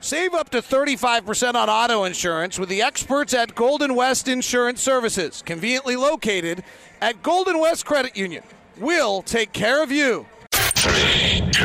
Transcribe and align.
Save 0.00 0.32
up 0.32 0.48
to 0.50 0.58
35% 0.58 1.54
on 1.54 1.68
auto 1.68 2.04
insurance 2.04 2.58
with 2.58 2.68
the 2.68 2.82
experts 2.82 3.34
at 3.34 3.54
Golden 3.56 3.96
West 3.96 4.28
Insurance 4.28 4.80
Services, 4.80 5.42
conveniently 5.44 5.96
located 5.96 6.62
at 7.00 7.22
Golden 7.22 7.58
West 7.58 7.84
Credit 7.84 8.16
Union. 8.16 8.44
We'll 8.78 9.22
take 9.22 9.52
care 9.52 9.82
of 9.82 9.90
you. 9.90 10.26
Three, 10.52 11.42
two, 11.50 11.64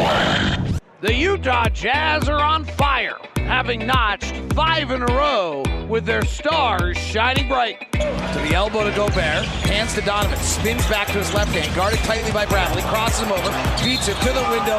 one. 0.00 0.78
The 1.00 1.12
Utah 1.12 1.68
Jazz 1.68 2.28
are 2.28 2.40
on 2.40 2.64
fire, 2.64 3.18
having 3.46 3.86
notched 3.86 4.34
five 4.54 4.90
in 4.90 5.02
a 5.02 5.06
row 5.06 5.62
with 5.88 6.04
their 6.04 6.24
stars 6.24 6.98
shining 6.98 7.46
bright. 7.46 7.80
To 7.92 8.38
the 8.42 8.54
elbow 8.54 8.84
to 8.84 8.94
Gobert, 8.94 9.46
hands 9.70 9.94
to 9.94 10.02
Donovan, 10.02 10.38
spins 10.38 10.84
back 10.88 11.06
to 11.08 11.18
his 11.18 11.32
left 11.32 11.52
hand, 11.52 11.74
guarded 11.74 12.00
tightly 12.00 12.32
by 12.32 12.44
Bradley, 12.44 12.82
crosses 12.82 13.22
him 13.22 13.32
over, 13.32 13.50
beats 13.82 14.06
him 14.06 14.18
to 14.18 14.32
the 14.34 14.46
window, 14.50 14.76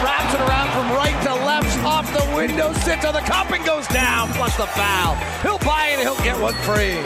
wraps 0.00 0.32
it 0.32 0.40
around 0.40 0.68
from 0.72 0.88
right 0.96 1.16
to 1.24 1.34
left, 1.44 1.60
off 1.84 2.08
the 2.12 2.36
window, 2.36 2.72
sits 2.72 3.04
on 3.04 3.14
the 3.14 3.20
cup 3.20 3.50
and 3.50 3.64
goes 3.64 3.86
down, 3.88 4.28
plus 4.32 4.56
the 4.56 4.66
foul. 4.66 5.14
He'll 5.42 5.58
buy 5.58 5.92
it, 5.92 6.00
he'll 6.00 6.16
get 6.24 6.40
one 6.40 6.54
free. 6.64 6.98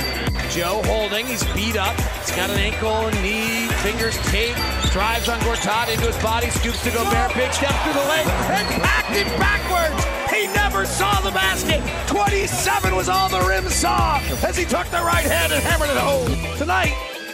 Joe 0.51 0.81
holding, 0.87 1.27
he's 1.27 1.45
beat 1.53 1.77
up, 1.77 1.99
he's 2.23 2.37
got 2.37 2.51
an 2.51 2.59
ankle 2.59 3.11
knee, 3.21 3.67
fingers 3.83 4.17
taped, 4.31 4.59
drives 4.93 5.29
on 5.29 5.41
Gortat 5.41 5.93
into 5.93 6.07
his 6.07 6.23
body, 6.23 6.51
scoops 6.51 6.83
to 6.85 6.91
Gobert, 6.91 7.35
big 7.35 7.53
step 7.53 7.75
through 7.83 7.95
the 7.95 8.07
leg, 8.07 8.27
and 8.27 8.83
packed 8.83 9.17
it 9.17 9.27
backwards. 9.39 10.14
He 10.35 10.49
never 10.49 10.85
saw 10.85 11.21
the 11.21 11.31
basket. 11.31 11.81
27 12.09 12.97
was 12.97 13.09
all 13.09 13.29
the 13.29 13.41
rim 13.43 13.69
saw 13.69 14.19
as 14.43 14.57
he 14.57 14.65
took 14.65 14.87
the 14.91 14.99
right 14.99 15.25
hand 15.25 15.53
and 15.53 15.63
hammered 15.63 15.91
it 15.91 15.97
home. 15.97 16.59
Tonight, 16.59 16.93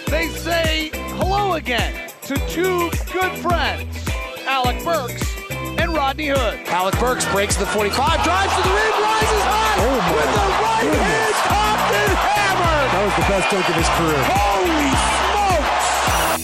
they 0.08 0.28
say 0.28 0.91
hello 1.16 1.55
again 1.55 2.10
to 2.24 2.36
two 2.46 2.91
good 3.10 3.32
friends, 3.41 4.06
Alec 4.44 4.84
Burks 4.84 5.24
and 5.50 5.94
Rodney 5.94 6.28
Hood. 6.28 6.60
Alec 6.68 6.98
Burks 7.00 7.24
breaks 7.32 7.56
the 7.56 7.64
45, 7.64 8.22
drives 8.22 8.55
to 8.55 8.62
the 8.68 8.68
rim, 8.68 8.92
rises 9.00 9.44
high 9.48 9.77
oh, 9.80 9.96
with 10.12 10.30
the 10.36 10.48
right 10.60 10.92
hand, 11.00 11.34
topped 11.48 11.92
and 11.97 12.12
hammered. 12.20 12.88
That 12.92 13.03
was 13.08 13.16
the 13.16 13.27
best 13.32 13.50
dunk 13.50 13.66
of 13.66 13.77
his 13.80 13.88
career. 13.97 14.20
Holy 14.28 14.91
smokes! 14.92 15.30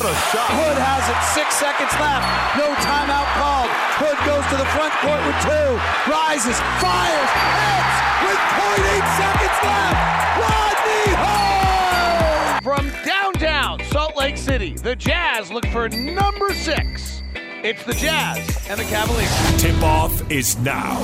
What 0.06 0.14
a 0.14 0.30
shot. 0.30 0.50
Hood 0.54 0.78
has 0.78 1.02
it, 1.10 1.18
six 1.34 1.56
seconds 1.58 1.90
left. 1.98 2.22
No 2.54 2.70
timeout 2.78 3.26
called. 3.42 3.66
Hood 3.98 4.14
goes 4.22 4.46
to 4.50 4.56
the 4.56 4.70
front 4.70 4.94
court 5.02 5.18
with 5.26 5.34
two. 5.42 5.66
Rises, 6.06 6.54
fires, 6.78 7.32
hits 7.58 7.94
with 8.22 8.38
0.8 8.54 9.02
seconds 9.18 9.58
left. 9.66 9.98
Rodney 10.46 11.10
Hood! 11.26 12.62
From 12.62 12.86
downtown 13.04 13.82
Salt 13.90 14.16
Lake 14.16 14.36
City, 14.36 14.74
the 14.74 14.94
Jazz 14.94 15.50
look 15.50 15.66
for 15.66 15.88
number 15.88 16.54
six. 16.54 17.24
It's 17.64 17.82
the 17.82 17.94
Jazz 17.94 18.64
and 18.70 18.78
the 18.78 18.84
Cavaliers. 18.84 19.60
Tip 19.60 19.82
off 19.82 20.30
is 20.30 20.56
now. 20.58 21.02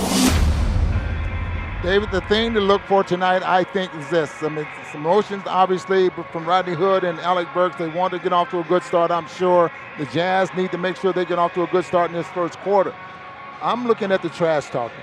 David, 1.83 2.12
the 2.12 2.20
thing 2.22 2.55
to 2.55 2.61
look 2.61 2.80
for 2.83 3.02
tonight, 3.02 3.42
I 3.42 3.64
think, 3.64 3.92
is 3.97 4.08
this. 4.08 4.41
I 4.44 4.48
mean, 4.48 4.69
some 4.92 5.00
emotions, 5.00 5.42
obviously, 5.47 6.11
from 6.30 6.44
Rodney 6.44 6.74
Hood 6.74 7.02
and 7.02 7.19
Alec 7.19 7.48
Burks. 7.52 7.74
They 7.74 7.89
want 7.89 8.12
to 8.12 8.20
get 8.20 8.33
off 8.33 8.50
to 8.50 8.61
a 8.61 8.62
good 8.64 8.84
start, 8.84 9.11
I'm 9.11 9.27
sure. 9.27 9.69
The 9.98 10.06
Jazz 10.06 10.55
need 10.55 10.70
to 10.70 10.78
make 10.78 10.94
sure 10.97 11.12
they 11.12 11.24
get 11.24 11.41
off 11.41 11.55
to 11.55 11.64
a 11.64 11.66
good 11.66 11.84
start 11.84 12.12
in 12.12 12.16
this 12.16 12.28
first 12.28 12.56
quarter. 12.61 12.94
I'm 13.61 13.89
looking 13.89 14.12
at 14.12 14.22
the 14.22 14.28
trash 14.28 14.70
talking. 14.70 15.02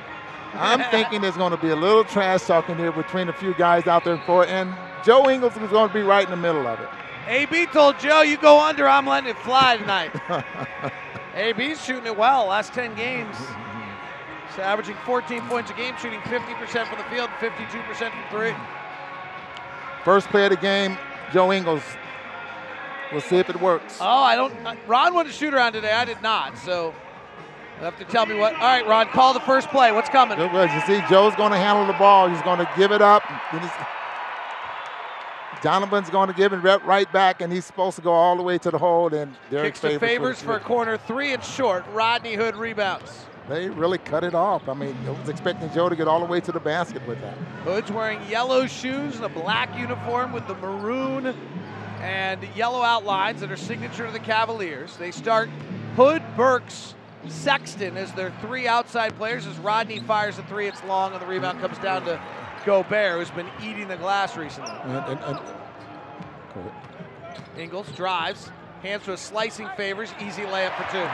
I'm 0.53 0.79
thinking 0.91 1.19
there's 1.19 1.35
going 1.35 1.51
to 1.51 1.57
be 1.57 1.67
a 1.67 1.75
little 1.75 2.05
trash 2.05 2.45
talking 2.45 2.77
here 2.77 2.93
between 2.93 3.27
a 3.27 3.33
few 3.33 3.53
guys 3.55 3.85
out 3.85 4.05
there 4.05 4.17
for 4.19 4.45
it, 4.45 4.49
and 4.49 4.73
Joe 5.03 5.29
Ingles 5.29 5.57
is 5.57 5.69
going 5.71 5.89
to 5.89 5.93
be 5.93 6.01
right 6.01 6.23
in 6.23 6.31
the 6.31 6.37
middle 6.37 6.65
of 6.65 6.79
it. 6.79 6.87
AB 7.27 7.65
told 7.67 7.99
Joe, 7.99 8.21
you 8.21 8.37
go 8.37 8.57
under, 8.57 8.87
I'm 8.87 9.05
letting 9.05 9.31
it 9.31 9.37
fly 9.39 9.75
tonight. 9.75 10.11
AB's 11.35 11.83
shooting 11.83 12.05
it 12.05 12.17
well 12.17 12.45
last 12.45 12.73
10 12.73 12.95
games. 12.95 13.35
Averaging 14.61 14.95
14 15.05 15.41
points 15.47 15.71
a 15.71 15.73
game, 15.73 15.95
shooting 16.01 16.19
50% 16.21 16.87
from 16.87 16.97
the 16.97 17.03
field, 17.05 17.29
52% 17.39 17.95
from 17.97 18.11
three. 18.29 18.53
First 20.03 20.27
play 20.29 20.45
of 20.45 20.51
the 20.51 20.57
game, 20.57 20.97
Joe 21.33 21.51
Ingles. 21.51 21.83
We'll 23.11 23.21
see 23.21 23.37
if 23.37 23.49
it 23.49 23.59
works. 23.59 23.97
Oh, 23.99 24.05
I 24.05 24.35
don't. 24.35 24.53
Ron 24.87 25.13
wanted 25.13 25.29
to 25.29 25.35
shoot 25.35 25.53
around 25.53 25.73
today. 25.73 25.91
I 25.91 26.05
did 26.05 26.21
not. 26.21 26.57
So 26.59 26.93
you'll 27.75 27.85
have 27.85 27.97
to 27.97 28.05
tell 28.05 28.25
me 28.25 28.35
what. 28.35 28.53
All 28.53 28.59
right, 28.59 28.85
Ron, 28.87 29.07
call 29.07 29.33
the 29.33 29.39
first 29.41 29.69
play. 29.69 29.91
What's 29.91 30.09
coming? 30.09 30.37
Good. 30.37 30.71
You 30.71 30.81
see, 30.81 31.01
Joe's 31.09 31.35
going 31.35 31.51
to 31.51 31.57
handle 31.57 31.87
the 31.87 31.97
ball. 31.97 32.29
He's 32.29 32.41
going 32.43 32.59
to 32.59 32.69
give 32.77 32.91
it 32.91 33.01
up. 33.01 33.23
Donovan's 35.61 36.09
going 36.09 36.27
to 36.27 36.33
give 36.33 36.53
it 36.53 36.57
right- 36.57 37.11
back, 37.11 37.41
and 37.41 37.51
he's 37.51 37.65
supposed 37.65 37.95
to 37.97 38.01
go 38.01 38.13
all 38.13 38.37
the 38.37 38.43
way 38.43 38.57
to 38.59 38.71
the 38.71 38.77
hole. 38.77 39.13
And 39.13 39.35
Derek 39.49 39.73
Kicks 39.73 39.81
to 39.81 39.99
favors 39.99 40.41
for 40.41 40.55
a 40.55 40.59
corner 40.59 40.97
three 40.97 41.33
and 41.33 41.43
short. 41.43 41.83
Rodney 41.91 42.35
Hood 42.35 42.55
rebounds. 42.55 43.25
They 43.49 43.67
really 43.67 43.97
cut 43.97 44.23
it 44.23 44.35
off. 44.35 44.69
I 44.69 44.75
mean, 44.75 44.95
I 45.07 45.09
was 45.09 45.27
expecting 45.27 45.71
Joe 45.73 45.89
to 45.89 45.95
get 45.95 46.07
all 46.07 46.19
the 46.19 46.25
way 46.25 46.39
to 46.39 46.51
the 46.51 46.59
basket 46.59 47.05
with 47.07 47.19
that. 47.21 47.33
Hood's 47.63 47.91
wearing 47.91 48.21
yellow 48.29 48.67
shoes 48.67 49.15
and 49.15 49.25
a 49.25 49.29
black 49.29 49.75
uniform 49.75 50.31
with 50.31 50.47
the 50.47 50.53
maroon 50.53 51.35
and 51.99 52.47
yellow 52.55 52.83
outlines 52.83 53.41
that 53.41 53.51
are 53.51 53.57
signature 53.57 54.05
to 54.05 54.13
the 54.13 54.19
Cavaliers. 54.19 54.95
They 54.97 55.09
start 55.09 55.49
Hood, 55.95 56.21
Burks, 56.37 56.93
Sexton 57.27 57.97
as 57.97 58.13
their 58.13 58.31
three 58.41 58.67
outside 58.67 59.15
players. 59.17 59.47
As 59.47 59.57
Rodney 59.57 59.99
fires 59.99 60.37
a 60.37 60.43
three, 60.43 60.67
it's 60.67 60.83
long, 60.83 61.13
and 61.13 61.21
the 61.21 61.25
rebound 61.25 61.59
comes 61.59 61.79
down 61.79 62.05
to 62.05 62.21
Gobert, 62.65 63.17
who's 63.17 63.31
been 63.31 63.49
eating 63.63 63.87
the 63.87 63.97
glass 63.97 64.37
recently. 64.37 64.71
And, 64.83 65.19
and, 65.19 65.19
and. 65.23 65.39
Ingles 67.57 67.91
drives, 67.93 68.51
hands 68.81 69.03
to 69.05 69.13
a 69.13 69.17
slicing 69.17 69.67
favors, 69.75 70.13
easy 70.21 70.43
layup 70.43 70.75
for 70.75 70.91
two. 70.91 71.05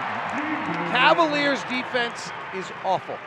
Cavaliers 0.92 1.62
defense 1.64 2.30
is 2.56 2.66
awful. 2.84 3.18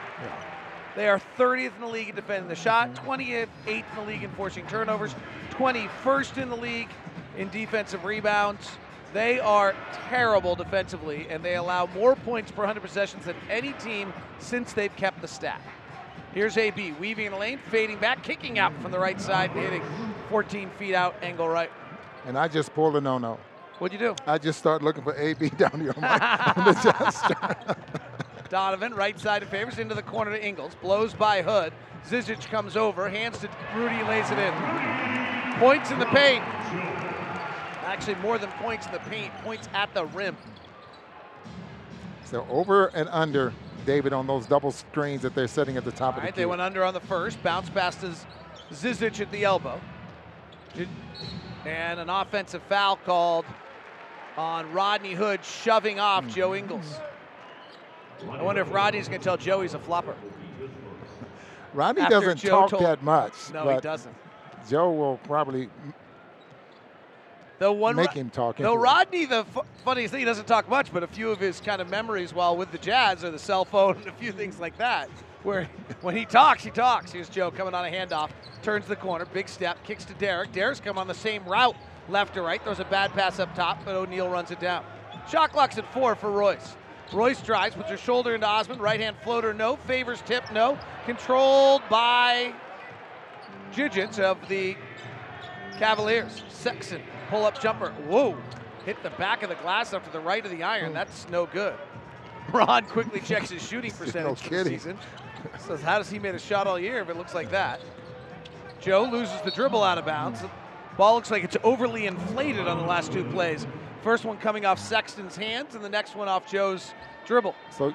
They 0.97 1.07
are 1.09 1.21
30th 1.39 1.77
in 1.77 1.81
the 1.81 1.87
league 1.87 2.09
in 2.09 2.17
defending 2.17 2.49
the 2.49 2.57
shot, 2.57 2.95
28th 2.97 3.49
in 3.67 3.85
the 3.95 4.03
league 4.03 4.25
in 4.25 4.31
forcing 4.33 4.67
turnovers, 4.67 5.15
21st 5.51 6.43
in 6.43 6.49
the 6.49 6.57
league 6.57 6.89
in 7.37 7.49
defensive 7.51 8.05
rebounds. 8.05 8.69
They 9.13 9.39
are 9.39 9.77
terrible 10.09 10.57
defensively, 10.57 11.27
and 11.31 11.43
they 11.45 11.55
allow 11.55 11.87
more 11.87 12.17
points 12.17 12.51
per 12.51 12.63
100 12.63 12.81
possessions 12.81 13.25
than 13.27 13.37
any 13.49 13.75
team 13.75 14.13
since 14.41 14.73
they've 14.73 14.95
kept 14.97 15.23
the 15.23 15.29
stat. 15.29 15.61
Here's 16.35 16.57
AB 16.57 16.93
weaving 16.93 17.27
in 17.27 17.33
the 17.33 17.39
lane, 17.39 17.59
fading 17.71 17.99
back, 17.99 18.23
kicking 18.23 18.59
out 18.59 18.73
from 18.83 18.91
the 18.91 18.99
right 18.99 19.21
side, 19.21 19.51
hitting 19.53 19.83
14 20.29 20.69
feet 20.79 20.95
out, 20.95 21.15
angle 21.23 21.49
right. 21.49 21.71
and 22.27 22.37
I 22.37 22.49
just 22.49 22.75
pulled 22.75 22.97
a 22.97 23.01
no-no. 23.01 23.39
What'd 23.79 23.99
you 23.99 24.09
do? 24.09 24.17
I 24.27 24.39
just 24.39 24.59
started 24.59 24.85
looking 24.85 25.05
for 25.05 25.15
AB 25.15 25.51
down 25.57 25.81
here 25.81 25.93
on, 25.97 26.03
my, 26.03 26.53
on 26.57 26.65
the 26.65 26.81
just. 26.83 27.79
Donovan, 28.51 28.95
right 28.95 29.19
side 29.19 29.43
of 29.43 29.49
favors, 29.51 29.79
into 29.79 29.95
the 29.95 30.03
corner 30.03 30.31
to 30.33 30.45
Ingles. 30.45 30.75
Blows 30.81 31.15
by 31.15 31.43
Hood. 31.43 31.73
Zizic 32.09 32.49
comes 32.51 32.77
over, 32.77 33.09
hands 33.09 33.39
to 33.41 33.49
Rudy, 33.75 34.03
lays 34.05 34.31
it 34.31 34.39
in. 34.39 34.55
Points 35.59 35.91
in 35.91 35.99
the 35.99 36.07
paint. 36.07 36.43
Actually, 37.85 38.15
more 38.17 38.39
than 38.39 38.51
points 38.53 38.87
in 38.87 38.93
the 38.93 38.99
paint, 39.01 39.33
points 39.45 39.69
at 39.75 39.93
the 39.95 40.07
rim. 40.07 40.37
So 42.25 42.47
over 42.51 42.87
and 42.89 43.09
under, 43.11 43.53
David, 43.87 44.13
on 44.13 44.27
those 44.27 44.47
double 44.47 44.73
screens 44.73 45.23
that 45.23 45.35
they're 45.35 45.49
setting 45.49 45.77
at 45.77 45.85
the 45.85 45.93
top 45.93 46.15
All 46.15 46.19
of 46.19 46.25
right, 46.25 46.35
the 46.35 46.43
they 46.43 46.47
went 46.47 46.61
under 46.61 46.85
on 46.85 46.95
the 46.95 47.01
first, 47.01 47.43
bounce 47.43 47.71
past 47.71 48.01
his 48.01 48.27
Zizic 48.73 49.21
at 49.21 49.31
the 49.31 49.45
elbow. 49.45 49.81
And 51.65 52.01
an 52.01 52.09
offensive 52.09 52.63
foul 52.69 52.97
called 52.97 53.45
on 54.39 54.73
Rodney 54.73 55.15
Hood, 55.15 55.45
shoving 55.45 55.99
off 55.99 56.27
Joe 56.29 56.51
mm-hmm. 56.51 56.71
Ingles. 56.71 57.01
I 58.31 58.43
wonder 58.43 58.63
if 58.63 58.73
Rodney's 58.73 59.09
going 59.09 59.21
to 59.21 59.25
tell 59.25 59.37
Joe 59.37 59.63
he's 59.63 59.75
a 59.75 59.79
flopper. 59.79 60.15
Rodney 61.75 62.03
after 62.03 62.21
doesn't 62.21 62.39
Joe 62.39 62.61
talk 62.61 62.71
told- 62.71 62.85
that 62.85 63.03
much. 63.03 63.33
No, 63.53 63.69
he 63.69 63.81
doesn't. 63.81 64.15
Joe 64.69 64.93
will 64.93 65.19
probably 65.25 65.69
The 67.59 67.73
one 67.73 67.97
make 67.97 68.13
him 68.13 68.31
talk. 68.31 68.59
No. 68.61 68.75
Rodney, 68.75 69.25
the 69.25 69.45
fu- 69.45 69.63
funniest 69.85 70.13
thing, 70.13 70.21
he 70.21 70.25
doesn't 70.25 70.47
talk 70.47 70.69
much, 70.69 70.93
but 70.93 71.03
a 71.03 71.07
few 71.07 71.31
of 71.31 71.41
his 71.41 71.61
kind 71.61 71.81
of 71.81 71.89
memories 71.89 72.35
while 72.35 72.57
with 72.57 72.71
the 72.71 72.79
Jazz 72.79 73.25
are 73.25 73.31
the 73.31 73.39
cell 73.39 73.65
phone 73.65 73.97
and 73.97 74.07
a 74.07 74.13
few 74.13 74.31
things 74.31 74.61
like 74.61 74.77
that. 74.79 75.09
Where 75.43 75.65
when 76.03 76.17
he 76.17 76.25
talks, 76.25 76.63
he 76.63 76.71
talks. 76.71 77.13
Here's 77.13 77.29
Joe 77.29 77.51
coming 77.51 77.75
on 77.75 77.85
a 77.85 77.91
handoff, 77.91 78.31
turns 78.63 78.87
the 78.87 78.97
corner, 78.97 79.25
big 79.27 79.49
step, 79.49 79.83
kicks 79.85 80.05
to 80.07 80.15
Derek. 80.15 80.53
Derek's 80.53 80.81
come 80.81 80.99
on 80.99 81.09
the 81.09 81.15
same 81.15 81.45
route, 81.45 81.77
left 82.09 82.35
to 82.35 82.43
right. 82.43 82.63
Throws 82.63 82.81
a 82.81 82.85
bad 82.85 83.13
pass 83.13 83.39
up 83.39 83.55
top, 83.55 83.85
but 83.85 83.95
O'Neal 83.95 84.29
runs 84.29 84.51
it 84.51 84.61
down. 84.61 84.85
Shot 85.31 85.53
clock's 85.53 85.79
at 85.79 85.93
four 85.93 86.15
for 86.15 86.31
Royce. 86.31 86.77
Royce 87.13 87.41
drives, 87.41 87.75
puts 87.75 87.91
her 87.91 87.97
shoulder 87.97 88.35
into 88.35 88.47
Osman. 88.47 88.79
Right 88.79 89.01
hand 89.01 89.17
floater, 89.23 89.55
no. 89.55 89.77
Favors 89.77 90.23
tip, 90.27 90.45
no. 90.53 90.79
Controlled 91.05 91.83
by 91.89 92.53
Zizic 93.73 94.19
of 94.19 94.37
the 94.49 94.77
Cavaliers. 95.79 96.45
Sexton, 96.49 97.03
pull 97.31 97.45
up 97.47 97.61
jumper. 97.61 97.91
Whoa. 98.07 98.37
Hit 98.85 99.03
the 99.03 99.11
back 99.11 99.43
of 99.43 99.49
the 99.49 99.55
glass 99.57 99.93
up 99.93 100.05
to 100.05 100.11
the 100.11 100.21
right 100.21 100.45
of 100.45 100.51
the 100.51 100.63
iron. 100.63 100.91
Oh. 100.91 100.95
That's 100.95 101.29
no 101.29 101.47
good. 101.47 101.75
Ron 102.53 102.85
quickly 102.87 103.21
checks 103.21 103.51
his 103.51 103.67
shooting 103.67 103.91
percentage 103.99 104.41
for 104.41 104.65
the 104.65 104.71
season. 104.71 104.99
Says, 105.59 105.83
how 105.83 105.99
does 105.99 106.11
he 106.11 106.19
made 106.19 106.35
a 106.35 106.39
shot 106.39 106.67
all 106.67 106.79
year 106.79 107.01
if 107.01 107.09
it 107.09 107.17
looks 107.17 107.35
like 107.35 107.51
that? 107.51 107.81
Joe 108.81 109.05
loses 109.05 109.41
the 109.43 109.51
dribble 109.51 109.83
out 109.83 109.99
of 109.99 110.07
bounds. 110.07 110.41
The 110.99 111.05
ball 111.05 111.15
looks 111.15 111.31
like 111.31 111.45
it's 111.45 111.57
overly 111.63 112.07
inflated 112.07 112.67
on 112.67 112.77
the 112.79 112.85
last 112.85 113.13
two 113.13 113.23
plays. 113.23 113.69
First 114.03 114.25
one 114.25 114.37
coming 114.37 114.65
off 114.65 114.81
Sexton's 114.81 115.37
hands, 115.37 115.77
and 115.77 115.85
the 115.85 115.89
next 115.89 116.17
one 116.17 116.27
off 116.27 116.51
Joe's 116.51 116.93
dribble. 117.25 117.55
So 117.71 117.95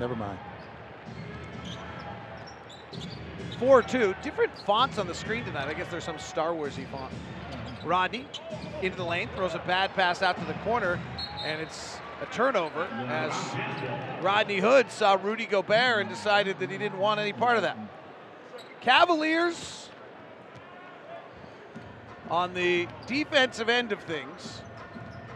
Never 0.00 0.16
mind. 0.16 0.38
4-2. 3.60 4.22
Different 4.22 4.56
fonts 4.64 4.96
on 4.96 5.06
the 5.06 5.14
screen 5.14 5.44
tonight. 5.44 5.68
I 5.68 5.74
guess 5.74 5.90
there's 5.90 6.04
some 6.04 6.18
Star 6.18 6.52
Warsy 6.52 6.90
font. 6.90 7.12
Rodney 7.84 8.24
into 8.80 8.96
the 8.96 9.04
lane, 9.04 9.28
throws 9.36 9.54
a 9.54 9.58
bad 9.66 9.92
pass 9.92 10.22
out 10.22 10.38
to 10.38 10.44
the 10.46 10.58
corner, 10.64 10.98
and 11.44 11.60
it's 11.60 11.98
a 12.22 12.26
turnover 12.32 12.84
as 12.84 13.34
Rodney 14.24 14.60
Hood 14.60 14.90
saw 14.90 15.18
Rudy 15.22 15.44
Gobert 15.44 16.00
and 16.00 16.08
decided 16.08 16.58
that 16.60 16.70
he 16.70 16.78
didn't 16.78 16.98
want 16.98 17.20
any 17.20 17.34
part 17.34 17.58
of 17.58 17.62
that. 17.64 17.76
Cavaliers 18.80 19.88
on 22.30 22.54
the 22.54 22.86
defensive 23.06 23.68
end 23.68 23.92
of 23.92 24.00
things 24.00 24.62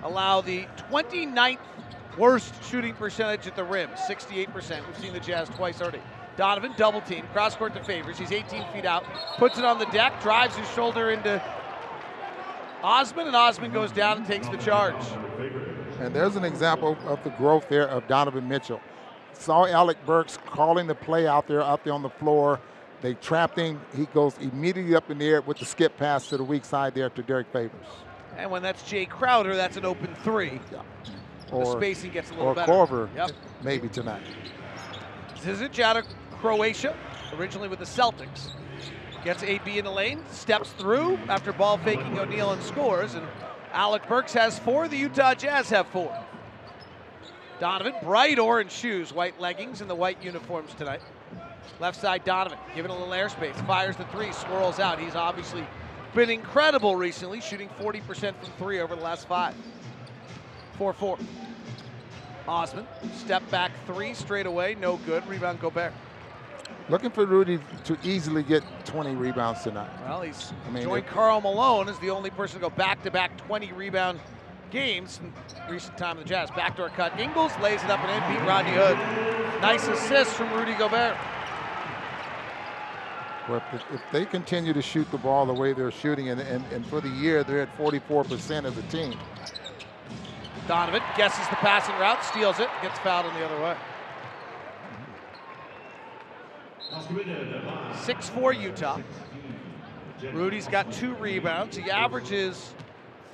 allow 0.03 0.41
the 0.41 0.67
29th 0.91 1.59
worst 2.19 2.63
shooting 2.65 2.95
percentage 2.95 3.47
at 3.47 3.57
the 3.57 3.65
rim, 3.65 3.91
68%. 3.91 4.87
We've 4.87 4.99
seen 4.99 5.13
the 5.13 5.21
Jazz 5.21 5.49
twice 5.51 5.81
already. 5.81 6.01
Donovan 6.37 6.73
double 6.77 7.01
team, 7.03 7.27
cross 7.33 7.55
court 7.57 7.75
to 7.75 7.85
Favors. 7.85 8.19
He's 8.19 8.33
18 8.33 8.65
feet 8.73 8.85
out, 8.85 9.05
puts 9.39 9.59
it 9.59 9.65
on 9.65 9.79
the 9.79 9.87
deck, 9.87 10.21
drives 10.23 10.57
his 10.57 10.69
shoulder 10.71 11.11
into 11.11 11.43
Osman, 12.83 13.27
and 13.27 13.37
Osman 13.37 13.73
goes 13.73 13.93
down 13.93 14.19
and 14.19 14.27
takes 14.27 14.49
the 14.49 14.57
charge. 14.57 15.05
And 16.01 16.15
there's 16.15 16.37
an 16.37 16.45
example 16.45 16.97
of 17.07 17.23
the 17.23 17.31
growth 17.31 17.69
there 17.69 17.89
of 17.89 18.07
Donovan 18.09 18.49
Mitchell. 18.49 18.81
Saw 19.35 19.67
Alec 19.67 20.05
Burks 20.05 20.39
calling 20.47 20.87
the 20.87 20.95
play 20.95 21.27
out 21.27 21.47
there, 21.47 21.63
out 21.63 21.85
there 21.85 21.93
on 21.93 22.03
the 22.03 22.11
floor. 22.11 22.61
They 23.03 23.15
trapped 23.15 23.59
him. 23.59 23.81
He 23.97 24.07
goes 24.07 24.39
immediately 24.39 24.95
up 24.95 25.11
in 25.11 25.19
the 25.19 25.27
air 25.29 25.41
with 25.43 25.59
the 25.59 25.65
skip 25.65 25.97
pass 25.97 26.29
to 26.29 26.37
the 26.37 26.45
weak 26.45 26.65
side 26.65 26.95
there 26.95 27.11
to 27.11 27.23
Derek 27.23 27.49
Favors. 27.53 27.87
And 28.39 28.51
when 28.51 28.63
that's 28.63 28.83
Jae 28.85 29.09
Crowder, 29.09 29.55
that's 29.57 29.77
an 29.77 29.85
open 29.85 30.15
three. 30.23 30.61
Yeah. 30.73 30.83
The 31.49 31.57
Or, 31.57 31.77
spacing 31.79 32.13
gets 32.13 32.31
a 32.31 32.35
little 32.35 32.49
or 32.49 32.55
better. 32.55 32.73
Korver, 32.73 33.09
Yep. 33.15 33.33
maybe 33.63 33.89
tonight. 33.89 34.23
Zizic 35.41 35.79
out 35.81 35.97
of 35.99 36.07
Croatia, 36.41 36.97
originally 37.37 37.69
with 37.69 37.81
the 37.81 37.85
Celtics. 37.85 38.53
Gets 39.25 39.43
AB 39.43 39.79
in 39.79 39.85
the 39.85 39.91
lane, 39.91 40.25
steps 40.31 40.71
through 40.71 41.19
after 41.29 41.53
ball 41.53 41.79
faking 41.79 42.19
O'Neal 42.19 42.53
and 42.53 42.63
scores. 42.63 43.15
And 43.15 43.27
Alec 43.73 44.09
Burks 44.09 44.33
has 44.33 44.59
four. 44.61 44.89
The 44.89 44.97
Utah 44.97 45.35
Jazz 45.35 45.69
have 45.71 45.87
four. 45.89 46.17
Donovan, 47.61 47.95
bright 48.03 48.39
orange 48.39 48.73
shoes, 48.73 49.13
white 49.13 49.39
leggings, 49.41 49.81
and 49.81 49.89
the 49.91 49.95
white 49.95 50.23
uniforms 50.25 50.75
tonight. 50.75 51.01
Left 51.81 52.01
side, 52.01 52.25
Donovan, 52.25 52.59
giving 52.75 52.91
a 52.91 52.95
little 52.95 53.13
airspace, 53.13 53.55
fires 53.67 53.97
the 53.97 54.05
three, 54.07 54.33
swirls 54.33 54.79
out. 54.79 54.99
He's 54.99 55.15
obviously 55.15 55.67
been 56.15 56.31
incredible 56.31 56.97
recently, 56.97 57.41
shooting 57.41 57.69
40% 57.81 58.35
from 58.37 58.53
three 58.59 58.81
over 58.81 58.95
the 58.95 59.03
last 59.03 59.27
five. 59.27 59.55
4 60.79 60.93
4. 60.93 61.19
Osman, 62.49 62.87
step 63.15 63.49
back 63.51 63.71
three 63.87 64.15
straight 64.15 64.47
away, 64.47 64.75
no 64.81 64.97
good. 64.99 65.27
Rebound 65.29 65.61
Gobert. 65.61 65.93
Looking 66.89 67.11
for 67.11 67.25
Rudy 67.25 67.61
to 67.85 67.97
easily 68.03 68.43
get 68.43 68.63
20 68.87 69.15
rebounds 69.15 69.63
tonight. 69.63 69.91
Well, 70.05 70.23
he's 70.23 70.53
I 70.67 70.71
mean, 70.71 70.83
joined 70.83 71.07
Karl 71.07 71.41
Malone 71.41 71.89
as 71.89 71.99
the 72.01 72.11
only 72.11 72.31
person 72.31 72.61
to 72.61 72.69
go 72.69 72.71
back 72.71 73.03
to 73.05 73.11
back 73.11 73.37
20 73.47 73.73
rebound 73.73 74.21
games 74.71 75.21
in 75.23 75.33
recent 75.71 75.97
time 75.97 76.19
of 76.19 76.25
the 76.25 76.29
Jazz. 76.29 76.51
Backdoor 76.51 76.89
cut. 76.91 77.19
Ingles 77.21 77.53
lays 77.63 77.83
it 77.85 77.91
up 77.91 78.01
and 78.01 78.11
in. 78.11 78.37
Beat 78.37 78.49
Rodney 78.49 78.73
Hood. 78.73 78.97
Nice 79.61 79.87
assist 79.87 80.33
from 80.33 80.53
Rudy 80.53 80.75
Gobert. 80.75 81.17
But 83.49 83.63
if, 83.73 83.83
if 83.93 84.03
they 84.13 84.25
continue 84.25 84.73
to 84.73 84.83
shoot 84.83 85.11
the 85.11 85.19
ball 85.19 85.47
the 85.47 85.53
way 85.53 85.73
they're 85.73 85.91
shooting, 85.91 86.29
and, 86.29 86.41
and, 86.41 86.65
and 86.73 86.87
for 86.87 87.01
the 87.01 87.09
year 87.09 87.43
they're 87.43 87.63
at 87.63 87.77
44% 87.77 88.65
as 88.65 88.77
a 88.79 88.83
team, 88.83 89.19
Donovan 90.69 91.03
guesses 91.17 91.47
the 91.49 91.57
passing 91.57 91.95
route, 91.97 92.25
steals 92.25 92.61
it, 92.61 92.69
gets 92.83 92.99
fouled 93.01 93.27
on 93.27 93.35
the 93.35 93.45
other 93.45 93.61
way. 93.63 93.77
6 98.05 98.29
4 98.29 98.53
Utah. 98.53 99.01
Rudy's 100.33 100.69
got 100.69 100.93
two 100.93 101.15
rebounds. 101.15 101.77
He 101.77 101.91
averages 101.91 102.75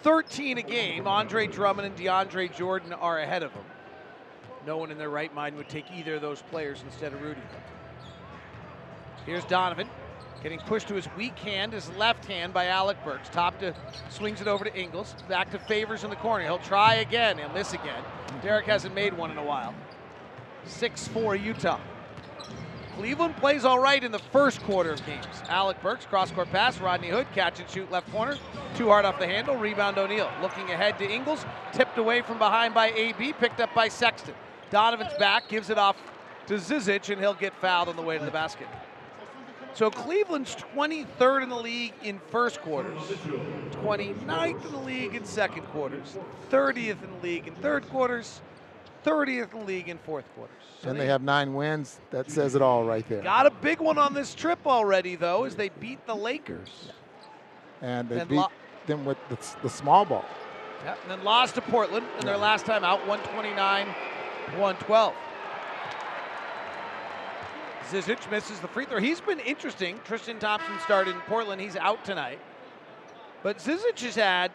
13 0.03 0.59
a 0.59 0.63
game. 0.63 1.07
Andre 1.07 1.47
Drummond 1.47 1.87
and 1.87 1.97
DeAndre 1.97 2.55
Jordan 2.55 2.93
are 2.95 3.19
ahead 3.19 3.43
of 3.43 3.53
him. 3.53 3.65
No 4.67 4.79
one 4.79 4.91
in 4.91 4.99
their 4.99 5.11
right 5.11 5.35
mind 5.35 5.57
would 5.57 5.69
take 5.69 5.85
either 5.95 6.15
of 6.15 6.23
those 6.23 6.41
players 6.43 6.83
instead 6.85 7.13
of 7.13 7.21
Rudy. 7.23 7.41
Here's 9.29 9.45
Donovan 9.45 9.91
getting 10.43 10.59
pushed 10.61 10.89
to 10.89 10.95
his 10.95 11.07
weak 11.15 11.39
hand, 11.39 11.75
his 11.75 11.91
left 11.97 12.25
hand 12.25 12.55
by 12.55 12.69
Alec 12.69 12.97
Burks. 13.05 13.29
Top 13.29 13.59
to 13.59 13.75
swings 14.09 14.41
it 14.41 14.49
over 14.49 14.65
to 14.65 14.75
Ingles. 14.75 15.15
Back 15.29 15.51
to 15.51 15.59
Favors 15.59 16.03
in 16.03 16.09
the 16.09 16.17
corner. 16.17 16.45
He'll 16.45 16.59
try 16.59 16.95
again. 16.95 17.37
He'll 17.37 17.53
miss 17.53 17.75
again. 17.75 18.03
Derek 18.41 18.65
hasn't 18.65 18.95
made 18.95 19.13
one 19.13 19.31
in 19.31 19.37
a 19.37 19.45
while. 19.45 19.75
6 20.65 21.09
4 21.09 21.37
Utah. 21.37 21.79
Cleveland 22.97 23.37
plays 23.37 23.67
all 23.67 23.79
right 23.79 24.03
in 24.03 24.13
the 24.13 24.19
first 24.19 24.63
quarter 24.63 24.93
of 24.93 25.05
games. 25.05 25.27
Alec 25.51 25.83
Burks, 25.83 26.07
cross 26.07 26.31
court 26.31 26.49
pass, 26.49 26.81
Rodney 26.81 27.11
Hood, 27.11 27.27
catch 27.35 27.61
and 27.61 27.69
shoot 27.69 27.91
left 27.91 28.11
corner. 28.11 28.39
Too 28.77 28.89
hard 28.89 29.05
off 29.05 29.19
the 29.19 29.27
handle, 29.27 29.57
rebound 29.57 29.99
O'Neal. 29.99 30.31
Looking 30.41 30.71
ahead 30.71 30.99
to 31.01 31.05
Ingles, 31.07 31.45
tipped 31.75 31.99
away 31.99 32.23
from 32.23 32.39
behind 32.39 32.73
by 32.73 32.93
AB, 32.93 33.35
picked 33.35 33.61
up 33.61 33.75
by 33.75 33.89
Sexton. 33.89 34.35
Donovan's 34.71 35.13
back, 35.19 35.51
gives 35.51 35.69
it 35.69 35.77
off 35.77 35.97
to 36.47 36.55
Zizic, 36.55 37.11
and 37.11 37.21
he'll 37.21 37.35
get 37.35 37.53
fouled 37.61 37.91
on 37.91 37.97
the 37.97 38.03
way 38.03 38.17
to 38.17 38.25
the 38.25 38.31
basket. 38.31 38.69
So 39.79 39.91
Cleveland's 39.93 40.57
23rd 40.75 41.45
in 41.45 41.49
the 41.51 41.55
league 41.55 41.93
in 42.03 42.19
first 42.33 42.61
quarters, 42.63 43.01
29th 43.85 44.65
in 44.67 44.73
the 44.73 44.79
league 44.79 45.15
in 45.15 45.25
second 45.25 45.63
quarters, 45.67 46.19
30th 46.51 47.01
in 47.05 47.11
the 47.13 47.23
league 47.23 47.47
in 47.47 47.55
third 47.55 47.89
quarters, 47.89 48.41
30th 49.05 49.53
in 49.53 49.61
the 49.61 49.65
league 49.65 49.89
in 49.89 49.97
fourth 49.99 50.25
quarters. 50.35 50.57
So 50.83 50.91
and 50.91 50.99
they 50.99 51.07
have 51.07 51.23
nine 51.23 51.55
wins. 51.55 52.01
That 52.11 52.29
says 52.29 52.57
it 52.57 52.61
all 52.61 52.83
right 52.83 53.09
there. 53.09 53.23
Got 53.23 53.47
a 53.47 53.53
big 53.53 53.79
one 53.79 53.99
on 53.99 54.15
this 54.15 54.35
trip 54.35 54.59
already, 54.67 55.15
though, 55.15 55.45
as 55.45 55.55
they 55.55 55.69
beat 55.69 56.05
the 56.09 56.17
Lakers. 56.17 56.91
And 57.81 58.09
they 58.09 58.19
And 58.19 58.29
beat 58.29 58.37
lo- 58.39 58.49
them 58.89 59.05
with 59.05 59.19
the, 59.29 59.39
the 59.63 59.71
small 59.71 60.05
ball. 60.05 60.25
Yeah, 60.85 60.97
and 61.03 61.09
then 61.13 61.23
lost 61.23 61.55
to 61.55 61.61
Portland 61.61 62.05
in 62.19 62.27
their 62.27 62.37
last 62.37 62.67
time 62.67 62.83
out, 62.83 63.07
129 63.07 63.87
112. 64.59 65.15
Zizic 67.91 68.31
misses 68.31 68.61
the 68.61 68.69
free 68.69 68.85
throw. 68.85 69.01
He's 69.01 69.21
been 69.21 69.41
interesting. 69.41 69.99
Tristan 70.05 70.39
Thompson 70.39 70.79
started 70.81 71.15
in 71.15 71.21
Portland. 71.23 71.61
He's 71.61 71.77
out 71.77 72.05
tonight. 72.05 72.39
But 73.43 73.59
Zizic 73.59 74.01
has 74.01 74.15
had 74.15 74.51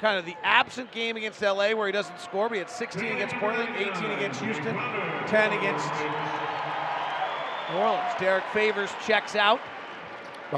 kind 0.00 0.18
of 0.18 0.24
the 0.24 0.36
absent 0.42 0.90
game 0.92 1.16
against 1.16 1.42
LA 1.42 1.72
where 1.72 1.86
he 1.86 1.92
doesn't 1.92 2.20
score. 2.20 2.48
But 2.48 2.54
he 2.54 2.58
had 2.60 2.70
16 2.70 3.04
against 3.04 3.34
Portland, 3.36 3.68
18 3.76 4.10
against 4.10 4.40
Houston, 4.40 4.74
10 5.26 5.52
against 5.58 5.88
New 7.70 7.78
Orleans. 7.78 8.12
Derek 8.18 8.44
Favors 8.52 8.90
checks 9.06 9.36
out. 9.36 9.60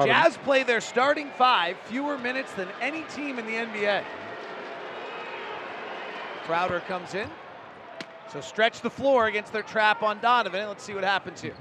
Jazz 0.05 0.37
play 0.39 0.65
their 0.65 0.81
starting 0.81 1.31
five 1.39 1.77
fewer 1.85 2.19
minutes 2.19 2.53
than 2.55 2.69
any 2.81 3.03
team 3.15 3.39
in 3.39 3.47
the 3.47 3.53
NBA. 3.53 4.03
Crowder 6.43 6.81
comes 6.81 7.15
in. 7.15 7.29
So 8.33 8.41
stretch 8.41 8.81
the 8.81 8.91
floor 8.91 9.27
against 9.27 9.53
their 9.53 9.63
trap 9.63 10.03
on 10.03 10.21
Donovan. 10.21 10.69
Let's 10.69 10.83
see 10.83 10.95
what 10.95 11.05
happens 11.05 11.41
here. 11.41 11.55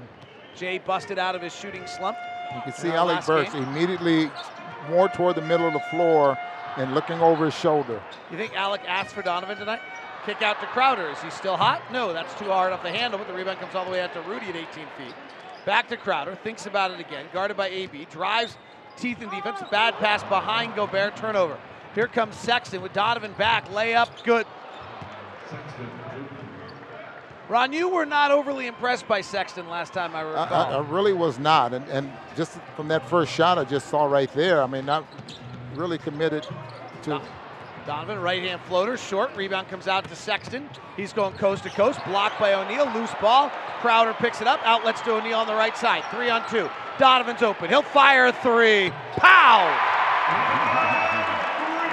Jae 0.56 0.84
busted 0.84 1.18
out 1.18 1.34
of 1.34 1.42
his 1.42 1.54
shooting 1.54 1.86
slump. 1.86 2.16
You 2.54 2.62
can 2.62 2.72
see 2.72 2.90
Alec 2.90 3.16
last 3.16 3.26
Burks 3.26 3.52
game. 3.52 3.64
immediately 3.64 4.30
more 4.88 5.08
toward 5.08 5.36
the 5.36 5.42
middle 5.42 5.66
of 5.66 5.72
the 5.72 5.80
floor 5.90 6.38
and 6.76 6.94
looking 6.94 7.20
over 7.20 7.46
his 7.46 7.54
shoulder. 7.54 8.02
You 8.30 8.36
think 8.36 8.54
Alec 8.54 8.82
asked 8.86 9.14
for 9.14 9.22
Donovan 9.22 9.56
tonight? 9.56 9.80
Kick 10.26 10.42
out 10.42 10.60
to 10.60 10.66
Crowder. 10.66 11.10
Is 11.10 11.20
he 11.20 11.30
still 11.30 11.56
hot? 11.56 11.82
No, 11.92 12.12
that's 12.12 12.32
too 12.38 12.46
hard 12.46 12.72
off 12.72 12.82
the 12.82 12.90
handle, 12.90 13.18
but 13.18 13.28
the 13.28 13.34
rebound 13.34 13.58
comes 13.60 13.74
all 13.74 13.84
the 13.84 13.90
way 13.90 14.00
out 14.00 14.12
to 14.14 14.20
Rudy 14.22 14.46
at 14.46 14.56
18 14.56 14.66
feet. 14.96 15.14
Back 15.66 15.88
to 15.88 15.96
Crowder, 15.96 16.34
thinks 16.36 16.66
about 16.66 16.90
it 16.90 17.00
again, 17.00 17.26
guarded 17.32 17.56
by 17.56 17.68
AB, 17.68 18.06
drives 18.10 18.56
teeth 18.96 19.22
in 19.22 19.28
defense, 19.30 19.60
bad 19.70 19.94
pass 19.94 20.22
behind 20.24 20.74
Gobert, 20.74 21.16
turnover. 21.16 21.58
Here 21.94 22.06
comes 22.06 22.36
Sexton 22.36 22.82
with 22.82 22.92
Donovan 22.92 23.32
back, 23.38 23.68
layup, 23.68 24.08
good. 24.24 24.46
Ron, 27.48 27.72
you 27.72 27.88
were 27.88 28.06
not 28.06 28.30
overly 28.30 28.66
impressed 28.66 29.06
by 29.06 29.20
Sexton 29.20 29.68
last 29.68 29.92
time 29.92 30.16
I 30.16 30.20
I, 30.20 30.22
recall. 30.22 30.72
I, 30.72 30.76
I 30.76 30.80
really 30.80 31.12
was 31.12 31.38
not. 31.38 31.74
And, 31.74 31.86
and 31.88 32.10
just 32.36 32.58
from 32.74 32.88
that 32.88 33.08
first 33.08 33.32
shot 33.32 33.58
I 33.58 33.64
just 33.64 33.88
saw 33.88 34.04
right 34.04 34.32
there, 34.34 34.62
I 34.62 34.66
mean, 34.66 34.86
not 34.86 35.04
really 35.74 35.98
committed 35.98 36.46
to. 37.02 37.20
Donovan, 37.86 38.18
right 38.20 38.42
hand 38.42 38.62
floater, 38.62 38.96
short. 38.96 39.36
Rebound 39.36 39.68
comes 39.68 39.88
out 39.88 40.08
to 40.08 40.16
Sexton. 40.16 40.70
He's 40.96 41.12
going 41.12 41.34
coast 41.34 41.64
to 41.64 41.70
coast. 41.70 42.00
Blocked 42.06 42.40
by 42.40 42.54
O'Neal. 42.54 42.90
Loose 42.94 43.12
ball. 43.20 43.50
Crowder 43.80 44.14
picks 44.14 44.40
it 44.40 44.46
up. 44.46 44.58
Outlets 44.64 45.02
to 45.02 45.12
O'Neal 45.12 45.38
on 45.38 45.46
the 45.46 45.54
right 45.54 45.76
side. 45.76 46.02
Three 46.10 46.30
on 46.30 46.48
two. 46.48 46.70
Donovan's 46.98 47.42
open. 47.42 47.68
He'll 47.68 47.82
fire 47.82 48.26
a 48.26 48.32
three. 48.32 48.90
Pow! 49.16 49.68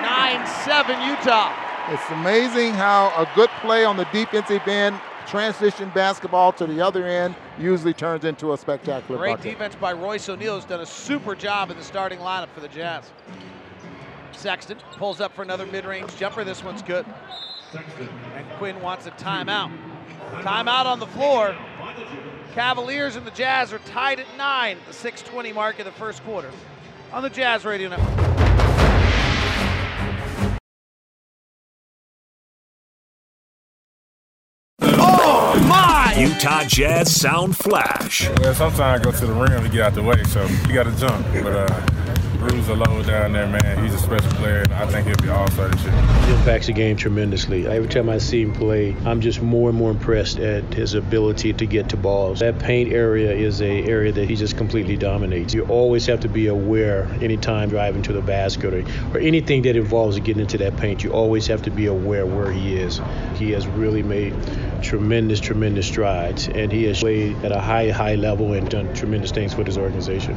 9 0.02 0.48
7 0.48 1.10
Utah. 1.10 1.54
It's 1.90 2.10
amazing 2.12 2.74
how 2.74 3.08
a 3.18 3.30
good 3.36 3.50
play 3.60 3.84
on 3.84 3.98
the 3.98 4.06
defensive 4.14 4.66
end, 4.68 5.00
transition 5.28 5.92
basketball 5.94 6.52
to 6.54 6.66
the 6.66 6.82
other 6.82 7.06
end, 7.06 7.36
usually 7.58 7.94
turns 7.94 8.26
into 8.26 8.54
a 8.54 8.58
spectacular 8.58 9.18
Great 9.20 9.38
bucket. 9.38 9.52
defense 9.52 9.76
by 9.76 9.94
Royce 9.94 10.28
O'Neal, 10.30 10.56
who's 10.56 10.66
done 10.66 10.82
a 10.82 10.86
super 10.86 11.36
job 11.36 11.72
in 11.72 11.78
the 11.78 11.84
starting 11.84 12.20
lineup 12.20 12.50
for 12.50 12.60
the 12.60 12.68
Jazz. 12.68 13.12
Sexton 14.32 14.78
pulls 14.98 15.22
up 15.22 15.36
for 15.36 15.42
another 15.42 15.66
mid 15.66 15.86
range 15.86 16.16
jumper. 16.18 16.44
This 16.44 16.64
one's 16.64 16.82
good. 16.82 17.06
And 17.74 18.50
Quin 18.58 18.82
wants 18.82 19.06
a 19.06 19.12
timeout. 19.12 19.72
Timeout 20.42 20.86
on 20.86 21.00
the 21.00 21.08
floor. 21.08 21.56
Cavaliers 22.54 23.16
and 23.16 23.26
the 23.26 23.32
Jazz 23.32 23.72
are 23.72 23.80
tied 23.80 24.20
at 24.20 24.26
nine 24.38 24.78
the 24.88 24.94
6:20 24.94 25.54
mark 25.54 25.80
of 25.80 25.86
the 25.86 25.92
first 25.92 26.24
quarter. 26.24 26.50
On 27.14 27.22
the 27.24 27.30
Jazz 27.30 27.66
Radio 27.66 27.90
Network. 27.90 28.51
My! 35.72 36.14
Utah 36.18 36.66
Jazz 36.66 37.16
Sound 37.16 37.56
Flash. 37.56 38.30
Well, 38.40 38.54
sometimes 38.54 38.82
I 38.82 39.04
go 39.04 39.12
to 39.12 39.26
the 39.26 39.34
rim 39.34 39.64
to 39.64 39.70
get 39.70 39.82
out 39.82 39.94
the 39.94 40.04
way, 40.04 40.22
so 40.26 40.46
you 40.68 40.74
got 40.74 40.84
to 40.84 40.92
jump. 40.98 41.26
But 41.42 41.54
uh, 41.72 42.01
Bruce 42.42 42.68
low 42.70 43.04
down 43.04 43.34
there, 43.34 43.46
man. 43.46 43.84
He's 43.84 43.94
a 43.94 44.00
special 44.00 44.32
player, 44.32 44.64
and 44.64 44.74
I 44.74 44.88
think 44.88 45.06
he'll 45.06 45.16
be 45.18 45.30
all 45.30 45.48
star 45.52 45.70
this 45.70 45.84
year. 45.84 45.92
He 45.92 46.34
impacts 46.34 46.66
the 46.66 46.74
game 46.74 46.98
tremendously. 46.98 47.68
Every 47.68 47.88
time 47.88 48.10
I 48.10 48.18
see 48.18 48.42
him 48.42 48.52
play, 48.52 48.96
I'm 49.06 49.22
just 49.22 49.44
more 49.44 49.70
and 49.70 49.78
more 49.78 49.92
impressed 49.92 50.40
at 50.40 50.64
his 50.74 50.96
ability 50.96 51.54
to 51.54 51.68
get 51.68 51.90
to 51.90 51.98
balls. 51.98 52.40
That 52.40 52.58
paint 52.58 52.92
area 52.92 53.32
is 53.32 53.62
a 53.62 53.84
area 53.84 54.12
that 54.14 54.28
he 54.28 54.36
just 54.36 54.58
completely 54.58 54.98
dominates. 54.98 55.54
You 55.54 55.66
always 55.66 56.08
have 56.08 56.20
to 56.22 56.28
be 56.28 56.48
aware 56.48 57.04
anytime 57.22 57.70
driving 57.70 58.02
to 58.02 58.14
the 58.14 58.24
basket 58.24 58.74
or, 58.74 58.84
or 59.16 59.20
anything 59.20 59.62
that 59.62 59.76
involves 59.76 60.20
getting 60.20 60.42
into 60.42 60.58
that 60.58 60.76
paint. 60.78 61.04
You 61.04 61.12
always 61.12 61.46
have 61.46 61.62
to 61.62 61.70
be 61.70 61.86
aware 61.86 62.26
where 62.26 62.52
he 62.52 62.76
is. 62.76 63.00
He 63.36 63.52
has 63.52 63.68
really 63.68 64.02
made 64.02 64.34
tremendous, 64.82 65.40
tremendous 65.40 65.86
strides, 65.86 66.48
and 66.48 66.72
he 66.72 66.86
has 66.86 67.02
played 67.02 67.36
at 67.46 67.52
a 67.52 67.60
high, 67.60 67.92
high 67.92 68.16
level 68.16 68.54
and 68.54 68.68
done 68.68 68.92
tremendous 68.96 69.30
things 69.30 69.54
for 69.54 69.64
his 69.64 69.78
organization. 69.78 70.36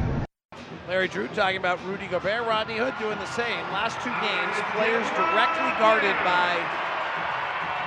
Larry 0.87 1.07
Drew 1.07 1.27
talking 1.29 1.57
about 1.57 1.83
Rudy 1.85 2.05
Gobert, 2.05 2.45
Rodney 2.45 2.77
Hood 2.77 2.93
doing 2.99 3.17
the 3.17 3.25
same. 3.25 3.61
Last 3.73 3.97
two 4.01 4.13
games, 4.21 4.53
players 4.77 5.07
directly 5.17 5.73
guarded 5.81 6.13
by 6.21 6.53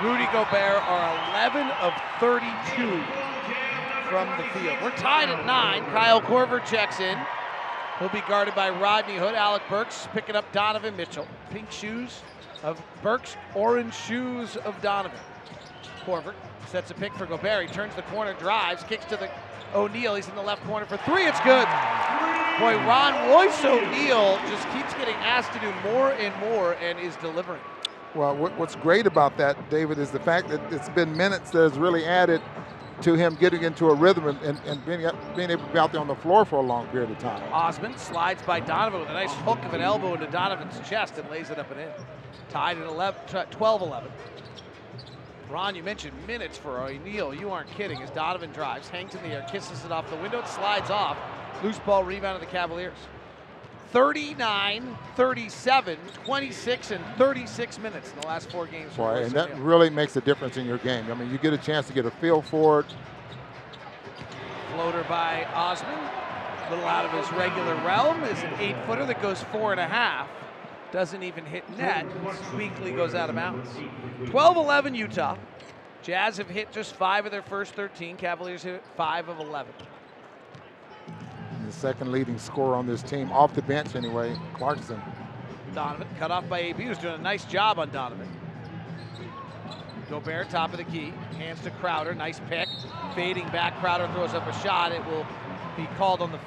Rudy 0.03 0.25
Gobert 0.33 0.83
are 0.83 1.31
11 1.31 1.71
of 1.79 1.93
32 2.19 3.01
from 4.09 4.27
the 4.37 4.43
field. 4.51 4.77
We're 4.83 4.95
tied 4.97 5.29
at 5.29 5.45
nine. 5.45 5.85
Kyle 5.85 6.19
Korver 6.19 6.65
checks 6.65 6.99
in. 6.99 7.17
He'll 7.99 8.09
be 8.09 8.21
guarded 8.27 8.53
by 8.53 8.69
Rodney 8.69 9.15
Hood. 9.15 9.35
Alec 9.35 9.61
Burks 9.69 10.09
picking 10.11 10.35
up 10.35 10.51
Donovan 10.51 10.97
Mitchell. 10.97 11.27
Pink 11.51 11.71
shoes 11.71 12.21
of 12.63 12.81
Burks, 13.01 13.37
orange 13.55 13.93
shoes 13.95 14.57
of 14.57 14.81
Donovan. 14.81 15.19
Korver 16.05 16.33
sets 16.67 16.91
a 16.91 16.95
pick 16.95 17.13
for 17.13 17.25
Gobert. 17.25 17.67
He 17.67 17.73
turns 17.73 17.95
the 17.95 18.01
corner, 18.03 18.33
drives, 18.33 18.83
kicks 18.83 19.05
to 19.05 19.15
the 19.15 19.29
O'Neal. 19.73 20.15
He's 20.15 20.27
in 20.27 20.35
the 20.35 20.41
left 20.41 20.63
corner 20.65 20.85
for 20.85 20.97
three. 20.97 21.25
It's 21.25 21.39
good. 21.41 21.67
Boy, 22.59 22.75
Ron 22.85 23.29
Royce 23.29 23.63
O'Neal 23.63 24.37
just 24.49 24.67
keeps 24.71 24.93
getting 24.95 25.15
asked 25.15 25.53
to 25.53 25.59
do 25.59 25.71
more 25.83 26.11
and 26.11 26.35
more 26.41 26.73
and 26.73 26.99
is 26.99 27.15
delivering. 27.17 27.61
Well, 28.15 28.35
what's 28.35 28.75
great 28.75 29.05
about 29.05 29.37
that, 29.37 29.69
David, 29.69 29.99
is 29.99 30.11
the 30.11 30.19
fact 30.19 30.49
that 30.49 30.73
it's 30.73 30.89
been 30.89 31.15
minutes 31.15 31.51
that 31.51 31.61
has 31.61 31.77
really 31.77 32.05
added 32.05 32.41
to 33.01 33.13
him 33.13 33.35
getting 33.35 33.63
into 33.63 33.87
a 33.87 33.93
rhythm 33.93 34.27
and, 34.27 34.59
and 34.65 34.85
being, 34.85 35.09
being 35.35 35.51
able 35.51 35.65
to 35.65 35.73
be 35.73 35.79
out 35.79 35.91
there 35.91 36.01
on 36.01 36.07
the 36.07 36.15
floor 36.15 36.43
for 36.43 36.57
a 36.57 36.61
long 36.61 36.87
period 36.87 37.11
of 37.11 37.19
time. 37.19 37.41
Osman 37.53 37.97
slides 37.97 38.41
by 38.41 38.59
Donovan 38.59 39.01
with 39.01 39.09
a 39.09 39.13
nice 39.13 39.33
hook 39.35 39.63
of 39.63 39.73
an 39.73 39.81
elbow 39.81 40.15
into 40.15 40.27
Donovan's 40.27 40.79
chest 40.87 41.17
and 41.17 41.29
lays 41.29 41.49
it 41.49 41.59
up 41.59 41.71
and 41.71 41.79
in. 41.79 41.89
Tied 42.49 42.77
at 42.77 42.87
11, 42.87 43.21
12-11. 43.27 44.03
Ron, 45.49 45.75
you 45.75 45.81
mentioned 45.81 46.13
minutes 46.27 46.57
for 46.57 46.79
O'Neal. 46.79 47.33
You 47.33 47.49
aren't 47.49 47.69
kidding. 47.71 48.01
As 48.03 48.11
Donovan 48.11 48.51
drives, 48.51 48.87
hangs 48.87 49.15
in 49.15 49.23
the 49.23 49.29
air, 49.29 49.45
kisses 49.51 49.83
it 49.83 49.91
off 49.91 50.09
the 50.09 50.15
window, 50.17 50.39
it 50.39 50.47
slides 50.47 50.91
off. 50.91 51.17
Loose 51.63 51.79
ball 51.79 52.03
rebound 52.03 52.35
of 52.35 52.41
the 52.41 52.47
Cavaliers. 52.47 52.97
39, 53.91 54.95
37, 55.15 55.97
26, 56.23 56.91
and 56.91 57.03
36 57.17 57.79
minutes 57.79 58.11
in 58.13 58.21
the 58.21 58.27
last 58.27 58.51
four 58.51 58.67
games. 58.67 58.95
Boy, 58.95 59.23
and 59.23 59.31
that 59.31 59.57
really 59.57 59.89
makes 59.89 60.15
a 60.15 60.21
difference 60.21 60.57
in 60.57 60.67
your 60.67 60.77
game. 60.77 61.11
I 61.11 61.15
mean, 61.15 61.31
you 61.31 61.39
get 61.39 61.53
a 61.53 61.57
chance 61.57 61.87
to 61.87 61.93
get 61.93 62.05
a 62.05 62.11
feel 62.11 62.43
for 62.43 62.81
it. 62.81 62.85
Floater 64.73 65.03
by 65.09 65.45
Osman. 65.55 65.97
A 65.97 66.69
little 66.69 66.85
out 66.85 67.05
of 67.05 67.11
his 67.11 67.35
regular 67.35 67.73
realm 67.77 68.23
is 68.25 68.37
an 68.43 68.53
eight 68.59 68.75
footer 68.85 69.07
that 69.07 69.19
goes 69.23 69.41
four 69.41 69.71
and 69.71 69.79
a 69.79 69.87
half. 69.87 70.29
Doesn't 70.91 71.23
even 71.23 71.45
hit 71.45 71.63
net. 71.77 72.05
Weakly 72.55 72.91
goes 72.91 73.13
out 73.13 73.29
of 73.29 73.35
bounds. 73.35 73.69
12 74.27 74.57
11 74.57 74.95
Utah. 74.95 75.37
Jazz 76.01 76.37
have 76.37 76.49
hit 76.49 76.71
just 76.71 76.95
five 76.95 77.25
of 77.25 77.31
their 77.31 77.41
first 77.41 77.73
13. 77.73 78.17
Cavaliers 78.17 78.63
hit 78.63 78.83
five 78.95 79.29
of 79.29 79.39
11 79.39 79.71
the 81.69 81.75
second 81.75 82.11
leading 82.11 82.39
scorer 82.39 82.75
on 82.75 82.87
this 82.87 83.03
team, 83.03 83.31
off 83.31 83.53
the 83.53 83.61
bench 83.61 83.95
anyway, 83.95 84.35
Clarkson. 84.55 84.99
Donovan 85.75 86.07
cut 86.17 86.31
off 86.31 86.49
by 86.49 86.59
AB, 86.59 86.83
who's 86.83 86.97
doing 86.97 87.13
a 87.13 87.19
nice 87.19 87.45
job 87.45 87.77
on 87.77 87.91
Donovan. 87.91 88.27
Gobert, 90.09 90.49
top 90.49 90.71
of 90.71 90.77
the 90.77 90.83
key, 90.85 91.13
hands 91.37 91.61
to 91.61 91.69
Crowder, 91.69 92.15
nice 92.15 92.41
pick. 92.49 92.67
Fading 93.13 93.47
back, 93.49 93.79
Crowder 93.79 94.11
throws 94.13 94.33
up 94.33 94.47
a 94.47 94.53
shot. 94.63 94.91
It 94.91 95.05
will 95.05 95.27
be 95.77 95.85
called 95.95 96.21
on 96.21 96.31
the 96.31 96.39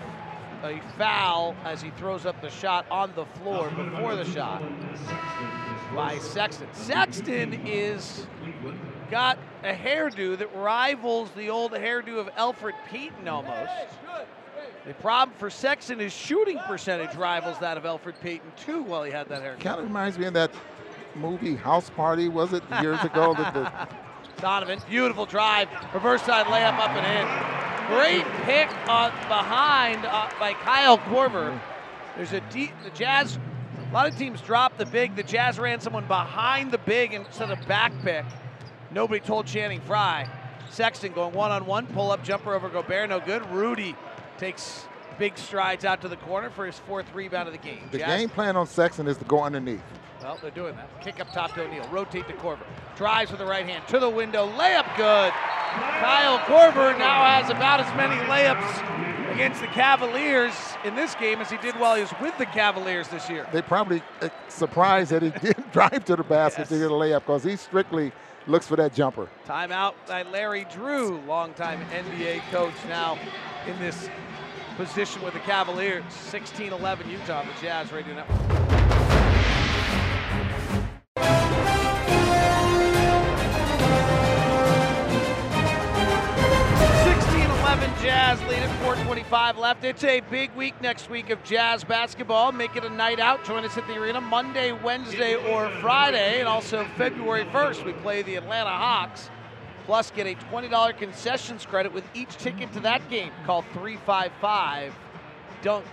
a 0.63 0.81
foul 0.97 1.55
as 1.65 1.83
he 1.83 1.91
throws 1.91 2.27
up 2.27 2.41
the 2.41 2.51
shot 2.51 2.87
on 2.91 3.13
the 3.15 3.25
floor 3.25 3.71
before 3.71 4.15
the 4.15 4.25
shot 4.25 4.63
by 5.95 6.19
Sexton. 6.19 6.69
Sexton 6.73 7.67
is 7.67 8.27
got 9.11 9.39
a 9.63 9.75
hairdo 9.75 10.39
that 10.39 10.55
rivals 10.55 11.31
the 11.37 11.51
old 11.51 11.73
hairdo 11.73 12.19
of 12.19 12.29
Elfrid 12.37 12.75
Payton 12.89 13.29
almost. 13.29 13.73
The 14.87 14.95
problem 14.95 15.37
for 15.39 15.51
Sexton 15.51 16.01
is 16.01 16.13
shooting 16.13 16.59
percentage 16.61 17.15
rivals 17.15 17.59
that 17.59 17.77
of 17.77 17.85
Elfrid 17.85 18.19
Payton 18.21 18.53
too 18.57 18.83
while 18.83 19.05
he 19.05 19.13
had 19.13 19.29
that 19.29 19.43
haircut. 19.43 19.61
Kind 19.61 19.81
of 19.81 19.87
reminds 19.87 20.19
me 20.19 20.27
of 20.27 20.35
that 20.35 20.51
movie 21.15 21.55
House 21.55 21.91
Party, 21.91 22.29
was 22.29 22.53
it 22.53 22.63
years 22.81 23.03
ago? 23.05 23.35
that 23.35 23.55
the 23.55 23.89
Donovan, 24.39 24.81
beautiful 24.89 25.27
drive, 25.27 25.69
reverse 25.95 26.23
side 26.23 26.47
layup 26.47 26.79
up 26.79 26.91
and 26.91 27.07
in. 27.07 27.53
Great 27.89 28.25
pick 28.45 28.69
on 28.89 29.11
behind 29.29 30.05
uh, 30.05 30.31
by 30.39 30.55
Kyle 30.55 30.99
Korver. 30.99 31.59
There's 32.17 32.33
a 32.33 32.41
deep, 32.51 32.73
the 32.85 32.91
Jazz. 32.91 33.39
A 33.91 33.93
lot 33.93 34.09
of 34.09 34.17
teams 34.17 34.41
drop 34.41 34.79
the 34.79 34.87
big. 34.87 35.17
The 35.17 35.23
Jazz 35.23 35.59
ran 35.59 35.81
someone 35.81 36.07
behind 36.07 36.71
the 36.71 36.79
big 36.79 37.13
instead 37.13 37.51
of 37.51 37.67
back 37.67 37.93
pick. 38.03 38.25
Nobody 38.91 39.21
told 39.21 39.47
Channing 39.47 39.81
Frye. 39.81 40.29
Sexton 40.71 41.13
going 41.13 41.35
one 41.35 41.51
on 41.51 41.67
one, 41.67 41.87
pull 41.89 42.11
up 42.11 42.25
jumper 42.25 42.55
over 42.55 42.69
Gobert, 42.69 43.11
no 43.11 43.21
good. 43.21 43.45
Rudy 43.51 43.95
takes 44.39 44.87
big 45.19 45.37
strides 45.37 45.85
out 45.85 46.01
to 46.01 46.09
the 46.09 46.17
corner 46.17 46.49
for 46.49 46.65
his 46.65 46.79
fourth 46.79 47.07
rebound 47.15 47.47
of 47.47 47.53
the 47.53 47.59
game. 47.59 47.83
The 47.91 47.99
Jazz 47.99 48.21
game 48.21 48.29
plan 48.31 48.57
on 48.57 48.67
Sexton 48.67 49.07
is 49.07 49.19
to 49.19 49.25
go 49.25 49.43
underneath. 49.43 49.83
Well, 50.23 50.39
they're 50.41 50.51
doing 50.51 50.77
that. 50.77 50.89
Kick 51.01 51.21
up 51.21 51.33
top 51.33 51.55
to 51.55 51.65
O'Neal. 51.65 51.89
Rotate 51.89 52.29
to 52.29 52.35
Korver. 52.35 52.65
Drives 52.97 53.31
with 53.31 53.41
the 53.41 53.47
right 53.47 53.67
hand 53.67 53.87
to 53.89 53.99
the 53.99 54.09
window. 54.09 54.49
Layup 54.53 54.97
good. 54.97 55.33
Kyle 55.33 56.39
Korver 56.41 56.97
now 56.99 57.25
has 57.25 57.51
about 57.51 57.81
as 57.81 57.97
many 57.97 58.15
layups 58.27 59.33
against 59.33 59.61
the 59.61 59.67
Cavaliers 59.69 60.53
in 60.85 60.95
this 60.95 61.15
game 61.15 61.41
as 61.41 61.51
he 61.51 61.57
did 61.59 61.75
while 61.77 61.95
he 61.95 62.03
was 62.03 62.13
with 62.21 62.37
the 62.39 62.47
Cavaliers 62.47 63.09
this 63.09 63.29
year. 63.31 63.49
They 63.53 63.63
probably 63.63 64.03
uh, 64.21 64.29
surprised 64.49 65.11
that 65.11 65.23
he 65.23 65.31
didn't 65.41 65.73
drive 65.73 66.05
to 66.05 66.17
the 66.17 66.23
basket 66.23 66.63
yes. 66.63 66.69
to 66.69 66.79
get 66.79 66.91
a 66.91 66.95
layup 66.95 67.21
because 67.21 67.43
he 67.43 67.57
strictly 67.57 68.13
looks 68.47 68.67
for 68.67 68.77
that 68.77 68.95
jumper. 68.95 69.29
Timeout 69.47 69.95
by 70.07 70.23
Larry 70.25 70.67
Drew, 70.71 71.21
longtime 71.27 71.81
NBA 71.91 72.41
coach 72.51 72.75
now 72.89 73.19
in 73.67 73.79
this 73.79 74.09
position 74.77 75.23
with 75.23 75.35
the 75.35 75.41
Cavaliers. 75.41 76.05
16-11 76.31 77.11
Utah, 77.11 77.45
the 77.45 77.61
Jazz 77.61 77.93
Radio 77.93 78.15
Network. 78.15 78.82
Jazz 88.03 88.41
lead 88.49 88.59
at 88.59 88.71
425 88.81 89.59
left. 89.59 89.85
It's 89.85 90.03
a 90.03 90.21
big 90.23 90.53
week 90.57 90.75
next 90.83 91.09
week 91.09 91.31
of 91.31 91.43
Jazz 91.45 91.85
basketball. 91.85 92.51
Make 92.51 92.75
it 92.75 92.85
a 92.85 92.91
night 92.91 93.21
out. 93.21 93.45
Join 93.45 93.65
us 93.65 93.79
at 93.79 93.87
the 93.87 93.95
arena 93.95 94.21
Monday, 94.21 94.73
Wednesday, 94.73 95.37
or 95.37 95.71
Friday. 95.81 96.41
And 96.41 96.49
also 96.49 96.85
February 96.97 97.45
1st, 97.45 97.85
we 97.85 97.93
play 97.93 98.23
the 98.23 98.35
Atlanta 98.35 98.71
Hawks 98.71 99.31
Plus, 99.85 100.13
get 100.13 100.27
a 100.27 100.35
$20 100.47 100.97
concessions 100.97 101.67
credit 101.67 101.93
with 101.93 102.05
each 102.15 102.37
ticket 102.37 102.73
to 102.73 102.81
that 102.81 103.09
game. 103.11 103.33
Call 103.45 103.63
355 103.73 104.95
Dunk. 105.61 105.85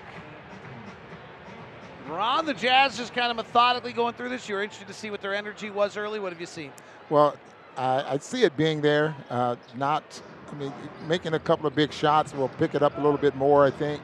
Ron, 2.09 2.45
the 2.45 2.53
Jazz 2.53 2.97
just 2.97 3.13
kind 3.13 3.29
of 3.29 3.37
methodically 3.37 3.93
going 3.93 4.13
through 4.13 4.29
this. 4.29 4.49
You're 4.49 4.63
interested 4.63 4.87
to 4.87 4.93
see 4.93 5.11
what 5.11 5.21
their 5.21 5.35
energy 5.35 5.69
was 5.69 5.95
early. 5.95 6.19
What 6.19 6.31
have 6.31 6.41
you 6.41 6.47
seen? 6.47 6.71
Well, 7.09 7.35
I 7.77 8.17
see 8.17 8.43
it 8.43 8.57
being 8.57 8.81
there. 8.81 9.15
Uh, 9.29 9.55
not, 9.75 10.21
I 10.51 10.55
mean, 10.55 10.73
making 11.07 11.33
a 11.33 11.39
couple 11.39 11.65
of 11.65 11.75
big 11.75 11.93
shots 11.93 12.33
We'll 12.33 12.49
pick 12.49 12.75
it 12.75 12.83
up 12.83 12.97
a 12.97 13.01
little 13.01 13.17
bit 13.17 13.35
more, 13.35 13.65
I 13.65 13.71
think. 13.71 14.01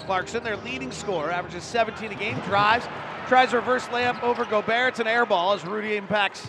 Clarkson, 0.00 0.44
their 0.44 0.56
leading 0.58 0.92
scorer, 0.92 1.32
averages 1.32 1.64
17 1.64 2.12
a 2.12 2.14
game, 2.14 2.38
drives, 2.40 2.86
tries 3.26 3.52
a 3.52 3.56
reverse 3.56 3.86
layup 3.86 4.22
over 4.22 4.44
Gobert. 4.44 4.90
It's 4.90 5.00
an 5.00 5.08
air 5.08 5.26
ball 5.26 5.52
as 5.52 5.64
Rudy 5.64 5.96
impacts 5.96 6.46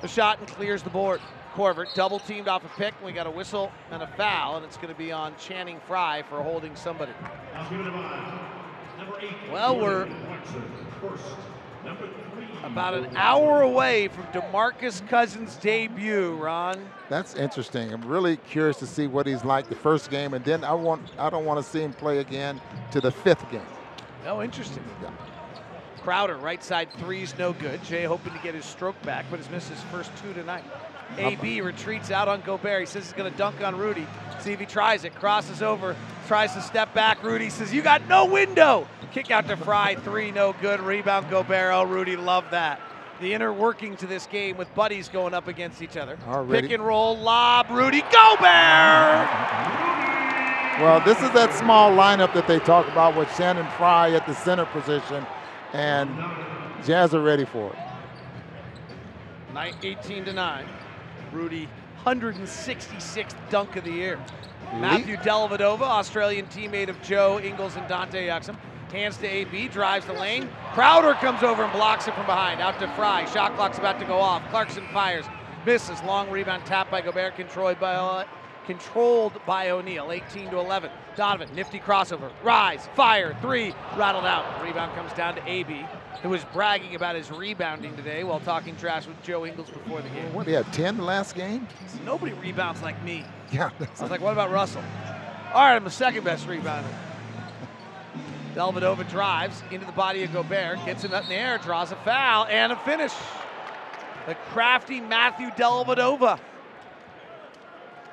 the 0.00 0.08
shot 0.08 0.38
and 0.38 0.48
clears 0.48 0.82
the 0.82 0.88
board. 0.88 1.20
Korver 1.56 1.86
double 1.94 2.18
teamed 2.18 2.48
off 2.48 2.64
a 2.64 2.68
pick. 2.78 2.92
We 3.02 3.12
got 3.12 3.26
a 3.26 3.30
whistle 3.30 3.72
and 3.90 4.02
a 4.02 4.06
foul, 4.08 4.56
and 4.56 4.64
it's 4.64 4.76
going 4.76 4.92
to 4.92 4.98
be 4.98 5.10
on 5.10 5.34
Channing 5.38 5.80
Frye 5.86 6.22
for 6.28 6.42
holding 6.42 6.76
somebody. 6.76 7.12
Well, 9.50 9.80
we're 9.80 10.06
About 12.62 12.94
an 12.94 13.16
hour 13.16 13.62
away 13.62 14.08
from 14.08 14.24
DeMarcus 14.26 15.06
Cousins' 15.08 15.56
debut, 15.56 16.34
Ron. 16.34 16.86
That's 17.08 17.34
interesting. 17.34 17.90
I'm 17.90 18.04
really 18.04 18.36
curious 18.36 18.76
to 18.80 18.86
see 18.86 19.06
what 19.06 19.26
he's 19.26 19.44
like 19.44 19.70
the 19.70 19.76
first 19.76 20.10
game, 20.10 20.34
and 20.34 20.44
then 20.44 20.62
I 20.62 20.74
want 20.74 21.10
I 21.18 21.30
don't 21.30 21.46
want 21.46 21.64
to 21.64 21.70
see 21.70 21.80
him 21.80 21.94
play 21.94 22.18
again 22.18 22.60
to 22.90 23.00
the 23.00 23.10
fifth 23.10 23.50
game. 23.50 23.62
Oh, 24.26 24.42
interesting. 24.42 24.84
Yeah. 25.02 25.10
Crowder, 26.02 26.36
right 26.36 26.62
side 26.62 26.88
three's 26.98 27.36
no 27.38 27.52
good. 27.54 27.80
Jae 27.82 28.04
hoping 28.06 28.32
to 28.32 28.38
get 28.40 28.54
his 28.54 28.64
stroke 28.64 29.00
back, 29.02 29.24
but 29.30 29.38
has 29.38 29.48
missed 29.50 29.70
his 29.70 29.80
first 29.84 30.10
two 30.22 30.32
tonight. 30.34 30.64
AB 31.18 31.60
retreats 31.60 32.10
out 32.10 32.28
on 32.28 32.40
Gobert. 32.42 32.80
He 32.80 32.86
says 32.86 33.04
he's 33.04 33.12
going 33.12 33.30
to 33.30 33.38
dunk 33.38 33.62
on 33.62 33.76
Rudy. 33.76 34.06
See 34.40 34.52
if 34.52 34.60
he 34.60 34.66
tries 34.66 35.04
it. 35.04 35.14
Crosses 35.14 35.62
over, 35.62 35.96
tries 36.26 36.52
to 36.54 36.60
step 36.60 36.92
back. 36.94 37.22
Rudy 37.22 37.50
says, 37.50 37.72
You 37.72 37.82
got 37.82 38.06
no 38.08 38.26
window. 38.26 38.86
Kick 39.12 39.30
out 39.30 39.48
to 39.48 39.56
Frye. 39.56 39.94
Three, 39.96 40.30
no 40.30 40.54
good. 40.60 40.80
Rebound 40.80 41.30
Gobert. 41.30 41.72
Oh, 41.72 41.84
Rudy 41.84 42.16
loved 42.16 42.50
that. 42.50 42.80
The 43.20 43.32
inner 43.32 43.50
working 43.50 43.96
to 43.96 44.06
this 44.06 44.26
game 44.26 44.58
with 44.58 44.72
buddies 44.74 45.08
going 45.08 45.32
up 45.32 45.48
against 45.48 45.80
each 45.80 45.96
other. 45.96 46.18
Already. 46.28 46.68
Pick 46.68 46.74
and 46.74 46.84
roll, 46.84 47.16
lob, 47.16 47.70
Rudy 47.70 48.02
Gobert! 48.02 49.26
Well, 50.78 51.00
this 51.00 51.22
is 51.22 51.30
that 51.30 51.54
small 51.54 51.90
lineup 51.92 52.34
that 52.34 52.46
they 52.46 52.58
talk 52.58 52.86
about 52.88 53.16
with 53.16 53.34
Channing 53.38 53.66
Frye 53.78 54.10
at 54.10 54.26
the 54.26 54.34
center 54.34 54.66
position, 54.66 55.24
and 55.72 56.10
Jazz 56.84 57.14
are 57.14 57.22
ready 57.22 57.46
for 57.46 57.72
it. 57.72 57.78
Nine, 59.54 59.74
18 59.82 60.26
to 60.26 60.34
9. 60.34 60.66
Rudy, 61.32 61.68
166th 62.04 63.34
dunk 63.50 63.76
of 63.76 63.84
the 63.84 63.90
year. 63.90 64.18
Matthew 64.74 65.16
Dellavedova, 65.16 65.82
Australian 65.82 66.46
teammate 66.46 66.88
of 66.88 67.00
Joe 67.02 67.40
Ingles 67.40 67.76
and 67.76 67.86
Dante 67.88 68.26
Exum. 68.26 68.56
Hands 68.92 69.16
to 69.18 69.26
AB, 69.26 69.68
drives 69.68 70.06
the 70.06 70.12
lane. 70.12 70.48
Crowder 70.72 71.14
comes 71.14 71.42
over 71.42 71.64
and 71.64 71.72
blocks 71.72 72.06
it 72.06 72.14
from 72.14 72.26
behind. 72.26 72.60
Out 72.60 72.78
to 72.80 72.88
Frye. 72.94 73.24
Shot 73.26 73.54
clock's 73.56 73.78
about 73.78 73.98
to 74.00 74.06
go 74.06 74.18
off. 74.18 74.48
Clarkson 74.50 74.84
fires. 74.92 75.24
Misses. 75.64 76.00
Long 76.04 76.30
rebound 76.30 76.64
tap 76.64 76.90
by 76.90 77.00
Gobert, 77.00 77.34
controlled 77.34 77.80
by, 77.80 77.94
uh, 77.94 78.24
controlled 78.66 79.40
by 79.44 79.70
O'Neal. 79.70 80.12
18 80.12 80.50
to 80.50 80.58
11. 80.58 80.90
Donovan, 81.16 81.48
nifty 81.54 81.80
crossover. 81.80 82.30
Rise, 82.44 82.88
fire, 82.94 83.36
three, 83.40 83.74
rattled 83.96 84.24
out. 84.24 84.62
Rebound 84.62 84.94
comes 84.94 85.12
down 85.14 85.34
to 85.34 85.48
AB, 85.48 85.84
who 86.22 86.28
was 86.28 86.44
bragging 86.52 86.94
about 86.94 87.16
his 87.16 87.30
rebounding 87.30 87.94
today 87.96 88.24
while 88.24 88.40
talking 88.40 88.76
trash 88.76 89.06
with 89.06 89.22
Joe 89.22 89.46
Ingles 89.46 89.70
before 89.70 90.00
the 90.00 90.08
game. 90.08 90.32
What, 90.32 90.46
he 90.46 90.52
had 90.52 90.70
10 90.72 90.96
the 90.96 91.02
last 91.02 91.34
game? 91.34 91.66
Nobody 92.04 92.32
rebounds 92.34 92.82
like 92.82 93.02
me. 93.02 93.24
Yeah. 93.52 93.70
I 93.80 94.02
was 94.02 94.10
like, 94.10 94.20
what 94.20 94.32
about 94.32 94.50
Russell? 94.50 94.82
All 95.52 95.62
right, 95.62 95.76
I'm 95.76 95.84
the 95.84 95.90
second 95.90 96.24
best 96.24 96.46
rebounder. 96.46 96.84
Dellavedova 98.54 99.08
drives 99.10 99.62
into 99.70 99.84
the 99.84 99.92
body 99.92 100.22
of 100.24 100.32
Gobert, 100.32 100.84
gets 100.86 101.04
it 101.04 101.12
up 101.12 101.24
in 101.24 101.28
the 101.28 101.34
air, 101.34 101.58
draws 101.58 101.92
a 101.92 101.96
foul, 101.96 102.46
and 102.46 102.72
a 102.72 102.76
finish. 102.76 103.12
The 104.26 104.34
crafty 104.50 105.00
Matthew 105.00 105.48
Dellavedova. 105.50 106.40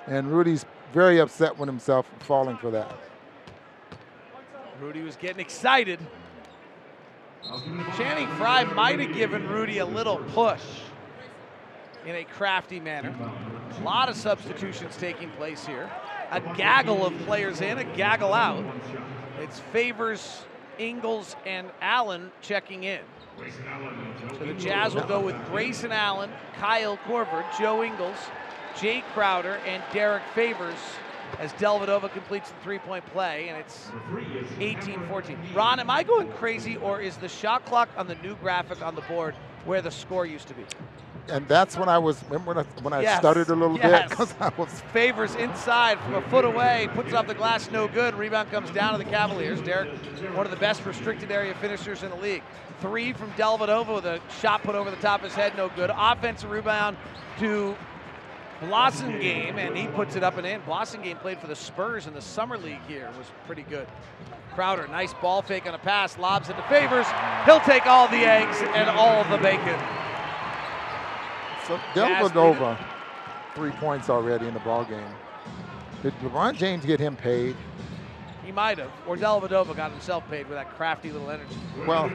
And 0.07 0.29
Rudy's 0.29 0.65
very 0.91 1.19
upset 1.19 1.57
with 1.57 1.67
himself 1.67 2.07
for 2.07 2.25
falling 2.25 2.57
for 2.57 2.71
that. 2.71 2.93
Rudy 4.81 5.01
was 5.01 5.15
getting 5.15 5.39
excited. 5.39 5.99
Channing 7.97 8.27
Frye 8.35 8.63
might 8.63 8.99
have 8.99 9.13
given 9.13 9.47
Rudy 9.47 9.79
a 9.79 9.85
little 9.85 10.17
push 10.17 10.63
in 12.05 12.15
a 12.15 12.23
crafty 12.23 12.79
manner. 12.79 13.13
A 13.79 13.83
lot 13.83 14.09
of 14.09 14.15
substitutions 14.15 14.95
taking 14.97 15.29
place 15.31 15.65
here. 15.65 15.89
A 16.31 16.39
gaggle 16.55 17.05
of 17.05 17.17
players 17.19 17.61
in, 17.61 17.77
a 17.77 17.83
gaggle 17.83 18.33
out. 18.33 18.63
It's 19.39 19.59
Favors, 19.59 20.45
Ingles, 20.77 21.35
and 21.45 21.69
Allen 21.81 22.31
checking 22.41 22.83
in. 22.83 23.01
So 24.39 24.45
the 24.45 24.53
Jazz 24.53 24.95
will 24.95 25.07
go 25.07 25.19
with 25.19 25.35
Grayson 25.47 25.91
Allen, 25.91 26.31
Kyle 26.57 26.97
Korver, 26.97 27.45
Joe 27.57 27.83
Ingles, 27.83 28.17
Jae 28.75 29.03
Crowder, 29.13 29.59
and 29.65 29.83
Derek 29.91 30.23
Favors 30.33 30.79
as 31.39 31.53
Dellavedova 31.53 32.11
completes 32.11 32.49
the 32.49 32.55
three-point 32.63 33.05
play, 33.07 33.49
and 33.49 33.57
it's 33.57 33.87
18-14. 34.59 35.37
Ron, 35.55 35.79
am 35.79 35.89
I 35.89 36.03
going 36.03 36.29
crazy, 36.33 36.77
or 36.77 37.01
is 37.01 37.17
the 37.17 37.29
shot 37.29 37.65
clock 37.65 37.89
on 37.97 38.07
the 38.07 38.15
new 38.15 38.35
graphic 38.35 38.81
on 38.81 38.95
the 38.95 39.01
board 39.01 39.35
where 39.65 39.81
the 39.81 39.91
score 39.91 40.25
used 40.25 40.47
to 40.49 40.53
be? 40.53 40.63
And 41.29 41.47
that's 41.47 41.77
when 41.77 41.87
I 41.87 41.97
was, 41.99 42.21
remember 42.25 42.53
when 42.53 42.57
I, 42.57 42.63
when 42.81 42.93
I 42.93 43.01
Yes, 43.01 43.19
stuttered 43.19 43.49
a 43.49 43.55
little 43.55 43.77
yes. 43.77 44.01
bit? 44.09 44.09
Because 44.09 44.33
I 44.41 44.51
was 44.57 44.81
Favors 44.91 45.35
inside 45.35 45.97
from 46.01 46.15
a 46.15 46.21
foot 46.23 46.43
away, 46.43 46.89
puts 46.93 47.09
it 47.09 47.15
off 47.15 47.27
the 47.27 47.33
glass, 47.33 47.71
no 47.71 47.87
good. 47.87 48.13
Rebound 48.15 48.51
comes 48.51 48.69
down 48.71 48.91
to 48.91 48.97
the 48.97 49.09
Cavaliers. 49.09 49.61
Derek, 49.61 49.89
one 50.35 50.45
of 50.45 50.51
the 50.51 50.57
best 50.57 50.85
restricted 50.85 51.31
area 51.31 51.53
finishers 51.55 52.03
in 52.03 52.09
the 52.09 52.17
league. 52.17 52.43
Three 52.81 53.13
from 53.13 53.31
Dellavedova 53.31 53.95
with 53.95 54.05
a 54.05 54.19
shot 54.41 54.63
put 54.63 54.75
over 54.75 54.91
the 54.91 54.97
top 54.97 55.21
of 55.21 55.25
his 55.25 55.33
head, 55.33 55.55
no 55.55 55.69
good. 55.69 55.89
Offensive 55.95 56.51
rebound 56.51 56.97
to 57.39 57.75
Blossomgame, 58.61 59.55
and 59.57 59.77
he 59.77 59.87
puts 59.87 60.15
it 60.15 60.23
up 60.23 60.37
and 60.37 60.47
in. 60.47 60.61
Blossomgame 60.61 61.19
played 61.19 61.39
for 61.39 61.47
the 61.47 61.55
Spurs 61.55 62.07
in 62.07 62.13
the 62.13 62.21
summer 62.21 62.57
league 62.57 62.81
here, 62.87 63.09
was 63.17 63.27
pretty 63.45 63.63
good. 63.63 63.87
Crowder, 64.55 64.87
nice 64.87 65.13
ball 65.15 65.41
fake 65.41 65.65
on 65.65 65.73
a 65.73 65.79
pass, 65.79 66.17
lobs 66.17 66.49
into 66.49 66.61
Favors. 66.63 67.07
He'll 67.45 67.59
take 67.61 67.85
all 67.87 68.07
the 68.07 68.17
eggs 68.17 68.57
and 68.61 68.89
all 68.89 69.23
the 69.25 69.37
bacon. 69.37 69.79
So 71.67 71.79
Jazz 71.95 72.31
Dellavedova, 72.31 72.77
three 73.55 73.71
points 73.71 74.09
already 74.09 74.47
in 74.47 74.53
the 74.53 74.59
ball 74.61 74.85
game. 74.85 75.01
Did 76.01 76.13
LeBron 76.19 76.55
James 76.55 76.85
get 76.85 76.99
him 76.99 77.15
paid? 77.15 77.55
He 78.45 78.51
might 78.51 78.77
have, 78.77 78.91
or 79.07 79.15
Dellavedova 79.15 79.73
got 79.75 79.91
himself 79.91 80.29
paid 80.29 80.49
with 80.49 80.57
that 80.57 80.75
crafty 80.75 81.11
little 81.11 81.29
energy. 81.31 81.55
Well, 81.87 82.11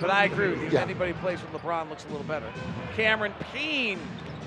But 0.00 0.10
I 0.10 0.24
agree 0.24 0.48
with 0.48 0.62
you. 0.62 0.70
Yeah. 0.70 0.80
Anybody 0.80 1.12
plays 1.12 1.38
with 1.42 1.52
LeBron 1.60 1.90
looks 1.90 2.04
a 2.06 2.08
little 2.08 2.24
better. 2.24 2.50
Cameron 2.96 3.34
Payne 3.52 4.00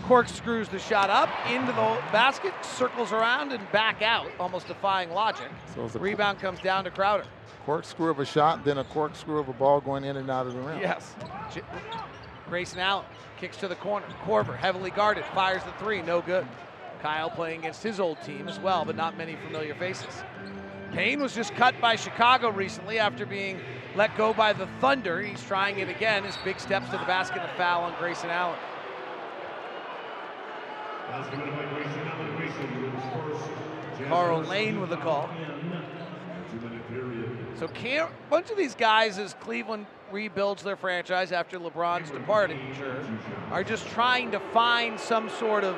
corkscrews 0.09 0.67
the 0.69 0.79
shot 0.79 1.11
up 1.11 1.29
into 1.51 1.67
the 1.67 1.97
basket, 2.11 2.51
circles 2.63 3.11
around 3.11 3.51
and 3.51 3.71
back 3.71 4.01
out, 4.01 4.25
almost 4.39 4.65
defying 4.67 5.11
logic. 5.11 5.47
So 5.75 5.83
a- 5.83 5.99
Rebound 5.99 6.39
comes 6.39 6.59
down 6.61 6.83
to 6.85 6.89
Crowder. 6.89 7.25
corkscrew 7.63 8.09
of 8.09 8.17
a 8.19 8.25
shot, 8.25 8.65
then 8.65 8.79
a 8.79 8.83
corkscrew 8.85 9.37
of 9.39 9.49
a 9.49 9.53
ball 9.53 9.79
going 9.79 10.03
in 10.03 10.17
and 10.17 10.27
out 10.31 10.47
of 10.47 10.53
the 10.55 10.59
rim. 10.61 10.79
Yes. 10.81 11.15
J- 11.53 11.61
Grayson 12.47 12.79
Allen 12.79 13.05
kicks 13.37 13.57
to 13.57 13.67
the 13.67 13.75
corner. 13.75 14.07
Korver 14.25 14.57
heavily 14.57 14.89
guarded, 14.89 15.23
fires 15.35 15.63
the 15.63 15.71
three, 15.73 16.01
no 16.01 16.21
good. 16.21 16.47
Kyle 17.03 17.29
playing 17.29 17.59
against 17.59 17.83
his 17.83 17.99
old 17.99 18.19
team 18.23 18.49
as 18.49 18.59
well, 18.59 18.85
but 18.85 18.95
not 18.95 19.15
many 19.15 19.35
familiar 19.45 19.75
faces. 19.75 20.23
Payne 20.91 21.21
was 21.21 21.35
just 21.35 21.53
cut 21.53 21.79
by 21.79 21.95
Chicago 21.95 22.49
recently 22.49 22.97
after 22.97 23.27
being 23.27 23.59
let 23.95 24.17
go 24.17 24.33
by 24.33 24.53
the 24.53 24.65
Thunder. 24.81 25.21
He's 25.21 25.43
trying 25.43 25.77
it 25.77 25.87
again. 25.87 26.23
His 26.23 26.35
big 26.43 26.59
steps 26.59 26.87
to 26.89 26.97
the 26.97 27.05
basket, 27.05 27.43
a 27.43 27.57
foul 27.57 27.83
on 27.83 27.93
Grayson 27.99 28.31
Allen. 28.31 28.57
Karl 34.07 34.41
Lane 34.41 34.79
with 34.79 34.89
the 34.89 34.97
call. 34.97 35.29
So 37.57 37.67
a 37.67 38.07
bunch 38.29 38.49
of 38.49 38.57
these 38.57 38.73
guys, 38.73 39.17
as 39.17 39.33
Cleveland 39.35 39.85
rebuilds 40.11 40.63
their 40.63 40.75
franchise 40.75 41.31
after 41.31 41.59
LeBron's 41.59 42.09
departure, 42.09 43.05
are 43.51 43.63
just 43.63 43.85
trying 43.89 44.31
to 44.31 44.39
find 44.39 44.99
some 44.99 45.29
sort 45.29 45.63
of 45.63 45.75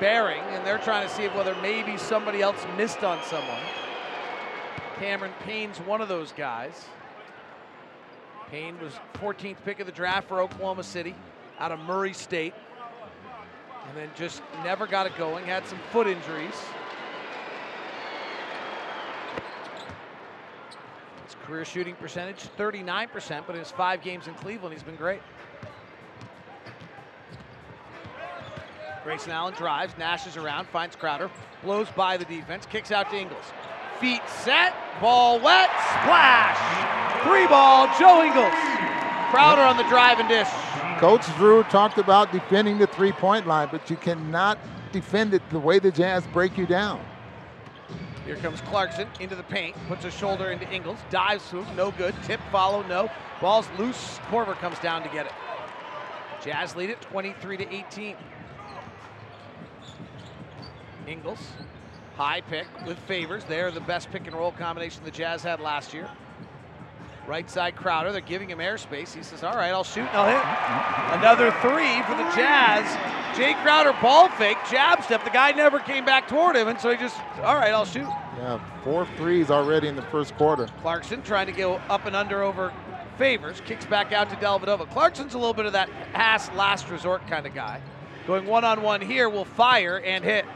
bearing, 0.00 0.40
and 0.40 0.66
they're 0.66 0.78
trying 0.78 1.06
to 1.06 1.14
see 1.14 1.24
if 1.24 1.34
whether 1.34 1.54
maybe 1.62 1.96
somebody 1.96 2.40
else 2.40 2.64
missed 2.76 3.04
on 3.04 3.22
someone. 3.24 3.62
Cameron 4.98 5.32
Payne's 5.44 5.78
one 5.78 6.00
of 6.00 6.08
those 6.08 6.32
guys. 6.32 6.86
Payne 8.50 8.80
was 8.80 8.94
14th 9.14 9.58
pick 9.64 9.78
of 9.78 9.86
the 9.86 9.92
draft 9.92 10.26
for 10.28 10.40
Oklahoma 10.40 10.82
City 10.82 11.14
out 11.58 11.70
of 11.70 11.78
Murray 11.80 12.14
State. 12.14 12.54
And 13.88 13.96
then 13.96 14.10
just 14.14 14.42
never 14.62 14.86
got 14.86 15.06
it 15.06 15.16
going, 15.16 15.46
had 15.46 15.66
some 15.66 15.78
foot 15.90 16.06
injuries. 16.06 16.54
His 21.24 21.34
career 21.44 21.64
shooting 21.64 21.94
percentage, 21.94 22.48
39%, 22.58 23.42
but 23.46 23.54
in 23.54 23.60
his 23.60 23.70
five 23.70 24.02
games 24.02 24.26
in 24.26 24.34
Cleveland, 24.34 24.74
he's 24.74 24.82
been 24.82 24.96
great. 24.96 25.20
Grayson 29.04 29.32
Allen 29.32 29.54
drives, 29.54 29.96
Nash 29.96 30.26
is 30.26 30.36
around, 30.36 30.68
finds 30.68 30.94
Crowder, 30.94 31.30
blows 31.62 31.88
by 31.96 32.18
the 32.18 32.26
defense, 32.26 32.66
kicks 32.66 32.92
out 32.92 33.08
to 33.10 33.16
Ingles. 33.16 33.52
Feet 34.00 34.20
set, 34.28 34.74
ball 35.00 35.40
wet, 35.40 35.70
splash! 36.02 37.24
Three 37.24 37.46
ball, 37.46 37.88
Joe 37.98 38.22
Ingles. 38.22 38.52
Crowder 39.30 39.62
on 39.62 39.78
the 39.78 39.82
drive 39.84 40.20
and 40.20 40.28
dish. 40.28 40.48
Coach 40.98 41.24
Drew 41.36 41.62
talked 41.64 41.98
about 41.98 42.32
defending 42.32 42.76
the 42.76 42.88
three-point 42.88 43.46
line, 43.46 43.68
but 43.70 43.88
you 43.88 43.94
cannot 43.94 44.58
defend 44.90 45.32
it 45.32 45.48
the 45.50 45.58
way 45.60 45.78
the 45.78 45.92
Jazz 45.92 46.26
break 46.32 46.58
you 46.58 46.66
down. 46.66 47.00
Here 48.26 48.34
comes 48.34 48.60
Clarkson 48.62 49.06
into 49.20 49.36
the 49.36 49.44
paint, 49.44 49.76
puts 49.86 50.04
a 50.04 50.10
shoulder 50.10 50.50
into 50.50 50.68
Ingles, 50.72 50.98
dives 51.08 51.46
through, 51.46 51.64
no 51.76 51.92
good. 51.92 52.16
Tip, 52.24 52.40
follow, 52.50 52.82
no. 52.88 53.08
Ball's 53.40 53.68
loose. 53.78 54.18
Korver 54.28 54.56
comes 54.56 54.78
down 54.80 55.04
to 55.04 55.08
get 55.10 55.26
it. 55.26 55.32
Jazz 56.42 56.74
lead 56.74 56.90
it 56.90 57.00
23 57.00 57.56
to 57.58 57.72
18. 57.72 58.16
Ingles, 61.06 61.52
high 62.16 62.40
pick 62.40 62.66
with 62.84 62.98
favors. 62.98 63.44
They're 63.44 63.70
the 63.70 63.80
best 63.80 64.10
pick 64.10 64.26
and 64.26 64.34
roll 64.34 64.50
combination 64.50 65.04
the 65.04 65.12
Jazz 65.12 65.44
had 65.44 65.60
last 65.60 65.94
year. 65.94 66.10
Right 67.28 67.50
side 67.50 67.76
Crowder, 67.76 68.10
they're 68.10 68.22
giving 68.22 68.48
him 68.48 68.58
airspace. 68.58 69.12
He 69.12 69.22
says, 69.22 69.44
All 69.44 69.54
right, 69.54 69.68
I'll 69.68 69.84
shoot 69.84 70.08
and 70.08 70.16
I'll 70.16 70.26
hit. 70.26 71.18
Another 71.18 71.50
three 71.60 72.00
for 72.04 72.16
the 72.16 72.24
Jazz. 72.34 72.86
Jae 73.36 73.54
Crowder 73.62 73.92
ball 74.00 74.30
fake, 74.30 74.56
jab 74.70 75.02
step. 75.04 75.22
The 75.24 75.30
guy 75.30 75.52
never 75.52 75.78
came 75.78 76.06
back 76.06 76.26
toward 76.26 76.56
him, 76.56 76.68
and 76.68 76.80
so 76.80 76.90
he 76.90 76.96
just, 76.96 77.20
All 77.42 77.54
right, 77.54 77.70
I'll 77.70 77.84
shoot. 77.84 78.08
Yeah, 78.38 78.58
four 78.82 79.06
threes 79.18 79.50
already 79.50 79.88
in 79.88 79.94
the 79.94 80.02
first 80.02 80.34
quarter. 80.36 80.68
Clarkson 80.80 81.20
trying 81.20 81.44
to 81.46 81.52
go 81.52 81.74
up 81.90 82.06
and 82.06 82.16
under 82.16 82.42
over 82.42 82.72
Favors, 83.18 83.60
kicks 83.66 83.84
back 83.84 84.12
out 84.12 84.30
to 84.30 84.36
Dellavedova. 84.36 84.88
Clarkson's 84.90 85.34
a 85.34 85.38
little 85.38 85.52
bit 85.52 85.66
of 85.66 85.74
that 85.74 85.90
pass 86.14 86.50
last 86.52 86.88
resort 86.88 87.26
kind 87.26 87.46
of 87.46 87.54
guy. 87.54 87.82
Going 88.26 88.46
one 88.46 88.64
on 88.64 88.80
one 88.80 89.02
here, 89.02 89.28
will 89.28 89.44
fire 89.44 90.00
and 90.00 90.24
hit. 90.24 90.46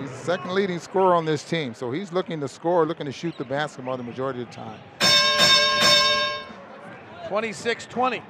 He's 0.00 0.10
second 0.12 0.54
leading 0.54 0.78
scorer 0.78 1.14
on 1.14 1.26
this 1.26 1.44
team, 1.44 1.74
so 1.74 1.90
he's 1.90 2.10
looking 2.10 2.40
to 2.40 2.48
score, 2.48 2.86
looking 2.86 3.06
to 3.06 3.12
shoot 3.12 3.36
the 3.36 3.44
basketball 3.44 3.98
the 3.98 4.02
majority 4.02 4.40
of 4.40 4.48
the 4.48 4.54
time. 4.54 4.78
26 7.28 7.86
20. 7.86 8.22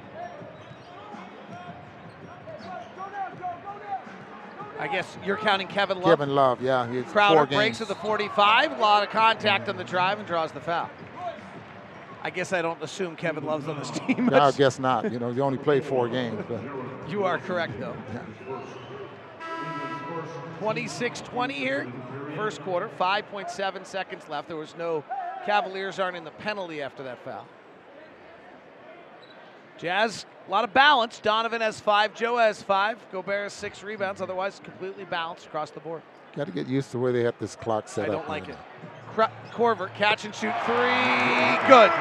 I 4.77 4.87
guess 4.87 5.17
you're 5.25 5.35
counting 5.37 5.67
Kevin 5.67 5.97
Love. 5.97 6.05
Kevin 6.19 6.35
Love, 6.35 6.61
yeah. 6.61 6.89
He's 6.89 7.03
Crowder 7.05 7.45
breaks 7.45 7.79
games. 7.79 7.81
at 7.81 7.87
the 7.89 7.95
45. 7.95 8.77
A 8.77 8.81
lot 8.81 9.03
of 9.03 9.09
contact 9.09 9.67
on 9.67 9.75
the 9.75 9.83
drive 9.83 10.19
and 10.19 10.27
draws 10.27 10.51
the 10.53 10.61
foul. 10.61 10.89
I 12.21 12.29
guess 12.29 12.51
I 12.53 12.61
don't 12.61 12.81
assume 12.81 13.15
Kevin 13.15 13.45
Love's 13.45 13.67
on 13.67 13.79
this 13.79 13.89
team. 14.07 14.27
No, 14.27 14.39
I 14.39 14.51
guess 14.51 14.79
not. 14.79 15.11
You 15.11 15.19
know, 15.19 15.31
he 15.31 15.41
only 15.41 15.57
played 15.57 15.83
four 15.83 16.07
games. 16.07 16.43
But 16.47 16.61
You 17.09 17.23
are 17.25 17.39
correct, 17.39 17.79
though. 17.79 17.95
26 20.59 21.21
20 21.21 21.53
here, 21.53 21.91
first 22.35 22.61
quarter, 22.61 22.89
5.7 22.99 23.85
seconds 23.85 24.27
left. 24.29 24.47
There 24.49 24.57
was 24.57 24.75
no 24.77 25.03
Cavaliers 25.45 25.99
aren't 25.99 26.17
in 26.17 26.25
the 26.25 26.31
penalty 26.31 26.81
after 26.81 27.03
that 27.03 27.23
foul. 27.23 27.45
Jazz, 29.79 30.25
a 30.47 30.51
lot 30.51 30.63
of 30.65 30.73
balance. 30.73 31.19
Donovan 31.19 31.61
has 31.61 31.79
five, 31.79 32.13
Joe 32.13 32.37
has 32.37 32.61
five, 32.61 32.97
Gobert 33.11 33.43
has 33.43 33.53
six 33.53 33.81
rebounds, 33.81 34.21
otherwise 34.21 34.59
completely 34.63 35.05
balanced 35.05 35.45
across 35.45 35.71
the 35.71 35.79
board. 35.79 36.01
got 36.35 36.47
to 36.47 36.51
get 36.51 36.67
used 36.67 36.91
to 36.91 36.97
the 36.97 37.03
way 37.03 37.11
they 37.13 37.23
have 37.23 37.35
this 37.39 37.55
clock 37.55 37.87
set 37.87 38.05
I 38.09 38.13
up. 38.13 38.19
don't 38.19 38.29
like 38.29 38.49
it. 38.49 38.57
Korver, 39.53 39.93
catch 39.95 40.25
and 40.25 40.35
shoot 40.35 40.53
three. 40.65 41.67
Good. 41.67 41.91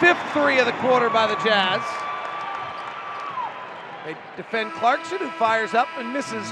Fifth 0.00 0.32
three 0.32 0.58
of 0.58 0.66
the 0.66 0.72
quarter 0.80 1.08
by 1.08 1.26
the 1.26 1.36
Jazz. 1.44 1.82
They 4.04 4.16
defend 4.36 4.72
Clarkson, 4.72 5.18
who 5.18 5.30
fires 5.32 5.74
up 5.74 5.88
and 5.98 6.12
misses 6.12 6.50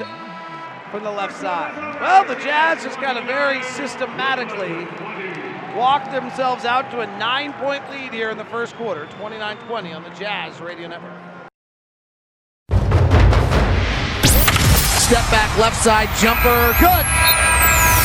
from 0.91 1.03
the 1.03 1.11
left 1.11 1.37
side. 1.37 1.75
Well, 2.01 2.25
the 2.25 2.35
Jazz 2.37 2.83
just 2.85 2.99
kind 2.99 3.19
of 3.19 3.25
very 3.25 3.63
systematically 3.63 4.85
walked 5.79 6.11
themselves 6.11 6.65
out 6.65 6.91
to 6.91 7.01
a 7.01 7.07
nine 7.19 7.53
point 7.55 7.89
lead 7.91 8.13
here 8.13 8.31
in 8.31 8.37
the 8.37 8.45
first 8.47 8.75
quarter, 8.75 9.07
29 9.19 9.57
20 9.59 9.93
on 9.93 10.03
the 10.03 10.11
Jazz 10.11 10.61
Radio 10.61 10.89
Network. 10.89 11.13
Step 15.09 15.25
back, 15.31 15.57
left 15.57 15.77
side 15.77 16.09
jumper. 16.19 16.75
Good. 16.81 17.07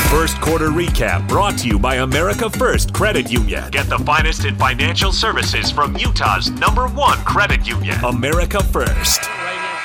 First 0.10 0.40
quarter 0.40 0.70
recap 0.70 1.28
brought 1.28 1.58
to 1.58 1.68
you 1.68 1.80
by 1.80 1.96
America 1.96 2.50
First 2.50 2.94
Credit 2.94 3.32
Union. 3.32 3.72
Get 3.72 3.90
the 3.90 3.98
finest 3.98 4.46
in 4.46 4.56
financial 4.56 5.12
services 5.12 5.72
from 5.72 5.98
Utah's 5.98 6.52
number 6.52 6.88
one 6.88 7.18
credit 7.26 7.68
union. 7.68 7.98
America 8.06 8.64
First. 8.64 9.24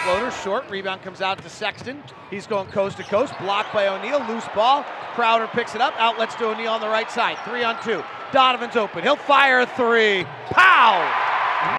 Floater, 0.05 0.31
short. 0.31 0.71
Rebound 0.71 1.03
comes 1.03 1.21
out 1.21 1.43
to 1.43 1.49
Sexton. 1.49 2.03
He's 2.31 2.47
going 2.47 2.69
coast 2.69 2.97
to 2.99 3.03
coast. 3.03 3.35
Blocked 3.41 3.73
by 3.73 3.89
O'Neal. 3.89 4.25
Loose 4.29 4.47
ball. 4.55 4.85
Crowder 5.15 5.49
picks 5.49 5.75
it 5.75 5.81
up. 5.81 5.95
Outlets 5.99 6.35
to 6.37 6.47
O'Neal 6.47 6.73
on 6.73 6.81
the 6.81 6.89
right 6.89 7.11
side. 7.11 7.37
Three 7.45 7.65
on 7.65 7.83
two. 7.83 8.03
Donovan's 8.33 8.77
open. 8.77 9.03
He'll 9.03 9.17
fire 9.17 9.61
a 9.61 9.67
three. 9.67 10.25
Pow! 10.47 11.79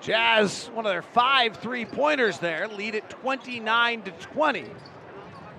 Jazz, 0.00 0.68
one 0.74 0.84
of 0.84 0.90
their 0.90 1.00
five 1.00 1.56
three 1.58 1.84
pointers 1.84 2.38
there, 2.38 2.66
lead 2.66 2.96
it 2.96 3.08
29 3.08 4.02
to 4.02 4.10
20. 4.10 4.64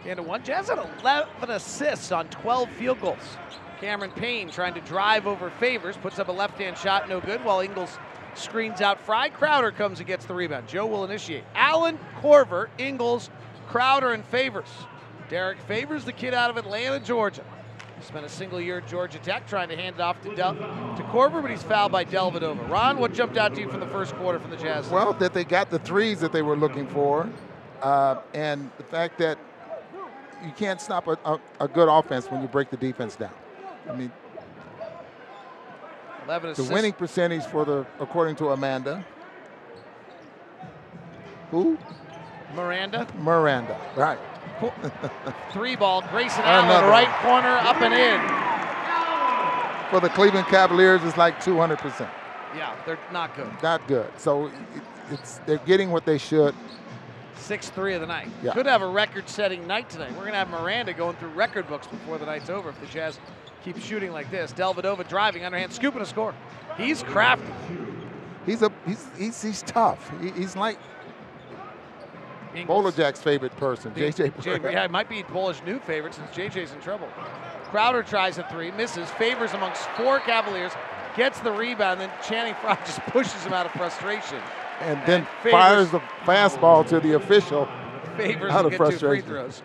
And 0.06 0.18
to 0.18 0.24
one, 0.24 0.44
Jazz 0.44 0.68
had 0.68 0.80
11 1.00 1.50
assists 1.50 2.12
on 2.12 2.28
12 2.28 2.70
field 2.72 3.00
goals. 3.00 3.38
Cameron 3.80 4.12
Payne 4.12 4.50
trying 4.50 4.74
to 4.74 4.82
drive 4.82 5.28
over 5.28 5.50
favors, 5.50 5.96
puts 5.96 6.20
up 6.20 6.28
a 6.28 6.32
left 6.32 6.58
hand 6.58 6.78
shot, 6.78 7.08
no 7.08 7.22
good, 7.22 7.44
while 7.46 7.62
Ingles 7.62 7.98
screens 8.38 8.82
out 8.82 9.00
Frye. 9.00 9.30
Crowder 9.30 9.72
comes 9.72 10.00
and 10.00 10.08
gets 10.08 10.26
the 10.26 10.34
rebound. 10.34 10.68
Joe 10.68 10.86
will 10.86 11.04
initiate. 11.04 11.44
Allen, 11.56 11.98
Korver, 12.22 12.68
Ingles, 12.78 13.30
Crowder, 13.68 14.14
and 14.14 14.26
Favors. 14.26 14.70
Derek 15.30 15.60
Favors, 15.62 16.06
the 16.06 16.12
kid 16.14 16.34
out 16.34 16.50
of 16.50 16.58
Atlanta, 16.58 17.00
Georgia. 17.00 17.44
Spent 18.02 18.26
a 18.26 18.30
single 18.30 18.60
year 18.60 18.80
at 18.80 18.88
Georgia 18.88 19.18
Tech 19.20 19.48
trying 19.48 19.70
to 19.70 19.78
hand 19.78 19.96
it 19.96 20.02
off 20.02 20.22
to 20.24 20.36
Del- 20.36 20.56
to 20.56 21.04
Korver, 21.04 21.42
but 21.42 21.50
he's 21.50 21.64
fouled 21.64 21.94
by 21.94 22.04
Dellavedova. 22.04 22.70
Ron, 22.70 22.98
what 23.00 23.14
jumped 23.14 23.38
out 23.38 23.56
to 23.56 23.62
you 23.62 23.70
from 23.70 23.80
the 23.80 23.88
first 23.88 24.14
quarter 24.16 24.40
from 24.40 24.52
the 24.52 24.58
Jazz? 24.58 24.90
Well, 24.90 25.14
that 25.14 25.34
they 25.34 25.46
got 25.46 25.70
the 25.70 25.80
threes 25.80 26.20
that 26.20 26.34
they 26.34 26.42
were 26.42 26.58
looking 26.58 26.86
for, 26.88 27.30
uh, 27.82 28.18
and 28.34 28.70
the 28.78 28.84
fact 28.84 29.18
that 29.20 29.38
you 30.44 30.52
can't 30.52 30.82
stop 30.82 31.08
a, 31.08 31.18
a, 31.24 31.40
a 31.62 31.68
good 31.70 31.88
offense 31.88 32.30
when 32.30 32.42
you 32.42 32.50
break 32.50 32.70
the 32.70 32.78
defense 32.78 33.16
down. 33.16 33.32
I 33.90 33.96
mean, 33.96 34.12
11 36.26 36.54
the 36.54 36.64
winning 36.74 36.94
percentage 36.94 37.44
for 37.46 37.66
the, 37.66 37.86
according 38.00 38.36
to 38.38 38.50
Amanda, 38.50 39.06
who? 41.52 41.78
Miranda, 42.56 43.08
Miranda, 43.20 43.80
right? 43.96 44.20
three 45.52 45.76
ball. 45.76 46.02
Grayson 46.10 46.44
Allen, 46.44 46.66
Another 46.66 46.88
right 46.88 47.10
corner, 47.22 47.50
up 47.50 47.82
and 47.82 47.94
in. 47.94 48.20
For 49.90 50.00
the 50.00 50.10
Cleveland 50.10 50.48
Cavaliers, 50.48 51.04
it's 51.04 51.18
like 51.18 51.44
200 51.44 51.80
percent. 51.80 52.10
Yeah, 52.56 52.76
they're 52.86 53.00
not 53.12 53.36
good. 53.36 53.52
Not 53.62 53.88
good. 53.88 54.08
So 54.18 54.48
it, 54.48 54.54
it's 55.12 55.40
they're 55.46 55.58
getting 55.60 55.92
what 55.92 56.06
they 56.06 56.18
should. 56.18 56.56
Six 57.36 57.70
three 57.70 57.94
of 57.94 58.02
the 58.02 58.08
night. 58.08 58.30
Yeah. 58.42 58.54
Could 58.54 58.68
have 58.68 58.82
a 58.82 58.88
record-setting 58.88 59.68
night 59.68 59.90
tonight. 59.90 60.12
We're 60.16 60.26
gonna 60.26 60.38
have 60.38 60.50
Miranda 60.50 60.94
going 60.94 61.16
through 61.18 61.30
record 61.30 61.68
books 61.68 61.88
before 61.88 62.18
the 62.18 62.26
night's 62.26 62.50
over 62.50 62.70
if 62.70 62.80
the 62.80 62.88
Jazz 62.88 63.20
keep 63.64 63.78
shooting 63.80 64.12
like 64.12 64.30
this. 64.32 64.52
Dellavedova 64.54 65.08
driving 65.08 65.46
underhand, 65.46 65.72
scooping 65.74 66.02
a 66.02 66.06
score. 66.06 66.34
He's 66.78 67.04
crafty. 67.04 67.46
He's 68.46 68.62
a 68.62 68.72
he's 68.86 69.08
he's, 69.18 69.42
he's 69.42 69.62
tough. 69.64 70.12
He, 70.22 70.30
he's 70.32 70.56
like 70.56 70.78
Ingles. 72.56 72.68
Bowler 72.68 72.92
Jack's 72.92 73.22
favorite 73.22 73.56
person, 73.58 73.92
JJ. 73.94 74.40
J- 74.42 74.60
yeah, 74.72 74.84
it 74.86 74.92
might 74.92 75.10
be 75.10 75.24
Bullish 75.24 75.62
new 75.66 75.80
favorite 75.80 76.14
since 76.14 76.30
JJ's 76.32 76.72
in 76.72 76.80
trouble. 76.82 77.08
Crowder 77.72 78.04
tries 78.04 78.38
a 78.38 78.44
three, 78.52 78.70
misses, 78.72 79.10
favors 79.12 79.54
amongst 79.54 79.82
four 79.92 80.20
Cavaliers, 80.20 80.72
gets 81.18 81.40
the 81.40 81.52
rebound, 81.52 82.00
then 82.00 82.12
Channing 82.28 82.54
Frye 82.56 82.78
just 82.86 83.00
pushes 83.08 83.44
him 83.44 83.54
out 83.54 83.66
of 83.66 83.72
frustration. 83.72 84.38
and 84.82 85.00
then 85.08 85.22
And 85.22 85.28
Favors- 85.42 85.52
fires 85.52 85.90
the 85.92 86.00
fastball 86.26 86.88
to 86.90 87.00
the 87.00 87.14
official. 87.14 87.68
Favors 88.18 88.52
Out 88.52 88.66
of 88.66 88.72
two 88.72 88.78
free 88.78 88.88
frustration. 88.90 89.28
throws. 89.28 89.64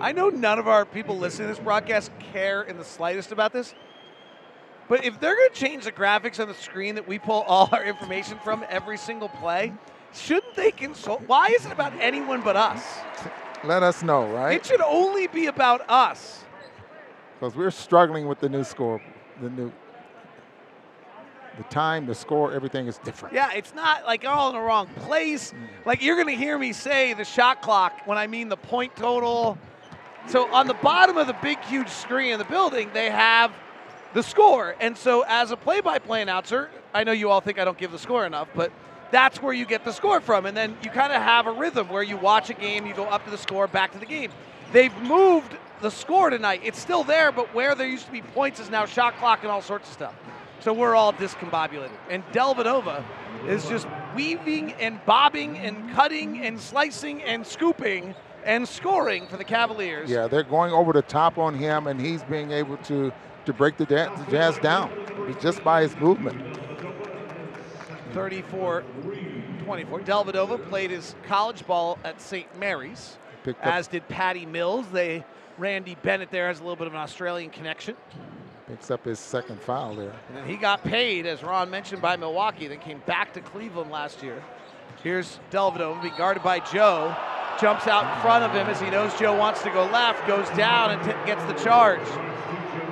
I 0.00 0.12
know 0.12 0.28
none 0.28 0.60
of 0.60 0.68
our 0.68 0.84
people 0.84 1.18
listening 1.18 1.48
to 1.48 1.54
this 1.54 1.62
broadcast 1.62 2.12
care 2.32 2.62
in 2.62 2.76
the 2.78 2.84
slightest 2.84 3.32
about 3.32 3.52
this. 3.52 3.74
But 4.88 5.04
if 5.04 5.18
they're 5.18 5.34
going 5.34 5.50
to 5.50 5.54
change 5.54 5.84
the 5.84 5.92
graphics 5.92 6.40
on 6.40 6.46
the 6.46 6.54
screen 6.54 6.94
that 6.94 7.06
we 7.06 7.18
pull 7.18 7.42
all 7.42 7.68
our 7.72 7.84
information 7.84 8.38
from 8.44 8.64
every 8.68 8.96
single 8.96 9.28
play, 9.28 9.72
shouldn't 10.14 10.54
they 10.54 10.70
consult? 10.70 11.22
Why 11.26 11.48
is 11.48 11.66
it 11.66 11.72
about 11.72 11.92
anyone 12.00 12.42
but 12.42 12.56
us? 12.56 12.82
Let 13.64 13.82
us 13.82 14.04
know, 14.04 14.32
right? 14.32 14.56
It 14.56 14.64
should 14.64 14.80
only 14.80 15.26
be 15.26 15.46
about 15.46 15.88
us. 15.90 16.44
Because 17.38 17.56
we're 17.56 17.72
struggling 17.72 18.28
with 18.28 18.38
the 18.38 18.48
new 18.48 18.62
score, 18.62 19.02
the 19.42 19.50
new, 19.50 19.72
the 21.56 21.64
time, 21.64 22.06
the 22.06 22.14
score, 22.14 22.52
everything 22.52 22.86
is 22.86 22.98
different. 22.98 23.34
Yeah, 23.34 23.50
it's 23.52 23.74
not 23.74 24.06
like 24.06 24.24
all 24.24 24.48
in 24.48 24.54
the 24.54 24.60
wrong 24.60 24.86
place. 24.96 25.52
Mm. 25.52 25.86
Like 25.86 26.02
you're 26.02 26.16
going 26.16 26.28
to 26.28 26.40
hear 26.40 26.56
me 26.56 26.72
say 26.72 27.14
the 27.14 27.24
shot 27.24 27.62
clock 27.62 28.02
when 28.06 28.16
I 28.16 28.28
mean 28.28 28.48
the 28.48 28.56
point 28.56 28.94
total. 28.94 29.58
So 30.28 30.52
on 30.52 30.66
the 30.66 30.74
bottom 30.74 31.16
of 31.16 31.26
the 31.26 31.36
big, 31.42 31.58
huge 31.64 31.88
screen 31.88 32.32
in 32.32 32.38
the 32.38 32.44
building, 32.44 32.90
they 32.92 33.10
have 33.10 33.50
the 34.12 34.22
score. 34.22 34.76
And 34.78 34.96
so 34.96 35.24
as 35.26 35.50
a 35.50 35.56
play-by-play 35.56 36.20
announcer, 36.20 36.70
I 36.92 37.04
know 37.04 37.12
you 37.12 37.30
all 37.30 37.40
think 37.40 37.58
I 37.58 37.64
don't 37.64 37.78
give 37.78 37.92
the 37.92 37.98
score 37.98 38.26
enough, 38.26 38.48
but 38.54 38.70
that's 39.10 39.40
where 39.40 39.54
you 39.54 39.64
get 39.64 39.86
the 39.86 39.92
score 39.92 40.20
from. 40.20 40.44
And 40.44 40.54
then 40.54 40.76
you 40.82 40.90
kind 40.90 41.14
of 41.14 41.22
have 41.22 41.46
a 41.46 41.52
rhythm 41.52 41.88
where 41.88 42.02
you 42.02 42.18
watch 42.18 42.50
a 42.50 42.54
game, 42.54 42.86
you 42.86 42.92
go 42.92 43.04
up 43.04 43.24
to 43.24 43.30
the 43.30 43.38
score, 43.38 43.66
back 43.66 43.92
to 43.92 43.98
the 43.98 44.06
game. 44.06 44.30
They've 44.72 44.94
moved 44.98 45.56
the 45.80 45.90
score 45.90 46.28
tonight. 46.28 46.60
It's 46.62 46.78
still 46.78 47.04
there, 47.04 47.32
but 47.32 47.54
where 47.54 47.74
there 47.74 47.88
used 47.88 48.04
to 48.04 48.12
be 48.12 48.20
points 48.20 48.60
is 48.60 48.68
now 48.68 48.84
shot 48.84 49.16
clock 49.16 49.40
and 49.42 49.50
all 49.50 49.62
sorts 49.62 49.88
of 49.88 49.94
stuff. 49.94 50.14
So 50.60 50.74
we're 50.74 50.94
all 50.94 51.14
discombobulated. 51.14 51.90
And 52.10 52.22
Dellavedova 52.32 53.02
is 53.46 53.66
just 53.66 53.86
weaving 54.14 54.72
and 54.74 55.02
bobbing 55.06 55.56
and 55.56 55.90
cutting 55.94 56.40
and 56.40 56.60
slicing 56.60 57.22
and 57.22 57.46
scooping 57.46 58.14
and 58.48 58.66
scoring 58.66 59.26
for 59.26 59.36
the 59.36 59.44
Cavaliers. 59.44 60.10
Yeah, 60.10 60.26
they're 60.26 60.42
going 60.42 60.72
over 60.72 60.92
the 60.92 61.02
top 61.02 61.36
on 61.38 61.54
him, 61.54 61.86
and 61.86 62.00
he's 62.00 62.24
being 62.24 62.50
able 62.50 62.78
to 62.78 63.12
to 63.44 63.52
break 63.52 63.76
the, 63.76 63.86
da- 63.86 64.14
the 64.14 64.30
Jazz 64.30 64.58
down 64.58 64.90
just 65.40 65.62
by 65.62 65.82
his 65.82 65.94
movement. 65.96 66.58
34 68.12 68.84
24. 69.64 70.00
Dellavedova 70.00 70.68
played 70.68 70.90
his 70.90 71.14
college 71.24 71.66
ball 71.66 71.98
at 72.04 72.20
St. 72.20 72.58
Mary's. 72.58 73.18
as 73.60 73.86
did 73.86 74.06
Patty 74.08 74.44
Mills. 74.46 74.86
They 74.88 75.24
Randy 75.58 75.96
Bennett 76.02 76.30
there 76.30 76.48
has 76.48 76.60
a 76.60 76.62
little 76.62 76.76
bit 76.76 76.86
of 76.86 76.94
an 76.94 77.00
Australian 77.00 77.50
connection. 77.50 77.96
picks 78.66 78.90
up 78.90 79.04
his 79.04 79.18
second 79.18 79.60
foul 79.60 79.94
there. 79.94 80.14
And 80.34 80.46
he 80.46 80.56
got 80.56 80.84
paid, 80.84 81.26
as 81.26 81.42
Ron 81.42 81.68
mentioned, 81.68 82.00
by 82.00 82.16
Milwaukee, 82.16 82.68
then 82.68 82.78
came 82.78 83.02
back 83.06 83.34
to 83.34 83.40
Cleveland 83.40 83.90
last 83.90 84.22
year. 84.22 84.42
Here's 85.02 85.38
Dellavedova 85.50 86.00
being 86.02 86.14
guarded 86.16 86.42
by 86.42 86.60
Joe. 86.60 87.14
Jumps 87.60 87.86
out 87.86 88.14
in 88.14 88.22
front 88.22 88.44
of 88.44 88.52
him 88.52 88.68
as 88.68 88.80
he 88.80 88.88
knows 88.88 89.12
Joe 89.18 89.36
wants 89.36 89.62
to 89.62 89.70
go 89.70 89.84
left, 89.86 90.26
goes 90.26 90.48
down 90.50 90.92
and 90.92 91.02
t- 91.02 91.12
gets 91.26 91.44
the 91.44 91.54
charge. 91.54 92.06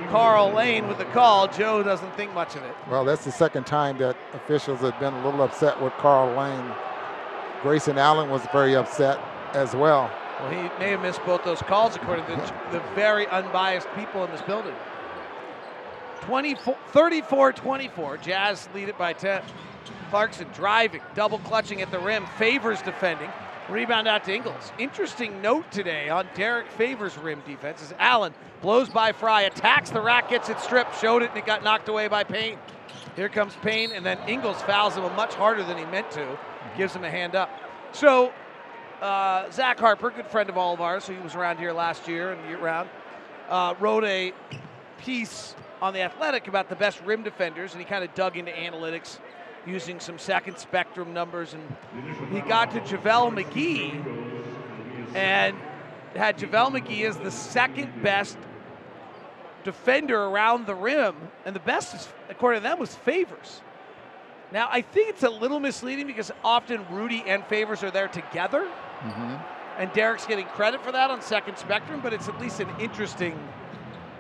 Karl 0.09 0.53
Lane 0.53 0.89
with 0.89 0.99
the 0.99 1.05
call. 1.07 1.49
Joe 1.49 1.83
doesn't 1.83 2.15
think 2.17 2.33
much 2.35 2.57
of 2.57 2.63
it. 2.63 2.75
Well, 2.89 3.05
that's 3.05 3.25
the 3.25 3.33
second 3.33 3.67
time 3.67 3.99
that 3.99 4.17
officials 4.33 4.81
have 4.81 4.99
been 4.99 5.15
a 5.15 5.25
little 5.25 5.43
upset 5.43 5.81
with 5.81 5.93
Karl 5.95 6.37
Lane. 6.37 6.73
Grayson 7.63 7.99
Allen 7.99 8.31
was 8.31 8.43
very 8.53 8.75
upset 8.75 9.19
as 9.53 9.75
well. 9.75 10.11
Well, 10.41 10.51
he 10.51 10.69
may 10.79 10.91
have 10.91 11.01
missed 11.01 11.25
both 11.25 11.45
those 11.45 11.63
calls, 11.63 11.97
according 11.97 12.27
to 12.27 12.37
the, 12.37 12.79
the 12.79 12.85
very 12.95 13.27
unbiased 13.29 13.89
people 13.97 14.25
in 14.25 14.31
this 14.31 14.43
building. 14.43 14.75
34-24, 16.23 18.21
Jazz 18.21 18.69
lead 18.75 18.89
it 18.89 18.99
by 18.99 19.13
10. 19.13 19.43
Clarkson 20.11 20.49
driving, 20.55 21.01
double 21.15 21.39
clutching 21.41 21.83
at 21.83 21.91
the 21.91 21.99
rim, 21.99 22.27
Favors 22.39 22.83
defending. 22.83 23.31
Rebound 23.69 24.07
out 24.07 24.23
to 24.25 24.33
Ingles. 24.33 24.73
Interesting 24.79 25.43
note 25.43 25.73
today 25.73 26.09
on 26.09 26.29
Derek 26.37 26.71
Favors' 26.71 27.19
rim 27.19 27.43
defense 27.45 27.83
is 27.83 27.93
Allen 27.99 28.33
blows 28.63 28.89
by 28.89 29.11
Frye, 29.11 29.43
attacks 29.43 29.91
the 29.91 30.01
rack, 30.01 30.31
gets 30.31 30.49
it 30.49 30.61
stripped, 30.61 30.97
showed 31.01 31.23
it, 31.23 31.31
and 31.31 31.39
it 31.39 31.47
got 31.47 31.65
knocked 31.65 31.89
away 31.89 32.07
by 32.07 32.23
Payne. 32.23 32.59
Here 33.17 33.29
comes 33.29 33.55
Payne, 33.63 33.91
and 33.91 34.07
then 34.07 34.19
Ingles 34.29 34.63
fouls 34.63 34.95
him 34.95 35.03
much 35.17 35.35
harder 35.35 35.65
than 35.65 35.77
he 35.77 35.85
meant 35.87 36.13
to, 36.13 36.39
gives 36.77 36.95
him 36.95 37.03
a 37.03 37.11
hand 37.11 37.35
up. 37.35 37.51
So, 37.91 38.33
uh, 39.03 39.51
Zach 39.51 39.81
Harper, 39.81 40.11
good 40.11 40.29
friend 40.29 40.49
of 40.49 40.57
all 40.57 40.73
of 40.73 40.81
ours, 40.81 41.05
he 41.05 41.17
was 41.17 41.35
around 41.35 41.59
here 41.59 41.73
last 41.73 42.07
year 42.07 42.33
and 42.33 42.49
year 42.49 42.59
round, 42.59 42.89
uh, 43.49 43.75
wrote 43.81 44.05
a 44.05 44.33
piece 44.99 45.57
on 45.83 45.93
the 45.93 46.03
Athletic 46.03 46.47
about 46.47 46.69
the 46.69 46.77
best 46.77 47.01
rim 47.05 47.25
defenders, 47.25 47.73
and 47.73 47.81
he 47.81 47.85
kind 47.85 48.05
of 48.05 48.15
dug 48.15 48.37
into 48.37 48.53
analytics 48.53 49.19
using 49.67 50.01
some 50.01 50.19
second 50.19 50.59
spectrum 50.59 51.13
numbers, 51.13 51.55
and 51.55 51.63
he 52.33 52.41
got 52.41 52.71
to 52.73 52.81
JaVale 52.81 53.45
McGee 53.45 55.15
and 55.15 55.57
had 56.15 56.39
JaVale 56.39 56.81
McGee 56.81 57.09
as 57.09 57.17
the 57.17 57.31
second 57.31 58.03
best 58.03 58.39
defender 59.65 60.23
around 60.23 60.67
the 60.67 60.75
rim, 60.75 61.17
and 61.45 61.55
the 61.55 61.61
best, 61.61 62.09
according 62.29 62.63
to 62.63 62.69
them, 62.69 62.79
was 62.79 62.95
Favors. 62.95 63.61
Now, 64.53 64.69
I 64.71 64.81
think 64.81 65.09
it's 65.09 65.25
a 65.25 65.31
little 65.31 65.59
misleading 65.59 66.07
because 66.07 66.31
often 66.45 66.87
Rudy 66.89 67.25
and 67.27 67.45
Favors 67.47 67.83
are 67.83 67.91
there 67.91 68.07
together, 68.07 68.61
mm-hmm. 68.61 69.37
and 69.79 69.93
Derek's 69.93 70.25
getting 70.27 70.47
credit 70.47 70.85
for 70.85 70.93
that 70.93 71.11
on 71.11 71.21
second 71.21 71.59
spectrum, 71.59 72.01
but 72.01 72.13
it's 72.13 72.29
at 72.29 72.41
least 72.41 72.61
an 72.61 72.69
interesting 72.79 73.37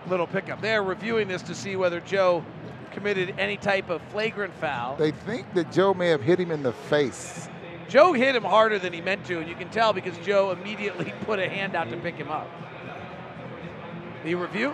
little 0.09 0.27
pickup. 0.27 0.61
They're 0.61 0.83
reviewing 0.83 1.29
this 1.29 1.43
to 1.43 1.55
see 1.55 1.77
whether 1.77 2.01
Joe 2.01 2.45
committed 2.97 3.35
any 3.39 3.59
type 3.59 3.91
of 3.91 4.01
flagrant 4.11 4.55
foul. 4.55 4.97
They 4.97 5.11
think 5.11 5.53
that 5.53 5.71
Joe 5.71 5.93
may 5.93 6.09
have 6.09 6.23
hit 6.23 6.41
him 6.41 6.51
in 6.51 6.63
the 6.63 6.73
face. 6.73 7.47
Joe 7.89 8.15
hit 8.15 8.35
him 8.35 8.43
harder 8.43 8.79
than 8.79 8.95
he 8.95 9.03
meant 9.03 9.27
to, 9.27 9.39
and 9.39 9.47
you 9.47 9.55
can 9.55 9.69
tell 9.69 9.93
because 9.93 10.17
Joe 10.25 10.51
immediately 10.51 11.13
put 11.27 11.39
a 11.39 11.47
hand 11.47 11.77
out 11.77 11.91
to 11.91 11.97
pick 11.99 12.15
him 12.15 12.31
up. 12.31 12.49
The 14.25 14.35
review? 14.35 14.73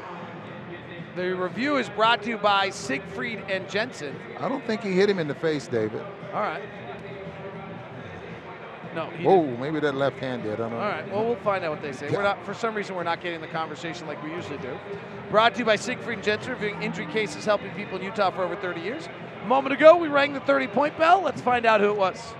The 1.17 1.35
review 1.35 1.77
is 1.77 1.89
brought 1.91 2.23
to 2.23 2.31
you 2.31 2.39
by 2.39 2.71
Siegfried 2.71 3.43
and 3.51 3.69
Jensen. 3.69 4.15
I 4.39 4.49
don't 4.49 4.65
think 4.65 4.83
he 4.83 4.93
hit 4.93 5.11
him 5.11 5.19
in 5.19 5.27
the 5.27 5.35
face, 5.35 5.67
David. 5.67 6.03
All 6.33 6.41
right. 6.41 6.63
No, 8.95 9.07
he 9.11 9.27
Oh, 9.27 9.43
didn't. 9.45 9.61
maybe 9.61 9.81
that 9.81 9.95
left 9.95 10.19
hand 10.19 10.43
did. 10.43 10.55
I 10.55 10.57
don't 10.57 10.71
know. 10.71 10.77
All 10.81 10.89
right. 10.89 11.11
Well, 11.11 11.25
we'll 11.25 11.37
find 11.37 11.65
out 11.65 11.71
what 11.71 11.83
they 11.83 11.93
say. 11.93 12.11
We're 12.11 12.23
not, 12.23 12.45
for 12.45 12.53
some 12.55 12.75
reason, 12.75 12.95
we're 12.95 13.03
not 13.05 13.23
getting 13.23 13.41
the 13.41 13.47
conversation 13.49 14.07
like 14.07 14.23
we 14.23 14.31
usually 14.31 14.59
do. 14.59 14.79
Brought 15.31 15.55
to 15.55 15.61
you 15.61 15.65
by 15.65 15.77
Siegfried 15.77 16.19
and 16.19 16.25
Jensen, 16.25 16.53
reviewing 16.53 16.83
injury 16.83 17.07
cases 17.07 17.45
helping 17.45 17.71
people 17.73 17.97
in 17.99 18.05
Utah 18.05 18.31
for 18.31 18.43
over 18.43 18.57
30 18.57 18.81
years. 18.83 19.09
A 19.43 19.47
moment 19.47 19.73
ago, 19.73 19.97
we 19.97 20.09
rang 20.09 20.35
the 20.35 20.41
30-point 20.41 20.99
bell. 20.99 21.23
Let's 21.23 21.41
find 21.41 21.65
out 21.65 21.81
who 21.81 21.89
it 21.91 21.97
was. 21.97 22.35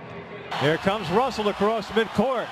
Here 0.59 0.77
comes 0.77 1.09
Russell 1.09 1.47
across 1.49 1.87
midcourt. 1.89 2.47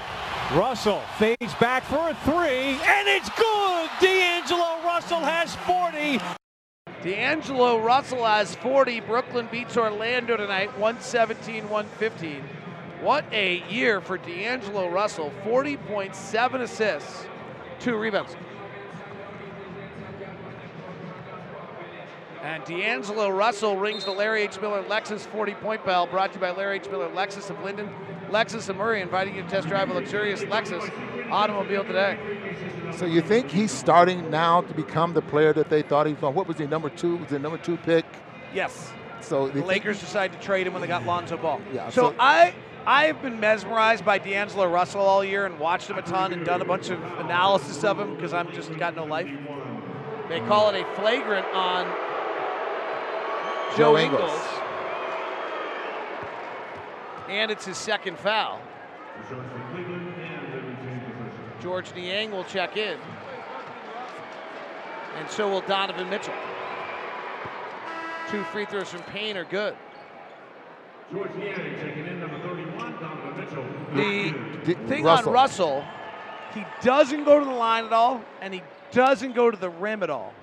Russell 0.56 1.02
fades 1.18 1.54
back 1.60 1.84
for 1.84 2.10
a 2.10 2.16
three, 2.26 2.80
and 2.84 3.08
it's 3.08 3.30
good. 3.30 3.90
D'Angelo 4.02 4.84
Russell 4.84 5.20
has 5.20 5.56
40. 5.58 6.20
D'Angelo 7.04 7.80
Russell 7.80 8.26
has 8.26 8.56
40. 8.56 9.00
Brooklyn 9.02 9.48
beats 9.52 9.78
Orlando 9.78 10.36
tonight, 10.38 10.70
117 10.78 11.70
115. 11.70 12.44
What 13.02 13.26
a 13.34 13.64
year 13.68 14.00
for 14.00 14.20
D'Angelo 14.20 14.88
Russell 14.88 15.32
40.7 15.44 16.62
assists, 16.62 17.26
two 17.80 17.98
rebounds. 17.98 18.36
And 22.44 22.64
D'Angelo 22.66 23.30
Russell 23.30 23.78
rings 23.78 24.06
the 24.06 24.12
Larry 24.12 24.44
H. 24.44 24.62
Miller 24.62 24.84
Lexus 24.84 25.22
40 25.22 25.54
point 25.56 25.84
bell, 25.84 26.06
brought 26.06 26.32
to 26.34 26.36
you 26.38 26.42
by 26.42 26.52
Larry 26.52 26.78
H. 26.78 26.90
Miller 26.92 27.10
Lexus 27.10 27.50
of 27.50 27.60
Lindon, 27.64 27.90
Lexus 28.30 28.70
of 28.70 28.78
Murray, 28.78 29.02
inviting 29.02 29.36
you 29.36 29.42
to 29.44 29.50
test 29.50 29.68
drive 29.68 29.90
a 29.90 29.94
luxurious 29.94 30.42
Lexus 30.42 30.88
automobile 31.32 31.84
today. 31.84 32.20
So 32.98 33.06
you 33.06 33.22
think 33.22 33.50
he's 33.50 33.72
starting 33.72 34.30
now 34.30 34.62
to 34.62 34.74
become 34.76 35.14
the 35.14 35.22
player 35.22 35.54
that 35.54 35.70
they 35.70 35.82
thought 35.82 36.06
he 36.06 36.14
was? 36.14 36.36
What 36.36 36.48
was 36.48 36.58
he, 36.58 36.68
number 36.68 36.90
two? 36.90 37.18
Was 37.18 37.32
he 37.32 37.40
number 37.40 37.58
two 37.58 37.78
pick? 37.78 38.06
Yes. 38.54 38.92
So 39.22 39.48
The 39.48 39.64
Lakers 39.64 40.00
decided 40.00 40.40
to 40.40 40.46
trade 40.46 40.68
him 40.68 40.74
when 40.74 40.82
they 40.82 40.88
got 40.88 41.06
Lonzo 41.06 41.38
Ball. 41.38 41.62
Yeah, 41.74 41.90
so, 41.90 42.10
so- 42.10 42.16
I 42.20 42.54
I've 42.86 43.22
been 43.22 43.40
mesmerized 43.40 44.04
by 44.04 44.18
D'Angelo 44.18 44.68
Russell 44.68 45.02
all 45.02 45.24
year 45.24 45.46
and 45.46 45.60
watched 45.60 45.90
him 45.90 45.98
a 45.98 46.02
ton 46.02 46.34
and 46.34 46.44
done 46.46 46.62
a 46.62 46.66
bunch 46.66 46.90
of 46.90 47.02
analysis 47.20 47.84
of 47.84 48.00
him 48.00 48.16
because 48.16 48.34
I'm 48.34 48.52
just 48.54 48.76
got 48.78 48.96
no 48.96 49.06
life. 49.06 49.30
They 50.30 50.40
call 50.42 50.70
it 50.70 50.82
a 50.82 50.96
flagrant 50.96 51.46
on 51.54 51.86
Joe, 53.72 53.78
Joe 53.78 53.98
Ingles. 53.98 54.22
Ingles. 54.22 54.48
And 57.30 57.52
it's 57.52 57.66
his 57.66 57.78
second 57.78 58.18
foul. 58.18 58.60
Georges 61.62 61.94
Niang 61.96 62.32
will 62.32 62.44
check 62.46 62.78
in. 62.78 62.98
And 65.18 65.30
so 65.30 65.50
will 65.50 65.62
Donovan 65.62 66.10
Mitchell. 66.10 66.34
Two 68.30 68.44
free 68.46 68.66
throws 68.66 68.90
from 68.90 69.02
Payne 69.04 69.38
are 69.38 69.46
good. 69.46 69.76
The 73.94 74.34
D- 74.66 74.74
thing 74.88 75.04
Russell. 75.04 75.28
on 75.30 75.34
Russell, 75.34 75.86
he 76.54 76.66
doesn't 76.82 77.26
go 77.26 77.40
to 77.40 77.46
the 77.46 77.52
line 77.52 77.86
at 77.86 77.94
all, 77.94 78.24
and 78.42 78.54
he 78.54 78.62
doesn't 78.92 79.34
go 79.34 79.52
to 79.52 79.58
the 79.58 79.70
rim 79.70 80.04
at 80.04 80.10
all. 80.10 80.34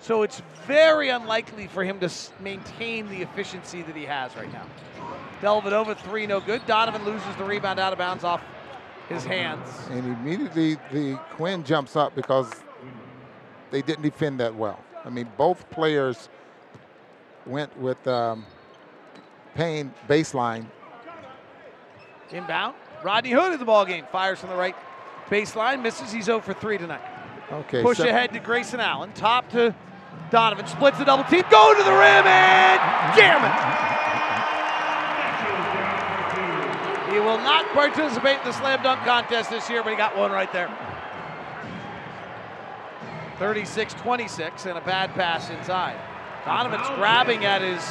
So 0.00 0.22
it's 0.22 0.42
very 0.66 1.10
unlikely 1.10 1.66
for 1.66 1.84
him 1.84 2.00
to 2.00 2.10
maintain 2.40 3.08
the 3.08 3.22
efficiency 3.22 3.82
that 3.82 3.94
he 3.94 4.04
has 4.04 4.34
right 4.34 4.52
now. 4.52 4.66
Dellavedova 5.42 5.96
three, 5.98 6.26
no 6.26 6.40
good. 6.40 6.64
Donovan 6.66 7.04
loses 7.04 7.34
the 7.36 7.44
rebound 7.44 7.78
out 7.78 7.92
of 7.92 7.98
bounds 7.98 8.24
off 8.24 8.42
his 9.08 9.24
hands. 9.24 9.68
And 9.90 10.06
immediately 10.06 10.76
the 10.90 11.18
Quin 11.32 11.64
jumps 11.64 11.96
up 11.96 12.14
because 12.14 12.50
they 13.70 13.82
didn't 13.82 14.02
defend 14.02 14.40
that 14.40 14.54
well. 14.54 14.82
I 15.04 15.10
mean, 15.10 15.28
both 15.36 15.68
players 15.70 16.28
went 17.46 17.76
with 17.78 18.06
um, 18.06 18.44
Payne 19.60 19.92
baseline. 20.08 20.64
Inbound. 22.32 22.74
Rodney 23.02 23.32
Hood 23.32 23.52
in 23.52 23.58
the 23.58 23.66
ball 23.66 23.84
game. 23.84 24.06
Fires 24.10 24.38
from 24.38 24.48
the 24.48 24.56
right 24.56 24.74
baseline. 25.28 25.82
Misses. 25.82 26.10
He's 26.10 26.24
0 26.24 26.40
for 26.40 26.54
3 26.54 26.78
tonight. 26.78 27.02
Okay, 27.52 27.82
Push 27.82 27.98
so- 27.98 28.08
ahead 28.08 28.32
to 28.32 28.38
Grayson 28.38 28.80
Allen. 28.80 29.12
Top 29.12 29.50
to 29.50 29.74
Donovan. 30.30 30.66
Splits 30.66 30.96
the 30.96 31.04
double 31.04 31.24
team. 31.24 31.42
Go 31.50 31.74
to 31.76 31.82
the 31.82 31.90
rim 31.90 32.26
and 32.26 32.80
jam 33.14 33.44
it. 33.44 33.52
He 37.12 37.20
will 37.20 37.36
not 37.36 37.66
participate 37.74 38.38
in 38.38 38.44
the 38.46 38.52
slam 38.52 38.82
dunk 38.82 39.02
contest 39.04 39.50
this 39.50 39.68
year, 39.68 39.82
but 39.82 39.90
he 39.90 39.96
got 39.96 40.16
one 40.16 40.32
right 40.32 40.50
there. 40.54 40.70
36 43.38 43.92
26 43.92 44.64
and 44.64 44.78
a 44.78 44.80
bad 44.80 45.12
pass 45.14 45.50
inside. 45.50 46.00
Donovan's 46.46 46.88
grabbing 46.96 47.44
at 47.44 47.60
his 47.60 47.82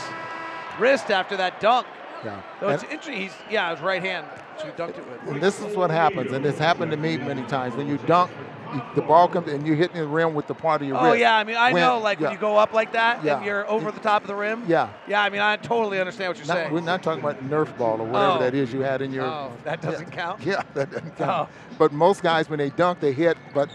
wrist 0.80 1.12
after 1.12 1.38
that 1.38 1.60
dunk. 1.60 1.86
Yeah. 2.26 2.42
Though 2.60 2.70
it's 2.70 2.84
interesting, 2.84 3.16
he's, 3.16 3.32
yeah, 3.50 3.72
his 3.74 3.80
right 3.82 4.02
hand, 4.02 4.26
he 4.62 4.70
dunked 4.72 4.98
it 4.98 5.10
with. 5.10 5.22
And 5.36 5.42
this 5.42 5.62
is 5.62 5.74
what 5.78 5.90
happens, 5.90 6.34
and 6.34 6.46
it's 6.46 6.58
happened 6.60 6.92
to 6.92 6.98
me 6.98 7.16
many 7.18 7.44
times. 7.44 7.76
When 7.78 7.88
you 7.88 7.98
dunk, 8.00 8.30
you, 8.74 8.82
the 8.94 9.02
ball 9.02 9.30
comes 9.30 9.48
and 9.50 9.66
you 9.66 9.74
hit 9.74 9.94
the 9.94 10.06
rim 10.06 10.34
with 10.34 10.46
the 10.48 10.54
part 10.54 10.82
of 10.82 10.88
your 10.90 10.98
Oh 10.98 11.04
wrist. 11.06 11.12
Oh 11.12 11.14
yeah, 11.14 11.38
I 11.38 11.44
mean 11.46 11.56
I 11.56 11.72
When- 11.72 11.82
know 11.82 11.98
like 12.00 12.20
yeah. 12.20 12.26
when 12.28 12.34
you 12.34 12.40
go 12.40 12.58
up 12.58 12.74
like 12.74 12.92
that 12.92 13.24
Yeah. 13.24 13.38
and 13.38 13.46
you're 13.46 13.68
over 13.70 13.90
the 13.90 14.02
top 14.02 14.22
of 14.24 14.28
the 14.28 14.36
rim. 14.36 14.64
Yeah. 14.68 14.90
Yeah, 15.08 15.24
I 15.24 15.30
mean 15.30 15.40
I 15.42 15.56
totally 15.56 15.98
understand 16.00 16.30
what 16.32 16.38
you're 16.38 16.46
Not- 16.48 16.54
saying. 16.58 16.74
we're 16.74 16.82
not 16.82 17.02
talking 17.02 17.24
about 17.24 17.42
Nerf 17.50 17.76
ball 17.78 18.02
or 18.02 18.06
whatever 18.06 18.34
Oh. 18.34 18.40
that 18.40 18.54
is 18.54 18.72
you 18.74 18.82
had 18.82 19.02
in 19.02 19.12
your. 19.14 19.24
Oh, 19.26 19.54
that 19.64 19.82
doesn't 19.82 20.12
count? 20.12 20.42
Yeah, 20.46 20.62
that 20.74 20.92
doesn't 20.92 21.16
count. 21.18 21.50
Oh. 21.50 21.76
But 21.80 21.94
most 21.94 22.22
guys, 22.22 22.50
when 22.50 22.60
they 22.60 22.70
dunk, 22.70 23.00
they 23.00 23.14
hit, 23.14 23.38
but 23.56 23.70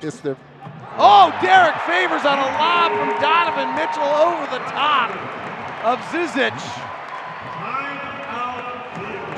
it's 0.00 0.20
the 0.20 0.36
Oh, 0.98 1.30
Derek 1.42 1.76
Favors 1.82 2.24
on 2.24 2.38
a 2.38 2.42
lob 2.58 2.92
from 2.92 3.20
Donovan 3.22 3.74
Mitchell 3.76 4.02
over 4.02 4.46
the 4.50 4.64
top 4.70 5.10
of 5.82 5.98
Zizic. 6.10 6.56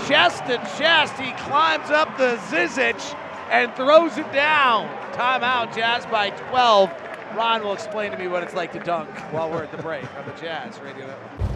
Chest 0.08 0.44
to 0.46 0.56
chest, 0.76 1.14
he 1.14 1.30
climbs 1.44 1.90
up 1.90 2.16
the 2.18 2.36
Zizic 2.48 3.16
and 3.50 3.72
throws 3.74 4.18
it 4.18 4.30
down. 4.32 4.88
Timeout, 5.12 5.74
Jazz 5.74 6.04
by 6.06 6.30
12. 6.30 6.90
Ron 7.36 7.62
will 7.62 7.72
explain 7.72 8.10
to 8.10 8.18
me 8.18 8.26
what 8.26 8.42
it's 8.42 8.54
like 8.54 8.72
to 8.72 8.80
dunk 8.80 9.08
while 9.32 9.50
we're 9.50 9.62
at 9.62 9.70
the 9.70 9.82
break 9.82 10.04
on 10.16 10.26
the 10.26 10.32
Jazz 10.40 10.78
Radio 10.80 11.06
Network. 11.06 11.51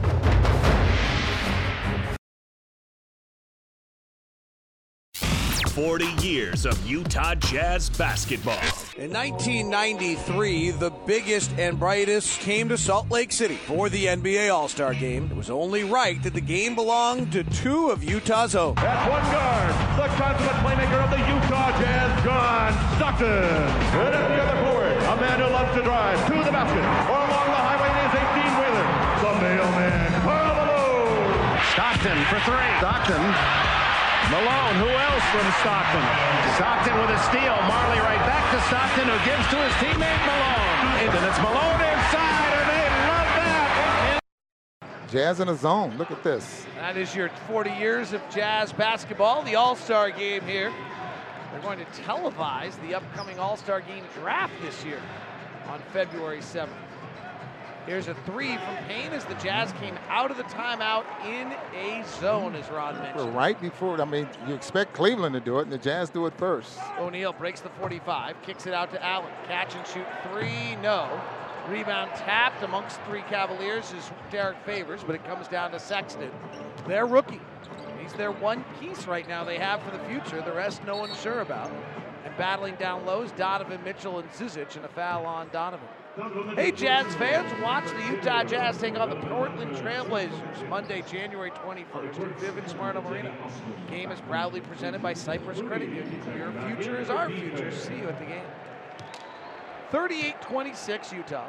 40 5.77 6.07
years 6.27 6.65
of 6.65 6.73
Utah 6.87 7.35
Jazz 7.35 7.91
basketball. 7.91 8.65
In 8.97 9.13
1993, 9.13 10.71
the 10.71 10.89
biggest 11.05 11.53
and 11.59 11.79
brightest 11.79 12.41
came 12.41 12.71
to 12.71 12.79
Salt 12.79 13.11
Lake 13.11 13.31
City 13.31 13.57
for 13.57 13.91
the 13.91 14.07
NBA 14.07 14.51
All 14.51 14.69
Star 14.69 14.95
game. 14.95 15.29
It 15.31 15.37
was 15.37 15.51
only 15.51 15.85
right 15.85 16.17
that 16.23 16.33
the 16.33 16.41
game 16.41 16.77
belonged 16.77 17.31
to 17.33 17.45
two 17.45 17.91
of 17.91 18.03
Utah's 18.03 18.57
own. 18.57 18.79
At 18.79 19.05
one 19.05 19.21
guard, 19.29 19.69
the 20.01 20.09
consummate 20.17 20.65
playmaker 20.65 21.05
of 21.05 21.11
the 21.11 21.19
Utah 21.19 21.71
Jazz, 21.79 22.25
John 22.25 22.73
Stockton. 22.97 23.29
And 23.29 24.15
at 24.17 24.29
the 24.33 24.43
other 24.49 24.57
forward, 24.65 24.97
a 24.97 25.17
man 25.21 25.41
who 25.41 25.53
loves 25.53 25.77
to 25.77 25.83
drive 25.83 26.17
to 26.25 26.37
the 26.41 26.53
basket 26.57 26.89
or 27.13 27.21
along 27.21 27.49
the 27.53 27.61
highway 27.69 27.93
in 27.93 28.01
his 28.01 28.17
18 28.17 28.49
wheeler, 28.65 28.87
the 29.21 29.33
mailman, 29.45 30.23
Karl 30.25 30.57
Malone. 30.57 31.61
Stockton 31.69 32.17
for 32.33 32.41
three. 32.49 32.65
Stockton 32.81 33.76
Malone, 34.31 34.75
who 34.83 34.89
else 34.89 35.23
from 35.31 35.47
Stockton? 35.63 36.03
Stockton 36.57 36.99
with 36.99 37.11
a 37.11 37.19
steal. 37.31 37.55
Marley 37.71 38.01
right 38.01 38.19
back 38.27 38.51
to 38.51 38.61
Stockton, 38.67 39.07
who 39.07 39.19
gives 39.25 39.47
to 39.51 39.57
his 39.57 39.73
teammate 39.75 40.23
Malone. 40.27 40.67
And 40.99 41.27
it's 41.27 41.39
Malone 41.39 41.81
inside, 41.81 42.53
and 42.59 42.69
they 42.69 42.87
love 43.07 43.31
that. 43.39 44.19
Jazz 45.09 45.39
in 45.39 45.49
a 45.49 45.55
zone. 45.55 45.97
Look 45.97 46.11
at 46.11 46.25
this. 46.25 46.67
That 46.75 46.97
is 46.97 47.15
your 47.15 47.29
40 47.47 47.71
years 47.71 48.13
of 48.13 48.21
Jazz 48.29 48.73
basketball, 48.73 49.43
the 49.45 49.55
All 49.55 49.77
Star 49.77 50.11
game 50.11 50.43
here. 50.43 50.73
They're 51.53 51.61
going 51.61 51.79
to 51.79 51.85
televise 52.03 52.81
the 52.83 52.97
upcoming 52.97 53.39
All 53.39 53.57
Star 53.57 53.81
game 53.81 54.05
draft 54.15 54.55
this 54.61 54.85
year 54.85 55.01
on 55.69 55.81
February 55.93 56.41
7th. 56.41 56.71
Here's 57.87 58.09
a 58.09 58.15
three 58.27 58.57
from 58.57 58.77
Payne 58.89 59.13
as 59.13 59.25
the 59.27 59.35
Jazz 59.35 59.73
came 59.75 59.97
out 60.09 60.33
of 60.33 60.37
the 60.37 60.43
timeout 60.45 61.05
in 61.25 61.53
a 61.79 62.05
zone, 62.19 62.57
as 62.57 62.69
Ron 62.69 62.99
mentioned. 62.99 63.33
Right 63.33 63.61
before, 63.61 64.01
I 64.01 64.05
mean, 64.05 64.29
you 64.49 64.55
expect 64.55 64.93
Cleveland 64.93 65.35
to 65.35 65.41
do 65.41 65.61
it, 65.61 65.63
and 65.63 65.73
the 65.73 65.79
Jazz 65.79 66.11
do 66.11 66.27
it 66.27 66.37
first. 66.37 66.81
O'Neale 66.99 67.33
breaks 67.33 67.61
the 67.61 67.69
45, 67.69 68.43
kicks 68.43 68.67
it 68.67 68.75
out 68.75 68.91
to 68.91 69.05
Allen. 69.05 69.31
Catch 69.47 69.77
and 69.77 69.87
shoot 69.87 70.07
three, 70.25 70.75
no. 70.83 71.21
Rebound 71.69 72.11
tapped 72.17 72.65
amongst 72.65 73.01
three 73.03 73.23
Cavaliers 73.23 73.93
is 73.93 74.11
Derrick 74.33 74.57
Favors, 74.67 75.05
but 75.05 75.15
it 75.15 75.25
comes 75.25 75.47
down 75.47 75.71
to 75.71 75.79
Sexton. 75.79 76.31
Their 76.89 77.07
rookie. 77.07 77.41
He's 78.03 78.13
their 78.15 78.33
one 78.33 78.65
piece 78.81 79.07
right 79.07 79.29
now 79.29 79.45
they 79.45 79.59
have 79.59 79.81
for 79.83 79.91
the 79.91 80.03
future. 80.05 80.43
The 80.43 80.53
rest 80.53 80.85
no 80.85 80.97
one's 80.97 81.21
sure 81.21 81.41
about. 81.41 81.71
And 82.25 82.37
battling 82.37 82.75
down 82.77 83.07
lows, 83.07 83.31
Donovan 83.33 83.83
Mitchell 83.85 84.19
and 84.19 84.29
Zizic, 84.31 84.75
and 84.75 84.85
a 84.85 84.89
foul 84.89 85.25
on 85.25 85.49
Donovan. 85.53 85.89
Hey, 86.55 86.73
Jazz 86.73 87.15
fans, 87.17 87.53
watch 87.63 87.85
the 87.91 88.11
Utah 88.11 88.43
Jazz 88.43 88.79
take 88.79 88.99
on 88.99 89.11
the 89.11 89.17
Portland 89.17 89.77
Trailblazers 89.77 90.67
Monday, 90.67 91.03
January 91.03 91.51
21st 91.51 92.21
at 92.23 92.39
Vivint 92.39 92.71
Smart 92.71 92.97
Arena. 92.97 93.35
Game 93.91 94.11
is 94.11 94.19
proudly 94.23 94.63
presented 94.63 95.03
by 95.03 95.13
Cyprus 95.13 95.61
Credit 95.61 95.91
Union. 95.91 96.23
Your 96.35 96.53
future 96.75 96.99
is 96.99 97.11
our 97.11 97.29
future. 97.29 97.71
See 97.71 97.97
you 97.97 98.09
at 98.09 98.19
the 98.19 98.25
game. 98.25 98.47
38-26 99.93 101.13
Utah. 101.13 101.49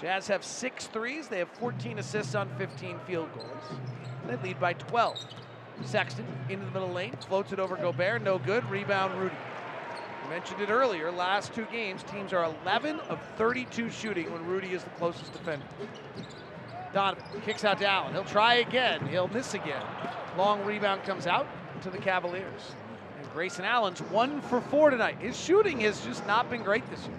Jazz 0.00 0.26
have 0.26 0.42
six 0.42 0.86
threes. 0.86 1.28
They 1.28 1.40
have 1.40 1.50
14 1.50 1.98
assists 1.98 2.34
on 2.34 2.48
15 2.56 2.98
field 3.06 3.28
goals. 3.34 3.78
They 4.26 4.36
lead 4.36 4.58
by 4.58 4.72
12. 4.72 5.18
Sexton 5.84 6.24
into 6.48 6.64
the 6.64 6.70
middle 6.70 6.92
lane, 6.92 7.14
floats 7.28 7.52
it 7.52 7.58
over 7.58 7.76
Gobert, 7.76 8.22
no 8.22 8.38
good. 8.38 8.64
Rebound 8.70 9.20
Rudy 9.20 9.34
mentioned 10.32 10.62
it 10.62 10.70
earlier. 10.70 11.12
Last 11.12 11.52
two 11.52 11.66
games, 11.66 12.02
teams 12.04 12.32
are 12.32 12.44
11 12.64 13.00
of 13.10 13.20
32 13.36 13.90
shooting 13.90 14.32
when 14.32 14.46
Rudy 14.46 14.72
is 14.72 14.82
the 14.82 14.88
closest 14.90 15.30
defender. 15.34 15.66
Donovan 16.94 17.42
kicks 17.44 17.64
out 17.64 17.78
to 17.80 17.86
Allen. 17.86 18.14
He'll 18.14 18.24
try 18.24 18.54
again. 18.54 19.06
He'll 19.08 19.28
miss 19.28 19.52
again. 19.52 19.82
Long 20.38 20.64
rebound 20.64 21.02
comes 21.02 21.26
out 21.26 21.46
to 21.82 21.90
the 21.90 21.98
Cavaliers. 21.98 22.74
And 23.20 23.30
Grayson 23.34 23.66
Allen's 23.66 24.00
one 24.00 24.40
for 24.40 24.62
four 24.62 24.88
tonight. 24.88 25.18
His 25.20 25.38
shooting 25.38 25.80
has 25.80 26.00
just 26.00 26.26
not 26.26 26.48
been 26.48 26.62
great 26.62 26.88
this 26.88 27.06
year. 27.06 27.18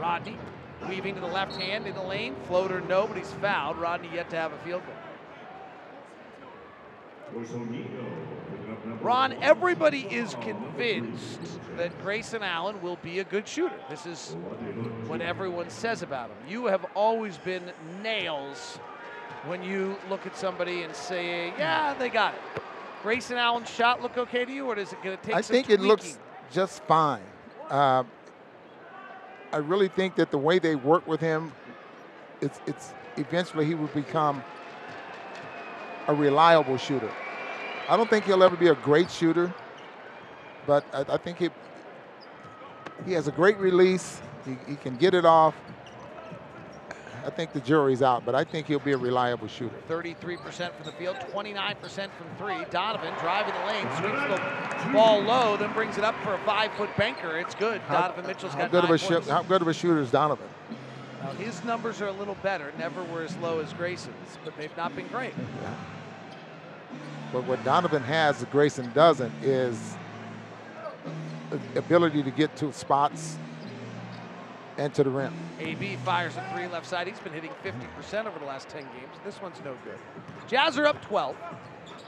Rodney 0.00 0.36
weaving 0.88 1.14
to 1.14 1.20
the 1.20 1.28
left 1.28 1.54
hand 1.54 1.86
in 1.86 1.94
the 1.94 2.02
lane. 2.02 2.34
Floater, 2.48 2.80
no, 2.80 3.06
but 3.06 3.16
he's 3.16 3.30
fouled. 3.34 3.76
Rodney 3.76 4.10
yet 4.12 4.28
to 4.30 4.36
have 4.36 4.52
a 4.52 4.58
field 4.58 4.82
goal. 4.84 4.94
Ron, 9.04 9.34
everybody 9.42 10.00
is 10.10 10.34
convinced 10.40 11.38
that 11.76 12.00
Grayson 12.02 12.42
Allen 12.42 12.80
will 12.80 12.96
be 13.02 13.18
a 13.18 13.24
good 13.24 13.46
shooter. 13.46 13.76
This 13.90 14.06
is 14.06 14.34
what 15.06 15.20
everyone 15.20 15.68
says 15.68 16.00
about 16.00 16.30
him. 16.30 16.36
You 16.48 16.66
have 16.66 16.86
always 16.94 17.36
been 17.36 17.62
nails 18.02 18.78
when 19.44 19.62
you 19.62 19.98
look 20.08 20.24
at 20.24 20.38
somebody 20.38 20.84
and 20.84 20.96
say, 20.96 21.48
yeah, 21.58 21.92
they 21.92 22.08
got 22.08 22.32
it. 22.32 22.62
Grayson 23.02 23.36
Allen's 23.36 23.68
shot 23.68 24.00
look 24.00 24.16
okay 24.16 24.46
to 24.46 24.50
you, 24.50 24.64
or 24.64 24.78
is 24.78 24.94
it 24.94 25.02
going 25.02 25.18
to 25.18 25.22
take 25.22 25.34
I 25.34 25.42
think 25.42 25.66
tweaking? 25.66 25.84
it 25.84 25.86
looks 25.86 26.18
just 26.50 26.82
fine. 26.84 27.20
Uh, 27.68 28.04
I 29.52 29.58
really 29.58 29.88
think 29.88 30.14
that 30.14 30.30
the 30.30 30.38
way 30.38 30.58
they 30.58 30.76
work 30.76 31.06
with 31.06 31.20
him, 31.20 31.52
it's, 32.40 32.58
it's 32.66 32.94
eventually 33.18 33.66
he 33.66 33.74
will 33.74 33.88
become 33.88 34.42
a 36.08 36.14
reliable 36.14 36.78
shooter. 36.78 37.10
I 37.88 37.96
don't 37.96 38.08
think 38.08 38.24
he'll 38.24 38.42
ever 38.42 38.56
be 38.56 38.68
a 38.68 38.74
great 38.74 39.10
shooter, 39.10 39.52
but 40.66 40.84
I, 40.92 41.14
I 41.14 41.16
think 41.18 41.38
he 41.38 41.50
he 43.04 43.12
has 43.12 43.28
a 43.28 43.32
great 43.32 43.58
release. 43.58 44.20
He, 44.46 44.56
he, 44.68 44.76
can 44.76 44.96
get 44.96 45.14
it 45.14 45.24
off. 45.24 45.54
I 47.24 47.30
think 47.30 47.52
the 47.52 47.60
jury's 47.60 48.02
out, 48.02 48.24
but 48.24 48.34
I 48.34 48.44
think 48.44 48.66
he'll 48.66 48.78
be 48.78 48.92
a 48.92 48.96
reliable 48.98 49.48
shooter. 49.48 49.74
33% 49.88 50.74
from 50.74 50.84
the 50.84 50.92
field, 50.92 51.16
29% 51.32 51.76
from 51.80 52.10
three. 52.36 52.64
Donovan 52.70 53.14
driving 53.20 53.54
the 53.54 53.66
lane, 53.66 53.86
sweeps 53.98 54.84
the 54.84 54.92
ball 54.92 55.22
low, 55.22 55.56
then 55.56 55.72
brings 55.72 55.96
it 55.96 56.04
up 56.04 56.14
for 56.22 56.34
a 56.34 56.38
five-foot 56.40 56.90
banker. 56.98 57.38
It's 57.38 57.54
good. 57.54 57.80
How, 57.82 58.02
Donovan 58.02 58.26
Mitchell's 58.26 58.52
how 58.52 58.58
got 58.60 58.70
good 58.70 58.84
of 58.84 58.90
a 58.90 58.98
points. 58.98 59.28
How 59.28 59.42
good 59.42 59.62
of 59.62 59.68
a 59.68 59.74
shooter 59.74 60.00
is 60.00 60.10
Donovan? 60.10 60.46
Well, 61.22 61.32
his 61.34 61.64
numbers 61.64 62.02
are 62.02 62.08
a 62.08 62.12
little 62.12 62.36
better. 62.42 62.72
Never 62.78 63.02
were 63.04 63.22
as 63.22 63.34
low 63.38 63.60
as 63.60 63.72
Grayson's, 63.72 64.38
but 64.44 64.54
they've 64.58 64.76
not 64.76 64.94
been 64.94 65.08
great. 65.08 65.32
Yeah. 65.62 65.74
But 67.32 67.44
what 67.44 67.62
Donovan 67.64 68.02
has 68.02 68.38
that 68.40 68.50
Grayson 68.50 68.90
doesn't 68.92 69.32
is 69.42 69.96
ability 71.74 72.22
to 72.22 72.30
get 72.30 72.54
to 72.56 72.72
spots 72.72 73.38
and 74.78 74.92
to 74.94 75.04
the 75.04 75.10
rim. 75.10 75.34
AB 75.60 75.96
fires 75.96 76.36
a 76.36 76.54
three 76.54 76.66
left 76.66 76.86
side. 76.86 77.06
He's 77.06 77.18
been 77.18 77.32
hitting 77.32 77.52
50% 77.64 78.26
over 78.26 78.38
the 78.38 78.44
last 78.44 78.68
10 78.68 78.82
games. 78.82 79.14
This 79.24 79.40
one's 79.40 79.58
no 79.64 79.76
good. 79.84 79.98
Jazz 80.48 80.78
are 80.78 80.86
up 80.86 81.00
12. 81.02 81.36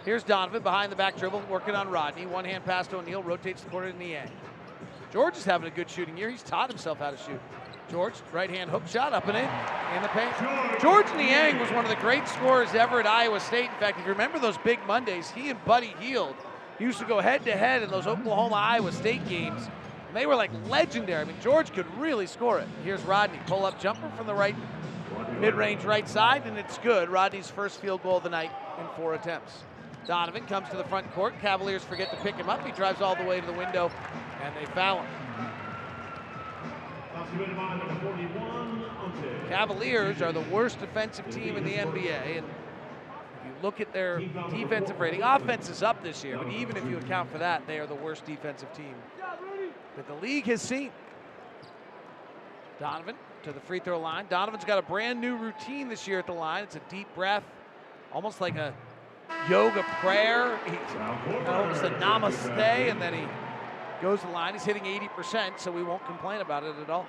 Here's 0.04 0.22
Donovan 0.22 0.62
behind 0.62 0.92
the 0.92 0.96
back 0.96 1.16
dribble, 1.16 1.42
working 1.50 1.74
on 1.74 1.88
Rodney. 1.88 2.26
One 2.26 2.44
hand 2.44 2.64
pass 2.64 2.86
to 2.88 2.98
O'Neale, 2.98 3.22
rotates 3.22 3.62
the 3.62 3.70
corner 3.70 3.90
to 3.90 3.98
Niang. 3.98 4.30
Georges 5.12 5.40
is 5.40 5.44
having 5.44 5.66
a 5.68 5.74
good 5.74 5.88
shooting 5.88 6.16
year. 6.16 6.30
He's 6.30 6.42
taught 6.42 6.68
himself 6.68 6.98
how 6.98 7.10
to 7.10 7.16
shoot. 7.16 7.40
Georges, 7.90 8.20
right 8.32 8.50
hand 8.50 8.70
hook 8.70 8.82
shot 8.88 9.12
up 9.12 9.28
and 9.28 9.36
in, 9.36 9.44
in 9.96 10.02
the 10.02 10.08
paint. 10.08 10.80
Georges 10.80 11.12
Niang 11.14 11.58
was 11.60 11.70
one 11.70 11.84
of 11.84 11.90
the 11.90 11.96
great 11.96 12.26
scorers 12.26 12.74
ever 12.74 12.98
at 13.00 13.06
Iowa 13.06 13.38
State. 13.38 13.70
In 13.70 13.76
fact, 13.78 13.98
if 13.98 14.04
you 14.04 14.12
remember 14.12 14.38
those 14.38 14.58
big 14.58 14.84
Mondays, 14.86 15.30
he 15.30 15.50
and 15.50 15.64
Buddy 15.64 15.94
Hield 16.00 16.34
used 16.80 16.98
to 16.98 17.04
go 17.04 17.20
head 17.20 17.44
to 17.44 17.52
head 17.52 17.82
in 17.82 17.90
those 17.90 18.06
Oklahoma 18.06 18.56
Iowa 18.56 18.92
State 18.92 19.26
games. 19.28 19.68
And 20.08 20.16
they 20.16 20.26
were 20.26 20.34
like 20.34 20.50
legendary. 20.68 21.22
I 21.22 21.24
mean, 21.24 21.36
Georges 21.40 21.70
could 21.70 21.86
really 21.96 22.26
score 22.26 22.58
it. 22.58 22.66
Here's 22.82 23.02
Rodney, 23.02 23.38
pull 23.46 23.64
up 23.64 23.80
jumper 23.80 24.10
from 24.16 24.26
the 24.26 24.34
right, 24.34 24.56
mid 25.40 25.54
range 25.54 25.84
right 25.84 26.08
side, 26.08 26.44
and 26.44 26.58
it's 26.58 26.78
good. 26.78 27.08
Rodney's 27.08 27.48
first 27.48 27.80
field 27.80 28.02
goal 28.02 28.16
of 28.16 28.24
the 28.24 28.30
night 28.30 28.50
in 28.80 28.86
four 28.96 29.14
attempts. 29.14 29.62
Donovan 30.06 30.44
comes 30.46 30.68
to 30.70 30.76
the 30.76 30.84
front 30.84 31.10
court. 31.12 31.34
Cavaliers 31.40 31.82
forget 31.82 32.10
to 32.10 32.16
pick 32.18 32.34
him 32.34 32.48
up. 32.48 32.64
He 32.64 32.72
drives 32.72 33.00
all 33.00 33.16
the 33.16 33.24
way 33.24 33.40
to 33.40 33.46
the 33.46 33.52
window, 33.52 33.90
and 34.42 34.54
they 34.56 34.66
foul 34.72 35.02
him. 35.02 35.06
Cavaliers 39.48 40.22
are 40.22 40.32
the 40.32 40.40
worst 40.52 40.80
defensive 40.80 41.28
team 41.30 41.56
in 41.56 41.64
the 41.64 41.74
NBA, 41.74 42.38
and 42.38 42.46
if 42.46 43.46
you 43.46 43.52
look 43.62 43.80
at 43.80 43.92
their 43.92 44.20
defensive 44.50 44.98
rating, 45.00 45.22
offense 45.22 45.68
is 45.68 45.82
up 45.82 46.02
this 46.02 46.24
year, 46.24 46.38
but 46.38 46.50
even 46.52 46.76
if 46.76 46.84
you 46.88 46.98
account 46.98 47.30
for 47.30 47.38
that, 47.38 47.66
they 47.66 47.78
are 47.78 47.86
the 47.86 47.94
worst 47.94 48.24
defensive 48.24 48.72
team 48.72 48.94
that 49.96 50.06
the 50.06 50.14
league 50.14 50.44
has 50.44 50.60
seen. 50.60 50.90
Donovan 52.78 53.16
to 53.42 53.52
the 53.52 53.60
free 53.60 53.78
throw 53.78 53.98
line. 53.98 54.26
Donovan's 54.28 54.64
got 54.64 54.78
a 54.78 54.82
brand 54.82 55.20
new 55.20 55.36
routine 55.36 55.88
this 55.88 56.06
year 56.06 56.18
at 56.18 56.26
the 56.26 56.32
line. 56.32 56.64
It's 56.64 56.76
a 56.76 56.80
deep 56.90 57.06
breath, 57.14 57.44
almost 58.12 58.40
like 58.40 58.56
a 58.56 58.74
yoga 59.48 59.84
prayer. 60.00 60.58
He's 60.66 60.76
almost 61.48 61.82
a 61.82 61.90
namaste, 61.90 62.58
and 62.58 63.00
then 63.00 63.14
he 63.14 63.26
goes 64.00 64.20
to 64.20 64.26
the 64.26 64.32
line. 64.32 64.54
He's 64.54 64.64
hitting 64.64 64.84
80%, 64.84 65.58
so 65.58 65.70
we 65.70 65.82
won't 65.82 66.04
complain 66.06 66.40
about 66.40 66.64
it 66.64 66.74
at 66.80 66.90
all. 66.90 67.06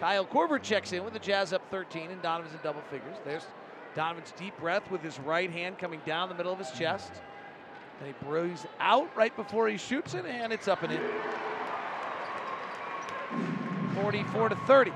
Kyle 0.00 0.24
Korver 0.26 0.60
checks 0.60 0.92
in 0.92 1.04
with 1.04 1.12
the 1.12 1.18
Jazz 1.18 1.52
up 1.52 1.62
13, 1.70 2.10
and 2.10 2.20
Donovan's 2.22 2.54
in 2.54 2.60
double 2.62 2.82
figures. 2.90 3.16
There's 3.24 3.46
Donovan's 3.94 4.32
deep 4.36 4.58
breath 4.58 4.90
with 4.90 5.02
his 5.02 5.18
right 5.20 5.50
hand 5.50 5.78
coming 5.78 6.00
down 6.06 6.28
the 6.28 6.34
middle 6.34 6.52
of 6.52 6.58
his 6.58 6.70
chest. 6.70 7.12
And 8.00 8.08
he 8.08 8.24
breathes 8.24 8.66
out 8.80 9.14
right 9.16 9.34
before 9.36 9.68
he 9.68 9.76
shoots 9.76 10.14
it, 10.14 10.24
and 10.26 10.52
it's 10.52 10.66
up 10.66 10.82
and 10.82 10.92
in. 10.92 11.00
44 13.94 14.48
to 14.48 14.56
30. 14.66 14.92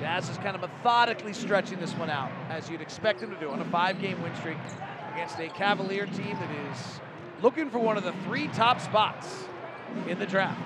Jazz 0.00 0.28
is 0.28 0.36
kind 0.38 0.54
of 0.54 0.62
methodically 0.62 1.32
stretching 1.32 1.78
this 1.78 1.92
one 1.92 2.10
out, 2.10 2.30
as 2.50 2.68
you'd 2.68 2.80
expect 2.80 3.20
him 3.20 3.30
to 3.30 3.36
do 3.38 3.50
on 3.50 3.60
a 3.60 3.64
five-game 3.66 4.20
win 4.22 4.34
streak 4.36 4.58
against 5.14 5.38
a 5.38 5.48
Cavalier 5.48 6.06
team 6.06 6.36
that 6.38 6.50
is 6.72 7.00
looking 7.42 7.70
for 7.70 7.78
one 7.78 7.96
of 7.96 8.04
the 8.04 8.12
three 8.24 8.48
top 8.48 8.80
spots 8.80 9.44
in 10.08 10.18
the 10.18 10.26
draft. 10.26 10.58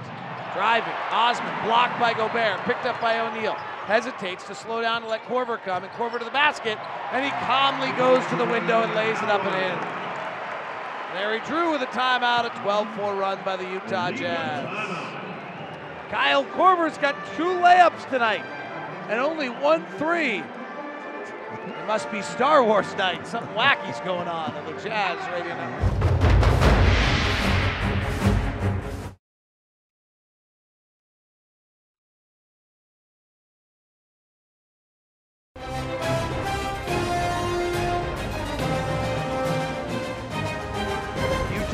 Driving, 0.55 0.93
Osman 1.11 1.65
blocked 1.65 2.01
by 2.01 2.13
Gobert, 2.13 2.61
picked 2.61 2.87
up 2.87 3.01
by 3.01 3.21
O'Neale. 3.21 3.55
Hesitates 3.87 4.45
to 4.45 4.55
slow 4.55 4.83
down 4.83 5.03
to 5.03 5.09
let 5.09 5.23
Korver 5.25 5.61
come, 5.63 5.85
and 5.85 5.93
Korver 5.93 6.19
to 6.19 6.25
the 6.25 6.31
basket, 6.31 6.79
and 7.13 7.25
he 7.25 7.31
calmly 7.47 7.91
goes 7.93 8.25
to 8.27 8.37
the 8.37 8.45
window 8.45 8.83
and 8.83 8.95
lays 8.95 9.17
it 9.19 9.29
up 9.29 9.45
and 9.45 9.55
in. 9.55 10.01
Larry 11.15 11.41
Drew 11.47 11.73
with 11.73 11.83
a 11.83 11.87
timeout, 11.87 12.47
a 12.47 12.51
12-4 12.61 13.19
run 13.19 13.39
by 13.45 13.57
the 13.57 13.65
Utah 13.65 14.11
Jazz. 14.11 14.67
Kyle 16.11 16.45
Korver's 16.45 16.99
got 16.99 17.15
two 17.37 17.45
layups 17.45 18.09
tonight 18.11 18.45
and 19.11 19.19
only 19.19 19.49
one 19.49 19.85
three. 19.99 20.39
It 20.39 21.87
must 21.89 22.11
be 22.13 22.23
Star 22.23 22.63
Wars 22.63 22.95
night. 22.97 23.27
Something 23.27 23.55
wacky's 23.57 23.99
going 24.01 24.29
on 24.29 24.53
on 24.55 24.67
the 24.67 24.81
Jazz 24.81 25.19
right 25.33 25.45
network. 25.45 26.50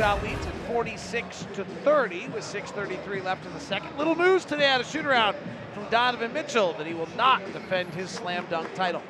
Utah 0.07 0.23
leads 0.23 0.47
at 0.47 0.55
46 0.69 1.47
to 1.55 1.65
30 1.65 2.29
with 2.29 2.45
6:33 2.45 3.25
left 3.25 3.45
in 3.45 3.53
the 3.53 3.59
second. 3.59 3.99
Little 3.99 4.15
news 4.15 4.45
today 4.45 4.69
out 4.69 4.81
of 4.81 4.87
shoot 4.87 5.05
around 5.05 5.35
from 5.75 5.85
Donovan 5.91 6.33
Mitchell 6.33 6.75
that 6.75 6.87
he 6.87 6.95
will 6.95 7.09
not 7.17 7.45
defend 7.53 7.93
his 7.93 8.09
slam 8.09 8.47
dunk 8.49 8.73
title. 8.75 9.03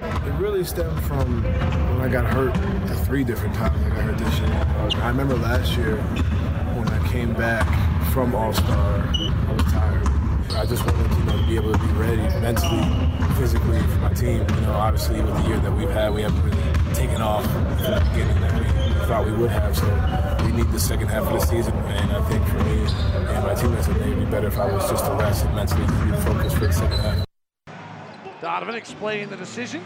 It 0.00 0.32
really 0.38 0.64
stemmed 0.64 0.98
from 1.02 1.42
when 1.42 2.00
I 2.00 2.08
got 2.08 2.24
hurt 2.24 2.56
three 3.04 3.22
different 3.22 3.54
times. 3.54 3.78
I 3.84 3.88
got 3.90 3.98
hurt 3.98 4.16
this 4.16 4.38
year. 4.38 5.02
I 5.02 5.08
remember 5.08 5.36
last 5.36 5.76
year 5.76 5.98
when 5.98 6.88
I 6.88 7.08
came 7.08 7.34
back 7.34 7.66
from 8.10 8.34
All 8.34 8.54
Star, 8.54 9.10
I 9.14 9.52
was 9.52 9.64
tired. 9.64 10.08
I 10.56 10.64
just 10.64 10.86
wanted 10.86 11.18
you 11.18 11.24
know, 11.24 11.36
to 11.36 11.46
be 11.46 11.56
able 11.56 11.72
to 11.72 11.78
be 11.78 11.92
ready 11.92 12.22
mentally, 12.40 12.82
physically 13.34 13.78
for 13.80 13.98
my 13.98 14.14
team. 14.14 14.46
You 14.54 14.60
know, 14.62 14.72
obviously 14.72 15.20
with 15.20 15.34
the 15.42 15.48
year 15.48 15.58
that 15.58 15.70
we've 15.70 15.90
had, 15.90 16.14
we 16.14 16.22
haven't 16.22 16.42
really 16.42 16.94
taken 16.94 17.20
off 17.20 17.44
from 17.52 17.64
the 17.64 18.02
beginning 18.10 18.40
that 18.40 18.57
we 18.57 18.57
thought 19.08 19.24
we 19.24 19.32
would 19.32 19.50
have. 19.50 19.74
So 19.74 19.86
we 20.44 20.52
need 20.52 20.70
the 20.70 20.78
second 20.78 21.08
half 21.08 21.22
of 21.22 21.32
the 21.32 21.46
season, 21.46 21.72
and 21.72 22.12
I 22.12 22.20
think 22.28 22.46
for 22.46 22.62
me 22.62 22.80
and 23.34 23.42
my 23.42 23.54
teammates, 23.54 23.88
it 23.88 23.98
may 24.00 24.12
be 24.12 24.26
better 24.26 24.48
if 24.48 24.58
I 24.58 24.70
was 24.70 24.88
just 24.90 25.02
to 25.06 25.12
rest 25.12 25.46
and 25.46 25.56
mentally 25.56 25.86
be 25.86 26.16
focused 26.18 26.56
for 26.56 26.66
the 26.66 26.72
second 26.74 26.98
half. 26.98 27.24
Donovan 28.42 28.74
explaining 28.74 29.30
the 29.30 29.36
decision. 29.36 29.82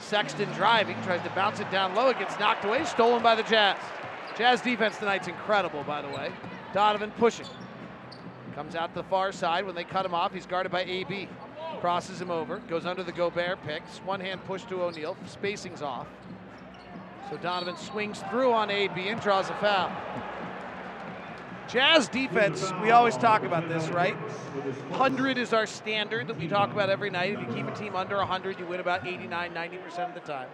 Sexton 0.00 0.50
driving, 0.52 1.00
tries 1.04 1.22
to 1.22 1.30
bounce 1.30 1.60
it 1.60 1.70
down 1.70 1.94
low. 1.94 2.08
It 2.08 2.18
gets 2.18 2.36
knocked 2.40 2.64
away, 2.64 2.84
stolen 2.84 3.22
by 3.22 3.36
the 3.36 3.44
Jazz. 3.44 3.78
Jazz 4.36 4.60
defense 4.60 4.98
tonight's 4.98 5.28
incredible, 5.28 5.84
by 5.84 6.02
the 6.02 6.08
way. 6.08 6.32
Donovan 6.72 7.12
pushing. 7.12 7.46
Comes 8.56 8.74
out 8.74 8.88
to 8.88 9.02
the 9.02 9.08
far 9.08 9.30
side. 9.30 9.64
When 9.64 9.76
they 9.76 9.84
cut 9.84 10.04
him 10.04 10.12
off, 10.12 10.34
he's 10.34 10.44
guarded 10.44 10.72
by 10.72 10.82
AB. 10.82 11.28
Crosses 11.80 12.20
him 12.20 12.32
over, 12.32 12.58
goes 12.68 12.84
under 12.84 13.04
the 13.04 13.12
Gobert 13.12 13.62
picks. 13.64 13.98
One 13.98 14.18
hand 14.18 14.44
push 14.44 14.64
to 14.64 14.82
O'Neale. 14.82 15.16
Spacing's 15.26 15.82
off. 15.82 16.08
So 17.34 17.40
Donovan 17.40 17.76
swings 17.76 18.22
through 18.30 18.52
on 18.52 18.70
AB 18.70 19.08
and 19.08 19.20
draws 19.20 19.50
a 19.50 19.54
foul. 19.54 19.90
Jazz 21.66 22.06
defense, 22.06 22.72
we 22.80 22.92
always 22.92 23.16
talk 23.16 23.42
about 23.42 23.68
this, 23.68 23.88
right? 23.88 24.14
100 24.14 25.36
is 25.36 25.52
our 25.52 25.66
standard 25.66 26.28
that 26.28 26.38
we 26.38 26.46
talk 26.46 26.70
about 26.70 26.90
every 26.90 27.10
night. 27.10 27.32
If 27.32 27.40
you 27.40 27.52
keep 27.52 27.66
a 27.66 27.74
team 27.74 27.96
under 27.96 28.18
100, 28.18 28.60
you 28.60 28.66
win 28.66 28.78
about 28.78 29.04
89, 29.04 29.52
90% 29.52 30.08
of 30.08 30.14
the 30.14 30.20
time. 30.20 30.46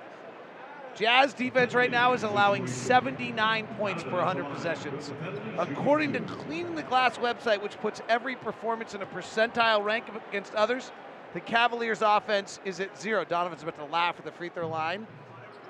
Jazz 0.94 1.34
defense 1.34 1.74
right 1.74 1.90
now 1.90 2.14
is 2.14 2.22
allowing 2.22 2.66
79 2.66 3.66
points 3.76 4.02
per 4.02 4.12
100 4.12 4.46
possessions. 4.46 5.12
According 5.58 6.14
to 6.14 6.20
Cleaning 6.20 6.76
the 6.76 6.82
Glass 6.82 7.18
website, 7.18 7.62
which 7.62 7.78
puts 7.80 8.00
every 8.08 8.36
performance 8.36 8.94
in 8.94 9.02
a 9.02 9.06
percentile 9.06 9.84
rank 9.84 10.06
against 10.30 10.54
others, 10.54 10.92
the 11.34 11.40
Cavaliers' 11.40 12.00
offense 12.00 12.58
is 12.64 12.80
at 12.80 12.98
zero. 12.98 13.26
Donovan's 13.26 13.62
about 13.62 13.76
to 13.76 13.84
laugh 13.84 14.14
at 14.18 14.24
the 14.24 14.32
free 14.32 14.48
throw 14.48 14.66
line 14.66 15.06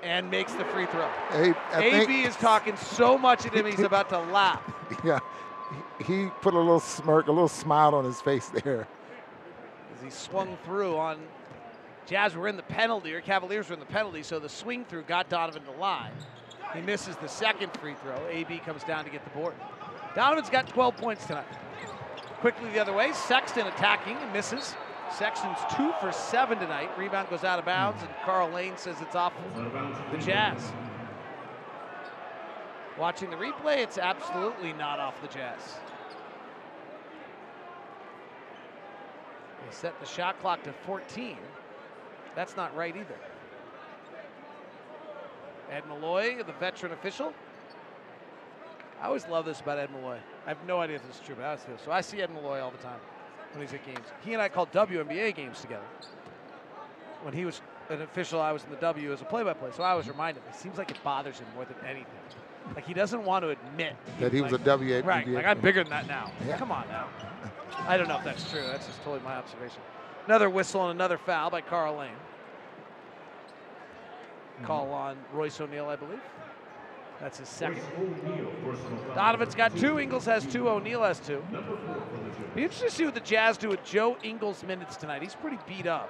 and 0.03 0.29
makes 0.29 0.53
the 0.53 0.65
free 0.65 0.85
throw. 0.87 1.07
Hey, 1.31 1.53
AB 1.73 2.23
is 2.23 2.35
talking 2.35 2.75
so 2.75 3.17
much 3.17 3.45
at 3.45 3.53
him, 3.53 3.65
he's 3.65 3.79
about 3.79 4.09
to 4.09 4.19
laugh. 4.19 4.61
Yeah, 5.03 5.19
he 5.99 6.23
he 6.23 6.29
put 6.41 6.53
a 6.53 6.57
little 6.57 6.79
smirk, 6.79 7.27
a 7.27 7.31
little 7.31 7.47
smile 7.47 7.95
on 7.95 8.05
his 8.05 8.19
face 8.21 8.49
there. 8.49 8.87
as 9.95 10.03
he 10.03 10.09
swung 10.09 10.57
through 10.65 10.97
on 10.97 11.17
Jazz 12.05 12.35
were 12.35 12.47
in 12.47 12.57
the 12.57 12.63
penalty, 12.63 13.13
or 13.13 13.21
Cavaliers 13.21 13.69
were 13.69 13.75
in 13.75 13.79
the 13.79 13.85
penalty, 13.85 14.23
so 14.23 14.39
the 14.39 14.49
swing 14.49 14.83
through 14.85 15.03
got 15.03 15.29
Donovan 15.29 15.63
to 15.63 15.71
line. 15.71 16.11
He 16.73 16.81
misses 16.81 17.15
the 17.17 17.27
second 17.27 17.71
free 17.79 17.95
throw. 18.01 18.27
AB 18.29 18.59
comes 18.59 18.83
down 18.83 19.05
to 19.05 19.11
get 19.11 19.23
the 19.23 19.29
board. 19.31 19.53
Donovan's 20.15 20.49
got 20.49 20.67
12 20.67 20.97
points 20.97 21.25
tonight. 21.25 21.45
Quickly 22.39 22.69
the 22.71 22.79
other 22.79 22.93
way, 22.93 23.11
Sexton 23.13 23.67
attacking 23.67 24.17
and 24.17 24.33
misses. 24.33 24.75
Sexton's 25.17 25.57
two 25.75 25.91
for 25.99 26.11
seven 26.11 26.57
tonight. 26.57 26.89
Rebound 26.97 27.29
goes 27.29 27.43
out 27.43 27.59
of 27.59 27.65
bounds, 27.65 28.01
and 28.01 28.11
Karl 28.23 28.49
Lane 28.49 28.77
says 28.77 28.95
it's 29.01 29.15
off 29.15 29.33
the 30.11 30.17
Jazz. 30.17 30.71
Watching 32.97 33.29
the 33.29 33.35
replay, 33.35 33.77
it's 33.77 33.97
absolutely 33.97 34.73
not 34.73 34.99
off 34.99 35.21
the 35.21 35.27
Jazz. 35.27 35.59
They 39.65 39.75
set 39.75 39.99
the 39.99 40.05
shot 40.05 40.39
clock 40.39 40.63
to 40.63 40.73
14. 40.85 41.37
That's 42.35 42.55
not 42.55 42.75
right 42.75 42.95
either. 42.95 43.15
Ed 45.69 45.83
Malloy, 45.87 46.43
the 46.43 46.53
veteran 46.53 46.93
official. 46.93 47.33
I 49.01 49.07
always 49.07 49.27
love 49.27 49.45
this 49.45 49.59
about 49.59 49.77
Ed 49.77 49.91
Malloy. 49.91 50.19
I 50.45 50.49
have 50.49 50.63
no 50.65 50.79
idea 50.79 50.97
if 50.97 51.07
this 51.07 51.15
is 51.15 51.21
true, 51.21 51.35
but 51.35 51.43
I 51.43 51.47
always 51.47 51.63
feel 51.63 51.77
so. 51.83 51.91
I 51.91 52.01
see 52.01 52.21
Ed 52.21 52.31
Malloy 52.33 52.59
all 52.59 52.71
the 52.71 52.77
time 52.77 52.99
when 53.53 53.65
he's 53.65 53.73
at 53.73 53.85
games. 53.85 54.05
He 54.23 54.33
and 54.33 54.41
I 54.41 54.49
called 54.49 54.71
WNBA 54.71 55.35
games 55.35 55.61
together. 55.61 55.85
When 57.23 57.33
he 57.33 57.45
was 57.45 57.61
an 57.89 58.01
official, 58.01 58.41
I 58.41 58.51
was 58.51 58.63
in 58.63 58.69
the 58.71 58.77
W 58.77 59.11
as 59.13 59.21
a 59.21 59.25
play-by-play, 59.25 59.71
so 59.75 59.83
I 59.83 59.93
was 59.93 60.07
reminded. 60.07 60.43
It 60.49 60.55
seems 60.55 60.77
like 60.77 60.91
it 60.91 61.03
bothers 61.03 61.39
him 61.39 61.47
more 61.55 61.65
than 61.65 61.75
anything. 61.85 62.07
Like 62.75 62.85
he 62.85 62.93
doesn't 62.93 63.23
want 63.23 63.43
to 63.43 63.49
admit 63.49 63.95
That 64.19 64.31
he 64.31 64.41
was 64.41 64.51
like- 64.51 64.61
a 64.61 64.63
WNBA 64.63 65.05
Right, 65.05 65.27
like 65.27 65.45
I'm 65.45 65.59
bigger 65.59 65.83
than 65.83 65.91
that 65.91 66.07
now. 66.07 66.31
Yeah. 66.47 66.57
Come 66.57 66.71
on 66.71 66.87
now. 66.87 67.07
I 67.87 67.97
don't 67.97 68.07
know 68.07 68.17
if 68.17 68.23
that's 68.23 68.49
true. 68.49 68.61
That's 68.61 68.85
just 68.85 68.99
totally 69.03 69.23
my 69.23 69.35
observation. 69.35 69.81
Another 70.27 70.49
whistle 70.49 70.89
and 70.89 70.91
another 70.91 71.17
foul 71.17 71.49
by 71.49 71.61
Karl 71.61 71.97
Lane. 71.97 72.11
Call 74.63 74.85
mm-hmm. 74.85 74.93
on 74.93 75.17
Royce 75.33 75.59
O'Neale, 75.59 75.89
I 75.89 75.95
believe. 75.95 76.21
That's 77.21 77.37
his 77.37 77.49
second. 77.49 77.81
Donovan's 79.13 79.53
got 79.53 79.77
two. 79.77 79.99
Ingles 79.99 80.25
has 80.25 80.45
two. 80.45 80.67
O'Neale 80.67 81.03
has 81.03 81.19
two. 81.19 81.43
Be 82.55 82.63
interesting 82.63 82.89
to 82.89 82.95
see 82.95 83.05
what 83.05 83.13
the 83.13 83.19
Jazz 83.19 83.57
do 83.57 83.69
with 83.69 83.83
Joe 83.85 84.17
Ingles' 84.23 84.63
minutes 84.63 84.97
tonight. 84.97 85.21
He's 85.21 85.35
pretty 85.35 85.59
beat 85.67 85.85
up. 85.85 86.09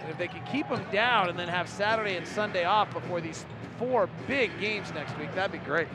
And 0.00 0.10
if 0.10 0.16
they 0.16 0.28
can 0.28 0.44
keep 0.46 0.66
him 0.66 0.82
down 0.90 1.28
and 1.28 1.38
then 1.38 1.48
have 1.48 1.68
Saturday 1.68 2.16
and 2.16 2.26
Sunday 2.26 2.64
off 2.64 2.90
before 2.92 3.20
these 3.20 3.44
four 3.78 4.08
big 4.26 4.50
games 4.58 4.92
next 4.94 5.16
week, 5.18 5.34
that'd 5.34 5.52
be 5.52 5.58
great. 5.58 5.88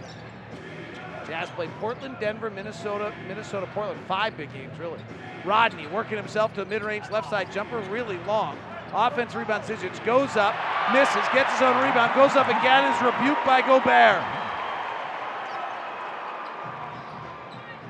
Jazz 1.25 1.49
played 1.51 1.71
Portland, 1.79 2.17
Denver, 2.19 2.51
Minnesota, 2.51 3.11
Minnesota, 3.27 3.67
Portland. 3.73 3.99
Five 4.07 4.37
big 4.37 4.53
games, 4.53 4.77
really. 4.77 4.99
Rodney 5.43 5.87
working 5.87 6.17
himself 6.17 6.53
to 6.53 6.61
a 6.61 6.65
mid-range 6.65 7.09
left 7.09 7.29
side 7.29 7.51
jumper, 7.51 7.79
really 7.89 8.17
long. 8.27 8.57
Offense 8.93 9.33
rebound 9.33 9.63
Zizic 9.63 10.05
goes 10.05 10.37
up, 10.37 10.53
misses, 10.91 11.23
gets 11.33 11.51
his 11.53 11.61
own 11.61 11.75
rebound, 11.83 12.13
goes 12.15 12.35
up 12.35 12.47
again, 12.47 12.91
is 12.91 13.01
rebuked 13.01 13.45
by 13.45 13.61
Gobert. 13.61 14.23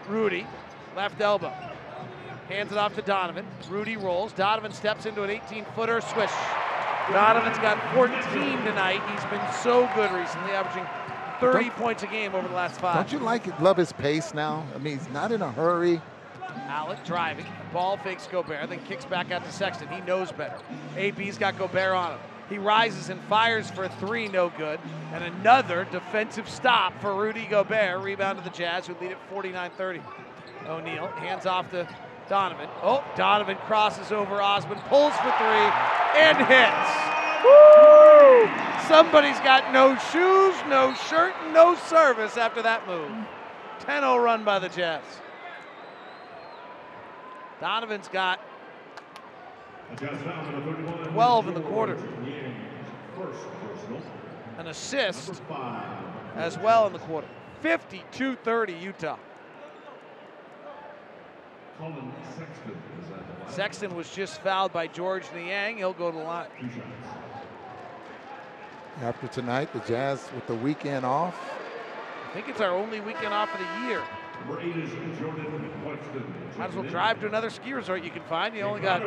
Rudy, 0.07 0.45
left 0.95 1.19
elbow. 1.21 1.51
Hands 2.49 2.71
it 2.71 2.77
off 2.77 2.93
to 2.95 3.01
Donovan. 3.01 3.47
Rudy 3.69 3.95
rolls. 3.95 4.33
Donovan 4.33 4.73
steps 4.73 5.05
into 5.05 5.23
an 5.23 5.29
18-footer 5.29 6.01
swish. 6.01 6.31
Donovan's 7.11 7.57
got 7.59 7.81
14 7.93 8.11
tonight. 8.63 9.01
He's 9.11 9.25
been 9.25 9.53
so 9.61 9.89
good 9.95 10.11
recently, 10.11 10.51
averaging 10.51 10.85
30 11.39 11.69
points 11.71 12.03
a 12.03 12.07
game 12.07 12.35
over 12.35 12.47
the 12.47 12.53
last 12.53 12.79
five. 12.79 12.95
Don't 12.95 13.11
you 13.11 13.19
like 13.19 13.47
it, 13.47 13.59
love 13.61 13.77
his 13.77 13.91
pace 13.91 14.33
now? 14.33 14.65
I 14.75 14.77
mean, 14.77 14.97
he's 14.97 15.09
not 15.09 15.31
in 15.31 15.41
a 15.41 15.51
hurry. 15.51 16.01
Alec 16.67 17.03
driving. 17.05 17.45
Ball 17.71 17.97
fakes 17.97 18.27
Gobert, 18.27 18.69
then 18.69 18.79
kicks 18.85 19.05
back 19.05 19.31
out 19.31 19.43
to 19.45 19.51
Sexton. 19.51 19.87
He 19.89 20.01
knows 20.01 20.31
better. 20.31 20.57
AB's 20.95 21.37
got 21.37 21.57
Gobert 21.57 21.93
on 21.93 22.11
him. 22.11 22.19
He 22.53 22.59
rises 22.59 23.09
and 23.09 23.19
fires 23.21 23.71
for 23.71 23.87
three, 23.87 24.27
no 24.27 24.49
good. 24.55 24.79
And 25.11 25.23
another 25.23 25.87
defensive 25.91 26.47
stop 26.47 26.93
for 27.01 27.15
Rudy 27.15 27.47
Gobert. 27.47 27.99
Rebound 28.03 28.37
to 28.37 28.43
the 28.43 28.55
Jazz, 28.55 28.85
who 28.85 28.93
lead 29.01 29.11
at 29.11 29.29
49 29.31 29.71
30. 29.71 30.01
O'Neale 30.67 31.07
hands 31.07 31.47
off 31.47 31.71
to 31.71 31.87
Donovan. 32.29 32.69
Oh, 32.83 33.03
Donovan 33.17 33.57
crosses 33.65 34.11
over 34.11 34.39
Osman, 34.39 34.77
pulls 34.81 35.15
for 35.15 35.31
three, 35.31 35.67
and 36.15 36.37
hits. 36.45 36.89
Woo! 37.43 38.47
Somebody's 38.87 39.39
got 39.39 39.73
no 39.73 39.95
shoes, 40.11 40.55
no 40.69 40.93
shirt, 41.09 41.33
no 41.53 41.73
service 41.73 42.37
after 42.37 42.61
that 42.61 42.85
move. 42.85 43.11
10 43.79 44.03
0 44.03 44.17
run 44.17 44.43
by 44.43 44.59
the 44.59 44.69
Jazz. 44.69 45.01
Donovan's 47.59 48.09
got 48.09 48.39
12 49.97 51.47
in 51.47 51.53
the 51.55 51.61
quarter. 51.61 51.97
An 54.57 54.67
assist 54.67 55.41
as 56.35 56.57
well 56.57 56.87
in 56.87 56.93
the 56.93 56.99
quarter. 56.99 57.27
52 57.61 58.35
30 58.35 58.73
Utah. 58.73 59.17
Sexton 63.49 63.95
was 63.95 64.09
just 64.09 64.41
fouled 64.41 64.73
by 64.73 64.87
Georges 64.87 65.29
Niang. 65.33 65.77
He'll 65.77 65.93
go 65.93 66.11
to 66.11 66.17
the 66.17 66.23
line. 66.23 66.47
After 69.01 69.27
tonight, 69.27 69.73
the 69.73 69.79
Jazz 69.79 70.29
with 70.35 70.45
the 70.47 70.55
weekend 70.55 71.05
off. 71.05 71.35
I 72.29 72.33
think 72.33 72.47
it's 72.47 72.61
our 72.61 72.71
only 72.71 72.99
weekend 72.99 73.33
off 73.33 73.49
of 73.53 73.59
the 73.59 73.87
year. 73.87 74.01
Might 76.57 76.69
as 76.69 76.75
well 76.75 76.83
drive 76.85 77.19
to 77.21 77.27
another 77.27 77.49
ski 77.49 77.73
resort 77.73 78.03
you 78.03 78.11
can 78.11 78.23
find. 78.23 78.55
You 78.55 78.61
only 78.63 78.81
got 78.81 79.01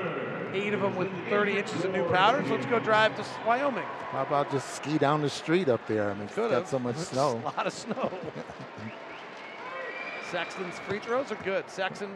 eight 0.53 0.72
of 0.74 0.80
them 0.80 0.97
with 0.97 1.09
30 1.28 1.59
inches 1.59 1.84
of 1.84 1.93
new 1.93 2.05
powder, 2.11 2.43
so 2.47 2.55
let's 2.55 2.66
go 2.66 2.78
drive 2.78 3.16
to 3.16 3.24
Wyoming. 3.47 3.84
How 4.11 4.22
about 4.22 4.51
just 4.51 4.74
ski 4.74 4.99
down 4.99 5.22
the 5.22 5.30
street 5.30 5.68
up 5.68 5.87
there? 5.87 6.11
I 6.11 6.14
mean, 6.14 6.24
it's 6.24 6.34
got 6.37 6.68
so 6.68 6.78
much 6.78 6.97
There's 6.97 7.09
snow. 7.09 7.41
A 7.45 7.57
lot 7.57 7.66
of 7.66 7.72
snow. 7.72 8.11
Sexton's 10.30 10.78
free 10.89 10.99
throws 10.99 11.30
are 11.30 11.37
good. 11.45 11.68
Sexton 11.70 12.11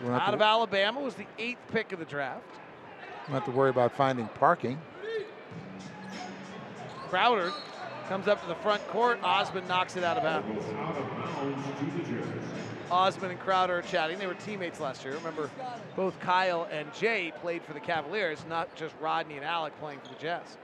You 0.00 0.06
won't 0.08 0.20
have 0.20 0.28
out 0.28 0.30
to- 0.30 0.36
of 0.36 0.42
Alabama 0.42 1.00
was 1.00 1.14
the 1.14 1.26
eighth 1.38 1.58
pick 1.72 1.92
of 1.92 1.98
the 1.98 2.04
draft. 2.04 2.44
Don't 3.26 3.34
have 3.34 3.44
to 3.46 3.50
worry 3.50 3.70
about 3.70 3.92
finding 3.92 4.26
parking. 4.28 4.78
Crowder 7.10 7.52
comes 8.08 8.28
up 8.28 8.40
to 8.42 8.46
the 8.48 8.54
front 8.56 8.86
court. 8.88 9.18
Osman 9.22 9.66
knocks 9.66 9.96
it 9.96 10.04
out 10.04 10.16
of 10.18 10.22
bounds. 10.22 10.64
Osman 12.90 13.30
and 13.30 13.40
Crowder 13.40 13.78
are 13.78 13.82
chatting. 13.82 14.18
They 14.18 14.26
were 14.26 14.34
teammates 14.34 14.80
last 14.80 15.04
year. 15.04 15.14
Remember, 15.14 15.50
both 15.96 16.18
Kyle 16.20 16.66
and 16.70 16.90
Jae 16.92 17.34
played 17.36 17.62
for 17.62 17.74
the 17.74 17.80
Cavaliers, 17.80 18.44
not 18.48 18.74
just 18.74 18.94
Rodney 19.00 19.36
and 19.36 19.44
Alec 19.44 19.78
playing 19.78 20.00
for 20.00 20.08
the 20.08 20.20
Jazz. 20.20 20.56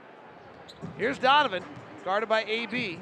Here's 0.97 1.19
Donovan, 1.19 1.63
guarded 2.03 2.27
by 2.27 2.43
AB. 2.43 2.99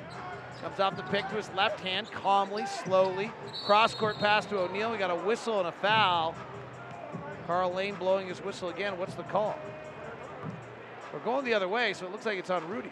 Comes 0.61 0.79
off 0.79 0.95
the 0.95 1.03
pick 1.03 1.27
to 1.29 1.35
his 1.35 1.49
left 1.51 1.79
hand, 1.81 2.09
calmly, 2.11 2.65
slowly. 2.65 3.31
Cross 3.65 3.95
court 3.95 4.17
pass 4.17 4.45
to 4.47 4.59
O'Neale. 4.59 4.91
We 4.91 4.97
got 4.97 5.11
a 5.11 5.15
whistle 5.15 5.59
and 5.59 5.67
a 5.67 5.71
foul. 5.71 6.35
Karl 7.47 7.73
Lane 7.73 7.95
blowing 7.95 8.27
his 8.27 8.39
whistle 8.39 8.69
again. 8.69 8.97
What's 8.97 9.15
the 9.15 9.23
call? 9.23 9.57
We're 11.11 11.19
going 11.19 11.45
the 11.45 11.53
other 11.53 11.67
way, 11.67 11.93
so 11.93 12.05
it 12.05 12.11
looks 12.11 12.25
like 12.25 12.39
it's 12.39 12.49
on 12.49 12.67
Rudy. 12.69 12.91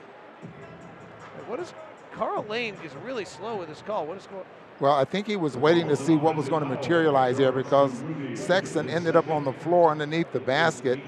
What 1.48 1.60
is 1.60 1.74
Karl 2.14 2.44
Lane 2.44 2.76
is 2.84 2.94
really 3.04 3.26
slow 3.26 3.56
with 3.56 3.70
his 3.70 3.82
call. 3.82 4.06
What 4.06 4.18
is 4.18 4.28
going? 4.28 4.44
Well, 4.82 4.94
I 4.94 5.06
think 5.06 5.28
he 5.28 5.36
was 5.36 5.56
waiting 5.56 5.88
to 5.90 5.96
see 5.96 6.16
what 6.16 6.36
was 6.36 6.50
going 6.50 6.64
to 6.64 6.68
materialize 6.70 7.38
here 7.38 7.52
because 7.52 8.04
Sexton 8.34 8.90
ended 8.90 9.16
up 9.16 9.30
on 9.30 9.46
the 9.46 9.54
floor 9.54 9.92
underneath 9.92 10.32
the 10.34 10.40
basket, 10.40 11.00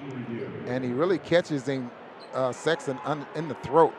and 0.68 0.84
he 0.84 0.92
really 0.92 1.18
catches 1.18 1.66
him, 1.66 1.90
uh, 2.36 2.52
Sexton 2.52 3.00
un- 3.04 3.26
in 3.34 3.48
the 3.48 3.56
throat. 3.56 3.96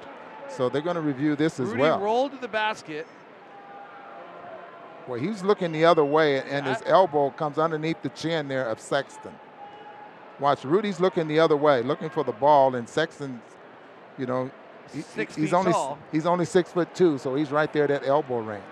So 0.48 0.68
they're 0.68 0.80
going 0.80 0.94
to 0.94 1.02
review 1.02 1.34
this 1.34 1.58
as 1.58 1.70
Rudy 1.70 1.80
well. 1.80 1.98
rolled 1.98 2.30
to 2.32 2.38
the 2.38 2.46
basket. 2.46 3.04
Well, 5.08 5.18
he's 5.18 5.42
looking 5.42 5.72
the 5.72 5.84
other 5.84 6.04
way, 6.04 6.40
and 6.40 6.64
his 6.66 6.80
elbow 6.86 7.30
comes 7.30 7.58
underneath 7.58 8.00
the 8.00 8.10
chin 8.10 8.46
there 8.46 8.68
of 8.68 8.78
Sexton. 8.78 9.32
Watch, 10.38 10.64
Rudy's 10.64 11.00
looking 11.00 11.26
the 11.26 11.40
other 11.40 11.56
way, 11.56 11.82
looking 11.82 12.10
for 12.10 12.22
the 12.22 12.32
ball, 12.32 12.76
and 12.76 12.88
Sexton's, 12.88 13.42
you 14.18 14.26
know, 14.26 14.50
he- 14.92 15.02
Six 15.02 15.34
he's 15.34 15.52
only 15.52 15.72
tall. 15.72 15.98
he's 16.12 16.26
only 16.26 16.44
six 16.44 16.70
foot 16.70 16.94
two, 16.94 17.18
so 17.18 17.34
he's 17.34 17.50
right 17.50 17.72
there 17.72 17.84
at 17.84 17.88
that 17.88 18.06
elbow 18.06 18.38
range. 18.38 18.62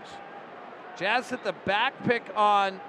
Jazz 0.97 1.31
hit 1.31 1.45
the 1.45 1.53
back 1.53 1.95
pick 2.05 2.25
on 2.37 2.81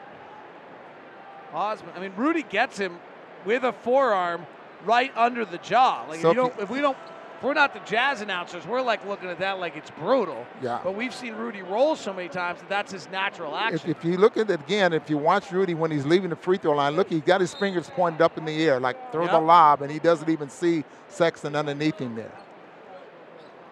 Osman. 1.54 1.92
I 1.96 2.00
mean, 2.00 2.14
Rudy 2.16 2.44
gets 2.44 2.78
him 2.78 2.98
with 3.46 3.64
a 3.64 3.74
forearm 3.74 4.46
right 4.86 5.12
under 5.16 5.46
the 5.46 5.58
jaw. 5.60 6.06
Like 6.08 6.22
So 6.22 6.32
if, 6.32 6.36
you 6.36 6.46
if 6.46 6.56
don't, 6.56 6.64
if 6.64 6.70
we 6.70 6.82
don't, 6.82 6.98
if 7.38 7.44
we're 7.44 7.54
not 7.54 7.74
the 7.74 7.80
Jazz 7.82 8.22
announcers, 8.22 8.66
we're 8.66 8.82
like 8.82 9.06
looking 9.06 9.30
at 9.30 9.40
that 9.40 9.60
like 9.60 9.76
it's 9.76 9.92
brutal. 9.92 10.46
Yeah. 10.62 10.80
But 10.84 10.96
we've 10.96 11.14
seen 11.14 11.36
Rudy 11.36 11.62
roll 11.62 11.96
so 11.96 12.14
many 12.14 12.30
times 12.30 12.60
that 12.60 12.70
that's 12.70 12.92
his 12.92 13.10
natural 13.10 13.56
action. 13.56 13.90
if 13.90 14.04
you 14.04 14.18
look 14.18 14.38
at 14.38 14.50
it 14.50 14.60
again, 14.62 14.94
if 14.94 15.10
you 15.10 15.18
watch 15.18 15.52
Rudy 15.52 15.74
when 15.74 15.92
he's 15.92 16.06
leaving 16.06 16.30
the 16.30 16.36
free 16.36 16.58
throw 16.58 16.76
line, 16.76 16.96
look, 16.96 17.10
he's 17.10 17.22
got 17.22 17.42
his 17.42 17.54
fingers 17.54 17.90
pointed 17.90 18.22
up 18.22 18.38
in 18.38 18.46
the 18.46 18.64
air, 18.66 18.80
like 18.80 19.12
throw 19.12 19.28
the 19.28 19.40
lob, 19.40 19.82
and 19.82 19.92
he 19.92 20.00
doesn't 20.00 20.30
even 20.30 20.50
see 20.50 20.84
Sexton 21.10 21.56
underneath 21.56 22.00
him 22.00 22.16
there. 22.16 22.32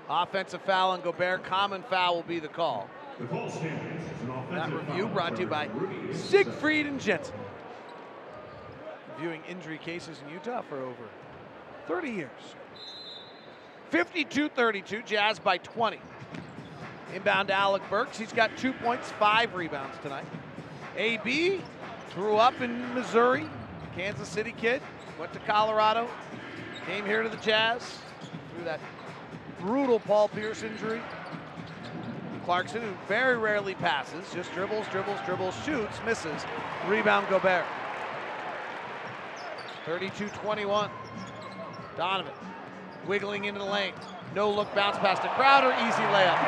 Offensive 0.10 0.62
foul 0.64 0.92
on 0.92 1.02
Gobert. 1.02 1.44
Common 1.46 1.84
foul 1.84 2.16
will 2.16 2.24
be 2.24 2.40
the 2.40 2.50
call. 2.50 2.90
That 4.51 4.72
review 4.74 5.07
brought 5.07 5.36
to 5.36 5.41
you 5.41 5.47
by 5.47 5.69
Siegfried 6.13 6.86
and 6.88 6.99
Jensen. 6.99 7.36
Viewing 9.19 9.41
injury 9.47 9.78
cases 9.78 10.19
in 10.26 10.34
Utah 10.34 10.61
for 10.61 10.82
over 10.82 11.03
30 11.88 12.09
years. 12.09 12.30
52-32, 13.91 15.05
Jazz 15.05 15.39
by 15.39 15.57
20. 15.57 15.99
Inbound 17.13 17.49
to 17.49 17.53
Alec 17.53 17.82
Burks. 17.89 18.17
He's 18.17 18.32
got 18.32 18.55
two 18.57 18.74
points, 18.74 19.11
five 19.19 19.53
rebounds 19.53 19.97
tonight. 20.01 20.26
AB 20.97 21.61
grew 22.15 22.38
up 22.38 22.59
in 22.61 22.93
Missouri, 22.93 23.47
Kansas 23.95 24.28
City 24.28 24.53
kid, 24.57 24.82
went 25.19 25.34
to 25.34 25.39
Colorado, 25.39 26.07
came 26.88 27.05
here 27.05 27.22
to 27.24 27.30
the 27.30 27.38
Jazz 27.38 27.99
through 28.53 28.63
that 28.63 28.80
brutal 29.59 29.99
Paul 29.99 30.30
Pierce 30.30 30.63
injury. 30.63 31.01
Clarkson, 32.46 32.82
who 32.82 32.92
very 33.08 33.38
rarely 33.38 33.76
passes, 33.76 34.26
just 34.34 34.52
dribbles, 34.54 34.88
dribbles, 34.88 35.20
dribbles, 35.26 35.56
shoots, 35.64 35.98
misses. 36.06 36.46
Rebound 36.88 37.28
Gobert. 37.30 37.66
32-21. 39.86 40.89
Donovan 41.98 42.34
wiggling 43.08 43.46
into 43.46 43.60
the 43.60 43.66
lane. 43.66 43.94
No 44.36 44.50
look 44.50 44.74
bounce 44.74 44.98
pass 44.98 45.20
to 45.20 45.28
Crowder. 45.30 45.72
Easy 45.88 46.04
layup. 46.14 46.39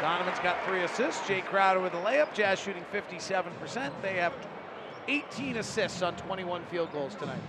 Donovan's 0.00 0.38
got 0.40 0.64
three 0.66 0.82
assists. 0.82 1.22
Jae 1.22 1.44
Crowder 1.44 1.80
with 1.80 1.94
a 1.94 1.98
layup. 1.98 2.32
Jazz 2.32 2.60
shooting 2.60 2.84
57%. 2.92 3.90
They 4.02 4.14
have 4.14 4.32
18 5.08 5.56
assists 5.56 6.02
on 6.02 6.14
21 6.16 6.64
field 6.66 6.92
goals 6.92 7.14
tonight. 7.14 7.40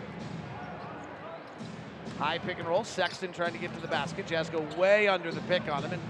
High 2.18 2.39
pick 2.39 2.57
and 2.57 2.68
roll. 2.68 2.84
Sexton 2.84 3.32
trying 3.32 3.53
to 3.53 3.59
get 3.59 3.74
to 3.76 3.80
the 3.80 3.88
basket. 3.88 4.26
Jazz 4.26 4.49
go 4.49 4.65
way 4.76 5.07
under 5.07 5.32
the 5.32 5.41
pick 5.41 5.72
on 5.72 5.84
him, 5.84 5.93
and 5.93 6.01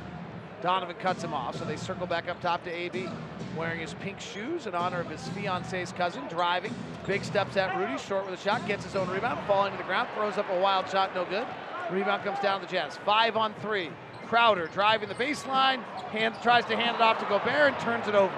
Donovan 0.62 0.96
cuts 1.02 1.22
him 1.24 1.34
off. 1.34 1.58
So 1.58 1.66
they 1.66 1.76
circle 1.76 2.08
back 2.08 2.30
up 2.30 2.40
top 2.40 2.64
to 2.64 2.72
AB, 2.72 3.10
wearing 3.58 3.80
his 3.80 3.94
pink 3.96 4.20
shoes 4.22 4.68
in 4.68 4.74
honor 4.74 5.02
of 5.02 5.10
his 5.10 5.28
fiance's 5.30 5.92
cousin, 5.92 6.26
driving. 6.30 6.74
Big 7.06 7.26
steps 7.26 7.58
at 7.58 7.78
Rudy, 7.78 7.98
short 7.98 8.26
with 8.26 8.40
a 8.40 8.42
shot, 8.42 8.66
gets 8.68 8.86
his 8.86 8.96
own 8.96 9.10
rebound, 9.10 9.46
falling 9.48 9.74
to 9.74 9.78
the 9.78 9.84
ground, 9.84 10.08
throws 10.16 10.38
up 10.38 10.50
a 10.50 10.60
wild 10.60 10.90
shot, 10.90 11.14
no 11.14 11.26
good. 11.26 11.46
Rebound 11.92 12.24
comes 12.24 12.40
down 12.40 12.62
to 12.62 12.66
the 12.66 12.72
Jazz. 12.72 12.98
Five 13.06 13.36
on 13.36 13.54
three. 13.56 13.90
Crowder 14.28 14.68
driving 14.68 15.10
the 15.10 15.16
baseline, 15.16 15.82
hand, 16.12 16.36
tries 16.42 16.66
to 16.66 16.76
hand 16.76 16.96
it 16.96 17.02
off 17.02 17.20
to 17.20 17.26
Gobert 17.26 17.74
and 17.74 17.80
turns 17.80 18.08
it 18.08 18.16
over. 18.16 18.34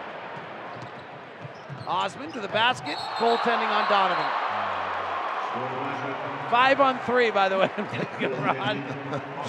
Osman 1.87 2.31
to 2.31 2.39
the 2.39 2.47
basket, 2.49 2.95
goaltending 3.17 3.69
on 3.69 3.89
Donovan. 3.89 4.48
Five 6.49 6.81
on 6.81 6.99
three, 6.99 7.31
by 7.31 7.49
the 7.49 7.57
way. 7.59 7.69
I'm 7.77 7.87
thinking, 7.87 8.31
Ron. 8.41 8.83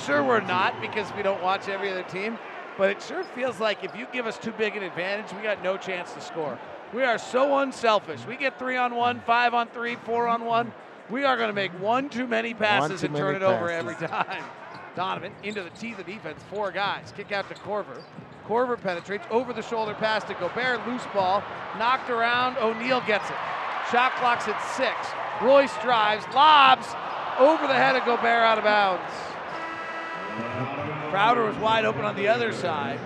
sure, 0.04 0.22
we're 0.22 0.40
not 0.40 0.80
because 0.80 1.10
we 1.16 1.22
don't 1.22 1.42
watch 1.42 1.68
every 1.68 1.90
other 1.90 2.02
team, 2.04 2.38
but 2.76 2.90
it 2.90 3.02
sure 3.02 3.24
feels 3.24 3.60
like 3.60 3.84
if 3.84 3.94
you 3.96 4.06
give 4.12 4.26
us 4.26 4.38
too 4.38 4.52
big 4.52 4.76
an 4.76 4.82
advantage, 4.82 5.32
we 5.34 5.42
got 5.42 5.62
no 5.62 5.76
chance 5.76 6.12
to 6.12 6.20
score. 6.20 6.58
We 6.92 7.04
are 7.04 7.18
so 7.18 7.58
unselfish. 7.58 8.24
We 8.26 8.36
get 8.36 8.58
three 8.58 8.76
on 8.76 8.94
one, 8.94 9.20
five 9.20 9.54
on 9.54 9.68
three, 9.68 9.96
four 9.96 10.26
on 10.26 10.44
one. 10.44 10.72
We 11.08 11.24
are 11.24 11.36
going 11.36 11.48
to 11.48 11.54
make 11.54 11.72
one 11.80 12.08
too 12.08 12.26
many 12.26 12.54
passes 12.54 13.00
too 13.00 13.06
and 13.06 13.16
turn 13.16 13.36
it 13.36 13.42
over 13.42 13.70
every 13.70 13.94
time. 13.94 14.42
Donovan 14.96 15.32
into 15.42 15.62
the 15.62 15.70
teeth 15.70 15.98
of 15.98 16.06
defense, 16.06 16.42
four 16.50 16.72
guys. 16.72 17.12
Kick 17.16 17.32
out 17.32 17.48
to 17.48 17.54
Korver. 17.54 18.02
Korver 18.46 18.80
penetrates 18.80 19.24
over 19.30 19.52
the 19.52 19.62
shoulder 19.62 19.94
pass 19.94 20.24
to 20.24 20.34
Gobert, 20.34 20.86
loose 20.86 21.06
ball, 21.14 21.42
knocked 21.78 22.10
around. 22.10 22.58
O'Neale 22.58 23.02
gets 23.06 23.28
it. 23.30 23.36
Shot 23.92 24.12
clock's 24.16 24.48
at 24.48 24.60
six. 24.76 24.96
Royce 25.42 25.74
drives, 25.82 26.24
lobs 26.34 26.86
over 27.38 27.66
the 27.66 27.74
head 27.74 27.96
of 27.96 28.04
Gobert 28.04 28.24
out 28.24 28.58
of 28.58 28.64
bounds. 28.64 29.12
Crowder 31.10 31.44
was 31.44 31.56
wide 31.56 31.84
open 31.84 32.04
on 32.04 32.14
the 32.16 32.28
other 32.28 32.52
side. 32.52 32.98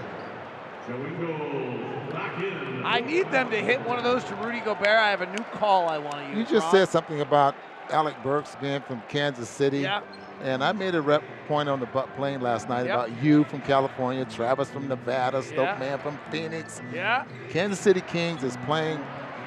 I 2.84 3.00
need 3.06 3.30
them 3.30 3.50
to 3.50 3.56
hit 3.56 3.80
one 3.86 3.96
of 3.98 4.04
those 4.04 4.24
to 4.24 4.34
Rudy 4.36 4.60
Gobert. 4.60 4.86
I 4.86 5.10
have 5.10 5.22
a 5.22 5.26
new 5.30 5.44
call 5.52 5.88
I 5.88 5.98
want 5.98 6.16
to 6.16 6.26
use. 6.28 6.36
You 6.38 6.44
just 6.44 6.64
Ron. 6.66 6.72
said 6.72 6.88
something 6.90 7.20
about 7.20 7.54
Alec 7.90 8.14
Burks 8.22 8.56
being 8.60 8.82
from 8.82 9.02
Kansas 9.08 9.48
City. 9.48 9.78
Yeah. 9.80 10.02
And 10.42 10.62
I 10.62 10.72
made 10.72 10.94
a 10.94 11.00
rep 11.00 11.22
point 11.48 11.68
on 11.68 11.80
the 11.80 11.86
butt 11.86 12.14
plane 12.16 12.40
last 12.40 12.68
night 12.68 12.86
Yep. 12.86 12.94
about 12.94 13.22
you 13.22 13.44
from 13.44 13.60
California, 13.62 14.24
Travis 14.26 14.68
from 14.70 14.88
Nevada, 14.88 15.42
Stoke 15.42 15.58
Yeah. 15.58 15.78
Man 15.78 15.98
from 15.98 16.18
Phoenix. 16.30 16.82
Yeah. 16.92 17.24
Kansas 17.50 17.78
City 17.80 18.00
Kings 18.02 18.42
is 18.42 18.56
playing 18.66 18.98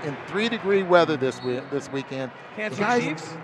in 0.03 0.15
three 0.27 0.49
degree 0.49 0.83
weather 0.83 1.17
this 1.17 1.41
week, 1.43 1.61
this 1.71 1.91
weekend. 1.91 2.31
Kansas 2.55 2.79
guys- 2.79 3.01
City 3.03 3.15
Chiefs? 3.15 3.37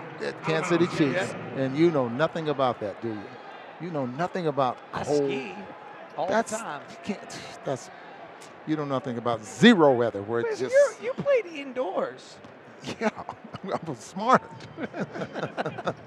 Kansas 0.46 0.68
City 0.68 0.86
Chiefs, 0.86 1.32
Yeah. 1.32 1.60
and 1.62 1.76
you 1.76 1.90
know 1.90 2.08
nothing 2.08 2.48
about 2.48 2.80
that, 2.80 3.00
do 3.02 3.08
you? 3.08 3.22
You 3.80 3.90
know 3.90 4.06
nothing 4.06 4.46
about 4.46 4.78
cold. 4.92 5.24
ski 5.24 5.52
all 6.16 6.26
that's 6.28 6.52
the 6.52 6.58
time. 6.58 6.80
you 6.90 6.96
can't. 7.14 7.38
That's 7.64 7.90
you 8.66 8.76
know 8.76 8.84
nothing 8.84 9.18
about 9.18 9.44
zero 9.44 9.92
weather 9.92 10.22
where 10.22 10.40
it's 10.40 10.60
just 10.60 10.74
you're- 11.02 11.14
played 11.16 11.46
indoors. 11.46 12.36
yeah. 13.00 13.10
I'm 13.86 13.94
smart. 13.96 14.42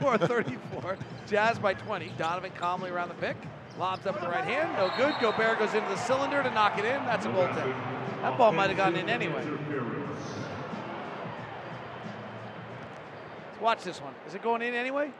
54-34. 0.00 0.96
Jazz 1.26 1.58
by 1.58 1.74
20. 1.74 2.12
Donovan 2.18 2.52
calmly 2.56 2.90
around 2.90 3.08
the 3.08 3.14
pick. 3.14 3.36
Lobs 3.78 4.06
up 4.06 4.20
the 4.20 4.28
right 4.28 4.44
hand. 4.44 4.72
No 4.76 4.90
good. 4.96 5.14
Gobert 5.20 5.58
goes 5.58 5.74
into 5.74 5.88
the 5.88 5.96
cylinder 5.96 6.42
to 6.42 6.50
knock 6.50 6.78
it 6.78 6.84
in. 6.84 7.04
That's 7.04 7.26
a 7.26 7.28
goaltend. 7.28 7.74
That 8.22 8.38
ball 8.38 8.52
might 8.52 8.68
have 8.70 8.76
gone 8.76 8.94
in 8.96 9.08
anyway. 9.08 9.44
Let's 13.50 13.60
watch 13.60 13.82
this 13.84 14.00
one. 14.00 14.14
Is 14.28 14.34
it 14.34 14.42
going 14.42 14.62
in 14.62 14.74
anyway? 14.74 15.10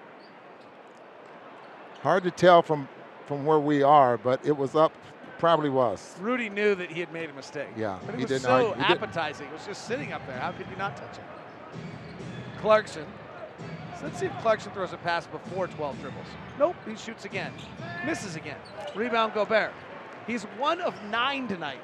Hard 2.03 2.23
to 2.25 2.31
tell 2.31 2.63
from 2.63 2.89
from 3.27 3.45
where 3.47 3.59
we 3.61 3.83
are, 3.83 4.17
but 4.19 4.45
it 4.45 4.57
was 4.57 4.75
up. 4.75 4.93
Probably 5.39 5.71
was. 5.71 6.17
Rudy 6.21 6.49
knew 6.49 6.75
that 6.77 6.91
he 6.91 7.01
had 7.01 7.13
made 7.13 7.29
a 7.29 7.33
mistake. 7.33 7.69
Yeah, 7.77 7.99
But 8.07 8.15
it 8.15 8.19
he 8.19 8.25
was 8.33 8.43
so 8.43 8.69
argue- 8.71 8.85
appetizing. 8.85 9.47
It 9.49 9.53
was 9.53 9.67
just 9.67 9.87
sitting 9.87 10.13
up 10.13 10.25
there. 10.27 10.39
How 10.39 10.53
could 10.53 10.67
you 10.71 10.77
not 10.77 10.97
touch 10.97 11.19
it? 11.19 11.25
Clarkson. 12.61 13.07
So 13.99 14.05
let's 14.05 14.21
see 14.21 14.27
if 14.27 14.33
Clarkson 14.41 14.71
throws 14.73 14.93
a 14.93 14.97
pass 14.99 15.27
before 15.27 15.67
12 15.67 16.01
dribbles. 16.01 16.27
Nope, 16.61 16.77
he 16.87 16.95
shoots 16.97 17.25
again. 17.25 17.53
Misses 18.07 18.37
again. 18.37 18.57
Rebound 18.95 19.35
Gobert. 19.35 19.73
He's 20.29 20.45
one 20.59 20.81
of 20.81 20.95
nine 21.11 21.49
tonight 21.49 21.81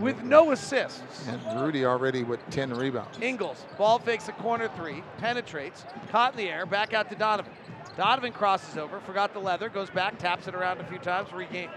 with 0.00 0.22
no 0.22 0.52
assists. 0.52 1.26
And 1.28 1.60
Rudy 1.60 1.84
already 1.84 2.22
with 2.22 2.40
10 2.50 2.74
rebounds. 2.74 3.18
Ingles, 3.20 3.64
ball 3.76 3.98
fakes 3.98 4.28
a 4.28 4.32
corner 4.32 4.68
three, 4.76 5.02
penetrates, 5.18 5.84
caught 6.10 6.32
in 6.32 6.38
the 6.38 6.48
air, 6.48 6.66
back 6.66 6.94
out 6.94 7.08
to 7.10 7.16
Donovan. 7.16 7.52
Donovan 7.96 8.32
crosses 8.32 8.76
over, 8.76 9.00
forgot 9.00 9.32
the 9.32 9.40
leather, 9.40 9.68
goes 9.68 9.90
back, 9.90 10.18
taps 10.18 10.46
it 10.46 10.54
around 10.54 10.80
a 10.80 10.84
few 10.84 10.98
times, 10.98 11.32
regains. 11.32 11.72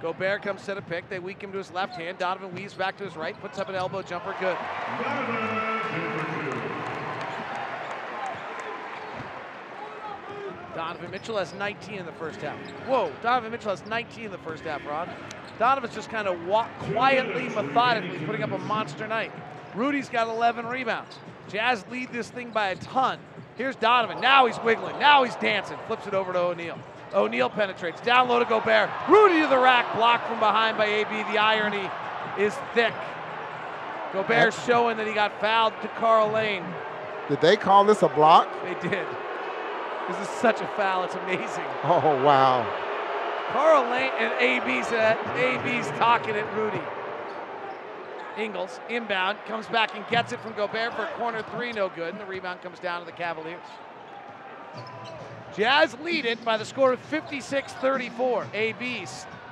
Gobert 0.00 0.42
comes 0.42 0.62
set 0.62 0.78
a 0.78 0.82
pick, 0.82 1.08
they 1.08 1.18
weak 1.18 1.42
him 1.42 1.52
to 1.52 1.58
his 1.58 1.70
left 1.70 1.94
hand. 1.94 2.18
Donovan 2.18 2.54
weaves 2.54 2.74
back 2.74 2.96
to 2.98 3.04
his 3.04 3.16
right, 3.16 3.38
puts 3.40 3.58
up 3.58 3.68
an 3.68 3.74
elbow 3.74 4.02
jumper, 4.02 4.34
good. 4.40 4.56
Donovan 10.74 11.10
Mitchell 11.10 11.38
has 11.38 11.52
19 11.54 11.98
in 11.98 12.06
the 12.06 12.12
first 12.12 12.40
half. 12.40 12.58
Whoa, 12.86 13.12
Donovan 13.22 13.50
Mitchell 13.50 13.70
has 13.70 13.84
19 13.86 14.26
in 14.26 14.30
the 14.30 14.38
first 14.38 14.64
half, 14.64 14.84
Ron. 14.86 15.08
Donovan's 15.58 15.94
just 15.94 16.08
kind 16.08 16.26
of 16.26 16.46
walk 16.46 16.70
quietly, 16.78 17.48
methodically 17.50 18.18
putting 18.24 18.42
up 18.42 18.52
a 18.52 18.58
monster 18.58 19.06
night. 19.06 19.32
Rudy's 19.74 20.08
got 20.08 20.28
11 20.28 20.66
rebounds. 20.66 21.18
Jazz 21.48 21.84
lead 21.90 22.10
this 22.12 22.30
thing 22.30 22.50
by 22.50 22.68
a 22.68 22.76
ton. 22.76 23.18
Here's 23.56 23.76
Donovan. 23.76 24.20
Now 24.20 24.46
he's 24.46 24.58
wiggling. 24.60 24.98
Now 24.98 25.24
he's 25.24 25.36
dancing. 25.36 25.76
Flips 25.86 26.06
it 26.06 26.14
over 26.14 26.32
to 26.32 26.38
O'Neale. 26.38 26.78
O'Neale 27.14 27.50
penetrates. 27.50 28.00
Down 28.00 28.28
low 28.28 28.38
to 28.38 28.44
Gobert. 28.44 28.88
Rudy 29.08 29.40
to 29.42 29.46
the 29.46 29.58
rack. 29.58 29.94
Blocked 29.94 30.26
from 30.26 30.38
behind 30.38 30.78
by 30.78 30.86
AB. 30.86 31.10
The 31.32 31.38
irony 31.38 31.90
is 32.38 32.54
thick. 32.74 32.94
Gobert 34.12 34.54
showing 34.66 34.96
that 34.96 35.06
he 35.06 35.14
got 35.14 35.38
fouled 35.40 35.74
to 35.82 35.88
Karl 35.88 36.30
Lane. 36.30 36.64
Did 37.28 37.40
they 37.40 37.56
call 37.56 37.84
this 37.84 38.02
a 38.02 38.08
block? 38.08 38.48
They 38.64 38.88
did. 38.88 39.06
This 40.08 40.18
is 40.20 40.28
such 40.28 40.60
a 40.60 40.66
foul. 40.68 41.04
It's 41.04 41.14
amazing. 41.14 41.64
Oh 41.84 42.24
wow. 42.24 42.64
Karl 43.52 43.82
Lane 43.90 44.10
and 44.18 44.32
AB's 44.34 44.90
at 44.92 45.18
AB's 45.36 45.88
talking 45.98 46.34
at 46.34 46.56
Rudy. 46.56 46.80
Ingles 48.38 48.80
inbound 48.88 49.38
comes 49.46 49.66
back 49.66 49.94
and 49.94 50.06
gets 50.08 50.32
it 50.32 50.40
from 50.40 50.54
Gobert 50.54 50.94
for 50.94 51.02
a 51.02 51.10
corner 51.18 51.42
three, 51.42 51.72
no 51.72 51.90
good, 51.90 52.12
and 52.12 52.20
the 52.20 52.24
rebound 52.24 52.62
comes 52.62 52.78
down 52.78 53.00
to 53.00 53.06
the 53.06 53.12
Cavaliers. 53.12 53.60
Jazz 55.54 55.94
lead 56.00 56.24
it 56.24 56.42
by 56.44 56.56
the 56.56 56.64
score 56.64 56.94
of 56.94 57.10
56-34. 57.10 58.54
AB 58.54 59.06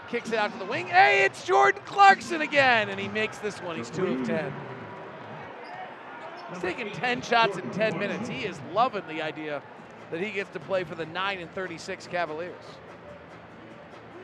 kicks 0.08 0.32
it 0.32 0.34
out 0.34 0.50
to 0.52 0.58
the 0.58 0.64
wing. 0.64 0.86
Hey, 0.86 1.24
it's 1.24 1.44
Jordan 1.44 1.82
Clarkson 1.84 2.40
again, 2.40 2.88
and 2.88 2.98
he 2.98 3.08
makes 3.08 3.36
this 3.38 3.60
one. 3.62 3.76
He's 3.76 3.90
two 3.90 4.06
of 4.06 4.26
ten. 4.26 4.50
He's 6.50 6.62
taken 6.62 6.90
10 6.90 7.22
shots 7.22 7.58
in 7.58 7.70
10 7.70 7.98
minutes. 7.98 8.28
He 8.28 8.44
is 8.44 8.58
loving 8.72 9.06
the 9.06 9.22
idea 9.22 9.62
that 10.10 10.20
he 10.20 10.30
gets 10.30 10.50
to 10.50 10.60
play 10.60 10.84
for 10.84 10.94
the 10.94 11.06
9 11.06 11.38
and 11.38 11.50
36 11.54 12.06
Cavaliers. 12.08 12.54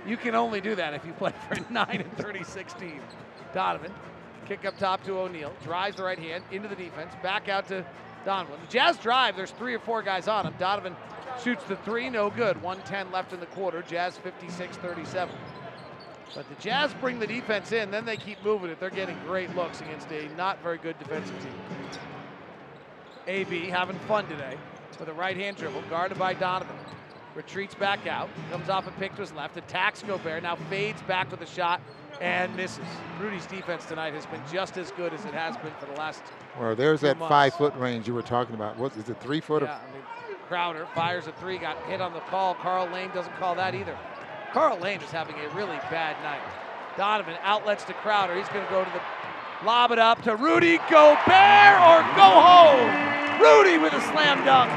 You 0.06 0.16
can 0.16 0.34
only 0.34 0.60
do 0.60 0.74
that 0.76 0.94
if 0.94 1.04
you 1.04 1.12
play 1.12 1.32
for 1.48 1.54
a 1.54 1.64
9 1.72 1.86
and 1.90 2.16
36 2.16 2.72
team. 2.74 3.00
Donovan, 3.52 3.92
kick 4.46 4.64
up 4.64 4.78
top 4.78 5.02
to 5.04 5.18
O'Neale, 5.18 5.52
drives 5.62 5.96
the 5.96 6.04
right 6.04 6.18
hand 6.18 6.44
into 6.50 6.68
the 6.68 6.76
defense, 6.76 7.12
back 7.22 7.48
out 7.48 7.68
to 7.68 7.84
Donovan. 8.24 8.58
The 8.66 8.72
Jazz 8.72 8.96
drive, 8.98 9.36
there's 9.36 9.52
three 9.52 9.74
or 9.74 9.78
four 9.78 10.02
guys 10.02 10.28
on 10.28 10.46
him. 10.46 10.54
Donovan 10.58 10.96
shoots 11.42 11.64
the 11.64 11.76
three, 11.76 12.10
no 12.10 12.30
good. 12.30 12.60
110 12.62 13.12
left 13.12 13.32
in 13.32 13.40
the 13.40 13.46
quarter. 13.46 13.82
Jazz 13.82 14.16
56 14.18 14.76
37. 14.76 15.34
But 16.34 16.48
the 16.48 16.54
Jazz 16.56 16.92
bring 16.94 17.18
the 17.18 17.26
defense 17.26 17.72
in, 17.72 17.90
then 17.90 18.04
they 18.04 18.16
keep 18.16 18.42
moving 18.44 18.70
it. 18.70 18.80
They're 18.80 18.90
getting 18.90 19.18
great 19.26 19.54
looks 19.54 19.80
against 19.80 20.10
a 20.10 20.28
not 20.36 20.60
very 20.62 20.76
good 20.78 20.98
defensive 20.98 21.38
team. 21.40 22.00
AB 23.28 23.68
having 23.68 23.98
fun 24.00 24.28
today 24.28 24.56
with 24.98 25.08
a 25.08 25.12
right 25.12 25.36
hand 25.36 25.56
dribble, 25.56 25.82
guarded 25.90 26.18
by 26.18 26.34
Donovan. 26.34 26.76
Retreats 27.34 27.74
back 27.74 28.06
out, 28.06 28.30
comes 28.50 28.70
off 28.70 28.86
a 28.86 28.90
pick 28.92 29.14
to 29.16 29.20
his 29.20 29.32
left, 29.32 29.56
attacks 29.58 30.02
Gobert, 30.02 30.42
now 30.42 30.56
fades 30.70 31.02
back 31.02 31.30
with 31.30 31.42
a 31.42 31.46
shot 31.46 31.82
and 32.20 32.54
misses. 32.56 32.84
Rudy's 33.20 33.44
defense 33.44 33.84
tonight 33.84 34.14
has 34.14 34.24
been 34.24 34.40
just 34.50 34.78
as 34.78 34.90
good 34.92 35.12
as 35.12 35.22
it 35.26 35.34
has 35.34 35.54
been 35.58 35.72
for 35.78 35.84
the 35.84 35.92
last. 35.92 36.22
Well, 36.58 36.74
there's 36.74 37.02
that 37.02 37.18
months. 37.18 37.30
five 37.30 37.54
foot 37.54 37.76
range 37.76 38.08
you 38.08 38.14
were 38.14 38.22
talking 38.22 38.54
about. 38.54 38.78
What 38.78 38.96
is 38.96 39.10
it, 39.10 39.20
three 39.20 39.40
foot? 39.40 39.62
Yeah, 39.62 39.78
I 39.78 39.92
mean, 39.92 40.02
Crowder 40.48 40.86
fires 40.94 41.26
a 41.26 41.32
three, 41.32 41.58
got 41.58 41.76
hit 41.84 42.00
on 42.00 42.14
the 42.14 42.20
call. 42.20 42.54
Karl 42.54 42.86
Lane 42.86 43.10
doesn't 43.12 43.36
call 43.36 43.54
that 43.56 43.74
either. 43.74 43.98
Karl 44.52 44.78
Lane 44.78 45.02
is 45.02 45.10
having 45.10 45.34
a 45.36 45.48
really 45.54 45.76
bad 45.90 46.16
night. 46.22 46.40
Donovan 46.96 47.36
outlets 47.42 47.84
to 47.84 47.92
Crowder. 47.94 48.34
He's 48.34 48.48
going 48.48 48.64
to 48.64 48.70
go 48.70 48.82
to 48.82 48.90
the 48.90 49.66
lob 49.66 49.90
it 49.90 49.98
up 49.98 50.22
to 50.22 50.36
Rudy 50.36 50.78
Gobert 50.88 51.76
or 51.84 52.00
go 52.16 52.30
home. 52.40 53.42
Rudy 53.42 53.76
with 53.76 53.92
a 53.92 54.00
slam 54.00 54.42
dunk. 54.46 54.70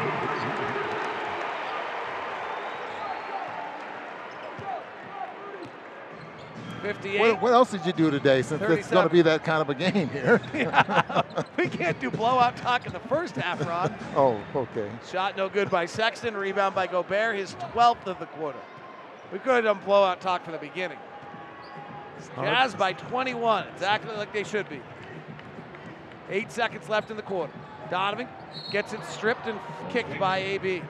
Fifty-eight. 6.93 7.19
What, 7.19 7.41
what 7.43 7.53
else 7.53 7.69
did 7.69 7.85
you 7.85 7.93
do 7.93 8.09
today 8.09 8.41
since 8.41 8.63
it's 8.63 8.89
going 8.89 9.07
to 9.07 9.13
be 9.13 9.21
that 9.21 9.43
kind 9.43 9.61
of 9.61 9.69
a 9.69 9.75
game 9.75 10.09
here? 10.09 10.41
we 11.55 11.67
can't 11.67 11.99
do 11.99 12.09
blowout 12.09 12.57
talk 12.57 12.87
in 12.87 12.93
the 12.93 12.99
first 13.01 13.35
half, 13.35 13.63
Ron. 13.63 13.93
oh, 14.15 14.41
okay. 14.55 14.89
Shot 15.07 15.37
no 15.37 15.49
good 15.49 15.69
by 15.69 15.85
Sexton. 15.85 16.35
Rebound 16.35 16.73
by 16.73 16.87
Gobert, 16.87 17.35
his 17.35 17.53
12th 17.75 18.07
of 18.07 18.17
the 18.17 18.25
quarter. 18.25 18.57
We 19.31 19.37
could 19.37 19.53
have 19.53 19.65
done 19.65 19.85
blowout 19.85 20.19
talk 20.19 20.43
from 20.43 20.53
the 20.53 20.57
beginning. 20.57 20.97
Jazz 22.35 22.73
by 22.73 22.93
21, 22.93 23.67
exactly 23.67 24.15
like 24.15 24.33
they 24.33 24.43
should 24.43 24.67
be. 24.67 24.81
Eight 26.31 26.51
seconds 26.51 26.89
left 26.89 27.11
in 27.11 27.17
the 27.17 27.23
quarter. 27.23 27.53
Donovan 27.91 28.27
gets 28.71 28.93
it 28.93 29.05
stripped 29.05 29.45
and 29.45 29.59
kicked 29.91 30.19
by 30.19 30.39
AB. 30.39 30.81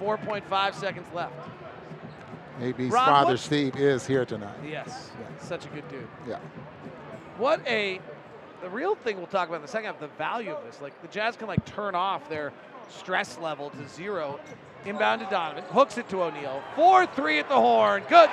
4.5 0.00 0.74
seconds 0.74 1.06
left. 1.14 1.48
AB's 2.60 2.90
Ron, 2.90 3.06
father, 3.06 3.30
what- 3.30 3.38
Steve, 3.40 3.76
is 3.76 4.06
here 4.06 4.24
tonight. 4.24 4.56
Yes, 4.66 5.10
such 5.40 5.66
a 5.66 5.68
good 5.68 5.88
dude. 5.88 6.08
Yeah. 6.26 6.38
What 7.38 7.66
a 7.66 8.00
the 8.62 8.70
real 8.70 8.96
thing 8.96 9.18
we'll 9.18 9.26
talk 9.26 9.48
about 9.48 9.56
in 9.56 9.62
the 9.62 9.68
second 9.68 9.92
half, 9.92 10.00
the 10.00 10.08
value 10.18 10.52
of 10.52 10.64
this. 10.64 10.80
Like 10.80 11.00
the 11.02 11.08
Jazz 11.08 11.36
can 11.36 11.46
like 11.46 11.64
turn 11.64 11.94
off 11.94 12.28
their 12.28 12.52
stress 12.88 13.38
level 13.38 13.70
to 13.70 13.88
zero. 13.88 14.40
Inbound 14.84 15.20
to 15.20 15.26
Donovan, 15.28 15.64
hooks 15.64 15.98
it 15.98 16.08
to 16.08 16.22
O'Neale. 16.22 16.62
4-3 16.76 17.40
at 17.40 17.48
the 17.48 17.56
horn. 17.56 18.04
Good. 18.08 18.30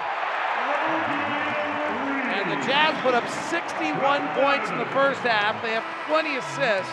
And 2.36 2.52
the 2.52 2.68
Jazz 2.68 2.96
put 3.02 3.16
up 3.16 3.28
61 3.28 4.28
points 4.36 4.70
in 4.70 4.78
the 4.78 4.86
first 4.88 5.22
half. 5.22 5.62
They 5.64 5.72
have 5.72 5.84
20 6.08 6.38
assists. 6.38 6.92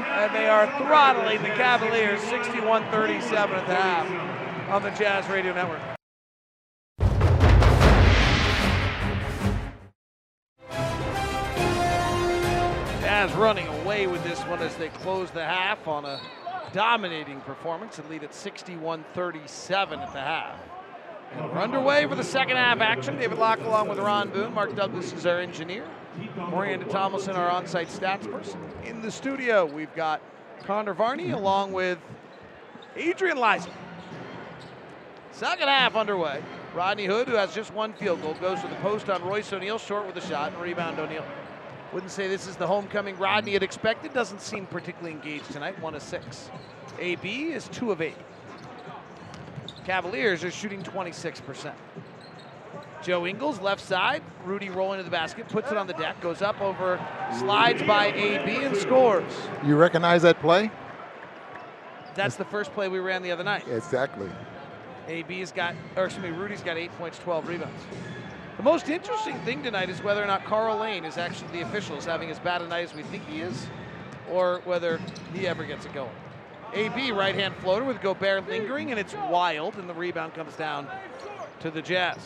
And 0.00 0.34
they 0.34 0.48
are 0.48 0.66
throttling 0.78 1.40
the 1.42 1.50
Cavaliers 1.50 2.20
61-37 2.22 3.32
at 3.32 3.66
the 3.66 3.74
half 3.74 4.70
on 4.70 4.82
the 4.82 4.90
Jazz 4.90 5.28
Radio 5.28 5.54
Network. 5.54 5.80
Jazz 13.20 13.36
running 13.36 13.66
away 13.82 14.06
with 14.06 14.24
this 14.24 14.40
one 14.46 14.62
as 14.62 14.74
they 14.76 14.88
close 14.88 15.30
the 15.30 15.44
half 15.44 15.86
on 15.86 16.06
a 16.06 16.18
dominating 16.72 17.38
performance 17.42 17.98
and 17.98 18.08
lead 18.08 18.24
at 18.24 18.32
61 18.32 19.04
37 19.12 20.00
at 20.00 20.10
the 20.14 20.18
half. 20.18 20.58
And 21.32 21.44
we're 21.44 21.58
underway 21.58 22.06
for 22.06 22.14
the 22.14 22.24
second 22.24 22.56
half 22.56 22.80
action. 22.80 23.18
David 23.18 23.36
Locke 23.36 23.60
along 23.60 23.90
with 23.90 23.98
Ron 23.98 24.30
Boone. 24.30 24.54
Mark 24.54 24.74
Douglas 24.74 25.12
is 25.12 25.26
our 25.26 25.38
engineer. 25.38 25.86
Miranda 26.34 26.86
Tomlinson, 26.86 27.36
our 27.36 27.50
on 27.50 27.66
site 27.66 27.88
stats 27.88 28.30
person. 28.32 28.58
In 28.84 29.02
the 29.02 29.10
studio, 29.10 29.66
we've 29.66 29.94
got 29.94 30.22
Connor 30.64 30.94
Varney 30.94 31.32
along 31.32 31.72
with 31.72 31.98
Adrian 32.96 33.36
Lizer. 33.36 33.70
Second 35.32 35.68
half 35.68 35.94
underway. 35.94 36.42
Rodney 36.74 37.04
Hood, 37.04 37.28
who 37.28 37.34
has 37.34 37.54
just 37.54 37.74
one 37.74 37.92
field 37.92 38.22
goal, 38.22 38.32
goes 38.40 38.62
to 38.62 38.66
the 38.66 38.76
post 38.76 39.10
on 39.10 39.22
Royce 39.22 39.52
O'Neale, 39.52 39.76
short 39.76 40.06
with 40.06 40.16
a 40.16 40.26
shot, 40.26 40.54
and 40.54 40.62
rebound 40.62 40.98
O'Neale. 40.98 41.26
Wouldn't 41.92 42.12
say 42.12 42.28
this 42.28 42.46
is 42.46 42.56
the 42.56 42.66
homecoming 42.66 43.18
Rodney 43.18 43.52
had 43.52 43.62
expected. 43.62 44.12
Doesn't 44.12 44.40
seem 44.40 44.66
particularly 44.66 45.12
engaged 45.12 45.50
tonight. 45.52 45.80
One 45.80 45.94
of 45.94 46.02
six. 46.02 46.50
AB 46.98 47.52
is 47.52 47.66
two 47.68 47.90
of 47.90 48.00
eight. 48.00 48.16
Cavaliers 49.84 50.44
are 50.44 50.50
shooting 50.50 50.82
26%. 50.82 51.72
Joe 53.02 53.26
Ingles, 53.26 53.60
left 53.60 53.80
side. 53.80 54.22
Rudy 54.44 54.68
rolling 54.68 54.98
to 54.98 55.04
the 55.04 55.10
basket, 55.10 55.48
puts 55.48 55.70
it 55.70 55.76
on 55.76 55.86
the 55.86 55.94
deck, 55.94 56.20
goes 56.20 56.42
up 56.42 56.60
over, 56.60 57.00
slides 57.38 57.82
by 57.82 58.06
AB 58.12 58.64
and 58.64 58.76
scores. 58.76 59.32
You 59.64 59.76
recognize 59.76 60.22
that 60.22 60.38
play? 60.40 60.70
That's 62.14 62.36
the 62.36 62.44
first 62.44 62.72
play 62.72 62.88
we 62.88 62.98
ran 62.98 63.22
the 63.22 63.32
other 63.32 63.44
night. 63.44 63.66
Exactly. 63.68 64.28
AB's 65.08 65.50
got, 65.50 65.74
or 65.96 66.04
excuse 66.04 66.22
me, 66.22 66.30
Rudy's 66.30 66.62
got 66.62 66.76
eight 66.76 66.92
points, 66.98 67.18
12 67.18 67.48
rebounds. 67.48 67.82
The 68.60 68.64
most 68.64 68.90
interesting 68.90 69.38
thing 69.38 69.62
tonight 69.62 69.88
is 69.88 70.02
whether 70.02 70.22
or 70.22 70.26
not 70.26 70.44
Karl 70.44 70.76
Lane 70.76 71.06
is 71.06 71.16
actually 71.16 71.48
the 71.50 71.62
official, 71.62 71.96
is 71.96 72.04
having 72.04 72.30
as 72.30 72.38
bad 72.38 72.60
a 72.60 72.68
night 72.68 72.84
as 72.84 72.92
we 72.92 73.02
think 73.04 73.26
he 73.26 73.40
is, 73.40 73.66
or 74.30 74.60
whether 74.66 75.00
he 75.32 75.48
ever 75.48 75.64
gets 75.64 75.86
it 75.86 75.94
going. 75.94 76.10
AB 76.74 77.10
right 77.12 77.34
hand 77.34 77.54
floater 77.62 77.86
with 77.86 78.02
Gobert 78.02 78.46
lingering, 78.50 78.90
and 78.90 79.00
it's 79.00 79.14
wild, 79.30 79.76
and 79.76 79.88
the 79.88 79.94
rebound 79.94 80.34
comes 80.34 80.54
down 80.56 80.86
to 81.60 81.70
the 81.70 81.80
Jazz. 81.80 82.18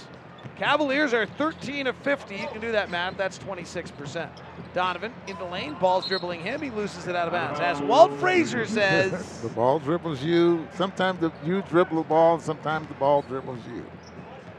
Cavaliers 0.57 1.15
are 1.15 1.25
13 1.25 1.87
of 1.87 1.97
50. 1.99 2.35
You 2.35 2.49
can 2.49 2.61
do 2.61 2.73
that 2.73 2.91
math. 2.91 3.17
That's 3.17 3.39
26%. 3.39 4.29
Donovan 4.75 5.15
in 5.29 5.39
the 5.39 5.45
lane, 5.45 5.77
ball's 5.79 6.05
dribbling 6.05 6.41
him. 6.41 6.61
He 6.61 6.71
loses 6.71 7.07
it 7.07 7.15
out 7.15 7.29
of 7.29 7.33
bounds. 7.33 7.61
As 7.61 7.81
Walt 7.81 8.13
Frazier 8.15 8.67
says, 8.67 9.41
the 9.43 9.51
ball 9.51 9.79
dribbles 9.79 10.21
you. 10.21 10.67
Sometimes 10.75 11.21
the, 11.21 11.31
you 11.45 11.63
dribble 11.63 11.99
the 11.99 12.09
ball, 12.09 12.41
sometimes 12.41 12.89
the 12.89 12.95
ball 12.95 13.23
dribbles 13.23 13.61
you. 13.69 13.87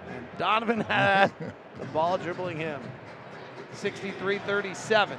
And 0.09 0.25
Donovan 0.37 0.79
had 0.79 1.33
the 1.79 1.85
ball 1.87 2.17
dribbling 2.17 2.57
him. 2.57 2.81
63 3.73 4.39
37. 4.39 5.17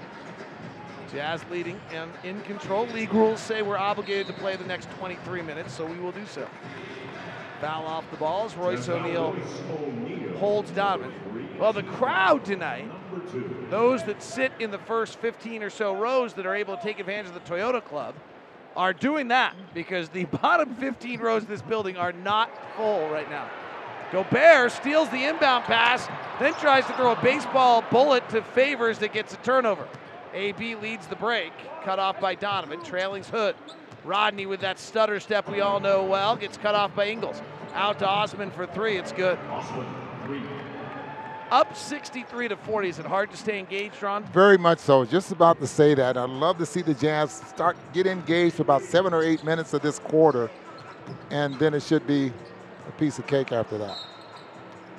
Jazz 1.12 1.44
leading 1.50 1.80
and 1.92 2.11
in 2.24 2.40
control. 2.42 2.86
League 2.86 3.12
rules 3.12 3.40
say 3.40 3.62
we're 3.62 3.78
obligated 3.78 4.26
to 4.26 4.32
play 4.34 4.57
the 4.57 4.64
next 4.64 4.90
23 4.98 5.42
minutes, 5.42 5.72
so 5.72 5.86
we 5.86 5.98
will 5.98 6.12
do 6.12 6.26
so. 6.26 6.48
Foul 7.61 7.86
off 7.86 8.11
the 8.11 8.16
balls. 8.16 8.54
Royce 8.54 8.88
O'Neale 8.88 9.36
holds 10.38 10.70
Donovan. 10.72 11.12
Well, 11.59 11.72
the 11.72 11.82
crowd 11.82 12.44
tonight, 12.44 12.90
those 13.70 14.02
that 14.04 14.22
sit 14.22 14.52
in 14.59 14.70
the 14.70 14.78
first 14.78 15.18
15 15.20 15.62
or 15.62 15.70
so 15.70 15.94
rows 15.94 16.34
that 16.34 16.44
are 16.44 16.54
able 16.54 16.76
to 16.76 16.82
take 16.82 16.98
advantage 16.98 17.28
of 17.28 17.34
the 17.34 17.40
Toyota 17.40 17.82
Club, 17.82 18.14
are 18.76 18.92
doing 18.92 19.28
that 19.28 19.54
because 19.72 20.11
the 20.11 20.24
bottom 20.42 20.74
15 20.74 21.20
rows 21.20 21.42
of 21.42 21.48
this 21.48 21.62
building 21.62 21.96
are 21.96 22.12
not 22.12 22.50
full 22.76 23.09
right 23.09 23.30
now. 23.30 23.48
Gobert 24.12 24.72
steals 24.72 25.09
the 25.11 25.24
inbound 25.24 25.64
pass, 25.64 26.07
then 26.38 26.54
tries 26.54 26.86
to 26.86 26.92
throw 26.94 27.12
a 27.12 27.22
baseball 27.22 27.84
bullet 27.90 28.28
to 28.30 28.42
Favors 28.42 28.98
that 28.98 29.12
gets 29.12 29.34
a 29.34 29.36
turnover. 29.38 29.88
AB 30.32 30.76
leads 30.76 31.07
the 31.07 31.16
break, 31.16 31.52
cut 31.82 31.98
off 31.98 32.20
by 32.20 32.34
Donovan, 32.34 32.82
trailing's 32.82 33.28
Hood. 33.28 33.57
Rodney 34.04 34.46
with 34.46 34.61
that 34.61 34.78
stutter 34.78 35.18
step 35.18 35.48
we 35.50 35.61
all 35.61 35.80
know 35.80 36.04
well 36.04 36.36
gets 36.36 36.57
cut 36.57 36.74
off 36.74 36.94
by 36.94 37.09
Ingles. 37.09 37.42
Out 37.74 37.98
to 37.98 38.09
Osman 38.09 38.50
for 38.52 38.66
three. 38.66 38.96
It's 38.96 39.12
good. 39.12 39.38
Up 41.50 41.76
63 41.76 42.48
to 42.48 42.57
40. 42.57 42.88
Is 42.88 42.98
it 42.98 43.07
hard 43.07 43.30
to 43.30 43.36
stay 43.36 43.59
engaged, 43.59 44.02
Ron? 44.02 44.24
Very 44.24 44.59
much 44.59 44.78
so. 44.78 45.04
Just 45.04 45.30
about 45.30 45.61
to 45.61 45.66
say 45.66 45.94
that. 45.94 46.16
I'd 46.16 46.30
love 46.30 46.59
to 46.59 46.66
see 46.66 46.82
the 46.82 46.94
Jazz 46.94 47.32
start 47.32 47.76
get 47.92 48.07
engaged 48.07 48.57
for 48.57 48.62
about 48.62 48.82
seven 48.82 49.12
or 49.12 49.22
eight 49.22 49.44
minutes 49.44 49.72
of 49.74 49.82
this 49.82 49.98
quarter, 49.98 50.50
and 51.30 51.57
then 51.59 51.74
it 51.74 51.82
should 51.82 52.07
be 52.07 52.32
a 52.87 52.93
piece 52.93 53.18
of 53.18 53.26
cake 53.26 53.53
after 53.53 53.78
that. 53.78 53.97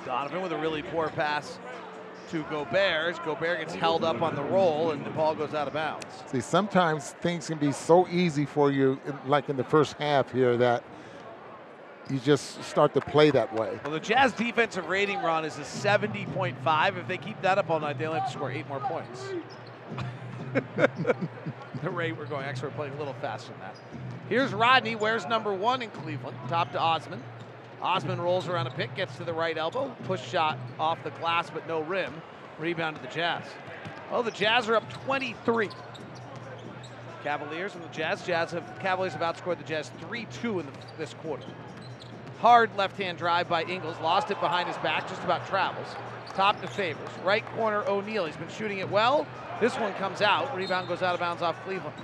Donovan 0.04 0.42
with 0.42 0.52
a 0.52 0.58
really 0.58 0.82
poor 0.82 1.08
pass 1.08 1.58
to 2.30 2.42
Gobert. 2.44 3.22
Gobert 3.24 3.60
gets 3.60 3.74
held 3.74 4.04
up 4.04 4.22
on 4.22 4.34
the 4.34 4.42
roll, 4.42 4.90
and 4.90 5.04
the 5.04 5.10
ball 5.10 5.34
goes 5.34 5.54
out 5.54 5.66
of 5.66 5.74
bounds. 5.74 6.06
See, 6.26 6.40
sometimes 6.40 7.10
things 7.22 7.46
can 7.48 7.58
be 7.58 7.72
so 7.72 8.06
easy 8.08 8.44
for 8.44 8.70
you, 8.70 9.00
like 9.26 9.48
in 9.48 9.56
the 9.56 9.64
first 9.64 9.94
half 9.94 10.30
here, 10.32 10.56
that 10.56 10.84
you 12.10 12.18
just 12.18 12.62
start 12.64 12.94
to 12.94 13.00
play 13.00 13.30
that 13.30 13.52
way. 13.54 13.78
Well, 13.84 13.92
the 13.92 14.00
Jazz 14.00 14.32
defensive 14.32 14.88
rating, 14.88 15.20
Ron, 15.20 15.44
is 15.44 15.58
a 15.58 15.62
70.5. 15.62 16.98
If 16.98 17.08
they 17.08 17.18
keep 17.18 17.40
that 17.42 17.58
up 17.58 17.70
all 17.70 17.80
night, 17.80 17.98
they'll 17.98 18.14
have 18.14 18.26
to 18.26 18.32
score 18.32 18.50
eight 18.50 18.68
more 18.68 18.80
points. 18.80 19.24
the 20.76 21.90
rate 21.90 22.16
we're 22.16 22.26
going, 22.26 22.44
actually, 22.44 22.68
we're 22.68 22.74
playing 22.74 22.94
a 22.94 22.98
little 22.98 23.14
faster 23.14 23.52
than 23.52 23.60
that. 23.60 23.76
Here's 24.28 24.52
Rodney, 24.52 24.96
wears 24.96 25.26
number 25.26 25.52
one 25.52 25.82
in 25.82 25.90
Cleveland, 25.90 26.36
top 26.48 26.72
to 26.72 26.80
Osman. 26.80 27.22
Osman 27.80 28.20
rolls 28.20 28.48
around 28.48 28.66
a 28.66 28.70
pick, 28.70 28.94
gets 28.94 29.16
to 29.16 29.24
the 29.24 29.32
right 29.32 29.56
elbow, 29.56 29.94
push 30.04 30.26
shot 30.26 30.58
off 30.78 31.02
the 31.04 31.10
glass, 31.10 31.50
but 31.50 31.66
no 31.68 31.80
rim. 31.80 32.12
Rebound 32.58 32.96
to 32.96 33.02
the 33.02 33.08
Jazz. 33.08 33.44
Well, 34.10 34.22
the 34.22 34.30
Jazz 34.30 34.68
are 34.68 34.76
up 34.76 34.92
23. 35.04 35.68
Cavaliers 37.22 37.74
and 37.74 37.84
the 37.84 37.88
Jazz. 37.88 38.24
Jazz 38.24 38.50
have 38.52 38.78
Cavaliers 38.80 39.12
have 39.12 39.22
outscored 39.22 39.58
the 39.58 39.64
Jazz 39.64 39.90
3-2 40.00 40.60
in 40.60 40.66
the, 40.66 40.72
this 40.96 41.14
quarter. 41.14 41.44
Hard 42.40 42.70
left-hand 42.76 43.18
drive 43.18 43.48
by 43.48 43.64
Ingles, 43.64 43.96
lost 44.00 44.30
it 44.30 44.40
behind 44.40 44.68
his 44.68 44.76
back, 44.78 45.08
just 45.08 45.22
about 45.24 45.46
travels. 45.48 45.88
Top 46.34 46.60
to 46.60 46.68
Favors. 46.68 47.10
Right 47.24 47.44
corner 47.56 47.82
O'Neale. 47.88 48.26
He's 48.26 48.36
been 48.36 48.48
shooting 48.48 48.78
it 48.78 48.88
well. 48.88 49.26
This 49.60 49.74
one 49.76 49.92
comes 49.94 50.22
out. 50.22 50.54
Rebound 50.56 50.86
goes 50.86 51.02
out 51.02 51.14
of 51.14 51.20
bounds 51.20 51.42
off 51.42 51.62
Cleveland. 51.64 51.96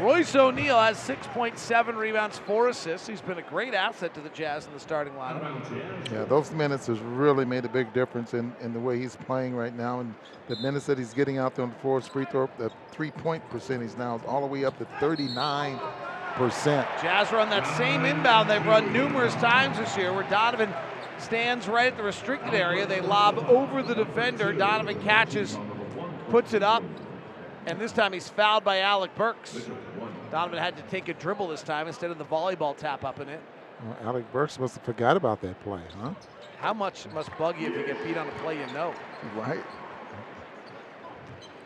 Royce 0.00 0.34
O'Neale 0.34 0.80
has 0.80 0.96
6.7 0.98 1.96
rebounds, 1.96 2.38
four 2.38 2.68
assists. 2.68 3.06
He's 3.06 3.20
been 3.20 3.38
a 3.38 3.42
great 3.42 3.74
asset 3.74 4.12
to 4.14 4.20
the 4.20 4.28
Jazz 4.30 4.66
in 4.66 4.72
the 4.72 4.80
starting 4.80 5.14
lineup. 5.14 6.10
Yeah, 6.10 6.24
those 6.24 6.50
minutes 6.50 6.88
has 6.88 6.98
really 6.98 7.44
made 7.44 7.64
a 7.64 7.68
big 7.68 7.92
difference 7.92 8.34
in, 8.34 8.52
in 8.60 8.72
the 8.72 8.80
way 8.80 8.98
he's 8.98 9.14
playing 9.14 9.54
right 9.54 9.74
now. 9.74 10.00
And 10.00 10.14
the 10.48 10.56
minutes 10.56 10.86
that 10.86 10.98
he's 10.98 11.14
getting 11.14 11.38
out 11.38 11.54
there 11.54 11.64
on 11.64 11.70
the 11.70 11.78
floor, 11.78 12.00
free 12.00 12.24
throw, 12.24 12.50
the 12.58 12.72
three-point 12.90 13.48
percentage 13.50 13.96
now 13.96 14.16
is 14.16 14.22
all 14.26 14.40
the 14.40 14.46
way 14.48 14.64
up 14.64 14.76
to 14.78 14.84
39 14.98 15.78
percent. 16.34 16.88
Jazz 17.00 17.30
run 17.30 17.48
that 17.50 17.64
same 17.76 18.04
inbound 18.04 18.50
they've 18.50 18.66
run 18.66 18.92
numerous 18.92 19.34
times 19.34 19.78
this 19.78 19.96
year, 19.96 20.12
where 20.12 20.28
Donovan 20.28 20.74
stands 21.18 21.68
right 21.68 21.86
at 21.86 21.96
the 21.96 22.02
restricted 22.02 22.54
area. 22.54 22.86
They 22.86 23.00
lob 23.00 23.38
over 23.48 23.82
the 23.82 23.94
defender. 23.94 24.52
Donovan 24.52 25.00
catches, 25.02 25.56
puts 26.30 26.52
it 26.52 26.64
up, 26.64 26.82
and 27.66 27.80
this 27.80 27.92
time 27.92 28.12
he's 28.12 28.28
fouled 28.28 28.64
by 28.64 28.80
Alec 28.80 29.14
Burks. 29.14 29.68
Donovan 30.30 30.58
had 30.58 30.76
to 30.76 30.82
take 30.84 31.08
a 31.08 31.14
dribble 31.14 31.48
this 31.48 31.62
time 31.62 31.86
instead 31.86 32.10
of 32.10 32.18
the 32.18 32.24
volleyball 32.24 32.76
tap 32.76 33.04
up 33.04 33.20
in 33.20 33.28
it. 33.28 33.40
Well, 33.84 33.96
Alec 34.02 34.30
Burks 34.32 34.58
must 34.58 34.74
have 34.74 34.84
forgot 34.84 35.16
about 35.16 35.40
that 35.42 35.60
play, 35.62 35.82
huh? 35.98 36.14
How 36.58 36.72
much 36.72 37.06
must 37.12 37.36
bug 37.36 37.60
you 37.60 37.68
if 37.68 37.76
you 37.76 37.86
get 37.86 38.02
beat 38.04 38.16
on 38.16 38.28
a 38.28 38.32
play 38.32 38.58
you 38.58 38.66
know? 38.72 38.94
Right. 39.36 39.62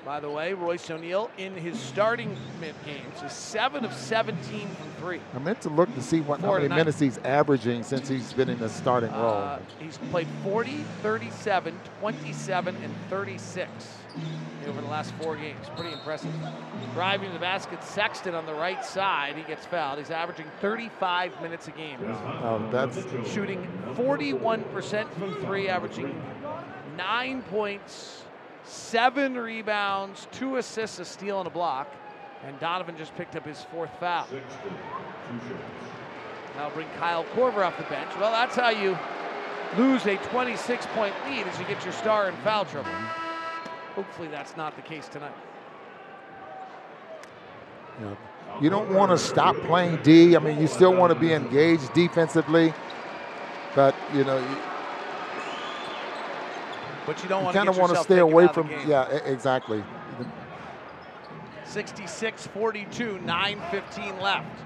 By 0.09 0.21
the 0.21 0.31
way, 0.31 0.55
Royce 0.55 0.91
O'Neale 0.91 1.31
in 1.37 1.55
his 1.55 1.79
starting 1.79 2.35
mid 2.63 2.75
games 2.87 3.23
is 3.23 3.31
7 3.31 3.85
of 3.85 3.93
17 3.93 4.67
from 4.67 4.91
3. 5.03 5.21
I 5.35 5.39
meant 5.39 5.61
to 5.61 5.69
look 5.69 5.95
to 5.97 6.01
see 6.01 6.23
what, 6.23 6.41
how 6.41 6.55
many 6.55 6.69
minutes 6.69 6.99
he's 6.99 7.19
averaging 7.19 7.83
since 7.83 8.09
he's 8.09 8.33
been 8.33 8.49
in 8.49 8.59
the 8.59 8.71
starting 8.71 9.11
uh, 9.11 9.23
role. 9.23 9.67
He's 9.79 9.99
played 10.11 10.27
40, 10.43 10.83
37, 11.03 11.79
27, 12.01 12.77
and 12.77 12.95
36 13.11 13.71
over 14.67 14.81
the 14.81 14.87
last 14.87 15.13
four 15.17 15.37
games. 15.37 15.67
Pretty 15.77 15.93
impressive. 15.93 16.33
Driving 16.95 17.31
the 17.35 17.39
basket, 17.39 17.85
Sexton 17.85 18.35
on 18.35 18.47
the 18.47 18.55
right 18.55 18.83
side. 18.83 19.37
He 19.37 19.43
gets 19.43 19.67
fouled. 19.67 19.99
He's 19.99 20.11
averaging 20.11 20.47
35 20.63 21.43
minutes 21.43 21.69
a 21.69 21.73
game. 21.73 21.99
Oh, 22.43 22.67
that's 22.73 22.97
shooting 23.31 23.71
41% 23.89 25.13
from 25.13 25.35
three, 25.45 25.69
averaging 25.69 26.19
nine 26.97 27.43
points, 27.43 28.23
seven 28.69 29.37
rebounds, 29.37 30.29
two 30.31 30.57
assists, 30.57 30.99
a 30.99 31.05
steal, 31.05 31.39
and 31.39 31.47
a 31.47 31.51
block. 31.51 31.93
And 32.45 32.59
Donovan 32.61 32.97
just 32.97 33.15
picked 33.17 33.35
up 33.35 33.45
his 33.45 33.63
fourth 33.63 33.91
foul. 33.99 34.27
Now 36.57 36.71
bring 36.71 36.87
Kyle 36.99 37.25
Korver 37.35 37.65
off 37.65 37.77
the 37.77 37.85
bench. 37.85 38.11
Well, 38.19 38.31
that's 38.31 38.55
how 38.55 38.71
you 38.71 38.97
lose 39.77 40.07
a 40.07 40.17
26 40.17 40.87
point 40.95 41.15
lead 41.27 41.47
as 41.47 41.59
you 41.59 41.65
get 41.67 41.83
your 41.85 41.93
star 41.93 42.29
in 42.29 42.37
foul 42.37 42.65
trouble. 42.65 42.93
Hopefully 43.95 44.29
that's 44.29 44.57
not 44.57 44.77
the 44.77 44.83
case 44.83 45.09
tonight. 45.09 45.35
Yeah. 48.01 48.15
You 48.61 48.71
don't 48.71 48.93
want 48.95 49.11
to 49.11 49.19
stop 49.19 49.57
playing 49.63 50.03
D. 50.03 50.37
I 50.37 50.39
mean, 50.39 50.61
you 50.61 50.67
still 50.69 50.95
want 50.95 51.13
to 51.13 51.19
be 51.19 51.33
engaged 51.33 51.93
defensively, 51.93 52.73
but 53.75 53.95
you 54.15 54.25
know. 54.25 54.45
You, 57.09 57.15
but 57.15 57.23
you 57.23 57.29
don't 57.29 57.45
want 57.45 57.57
kind 57.57 57.69
of 57.69 57.79
want 57.79 57.95
to 57.95 58.03
stay 58.03 58.19
away 58.19 58.49
from. 58.49 58.71
Yeah, 58.87 59.09
exactly. 59.25 59.83
66-42, 61.65 63.25
9:15 63.25 64.21
left. 64.21 64.65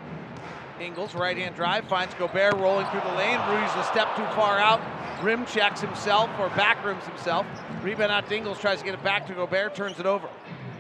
Ingles 0.80 1.14
right 1.14 1.36
hand 1.36 1.54
drive 1.54 1.84
finds 1.84 2.14
Gobert 2.14 2.54
rolling 2.54 2.86
through 2.86 3.00
the 3.00 3.14
lane. 3.14 3.38
Rudy's 3.48 3.74
a 3.76 3.84
step 3.84 4.16
too 4.16 4.24
far 4.34 4.58
out. 4.58 4.80
Rim 5.22 5.46
checks 5.46 5.80
himself 5.80 6.30
or 6.38 6.48
back 6.50 6.84
rims 6.84 7.04
himself. 7.04 7.46
Rebound 7.82 8.10
out 8.10 8.28
to 8.28 8.36
Ingles, 8.36 8.58
tries 8.58 8.78
to 8.78 8.84
get 8.84 8.94
it 8.94 9.04
back 9.04 9.26
to 9.28 9.34
Gobert, 9.34 9.74
turns 9.74 10.00
it 10.00 10.06
over. 10.06 10.28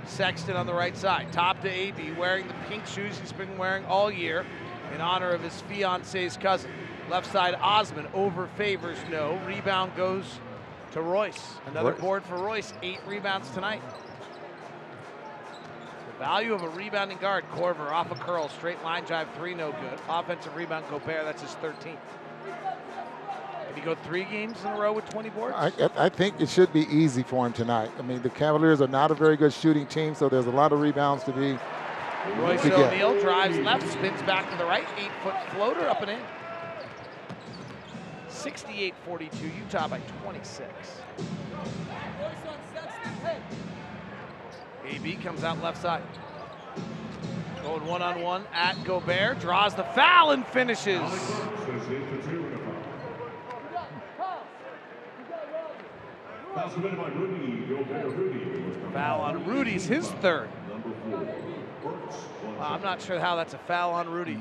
Sexton 0.04 0.56
on 0.56 0.66
the 0.66 0.74
right 0.74 0.96
side. 0.96 1.32
Top 1.32 1.60
to 1.62 1.68
AB, 1.68 2.12
wearing 2.12 2.48
the 2.48 2.54
pink 2.68 2.86
shoes 2.86 3.18
he's 3.18 3.32
been 3.32 3.56
wearing 3.56 3.84
all 3.84 4.10
year 4.10 4.44
in 4.92 5.00
honor 5.00 5.30
of 5.30 5.42
his 5.42 5.60
fiance's 5.62 6.36
cousin. 6.36 6.70
Left 7.08 7.30
side, 7.30 7.54
Osman 7.54 8.08
over 8.14 8.48
favors 8.56 8.98
no. 9.10 9.38
Rebound 9.46 9.94
goes 9.94 10.40
to 10.92 11.02
Royce. 11.02 11.54
Another 11.66 11.92
Royce. 11.92 12.00
board 12.00 12.24
for 12.24 12.36
Royce. 12.36 12.72
Eight 12.82 13.00
rebounds 13.06 13.50
tonight. 13.50 13.82
The 16.06 16.18
value 16.18 16.52
of 16.54 16.62
a 16.62 16.68
rebounding 16.68 17.18
guard, 17.18 17.44
Korver, 17.52 17.90
off 17.90 18.10
a 18.10 18.14
curl, 18.14 18.48
straight 18.48 18.82
line 18.84 19.04
drive, 19.04 19.28
three, 19.36 19.54
no 19.54 19.72
good. 19.72 19.98
Offensive 20.08 20.54
rebound, 20.54 20.84
Gobert, 20.90 21.24
that's 21.24 21.42
his 21.42 21.54
13th. 21.56 21.96
Did 23.68 23.76
he 23.76 23.80
go 23.80 23.94
three 23.94 24.24
games 24.24 24.60
in 24.62 24.70
a 24.70 24.78
row 24.78 24.92
with 24.92 25.08
20 25.08 25.30
boards? 25.30 25.54
I, 25.56 25.72
I- 25.96 26.08
think 26.10 26.40
it 26.40 26.48
should 26.50 26.72
be 26.72 26.82
easy 26.94 27.22
for 27.22 27.46
him 27.46 27.52
tonight. 27.54 27.90
I 27.98 28.02
mean, 28.02 28.20
the 28.22 28.28
Cavaliers 28.30 28.82
are 28.82 28.88
not 28.88 29.10
a 29.10 29.14
very 29.14 29.36
good 29.36 29.52
shooting 29.52 29.86
team, 29.86 30.14
so 30.14 30.28
there's 30.28 30.46
a 30.46 30.50
lot 30.50 30.72
of 30.72 30.80
rebounds 30.80 31.24
to 31.24 31.32
be. 31.32 31.58
Royce. 32.38 32.64
O'Neale 32.66 33.18
drives 33.20 33.58
left, 33.58 33.88
spins 33.90 34.20
back 34.22 34.48
to 34.50 34.56
the 34.58 34.64
right, 34.64 34.86
eight 34.98 35.10
foot 35.24 35.34
floater 35.54 35.88
up 35.88 36.02
and 36.02 36.10
in. 36.10 36.20
68 38.42 38.94
42, 39.04 39.46
Utah 39.46 39.86
by 39.86 40.00
26. 40.24 40.68
AB 44.84 45.14
comes 45.16 45.44
out 45.44 45.62
left 45.62 45.80
side. 45.80 46.02
Going 47.62 47.86
one 47.86 48.02
on 48.02 48.20
one 48.20 48.44
at 48.52 48.82
Gobert, 48.82 49.38
draws 49.38 49.76
the 49.76 49.84
foul 49.84 50.32
and 50.32 50.44
finishes. 50.48 51.00
Foul 56.54 56.70
committed 56.70 56.98
by 56.98 57.08
Rudy 57.10 57.64
Gobert. 57.66 58.16
Rudy. 58.16 58.92
Foul 58.92 59.20
on 59.20 59.46
Rudy's 59.46 59.86
his 59.86 60.08
third. 60.10 60.50
Number 60.68 60.90
four. 61.08 61.92
Burks. 61.92 62.16
Wow, 62.58 62.74
I'm 62.74 62.82
not 62.82 63.00
sure 63.00 63.20
how 63.20 63.36
that's 63.36 63.54
a 63.54 63.58
foul 63.58 63.92
on 63.92 64.08
Rudy. 64.08 64.38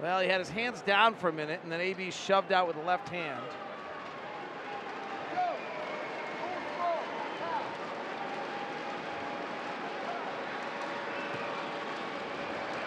Well, 0.00 0.20
he 0.20 0.28
had 0.28 0.40
his 0.40 0.50
hands 0.50 0.82
down 0.82 1.14
for 1.14 1.28
a 1.28 1.32
minute, 1.32 1.60
and 1.62 1.70
then 1.70 1.80
AB 1.80 2.10
shoved 2.10 2.52
out 2.52 2.66
with 2.66 2.76
the 2.76 2.82
left 2.82 3.08
hand. 3.08 3.44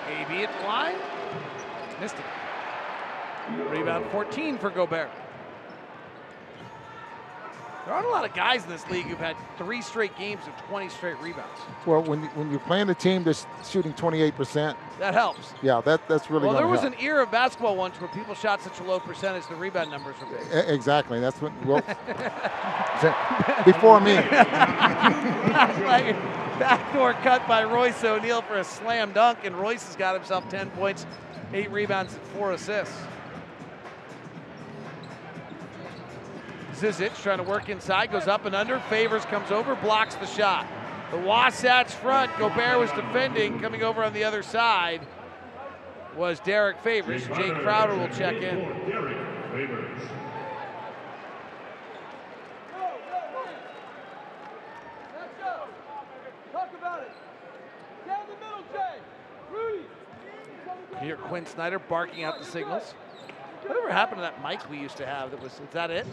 AB 0.07 0.43
at 0.43 0.65
line. 0.65 0.95
Missed 1.99 2.15
it. 2.15 2.25
Rebound 3.69 4.05
14 4.11 4.57
for 4.57 4.69
Gobert. 4.69 5.09
There 7.87 7.95
aren't 7.95 8.07
a 8.07 8.11
lot 8.11 8.25
of 8.25 8.33
guys 8.33 8.65
in 8.65 8.69
this 8.69 8.85
league 8.89 9.05
who've 9.05 9.17
had 9.17 9.37
three 9.57 9.81
straight 9.81 10.13
games 10.17 10.41
of 10.45 10.53
20 10.67 10.89
straight 10.89 11.17
rebounds. 11.21 11.57
Well, 11.85 12.03
when, 12.03 12.23
when 12.35 12.51
you're 12.51 12.59
playing 12.59 12.89
a 12.89 12.93
team 12.93 13.23
that's 13.23 13.47
shooting 13.65 13.93
28%, 13.93 14.75
That 14.99 15.13
helps. 15.13 15.53
yeah, 15.61 15.79
that, 15.85 16.05
that's 16.05 16.29
really 16.29 16.41
good. 16.41 16.47
Well, 16.47 16.57
there 16.57 16.67
was 16.67 16.81
help. 16.81 16.95
an 16.95 16.99
era 16.99 17.23
of 17.23 17.31
basketball 17.31 17.77
once 17.77 17.95
where 18.01 18.09
people 18.09 18.35
shot 18.35 18.61
such 18.61 18.81
a 18.81 18.83
low 18.83 18.99
percentage, 18.99 19.47
the 19.47 19.55
rebound 19.55 19.89
numbers 19.89 20.17
were 20.19 20.25
big. 20.37 20.45
E- 20.53 20.73
exactly. 20.73 21.21
That's 21.21 21.41
what. 21.41 21.53
Well, 21.65 21.77
before 23.65 24.01
me. 24.01 24.15
like, 24.15 26.13
backdoor 26.59 27.13
cut 27.13 27.47
by 27.47 27.63
Royce 27.63 28.03
O'Neale 28.03 28.41
for 28.41 28.57
a 28.57 28.65
slam 28.65 29.13
dunk, 29.13 29.45
and 29.45 29.55
Royce 29.55 29.85
has 29.87 29.95
got 29.95 30.13
himself 30.13 30.49
10 30.49 30.71
points, 30.71 31.05
eight 31.53 31.71
rebounds, 31.71 32.15
and 32.15 32.21
four 32.23 32.51
assists. 32.51 32.93
Zizic 36.77 37.19
trying 37.23 37.39
to 37.39 37.43
work 37.43 37.69
inside, 37.69 38.11
goes 38.11 38.27
up 38.27 38.45
and 38.45 38.55
under. 38.55 38.79
Favors 38.81 39.25
comes 39.25 39.49
over, 39.49 39.75
blocks 39.75 40.15
the 40.15 40.27
shot. 40.27 40.67
The 41.11 41.17
Wasatch 41.17 41.91
front, 41.91 42.31
Gobert 42.37 42.77
was 42.79 42.91
defending. 42.91 43.59
Coming 43.59 43.81
over 43.81 44.03
on 44.03 44.13
the 44.13 44.23
other 44.23 44.43
side 44.43 45.01
was 46.15 46.39
Derrick 46.41 46.79
Favors. 46.81 47.23
Jae 47.23 47.59
Crowder 47.61 47.95
will 47.95 48.09
check 48.09 48.35
in. 48.41 48.59
You 61.03 61.15
Quin 61.15 61.45
Snyder 61.45 61.79
barking 61.79 62.23
out 62.23 62.39
the 62.39 62.45
signals. 62.45 62.93
Whatever 63.67 63.89
happened 63.91 64.19
to 64.19 64.21
that 64.21 64.41
mic 64.43 64.69
we 64.69 64.77
used 64.79 64.97
to 64.97 65.05
have? 65.05 65.31
That 65.31 65.41
was 65.41 65.53
is 65.53 65.59
that 65.73 65.91
it? 65.91 66.05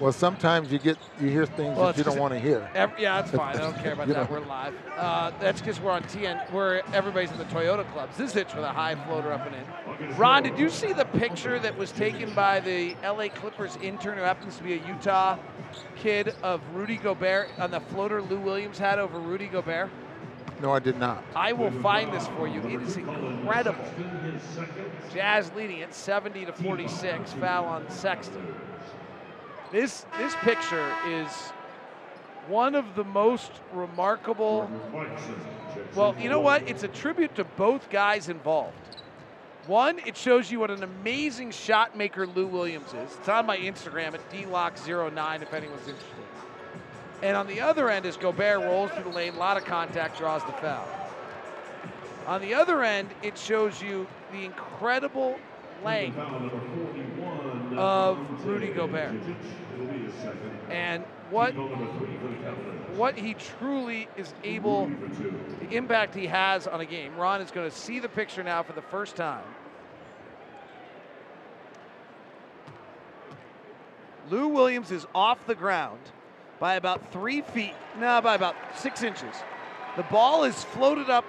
Well, 0.00 0.12
sometimes 0.12 0.70
you 0.70 0.78
get 0.78 0.98
you 1.20 1.28
hear 1.28 1.46
things 1.46 1.76
Well, 1.78 1.86
that 1.86 1.96
you 1.96 2.04
don't 2.04 2.18
want 2.18 2.34
to 2.34 2.38
hear. 2.40 2.68
Ev- 2.74 2.92
yeah, 2.98 3.22
that's 3.22 3.34
fine. 3.34 3.56
I 3.56 3.60
don't 3.60 3.78
care 3.78 3.92
about 3.94 4.08
that. 4.08 4.28
know. 4.30 4.40
We're 4.40 4.44
live. 4.46 4.74
Uh, 4.96 5.30
that's 5.40 5.60
because 5.60 5.80
we're 5.80 5.90
on 5.92 6.02
TN. 6.02 6.50
We're 6.52 6.82
everybody's 6.92 7.30
in 7.30 7.38
the 7.38 7.44
Toyota 7.46 7.90
clubs. 7.92 8.14
club. 8.16 8.28
Zizic 8.30 8.54
with 8.54 8.64
a 8.64 8.72
high 8.72 8.94
floater 9.06 9.32
up 9.32 9.46
and 9.46 9.54
in. 9.54 10.16
Ron, 10.18 10.42
did 10.42 10.58
you 10.58 10.68
see 10.68 10.92
the 10.92 11.06
picture 11.06 11.58
that 11.60 11.78
was 11.78 11.92
taken 11.92 12.34
by 12.34 12.60
the 12.60 12.94
LA 13.02 13.28
Clippers 13.28 13.78
intern 13.80 14.18
who 14.18 14.24
happens 14.24 14.56
to 14.58 14.62
be 14.62 14.74
a 14.74 14.86
Utah 14.86 15.38
kid 15.96 16.34
of 16.42 16.60
Rudy 16.74 16.96
Gobert 16.96 17.48
on 17.58 17.70
the 17.70 17.80
floater 17.80 18.20
Lou 18.20 18.38
Williams 18.38 18.78
had 18.78 18.98
over 18.98 19.18
Rudy 19.18 19.46
Gobert? 19.46 19.88
No, 20.60 20.72
I 20.72 20.78
did 20.78 20.98
not. 20.98 21.22
I 21.34 21.52
will 21.52 21.70
find 21.70 22.12
this 22.12 22.26
for 22.28 22.48
you. 22.48 22.60
It 22.62 22.82
is 22.82 22.96
incredible. 22.96 23.84
Jazz 25.12 25.52
leading 25.54 25.78
it 25.78 25.94
70 25.94 26.46
to 26.46 26.52
46. 26.52 27.32
Foul 27.34 27.64
on 27.66 27.90
Sexton. 27.90 28.54
This 29.70 30.06
this 30.18 30.34
picture 30.36 30.92
is 31.06 31.28
one 32.48 32.74
of 32.74 32.94
the 32.94 33.04
most 33.04 33.50
remarkable. 33.72 34.70
Well, 35.94 36.14
you 36.18 36.30
know 36.30 36.40
what? 36.40 36.68
It's 36.68 36.84
a 36.84 36.88
tribute 36.88 37.34
to 37.34 37.44
both 37.44 37.90
guys 37.90 38.28
involved. 38.28 38.76
One, 39.66 39.98
it 40.06 40.16
shows 40.16 40.50
you 40.50 40.60
what 40.60 40.70
an 40.70 40.84
amazing 40.84 41.50
shot 41.50 41.96
maker 41.96 42.26
Lou 42.26 42.46
Williams 42.46 42.88
is. 42.88 43.16
It's 43.18 43.28
on 43.28 43.46
my 43.46 43.58
Instagram 43.58 44.14
at 44.14 44.30
dlocke09 44.30 45.42
if 45.42 45.52
anyone's 45.52 45.88
interested. 45.88 46.14
And 47.22 47.36
on 47.36 47.46
the 47.46 47.60
other 47.60 47.88
end 47.88 48.06
as 48.06 48.16
Gobert 48.16 48.60
rolls 48.60 48.90
through 48.92 49.04
the 49.04 49.10
lane, 49.10 49.34
a 49.34 49.38
lot 49.38 49.56
of 49.56 49.64
contact, 49.64 50.18
draws 50.18 50.44
the 50.44 50.52
foul. 50.52 50.86
On 52.26 52.40
the 52.40 52.54
other 52.54 52.82
end, 52.82 53.08
it 53.22 53.38
shows 53.38 53.80
you 53.80 54.06
the 54.32 54.44
incredible 54.44 55.38
length 55.84 56.18
of 57.76 58.18
Rudy 58.44 58.68
Gobert 58.68 59.14
and 60.70 61.04
what 61.30 61.50
what 62.96 63.16
he 63.16 63.34
truly 63.34 64.08
is 64.16 64.32
able, 64.42 64.90
the 65.60 65.76
impact 65.76 66.14
he 66.14 66.26
has 66.26 66.66
on 66.66 66.80
a 66.80 66.86
game. 66.86 67.14
Ron 67.16 67.42
is 67.42 67.50
going 67.50 67.68
to 67.70 67.76
see 67.76 67.98
the 67.98 68.08
picture 68.08 68.42
now 68.42 68.62
for 68.62 68.72
the 68.72 68.82
first 68.82 69.16
time. 69.16 69.44
Lou 74.30 74.48
Williams 74.48 74.90
is 74.90 75.06
off 75.14 75.46
the 75.46 75.54
ground 75.54 76.00
by 76.58 76.74
about 76.74 77.12
three 77.12 77.42
feet, 77.42 77.74
no, 77.98 78.20
by 78.20 78.34
about 78.34 78.56
six 78.76 79.02
inches. 79.02 79.34
The 79.96 80.02
ball 80.04 80.44
is 80.44 80.64
floated 80.64 81.10
up. 81.10 81.24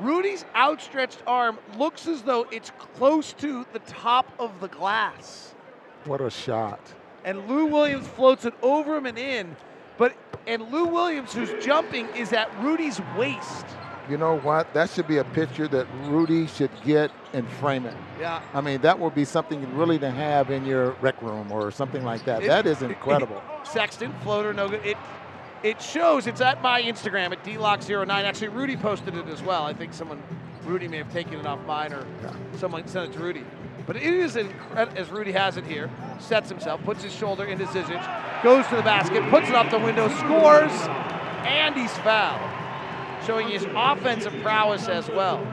Rudy's 0.00 0.44
outstretched 0.54 1.22
arm 1.26 1.58
looks 1.76 2.06
as 2.06 2.22
though 2.22 2.46
it's 2.52 2.70
close 2.96 3.32
to 3.34 3.66
the 3.72 3.80
top 3.80 4.32
of 4.38 4.60
the 4.60 4.68
glass. 4.68 5.54
What 6.04 6.20
a 6.20 6.30
shot. 6.30 6.80
And 7.24 7.48
Lou 7.48 7.66
Williams 7.66 8.06
floats 8.06 8.44
it 8.44 8.54
over 8.62 8.96
him 8.96 9.06
and 9.06 9.18
in. 9.18 9.56
But 9.98 10.16
and 10.46 10.70
Lou 10.70 10.86
Williams, 10.86 11.34
who's 11.34 11.52
jumping, 11.62 12.06
is 12.16 12.32
at 12.32 12.50
Rudy's 12.62 13.00
waist. 13.16 13.66
You 14.08 14.16
know 14.16 14.38
what? 14.38 14.72
That 14.74 14.88
should 14.90 15.06
be 15.06 15.18
a 15.18 15.24
picture 15.24 15.68
that 15.68 15.86
Rudy 16.04 16.46
should 16.46 16.70
get 16.84 17.10
and 17.32 17.46
frame 17.52 17.84
it. 17.84 17.94
Yeah. 18.18 18.40
I 18.54 18.60
mean, 18.60 18.80
that 18.80 18.98
would 18.98 19.14
be 19.14 19.24
something 19.24 19.76
really 19.76 19.98
to 19.98 20.10
have 20.10 20.50
in 20.50 20.64
your 20.64 20.92
rec 21.02 21.20
room 21.20 21.52
or 21.52 21.70
something 21.70 22.02
like 22.04 22.24
that. 22.24 22.42
It- 22.42 22.48
that 22.48 22.66
is 22.66 22.82
incredible. 22.82 23.42
Sexton, 23.64 24.14
floater, 24.22 24.52
no 24.54 24.68
good. 24.68 24.84
It 24.84 24.96
it 25.64 25.82
shows, 25.82 26.28
it's 26.28 26.40
at 26.40 26.62
my 26.62 26.80
Instagram 26.80 27.32
at 27.32 27.42
dlocke09. 27.44 28.08
Actually, 28.08 28.48
Rudy 28.48 28.76
posted 28.76 29.16
it 29.16 29.26
as 29.26 29.42
well. 29.42 29.64
I 29.64 29.74
think 29.74 29.92
someone, 29.92 30.22
Rudy 30.64 30.86
may 30.86 30.98
have 30.98 31.12
taken 31.12 31.34
it 31.34 31.46
off 31.46 31.58
mine 31.66 31.92
or 31.92 32.06
someone 32.56 32.86
sent 32.86 33.10
it 33.12 33.16
to 33.16 33.18
Rudy. 33.22 33.42
But 33.84 33.96
it 33.96 34.04
is, 34.04 34.36
incre- 34.36 34.94
as 34.96 35.10
Rudy 35.10 35.32
has 35.32 35.56
it 35.56 35.64
here, 35.64 35.90
sets 36.20 36.48
himself, 36.48 36.80
puts 36.84 37.02
his 37.02 37.12
shoulder 37.12 37.44
into 37.44 37.64
Zizic, 37.66 38.42
goes 38.44 38.66
to 38.68 38.76
the 38.76 38.82
basket, 38.82 39.28
puts 39.30 39.48
it 39.48 39.54
off 39.56 39.68
the 39.70 39.78
window, 39.80 40.08
scores, 40.10 40.70
and 41.44 41.74
he's 41.74 41.92
fouled. 41.98 42.57
Showing 43.28 43.48
his 43.48 43.66
offensive 43.76 44.32
prowess 44.42 44.88
as 44.88 45.06
well. 45.10 45.46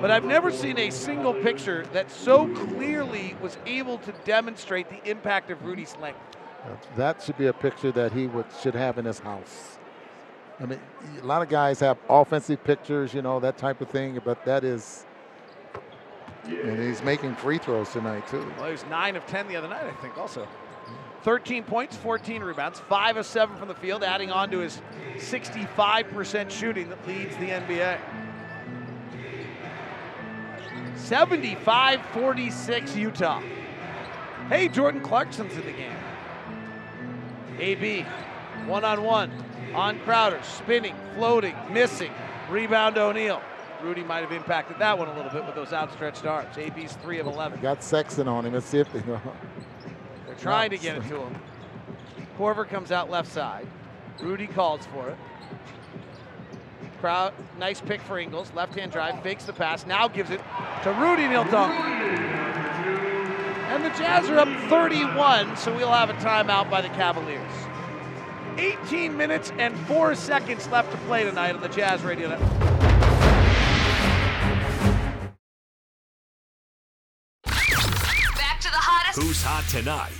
But 0.00 0.10
I've 0.10 0.24
never 0.24 0.50
seen 0.50 0.78
a 0.80 0.90
single 0.90 1.32
picture 1.32 1.86
that 1.92 2.10
so 2.10 2.52
clearly 2.54 3.36
was 3.40 3.56
able 3.66 3.98
to 3.98 4.10
demonstrate 4.24 4.90
the 4.90 5.08
impact 5.08 5.52
of 5.52 5.64
Rudy's 5.64 5.96
length. 5.98 6.18
That 6.96 7.22
should 7.22 7.38
be 7.38 7.46
a 7.46 7.52
picture 7.52 7.92
that 7.92 8.12
he 8.12 8.26
would 8.26 8.46
should 8.60 8.74
have 8.74 8.98
in 8.98 9.04
his 9.04 9.20
house. 9.20 9.78
I 10.58 10.66
mean, 10.66 10.80
a 11.22 11.24
lot 11.24 11.40
of 11.40 11.48
guys 11.48 11.78
have 11.78 11.98
offensive 12.08 12.64
pictures, 12.64 13.14
you 13.14 13.22
know, 13.22 13.38
that 13.38 13.56
type 13.56 13.80
of 13.80 13.88
thing, 13.88 14.20
but 14.24 14.44
that 14.44 14.64
is. 14.64 15.06
And 16.46 16.82
he's 16.82 17.00
making 17.04 17.36
free 17.36 17.58
throws 17.58 17.90
tonight 17.90 18.26
too. 18.26 18.44
Well, 18.56 18.66
he 18.66 18.72
was 18.72 18.84
9 18.90 19.14
of 19.14 19.24
10 19.26 19.46
the 19.46 19.54
other 19.54 19.68
night, 19.68 19.84
I 19.84 19.92
think, 20.02 20.18
also. 20.18 20.48
13 21.22 21.64
points, 21.64 21.96
14 21.96 22.42
rebounds, 22.42 22.80
5 22.80 23.18
of 23.18 23.26
7 23.26 23.56
from 23.56 23.68
the 23.68 23.74
field, 23.74 24.02
adding 24.02 24.30
on 24.30 24.50
to 24.50 24.58
his 24.58 24.80
65% 25.16 26.50
shooting 26.50 26.88
that 26.88 27.06
leads 27.06 27.36
the 27.36 27.48
NBA. 27.48 27.98
75 30.96 32.00
46 32.06 32.96
Utah. 32.96 33.42
Hey, 34.48 34.68
Jordan 34.68 35.00
Clarkson's 35.00 35.52
in 35.54 35.64
the 35.66 35.72
game. 35.72 35.96
AB, 37.58 38.06
one 38.66 38.84
on 38.84 39.02
one, 39.02 39.30
on 39.74 39.98
Crowder, 40.00 40.40
spinning, 40.42 40.94
floating, 41.14 41.54
missing. 41.70 42.12
Rebound 42.48 42.96
O'Neale. 42.98 43.42
Rudy 43.82 44.02
might 44.02 44.20
have 44.20 44.32
impacted 44.32 44.78
that 44.78 44.98
one 44.98 45.08
a 45.08 45.16
little 45.16 45.30
bit 45.30 45.44
with 45.46 45.54
those 45.54 45.72
outstretched 45.72 46.26
arms. 46.26 46.56
AB's 46.58 46.92
three 46.94 47.18
of 47.18 47.26
11. 47.26 47.60
Got 47.60 47.82
Sexton 47.82 48.28
on 48.28 48.44
him. 48.44 48.52
Let's 48.52 48.66
see 48.66 48.78
if 48.78 48.92
they 48.92 49.00
trying 50.40 50.70
to 50.70 50.78
get 50.78 50.96
it 50.96 51.02
to 51.08 51.20
him. 51.20 51.34
Korver 52.38 52.66
comes 52.68 52.90
out 52.90 53.10
left 53.10 53.30
side. 53.30 53.66
Rudy 54.20 54.46
calls 54.46 54.86
for 54.86 55.08
it. 55.10 55.16
Crowd, 57.00 57.32
nice 57.58 57.80
pick 57.80 58.00
for 58.02 58.18
Ingles. 58.18 58.52
Left 58.54 58.74
hand 58.74 58.92
drive, 58.92 59.22
fakes 59.22 59.44
the 59.44 59.52
pass, 59.52 59.86
now 59.86 60.06
gives 60.08 60.30
it 60.30 60.40
to 60.82 60.92
Rudy, 60.92 61.22
and 61.22 61.32
he'll 61.32 61.44
dunk. 61.44 61.72
And 63.70 63.84
the 63.84 63.90
Jazz 63.90 64.28
are 64.28 64.38
up 64.38 64.48
31, 64.68 65.56
so 65.56 65.74
we'll 65.74 65.90
have 65.90 66.10
a 66.10 66.14
timeout 66.14 66.70
by 66.70 66.80
the 66.80 66.88
Cavaliers. 66.88 67.52
18 68.58 69.16
minutes 69.16 69.52
and 69.58 69.78
four 69.86 70.14
seconds 70.14 70.68
left 70.68 70.90
to 70.90 70.98
play 70.98 71.24
tonight 71.24 71.54
on 71.54 71.62
the 71.62 71.68
Jazz 71.68 72.02
Radio 72.02 72.28
Network. 72.28 72.79
Who's 79.14 79.42
hot 79.42 79.64
tonight? 79.68 80.12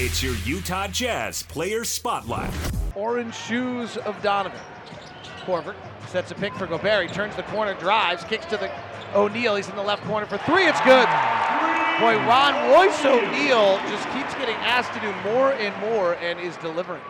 It's 0.00 0.24
your 0.24 0.34
Utah 0.44 0.88
Jazz 0.88 1.44
Player 1.44 1.84
Spotlight. 1.84 2.52
Orange 2.96 3.32
shoes 3.32 3.96
of 3.96 4.20
Donovan. 4.22 4.58
Korver 5.44 5.76
sets 6.08 6.32
a 6.32 6.34
pick 6.34 6.52
for 6.54 6.66
Gobert. 6.66 7.08
He 7.08 7.14
turns 7.14 7.36
the 7.36 7.44
corner, 7.44 7.74
drives, 7.74 8.24
kicks 8.24 8.44
to 8.46 8.56
the 8.56 8.72
O'Neale. 9.14 9.54
He's 9.54 9.68
in 9.68 9.76
the 9.76 9.82
left 9.82 10.02
corner 10.02 10.26
for 10.26 10.38
three. 10.38 10.66
It's 10.66 10.80
good. 10.80 11.06
Boy, 12.00 12.16
Ron 12.26 12.72
Royce 12.72 13.04
O'Neale 13.04 13.78
just 13.88 14.10
keeps 14.10 14.34
getting 14.34 14.56
asked 14.56 14.92
to 14.94 15.00
do 15.00 15.12
more 15.22 15.52
and 15.52 15.76
more 15.80 16.14
and 16.14 16.40
is 16.40 16.56
delivering. 16.56 17.02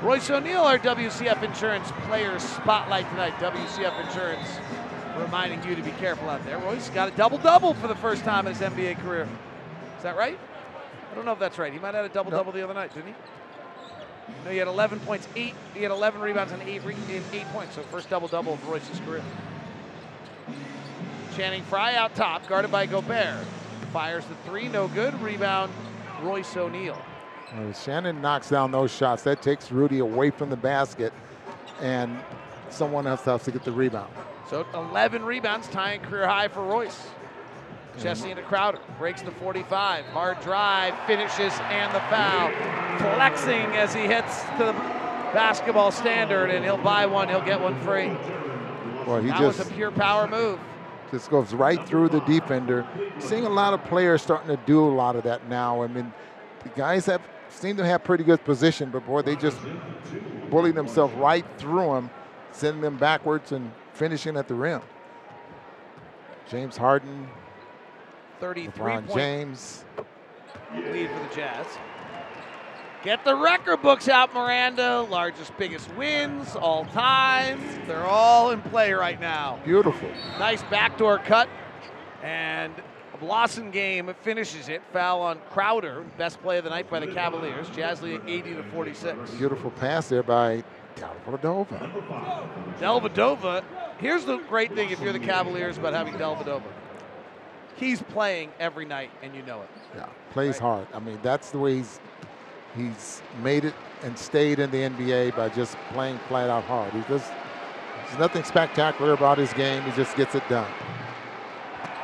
Royce 0.00 0.30
O'Neale, 0.30 0.62
our 0.62 0.78
WCF 0.78 1.42
Insurance 1.42 1.90
Player 2.06 2.38
Spotlight 2.38 3.10
tonight. 3.10 3.32
WCF 3.40 4.06
Insurance 4.06 4.46
reminding 5.20 5.62
you 5.68 5.74
to 5.74 5.82
be 5.82 5.90
careful 5.92 6.28
out 6.28 6.44
there. 6.44 6.58
Royce 6.58 6.88
got 6.90 7.08
a 7.08 7.10
double 7.12 7.38
double 7.38 7.74
for 7.74 7.88
the 7.88 7.94
first 7.96 8.24
time 8.24 8.46
in 8.46 8.54
his 8.54 8.62
NBA 8.62 9.00
career. 9.00 9.28
Is 9.96 10.02
that 10.02 10.16
right? 10.16 10.38
I 11.10 11.14
don't 11.14 11.24
know 11.24 11.32
if 11.32 11.38
that's 11.38 11.58
right. 11.58 11.72
He 11.72 11.78
might 11.78 11.94
have 11.94 12.02
had 12.02 12.10
a 12.10 12.14
double 12.14 12.30
double 12.30 12.52
the 12.52 12.62
other 12.62 12.74
night, 12.74 12.94
didn't 12.94 13.08
he? 13.08 13.14
No, 14.44 14.50
he 14.50 14.58
had 14.58 14.68
11 14.68 15.00
points, 15.00 15.26
eight. 15.36 15.54
He 15.74 15.82
had 15.82 15.90
11 15.90 16.20
rebounds 16.20 16.52
and 16.52 16.62
eight, 16.62 16.82
in 16.84 17.22
eight 17.32 17.46
points. 17.46 17.74
So 17.74 17.82
first 17.82 18.10
double 18.10 18.28
double 18.28 18.54
of 18.54 18.68
Royce's 18.68 19.00
career. 19.00 19.22
Channing 21.36 21.62
Frye 21.64 21.94
out 21.94 22.14
top, 22.14 22.46
guarded 22.46 22.70
by 22.70 22.86
Gobert. 22.86 23.44
Fires 23.92 24.24
the 24.26 24.34
three, 24.48 24.68
no 24.68 24.88
good. 24.88 25.14
Rebound, 25.22 25.72
Royce 26.22 26.56
O'Neale. 26.56 27.00
Channing 27.84 28.20
knocks 28.20 28.50
down 28.50 28.70
those 28.70 28.90
shots. 28.90 29.22
That 29.22 29.40
takes 29.40 29.72
Rudy 29.72 30.00
away 30.00 30.30
from 30.30 30.50
the 30.50 30.56
basket, 30.56 31.12
and 31.80 32.18
someone 32.70 33.06
else 33.06 33.24
has 33.24 33.44
to 33.44 33.52
get 33.52 33.64
the 33.64 33.72
rebound. 33.72 34.12
So 34.48 34.66
11 34.72 35.24
rebounds, 35.24 35.68
tying 35.68 36.00
career 36.00 36.26
high 36.26 36.48
for 36.48 36.62
Royce. 36.62 37.08
Chesney 38.00 38.30
into 38.30 38.42
Crowder, 38.44 38.78
breaks 38.98 39.22
the 39.22 39.32
45, 39.32 40.04
hard 40.06 40.40
drive, 40.40 40.94
finishes, 41.06 41.52
and 41.68 41.94
the 41.94 42.00
foul. 42.00 42.50
Flexing 42.98 43.76
as 43.76 43.92
he 43.92 44.02
hits 44.02 44.42
the 44.56 44.72
basketball 45.34 45.90
standard, 45.90 46.50
and 46.50 46.64
he'll 46.64 46.78
buy 46.78 47.06
one, 47.06 47.28
he'll 47.28 47.44
get 47.44 47.60
one 47.60 47.78
free. 47.80 48.08
Well, 49.06 49.20
he 49.20 49.28
that 49.28 49.38
just 49.38 49.58
was 49.58 49.68
a 49.68 49.72
pure 49.72 49.90
power 49.90 50.28
move. 50.28 50.58
just 51.10 51.28
goes 51.28 51.52
right 51.52 51.84
through 51.86 52.08
the 52.10 52.20
defender. 52.20 52.86
Seeing 53.18 53.44
a 53.44 53.50
lot 53.50 53.74
of 53.74 53.84
players 53.84 54.22
starting 54.22 54.48
to 54.48 54.62
do 54.64 54.84
a 54.84 54.88
lot 54.88 55.16
of 55.16 55.24
that 55.24 55.48
now. 55.48 55.82
I 55.82 55.88
mean, 55.88 56.12
the 56.62 56.68
guys 56.70 57.04
have 57.06 57.22
seem 57.48 57.76
to 57.78 57.84
have 57.84 58.04
pretty 58.04 58.24
good 58.24 58.44
position, 58.44 58.90
but 58.90 59.04
boy, 59.06 59.22
they 59.22 59.36
just 59.36 59.58
bully 60.50 60.70
themselves 60.70 61.14
right 61.14 61.44
through 61.58 61.94
them, 61.94 62.10
send 62.52 62.82
them 62.82 62.96
backwards 62.96 63.52
and 63.52 63.72
finishing 63.98 64.36
at 64.36 64.46
the 64.46 64.54
rim. 64.54 64.80
James 66.48 66.76
Harden, 66.76 67.28
33 68.40 68.70
LeBron 68.72 69.06
point 69.06 69.18
James. 69.18 69.84
lead 70.74 71.10
for 71.10 71.28
the 71.28 71.34
Jazz. 71.34 71.66
Get 73.04 73.24
the 73.24 73.34
record 73.34 73.82
books 73.82 74.08
out, 74.08 74.34
Miranda. 74.34 75.02
Largest, 75.02 75.56
biggest 75.56 75.92
wins 75.94 76.56
all 76.56 76.84
time. 76.86 77.60
They're 77.86 78.06
all 78.06 78.50
in 78.50 78.60
play 78.62 78.92
right 78.92 79.20
now. 79.20 79.60
Beautiful. 79.64 80.10
Nice 80.38 80.62
backdoor 80.64 81.18
cut. 81.18 81.48
And 82.22 82.72
a 83.14 83.18
Blossomgame 83.18 84.14
finishes 84.16 84.68
it. 84.68 84.82
Foul 84.92 85.22
on 85.22 85.38
Crowder. 85.50 86.04
Best 86.16 86.40
play 86.42 86.58
of 86.58 86.64
the 86.64 86.70
night 86.70 86.90
by 86.90 86.98
the 86.98 87.06
Cavaliers. 87.06 87.68
Jazz 87.70 88.02
lead 88.02 88.20
80 88.26 88.54
to 88.54 88.62
46. 88.64 89.30
Beautiful 89.32 89.70
pass 89.72 90.08
there 90.08 90.24
by 90.24 90.64
Dellavedova. 90.98 92.78
Delvedova. 92.78 93.64
Here's 93.98 94.24
the 94.24 94.38
great 94.48 94.74
thing 94.74 94.90
if 94.90 95.00
you're 95.00 95.12
the 95.12 95.18
Cavaliers 95.18 95.78
about 95.78 95.94
having 95.94 96.14
Dellavedova. 96.14 96.62
He's 97.76 98.02
playing 98.02 98.50
every 98.58 98.84
night, 98.84 99.10
and 99.22 99.34
you 99.34 99.42
know 99.42 99.62
it. 99.62 99.68
Yeah, 99.94 100.06
plays 100.32 100.58
hard. 100.58 100.86
I 100.92 100.98
mean, 100.98 101.18
that's 101.22 101.50
the 101.50 101.58
way 101.58 101.76
he's 101.76 102.00
he's 102.76 103.22
made 103.42 103.64
it 103.64 103.74
and 104.02 104.18
stayed 104.18 104.58
in 104.58 104.70
the 104.70 104.78
NBA 104.78 105.36
by 105.36 105.48
just 105.48 105.76
playing 105.92 106.18
flat 106.28 106.50
out 106.50 106.64
hard. 106.64 106.92
He 106.92 107.02
just 107.08 107.30
there's 108.06 108.18
nothing 108.18 108.44
spectacular 108.44 109.12
about 109.12 109.38
his 109.38 109.52
game. 109.52 109.82
He 109.82 109.92
just 109.92 110.16
gets 110.16 110.34
it 110.34 110.42
done. 110.48 110.70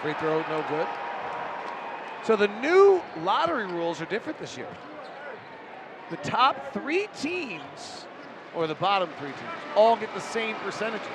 Free 0.03 0.15
throw, 0.15 0.41
no 0.43 0.65
good. 0.69 0.87
So 2.25 2.37
the 2.37 2.49
new 2.49 3.03
lottery 3.23 3.67
rules 3.67 4.01
are 4.01 4.07
different 4.07 4.39
this 4.39 4.57
year. 4.57 4.69
The 6.11 6.17
top 6.19 6.73
three 6.73 7.09
teams, 7.19 8.07
or 8.55 8.67
the 8.67 8.75
bottom 8.75 9.09
three 9.19 9.29
teams, 9.29 9.41
all 9.77 9.97
get 9.97 10.13
the 10.15 10.21
same 10.21 10.57
percentages. 10.57 11.07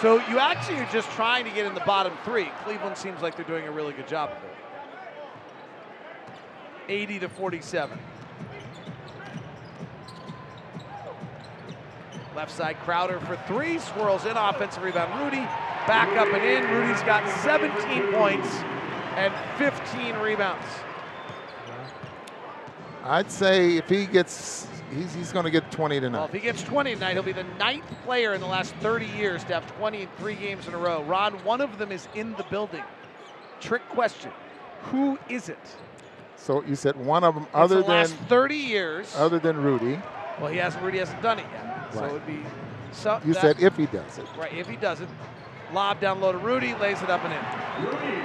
So 0.00 0.16
you 0.28 0.38
actually 0.38 0.78
are 0.78 0.88
just 0.92 1.10
trying 1.12 1.44
to 1.44 1.50
get 1.50 1.66
in 1.66 1.74
the 1.74 1.80
bottom 1.80 2.12
three. 2.24 2.50
Cleveland 2.64 2.96
seems 2.96 3.22
like 3.22 3.36
they're 3.36 3.44
doing 3.44 3.66
a 3.66 3.72
really 3.72 3.92
good 3.92 4.08
job 4.08 4.30
of 4.30 4.36
it. 4.44 4.50
80 6.88 7.20
to 7.20 7.28
47. 7.28 7.98
Left 12.36 12.50
side 12.50 12.76
Crowder 12.80 13.20
for 13.20 13.36
three, 13.46 13.78
swirls 13.78 14.24
in 14.26 14.36
offensive 14.36 14.82
rebound. 14.82 15.24
Rudy 15.24 15.46
back 15.86 16.08
up 16.16 16.28
and 16.34 16.44
in. 16.44 16.68
Rudy's 16.70 17.02
got 17.02 17.26
17 17.42 18.12
points 18.12 18.48
and 19.16 19.32
15 19.56 20.16
rebounds. 20.16 20.66
I'd 23.04 23.30
say 23.30 23.76
if 23.76 23.88
he 23.88 24.06
gets, 24.06 24.66
he's, 24.94 25.14
he's 25.14 25.32
going 25.32 25.44
to 25.44 25.50
get 25.50 25.70
20 25.70 26.00
tonight. 26.00 26.18
Well, 26.18 26.26
if 26.26 26.32
he 26.32 26.40
gets 26.40 26.62
20 26.62 26.94
tonight, 26.94 27.12
he'll 27.14 27.22
be 27.22 27.32
the 27.32 27.44
ninth 27.58 27.84
player 28.04 28.34
in 28.34 28.40
the 28.40 28.46
last 28.46 28.74
30 28.76 29.06
years 29.06 29.42
to 29.44 29.54
have 29.54 29.66
20 29.78 30.02
in 30.02 30.08
three 30.18 30.34
games 30.34 30.66
in 30.68 30.74
a 30.74 30.78
row. 30.78 31.02
Ron, 31.02 31.32
one 31.44 31.60
of 31.60 31.78
them 31.78 31.92
is 31.92 32.08
in 32.14 32.32
the 32.34 32.44
building. 32.44 32.82
Trick 33.60 33.86
question: 33.90 34.30
Who 34.84 35.18
is 35.28 35.48
it? 35.48 35.58
So 36.36 36.62
you 36.64 36.74
said 36.76 36.96
one 36.96 37.24
of 37.24 37.34
them, 37.34 37.44
It's 37.44 37.52
other 37.54 37.76
the 37.76 37.82
than 37.82 37.90
last 37.90 38.14
30 38.28 38.56
years. 38.56 39.14
other 39.16 39.38
than 39.38 39.56
Rudy. 39.62 40.00
Well, 40.40 40.50
he 40.50 40.58
hasn't. 40.58 40.82
Rudy 40.84 40.98
hasn't 40.98 41.22
done 41.22 41.38
it 41.38 41.46
yet. 41.52 41.94
So 41.94 42.04
it 42.04 42.12
would 42.12 42.26
be. 42.26 42.40
So 42.92 43.20
You 43.24 43.34
said 43.34 43.60
if 43.60 43.76
he 43.76 43.86
does 43.86 44.18
it. 44.18 44.26
Right, 44.36 44.52
if 44.52 44.68
he 44.68 44.76
doesn't. 44.76 45.08
Lob 45.72 46.00
down 46.00 46.20
low 46.20 46.32
to 46.32 46.38
Rudy, 46.38 46.74
lays 46.74 47.00
it 47.02 47.08
up 47.10 47.24
and 47.24 47.32
in. 47.32 47.84
Rudy. 47.86 48.20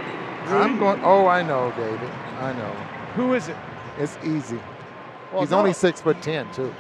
I'm 0.54 0.78
going. 0.80 1.00
Oh, 1.04 1.28
I 1.28 1.42
know, 1.42 1.72
David. 1.78 2.10
I 2.40 2.54
know. 2.54 2.72
Who 3.16 3.34
is 3.34 3.48
it? 3.48 3.56
It's 3.98 4.18
easy. 4.24 4.60
Well, 5.32 5.42
he's 5.42 5.52
no. 5.52 5.60
only 5.60 5.74
six 5.74 6.02
foot 6.02 6.22
ten 6.22 6.52
too, 6.54 6.74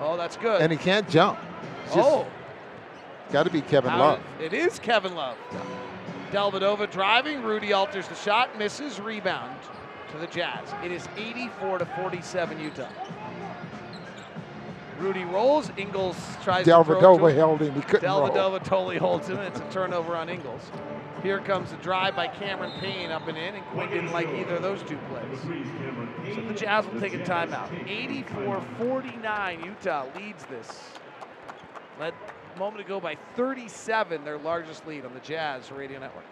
Oh, 0.00 0.16
that's 0.16 0.36
good. 0.36 0.60
and 0.60 0.70
he 0.70 0.78
can't 0.78 1.08
jump. 1.08 1.38
It's 1.86 1.96
oh, 1.96 2.26
got 3.32 3.44
to 3.44 3.50
be 3.50 3.60
Kevin 3.62 3.90
how 3.90 3.98
Love. 3.98 4.20
it 4.40 4.52
is 4.52 4.78
Kevin 4.78 5.14
Love. 5.14 5.36
Dellavedova 6.32 6.90
driving. 6.90 7.42
Rudy 7.42 7.72
alters 7.72 8.08
the 8.08 8.14
shot, 8.14 8.58
misses, 8.58 9.00
rebound 9.00 9.56
to 10.12 10.18
the 10.18 10.26
Jazz. 10.26 10.68
It 10.84 10.90
is 10.90 11.08
84 11.16 11.78
to 11.78 11.86
47 11.86 12.60
Utah. 12.60 12.88
Rudy 14.98 15.24
rolls. 15.24 15.70
Ingles 15.76 16.16
tries 16.42 16.62
it 16.62 16.70
to 16.70 16.76
Dellavedova 16.76 17.32
him. 17.32 17.66
him. 17.68 17.74
He 17.74 17.80
couldn't 17.82 18.08
roll. 18.08 18.28
Dellavedova 18.30 18.64
totally 18.64 18.98
holds 18.98 19.28
him. 19.28 19.38
It's 19.38 19.60
a 19.60 19.70
turnover 19.70 20.16
on 20.16 20.28
Ingles. 20.28 20.62
Here 21.22 21.40
comes 21.40 21.70
the 21.70 21.76
drive 21.78 22.14
by 22.14 22.28
Cameron 22.28 22.78
Payne 22.80 23.10
up 23.10 23.26
and 23.26 23.36
in, 23.36 23.54
and 23.54 23.64
Quin 23.66 23.90
didn't 23.90 24.12
like 24.12 24.28
either 24.28 24.56
of 24.56 24.62
those 24.62 24.82
two 24.82 24.98
plays. 25.08 25.40
So 26.34 26.42
the 26.42 26.54
Jazz 26.54 26.86
will 26.86 27.00
take 27.00 27.14
a 27.14 27.18
timeout. 27.18 27.68
84-49, 27.86 29.64
Utah 29.64 30.06
leads 30.14 30.44
this. 30.46 30.92
Led 31.98 32.14
a 32.54 32.58
moment 32.58 32.84
ago 32.84 33.00
by 33.00 33.16
37, 33.34 34.24
their 34.24 34.38
largest 34.38 34.86
lead 34.86 35.04
on 35.04 35.14
the 35.14 35.20
Jazz 35.20 35.72
Radio 35.72 35.98
Network. 35.98 36.24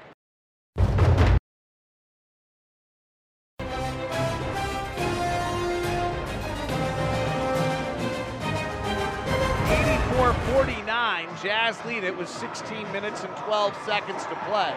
Jazz 11.44 11.76
lead 11.84 12.04
it 12.04 12.16
with 12.16 12.26
16 12.26 12.90
minutes 12.90 13.22
and 13.22 13.36
12 13.36 13.76
seconds 13.84 14.22
to 14.24 14.34
play. 14.46 14.74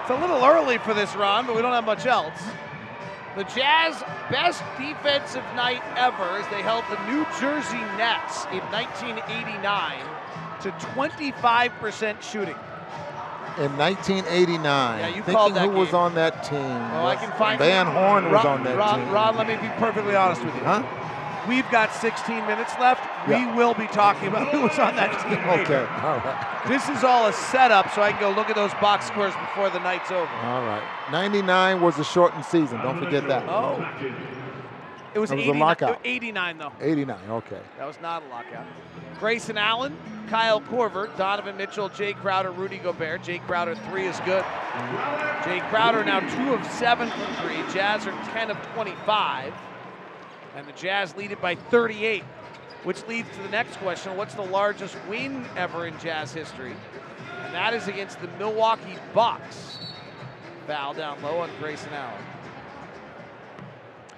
It's 0.00 0.10
a 0.10 0.14
little 0.18 0.42
early 0.42 0.78
for 0.78 0.94
this 0.94 1.14
run, 1.14 1.46
but 1.46 1.54
we 1.54 1.60
don't 1.60 1.74
have 1.74 1.84
much 1.84 2.06
else. 2.06 2.40
The 3.36 3.44
Jazz 3.44 4.02
best 4.30 4.62
defensive 4.78 5.44
night 5.54 5.82
ever 5.96 6.38
as 6.38 6.48
they 6.48 6.62
held 6.62 6.84
the 6.88 6.96
New 7.06 7.26
Jersey 7.38 7.76
Nets 7.98 8.46
in 8.46 8.60
1989 8.72 9.98
to 10.62 10.70
25% 10.70 12.22
shooting. 12.22 12.56
In 13.58 13.76
1989, 13.76 14.98
Yeah, 14.98 15.06
you 15.08 15.14
thinking 15.16 15.34
called 15.34 15.54
that 15.54 15.68
who 15.68 15.76
was 15.76 15.92
on 15.92 16.14
that 16.14 16.44
team. 16.44 16.58
Oh, 16.58 17.06
I 17.06 17.16
can 17.16 17.30
find 17.32 17.58
Van 17.58 17.86
Horn 17.86 18.24
was 18.24 18.32
Ron, 18.32 18.46
on 18.46 18.64
that 18.64 18.76
Ron, 18.78 19.00
team. 19.00 19.10
Ron, 19.12 19.36
let 19.36 19.46
me 19.46 19.56
be 19.56 19.68
perfectly 19.76 20.16
honest 20.16 20.42
with 20.42 20.54
you. 20.54 20.62
Huh? 20.62 20.82
We've 21.48 21.68
got 21.70 21.92
16 21.94 22.46
minutes 22.46 22.72
left. 22.80 23.04
Yeah. 23.28 23.50
We 23.50 23.56
will 23.56 23.74
be 23.74 23.86
talking 23.88 24.28
about 24.28 24.48
who 24.48 24.62
was 24.62 24.78
on 24.78 24.96
that 24.96 25.12
team. 25.22 25.34
Okay, 25.64 25.76
all 26.02 26.16
right. 26.18 26.62
This 26.66 26.88
is 26.88 27.04
all 27.04 27.26
a 27.26 27.32
setup 27.32 27.92
so 27.92 28.02
I 28.02 28.12
can 28.12 28.20
go 28.20 28.30
look 28.30 28.48
at 28.50 28.56
those 28.56 28.72
box 28.74 29.06
scores 29.06 29.34
before 29.34 29.70
the 29.70 29.78
night's 29.80 30.10
over. 30.10 30.30
All 30.42 30.62
right. 30.64 30.82
99 31.12 31.80
was 31.80 31.98
a 31.98 32.04
shortened 32.04 32.44
season. 32.44 32.78
Don't 32.80 32.98
forget 32.98 33.26
that. 33.28 33.44
Oh. 33.48 33.86
It 35.14 35.18
was, 35.20 35.30
It 35.30 35.36
was 35.36 35.46
a 35.46 35.50
89 35.50 35.60
lockout. 35.60 36.00
89, 36.04 36.58
though. 36.58 36.72
89, 36.80 37.18
okay. 37.30 37.60
That 37.78 37.86
was 37.86 38.00
not 38.02 38.22
a 38.24 38.26
lockout. 38.28 38.66
Grayson 39.20 39.56
Allen, 39.56 39.96
Kyle 40.28 40.60
Korver, 40.60 41.16
Donovan 41.16 41.56
Mitchell, 41.56 41.88
Jae 41.88 42.16
Crowder, 42.16 42.50
Rudy 42.50 42.78
Gobert. 42.78 43.22
Jae 43.22 43.40
Crowder, 43.46 43.76
three 43.90 44.06
is 44.06 44.18
good. 44.20 44.42
Jae 45.42 45.66
Crowder 45.70 46.04
now 46.04 46.18
two 46.20 46.54
of 46.54 46.66
seven 46.72 47.08
from 47.10 47.34
three. 47.36 47.62
Jazz 47.72 48.06
are 48.08 48.24
10 48.32 48.50
of 48.50 48.56
25. 48.74 49.54
And 50.54 50.66
the 50.66 50.72
Jazz 50.72 51.16
lead 51.16 51.32
it 51.32 51.40
by 51.40 51.54
38, 51.56 52.22
which 52.84 53.04
leads 53.06 53.28
to 53.36 53.42
the 53.42 53.48
next 53.48 53.76
question 53.76 54.16
what's 54.16 54.34
the 54.34 54.42
largest 54.42 54.96
win 55.08 55.44
ever 55.56 55.86
in 55.86 55.98
Jazz 55.98 56.32
history? 56.32 56.74
And 57.44 57.54
that 57.54 57.74
is 57.74 57.88
against 57.88 58.20
the 58.20 58.28
Milwaukee 58.38 58.96
Bucks. 59.12 59.78
Foul 60.66 60.94
down 60.94 61.20
low 61.22 61.38
on 61.38 61.50
Grayson 61.60 61.92
Allen. 61.92 62.22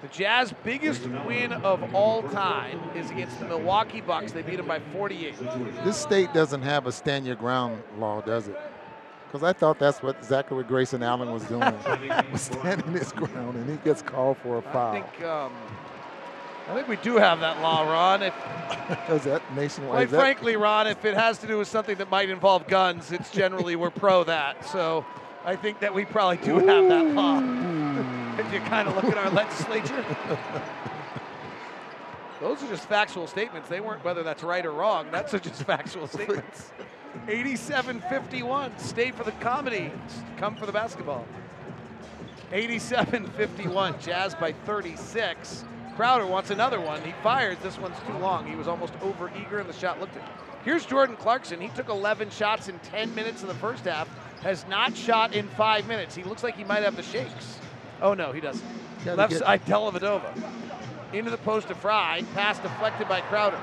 The 0.03 0.09
Jazz 0.09 0.55
biggest 0.62 1.07
win 1.26 1.53
of 1.53 1.95
all 1.95 2.22
time 2.22 2.80
is 2.95 3.11
against 3.11 3.41
the 3.41 3.47
Milwaukee 3.47 4.03
Bucks. 4.03 4.30
They 4.32 4.43
beat 4.43 4.57
them 4.57 4.68
by 4.68 4.78
48. 4.93 5.34
This 5.84 5.97
state 5.97 6.32
doesn't 6.34 6.62
have 6.62 6.87
a 6.87 6.93
stand 6.93 7.26
your 7.26 7.34
ground 7.34 7.82
law, 7.99 8.20
does 8.20 8.47
it? 8.47 8.61
Because 9.26 9.43
I 9.43 9.53
thought 9.53 9.78
that's 9.78 10.03
what 10.03 10.16
what 10.51 10.68
Grayson 10.68 11.03
Allen 11.03 11.32
was 11.32 11.45
doing, 11.45 11.62
was 12.32 12.43
standing 12.43 12.93
his 12.93 13.11
ground, 13.12 13.57
and 13.57 13.68
he 13.68 13.76
gets 13.78 14.03
called 14.03 14.37
for 14.39 14.59
a 14.59 14.62
foul. 14.62 14.97
I 14.97 15.01
think 15.01 15.24
um, 15.24 15.53
I 16.68 16.74
think 16.74 16.88
we 16.88 16.96
do 16.96 17.16
have 17.16 17.40
that 17.40 17.60
law, 17.60 17.82
Ron. 17.90 18.22
If, 18.22 18.34
Is 19.10 19.24
that 19.24 19.42
nationwide? 19.54 19.92
quite 19.92 20.10
that- 20.10 20.20
frankly, 20.20 20.56
Ron, 20.56 20.88
if 20.88 21.04
it 21.04 21.14
has 21.14 21.38
to 21.38 21.46
do 21.46 21.58
with 21.58 21.68
something 21.68 21.96
that 21.98 22.10
might 22.10 22.28
involve 22.28 22.66
guns, 22.66 23.12
it's 23.12 23.30
generally 23.30 23.76
we're 23.76 23.90
pro 23.90 24.24
that. 24.24 24.66
So 24.66 25.04
I 25.44 25.54
think 25.54 25.78
that 25.80 25.94
we 25.94 26.04
probably 26.04 26.38
do 26.38 26.58
have 26.58 26.88
that 26.88 27.06
law. 27.14 27.38
if 28.38 28.52
you 28.52 28.60
kind 28.60 28.88
of 28.88 28.96
look 28.96 29.04
at 29.04 29.16
our 29.16 29.30
legislature. 29.30 30.04
Those 32.40 32.62
are 32.62 32.68
just 32.68 32.86
factual 32.88 33.26
statements. 33.26 33.68
They 33.68 33.80
weren't 33.80 34.04
whether 34.04 34.22
that's 34.22 34.42
right 34.42 34.64
or 34.66 34.72
wrong. 34.72 35.06
That's 35.10 35.32
just 35.32 35.62
factual 35.62 36.06
statements. 36.06 36.70
87-51. 37.26 38.78
Stay 38.78 39.10
for 39.10 39.24
the 39.24 39.32
comedy. 39.32 39.90
Come 40.36 40.54
for 40.54 40.66
the 40.66 40.72
basketball. 40.72 41.24
87-51. 42.52 44.00
Jazz 44.00 44.34
by 44.34 44.52
36. 44.52 45.64
Crowder 45.97 46.26
wants 46.26 46.51
another 46.51 46.80
one. 46.80 47.03
He 47.03 47.12
fires. 47.22 47.57
This 47.62 47.78
one's 47.78 47.97
too 48.07 48.18
long. 48.18 48.47
He 48.47 48.55
was 48.55 48.68
almost 48.68 48.92
over 49.03 49.30
eager, 49.40 49.59
and 49.59 49.68
the 49.68 49.72
shot 49.72 49.99
looked 49.99 50.16
at. 50.16 50.22
Here's 50.62 50.84
Jordan 50.84 51.16
Clarkson. 51.16 51.61
He 51.61 51.68
took 51.68 51.88
11 51.88 52.30
shots 52.30 52.68
in 52.68 52.78
10 52.80 53.14
minutes 53.14 53.42
in 53.42 53.49
the 53.49 53.55
first 53.55 53.84
half. 53.84 54.09
Has 54.42 54.66
not 54.68 54.94
shot 54.97 55.34
in 55.34 55.49
five 55.49 55.88
minutes. 55.88 56.14
He 56.14 56.22
looks 56.22 56.42
like 56.42 56.55
he 56.57 56.64
might 56.64 56.82
have 56.82 56.97
the 56.97 57.03
shakes. 57.03 57.59
Oh 58.03 58.12
no, 58.12 58.32
he 58.32 58.40
doesn't. 58.40 58.66
Gotta 59.05 59.16
Left 59.16 59.32
side, 59.32 59.64
Dellavedova. 59.64 60.53
Into 61.14 61.30
the 61.30 61.38
post 61.38 61.68
to 61.68 61.74
Frye. 61.74 62.22
Pass 62.34 62.59
deflected 62.59 63.09
by 63.09 63.22
Crowder. 63.22 63.59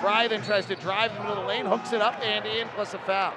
Frye 0.00 0.28
then 0.28 0.42
tries 0.42 0.64
to 0.66 0.76
drive 0.76 1.10
in 1.10 1.18
the 1.18 1.22
middle 1.24 1.38
of 1.38 1.42
the 1.42 1.48
lane, 1.48 1.66
hooks 1.66 1.92
it 1.92 2.00
up 2.00 2.18
and 2.22 2.46
in, 2.46 2.66
plus 2.68 2.94
a 2.94 2.98
foul. 3.00 3.34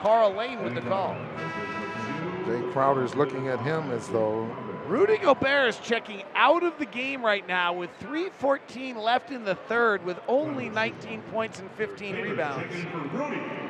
Karl 0.00 0.34
Lane 0.34 0.62
with 0.62 0.74
the 0.74 0.82
call. 0.82 1.12
Uh, 1.12 2.44
Jae 2.44 2.72
Crowder's 2.72 3.14
looking 3.14 3.48
at 3.48 3.58
him 3.60 3.90
as 3.90 4.08
though 4.08 4.44
Rudy 4.86 5.16
Gobert 5.16 5.70
is 5.70 5.78
checking 5.78 6.22
out 6.34 6.62
of 6.62 6.78
the 6.78 6.84
game 6.84 7.24
right 7.24 7.46
now 7.48 7.72
with 7.72 7.88
3.14 8.00 8.96
left 8.96 9.30
in 9.30 9.44
the 9.44 9.54
third 9.54 10.04
with 10.04 10.18
only 10.28 10.68
19 10.68 11.22
points 11.32 11.58
and 11.58 11.70
15 11.72 12.16
rebounds. 12.16 12.74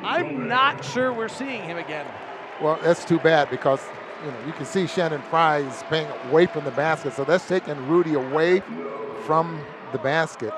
I'm 0.03 0.49
not 0.49 0.83
sure 0.83 1.13
we're 1.13 1.29
seeing 1.29 1.63
him 1.63 1.77
again. 1.77 2.05
Well, 2.61 2.77
that's 2.83 3.05
too 3.05 3.19
bad 3.19 3.49
because 3.49 3.81
you 4.25 4.31
know 4.31 4.37
you 4.45 4.53
can 4.53 4.65
see 4.65 4.87
Channing 4.87 5.21
Frye 5.29 5.59
is 5.59 5.83
playing 5.83 6.07
away 6.29 6.47
from 6.47 6.65
the 6.65 6.71
basket, 6.71 7.13
so 7.13 7.23
that's 7.23 7.47
taking 7.47 7.75
Rudy 7.87 8.15
away 8.15 8.61
from 9.25 9.61
the 9.93 9.97
basket. 9.99 10.53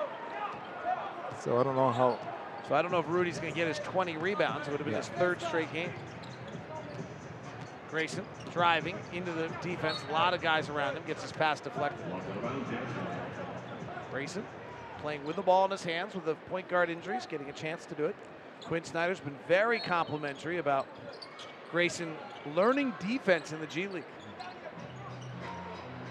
So 1.39 1.59
I 1.59 1.63
don't 1.63 1.75
know 1.75 1.91
how. 1.91 2.17
So 2.67 2.75
I 2.75 2.81
don't 2.81 2.91
know 2.91 2.99
if 2.99 3.07
Rudy's 3.07 3.37
going 3.37 3.53
to 3.53 3.55
get 3.55 3.67
his 3.67 3.79
20 3.79 4.17
rebounds. 4.17 4.67
It 4.67 4.71
would 4.71 4.79
have 4.79 4.85
been 4.85 4.95
his 4.95 5.07
third 5.09 5.39
straight 5.41 5.71
game. 5.71 5.91
Grayson 7.89 8.25
driving 8.51 8.97
into 9.13 9.31
the 9.31 9.47
defense. 9.61 9.99
A 10.09 10.11
lot 10.11 10.33
of 10.33 10.41
guys 10.41 10.69
around 10.69 10.97
him. 10.97 11.03
Gets 11.07 11.23
his 11.23 11.31
pass 11.31 11.59
deflected. 11.59 12.05
Grayson 14.11 14.45
playing 14.99 15.23
with 15.25 15.35
the 15.35 15.41
ball 15.41 15.65
in 15.65 15.71
his 15.71 15.83
hands 15.83 16.15
with 16.15 16.25
the 16.25 16.35
point 16.49 16.67
guard 16.67 16.89
injuries, 16.89 17.25
getting 17.25 17.49
a 17.49 17.53
chance 17.53 17.85
to 17.85 17.95
do 17.95 18.05
it. 18.05 18.15
Quin 18.65 18.83
Snyder's 18.83 19.19
been 19.19 19.37
very 19.47 19.79
complimentary 19.79 20.57
about 20.57 20.87
Grayson 21.71 22.13
learning 22.55 22.93
defense 22.99 23.51
in 23.51 23.59
the 23.59 23.67
G 23.67 23.87
League. 23.87 24.03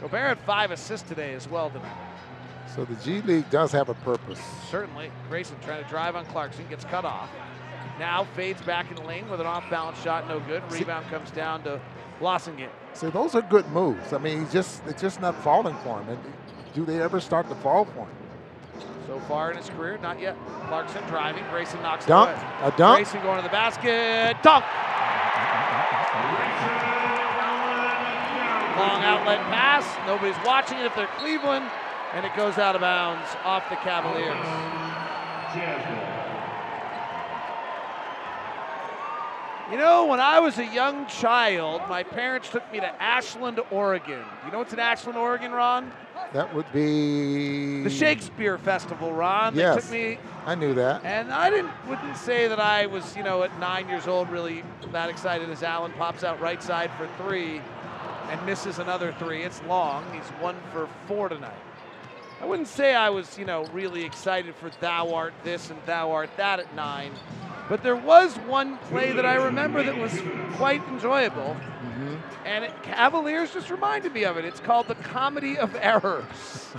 Gobert 0.01 0.29
had 0.29 0.39
five 0.41 0.71
assists 0.71 1.09
today 1.09 1.35
as 1.35 1.49
well 1.49 1.71
tonight. 1.71 1.97
So 2.75 2.85
the 2.85 2.95
G 2.97 3.23
League 3.23 3.49
does 3.51 3.73
have 3.73 3.89
a 3.89 3.95
purpose. 3.95 4.41
Certainly. 4.71 5.11
Grayson 5.29 5.57
trying 5.63 5.83
to 5.83 5.89
drive 5.89 6.15
on 6.15 6.27
Clarkson, 6.27 6.67
gets 6.69 6.85
cut 6.85 7.05
off. 7.05 7.31
Now 7.99 8.25
fades 8.35 8.61
back 8.63 8.91
in 8.91 8.97
the 8.97 9.03
lane 9.03 9.29
with 9.31 9.41
an 9.41 9.47
off 9.47 9.69
balance 9.71 10.01
shot, 10.03 10.29
no 10.29 10.41
good. 10.41 10.63
Rebound 10.71 11.07
comes 11.07 11.31
down 11.31 11.63
to 11.65 11.81
Blossomgame. 12.21 12.69
So 12.93 13.11
those 13.11 13.35
are 13.35 13.43
good 13.43 13.67
moves. 13.69 14.13
I 14.13 14.19
mean, 14.19 14.41
he's 14.41 14.53
just 14.53 14.83
it's 14.87 15.01
just 15.01 15.21
not 15.21 15.35
falling 15.43 15.77
for 15.83 16.01
him. 16.01 16.11
And 16.11 16.19
do 16.75 16.85
they 16.85 17.01
ever 17.01 17.21
start 17.21 17.49
to 17.49 17.55
fall 17.57 17.85
for 17.87 18.01
him? 18.01 18.17
So 19.07 19.21
far 19.21 19.51
in 19.51 19.57
his 19.57 19.71
career, 19.71 19.99
not 20.03 20.21
yet. 20.21 20.37
Clarkson 20.67 21.03
driving, 21.07 21.45
Grayson 21.51 21.81
knocks 21.81 22.05
Dunk. 22.07 22.31
it 22.31 22.33
away. 22.35 22.75
A 22.75 22.77
dunk. 22.77 22.97
Grayson 22.99 23.23
going 23.23 23.37
to 23.37 23.43
the 23.43 23.49
basket, 23.49 24.37
dunk. 24.43 24.65
Long 28.77 29.03
outlet 29.03 29.41
pass. 29.49 29.87
Nobody's 30.07 30.37
watching 30.45 30.77
it 30.79 30.85
if 30.85 30.95
they're 30.95 31.07
Cleveland, 31.17 31.65
and 32.13 32.27
it 32.27 32.37
goes 32.37 32.59
out 32.59 32.75
of 32.75 32.83
bounds 32.83 33.27
off 33.43 33.69
the 33.71 33.77
Cavaliers. 33.77 34.37
You 39.71 39.77
know, 39.79 40.07
when 40.07 40.21
I 40.21 40.39
was 40.39 40.59
a 40.59 40.65
young 40.65 41.07
child, 41.09 41.83
my 41.89 42.05
parents 42.05 42.49
took 42.51 42.71
me 42.71 42.79
to 42.79 43.03
Ashland, 43.03 43.59
Oregon. 43.73 44.25
You 44.45 44.53
know 44.53 44.59
what's 44.59 44.73
in 44.73 44.79
Ashland, 44.79 45.19
Oregon, 45.19 45.51
Ron? 45.51 45.91
That 46.33 46.55
would 46.55 46.71
be 46.73 47.83
The 47.83 47.91
Shakespeare 47.91 48.59
Festival, 48.59 49.13
Ron. 49.13 49.55
They 49.55 49.63
Yes, 49.63 49.83
took 49.83 49.93
me 49.93 50.19
I 50.45 50.55
knew 50.55 50.73
that. 50.75 51.05
and 51.05 51.33
I 51.33 51.51
didn't 51.51 51.71
wouldn't 51.89 52.17
say 52.17 52.47
that 52.47 52.61
I 52.61 52.87
was, 52.87 53.17
you 53.17 53.25
know, 53.25 53.43
at 53.43 53.59
nine 53.59 53.89
years 53.89 54.07
old 54.07 54.31
really 54.31 54.63
that 54.93 55.09
excited 55.11 55.51
as 55.51 55.63
Allen 55.65 55.93
pops 55.99 56.23
out 56.23 56.41
right 56.41 56.63
side 56.63 56.91
for 56.97 57.09
three 57.25 57.61
and 58.31 58.47
misses 58.47 58.79
another 58.79 59.15
three. 59.19 59.43
It's 59.43 59.63
long. 59.65 60.05
He's 60.13 60.29
one 60.41 60.57
for 60.73 60.89
four 61.09 61.29
tonight. 61.29 61.55
I 62.41 62.45
wouldn't 62.47 62.69
say 62.69 62.95
I 62.95 63.09
was, 63.11 63.37
you 63.39 63.45
know, 63.47 63.65
really 63.73 64.05
excited 64.05 64.55
for 64.57 64.71
thou 64.81 65.13
art 65.15 65.33
this 65.43 65.71
and 65.71 65.79
thou 65.87 66.13
art 66.13 66.31
that 66.37 66.61
at 66.61 66.73
nine. 66.77 67.13
But 67.69 67.83
there 67.83 67.97
was 67.97 68.37
one 68.37 68.79
play 68.79 69.13
that 69.13 69.27
I 69.27 69.35
remember 69.35 69.83
that 69.83 69.97
was 69.97 70.13
quite 70.55 70.87
enjoyable. 70.89 71.57
Mm-hmm. 71.57 72.15
And 72.45 72.65
it, 72.65 72.83
Cavaliers 72.83 73.53
just 73.53 73.71
reminded 73.71 74.13
me 74.13 74.25
of 74.25 74.37
it. 74.37 74.45
It's 74.45 74.61
called 74.61 74.87
the 74.87 74.95
Comedy 74.95 75.59
of 75.59 75.75
Errors. 75.77 76.25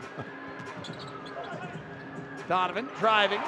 Donovan 2.48 2.88
driving, 3.00 3.42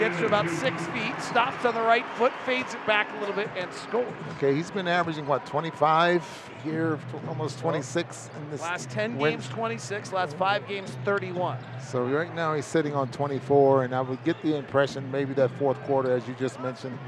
gets 0.00 0.18
to 0.18 0.26
about 0.26 0.48
six 0.50 0.84
feet, 0.88 1.14
stops 1.20 1.64
on 1.64 1.74
the 1.74 1.80
right 1.80 2.04
foot, 2.16 2.32
fades 2.44 2.74
it 2.74 2.84
back 2.84 3.08
a 3.16 3.20
little 3.20 3.34
bit, 3.34 3.48
and 3.56 3.72
scores. 3.72 4.12
Okay, 4.36 4.54
he's 4.54 4.70
been 4.72 4.88
averaging 4.88 5.24
what 5.26 5.46
25 5.46 6.50
here, 6.64 6.98
almost 7.28 7.60
26 7.60 8.30
in 8.36 8.50
this 8.50 8.60
Last 8.60 8.90
10 8.90 9.18
win. 9.18 9.34
games, 9.34 9.48
26. 9.48 10.12
Last 10.12 10.36
five 10.36 10.66
games, 10.66 10.96
31. 11.04 11.58
So 11.86 12.04
right 12.04 12.34
now 12.34 12.54
he's 12.54 12.66
sitting 12.66 12.94
on 12.94 13.08
24, 13.10 13.84
and 13.84 13.94
I 13.94 14.00
would 14.00 14.22
get 14.24 14.40
the 14.42 14.56
impression 14.56 15.08
maybe 15.12 15.32
that 15.34 15.52
fourth 15.52 15.80
quarter, 15.84 16.10
as 16.10 16.26
you 16.26 16.34
just 16.34 16.60
mentioned, 16.60 16.98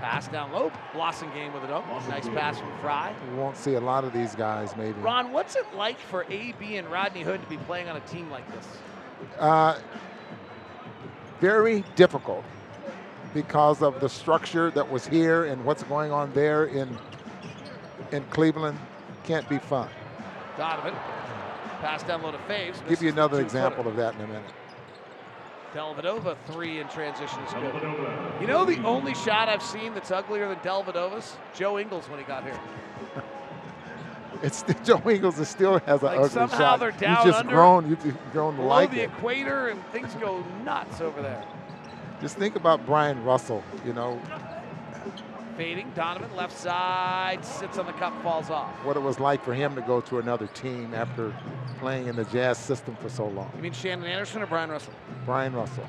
Pass 0.00 0.28
down 0.28 0.50
low. 0.50 0.72
Blossomgame 0.94 1.52
with 1.52 1.62
a 1.64 1.66
dunk. 1.66 1.84
Nice 2.08 2.26
pass 2.30 2.58
from 2.58 2.70
Frye. 2.80 3.14
we 3.30 3.36
won't 3.36 3.54
see 3.54 3.74
a 3.74 3.80
lot 3.80 4.02
of 4.02 4.14
these 4.14 4.34
guys 4.34 4.74
maybe. 4.74 4.98
Ron, 5.00 5.30
what's 5.30 5.56
it 5.56 5.66
like 5.74 5.98
for 5.98 6.24
AB 6.30 6.78
and 6.78 6.88
Rodney 6.90 7.20
Hood 7.20 7.42
to 7.42 7.46
be 7.50 7.58
playing 7.58 7.86
on 7.90 7.98
a 7.98 8.00
team 8.00 8.30
like 8.30 8.50
this? 8.50 8.66
Uh, 9.38 9.78
very 11.40 11.84
difficult 11.96 12.44
because 13.34 13.82
of 13.82 14.00
the 14.00 14.08
structure 14.08 14.70
that 14.72 14.88
was 14.90 15.06
here 15.06 15.44
and 15.44 15.64
what's 15.64 15.82
going 15.84 16.12
on 16.12 16.32
there 16.32 16.66
in 16.66 16.96
in 18.12 18.24
Cleveland. 18.24 18.78
Can't 19.24 19.48
be 19.48 19.58
fun. 19.58 19.88
Donovan 20.56 20.94
Pass 21.80 22.02
down 22.02 22.22
low 22.22 22.30
to 22.30 22.38
Faves. 22.38 22.86
Give 22.88 23.02
you 23.02 23.08
another 23.08 23.38
two-footer. 23.38 23.44
example 23.44 23.88
of 23.88 23.96
that 23.96 24.14
in 24.16 24.20
a 24.20 24.26
minute. 24.26 24.50
Dellavedova 25.72 26.36
three 26.46 26.80
in 26.80 26.88
transition 26.88 27.40
is 27.44 27.52
good. 27.54 28.40
You 28.40 28.46
know 28.46 28.64
the 28.64 28.82
only 28.84 29.14
shot 29.14 29.48
I've 29.48 29.62
seen 29.62 29.94
that's 29.94 30.10
uglier 30.10 30.48
than 30.48 30.58
Dellavedova's? 30.58 31.36
Joe 31.54 31.78
Ingles 31.78 32.08
when 32.08 32.18
he 32.18 32.24
got 32.24 32.42
here. 32.42 32.58
It's 34.42 34.58
still, 34.58 34.76
Joe 34.84 35.10
Ingles 35.10 35.38
is 35.38 35.48
still 35.48 35.78
has 35.80 36.00
an 36.02 36.06
Like, 36.08 36.16
ugly 36.18 36.28
somehow 36.30 36.58
shot. 36.58 36.80
they're 36.80 36.90
down 36.92 37.16
You've 37.16 37.26
just 37.34 37.38
under, 37.40 37.54
grown. 37.54 37.88
You've 37.90 38.02
just 38.02 38.16
grown 38.32 38.52
to 38.54 38.58
Below 38.62 38.68
like 38.68 38.90
the 38.90 39.00
it. 39.00 39.10
equator 39.10 39.68
and 39.68 39.84
things 39.86 40.14
go 40.14 40.42
nuts 40.64 41.00
over 41.00 41.20
there. 41.22 41.44
Just 42.20 42.36
think 42.36 42.54
about 42.56 42.84
Bryon 42.86 43.22
Russell. 43.24 43.62
You 43.84 43.92
know 43.92 44.20
Fading, 45.56 45.92
Donovan 45.94 46.34
left 46.36 46.56
side, 46.56 47.44
sits 47.44 47.76
on 47.76 47.84
the 47.84 47.92
cup, 47.92 48.22
falls 48.22 48.48
off. 48.48 48.70
what 48.84 48.96
it 48.96 49.00
was 49.00 49.20
like 49.20 49.44
for 49.44 49.52
him 49.52 49.74
to 49.74 49.82
go 49.82 50.00
to 50.00 50.18
another 50.18 50.46
team 50.48 50.94
after 50.94 51.34
playing 51.78 52.06
in 52.06 52.16
the 52.16 52.24
Jazz 52.24 52.56
system 52.56 52.96
for 52.96 53.10
so 53.10 53.26
long. 53.26 53.50
You 53.56 53.62
mean 53.62 53.72
Shandon 53.72 54.08
Anderson 54.08 54.40
or 54.40 54.46
Bryon 54.46 54.70
Russell? 54.70 54.94
Bryon 55.26 55.52
Russell. 55.52 55.84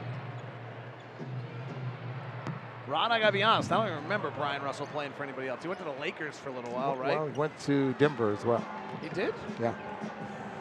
Ron, 2.92 3.10
I 3.10 3.20
gotta 3.20 3.32
be 3.32 3.42
honest, 3.42 3.72
I 3.72 3.78
don't 3.78 3.88
even 3.90 4.04
remember 4.04 4.32
Bryon 4.32 4.62
Russell 4.64 4.86
playing 4.88 5.14
for 5.14 5.24
anybody 5.24 5.48
else. 5.48 5.62
He 5.62 5.70
went 5.70 5.80
to 5.80 5.86
the 5.86 6.00
Lakers 6.02 6.36
for 6.38 6.50
a 6.50 6.52
little 6.52 6.74
while, 6.74 6.98
right? 6.98 7.18
Well, 7.18 7.28
he 7.28 7.40
went 7.40 7.58
to 7.62 7.94
Denver 7.94 8.34
as 8.34 8.44
well. 8.44 8.64
he 9.02 9.08
did? 9.10 9.34
Yeah. 9.62 9.74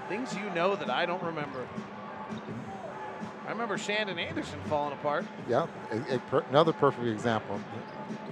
Things 0.09 0.33
you 0.37 0.49
know 0.51 0.77
that 0.77 0.89
I 0.89 1.07
don't 1.07 1.23
remember. 1.25 1.67
I 3.47 3.51
remember 3.51 3.77
Shandon 3.77 4.17
Anderson 4.21 4.61
falling 4.67 4.93
apart. 4.93 5.25
Yeah. 5.49 5.67
A- 5.91 6.15
a 6.15 6.19
per- 6.21 6.45
another 6.51 6.73
perfect 6.73 7.07
example. 7.09 7.61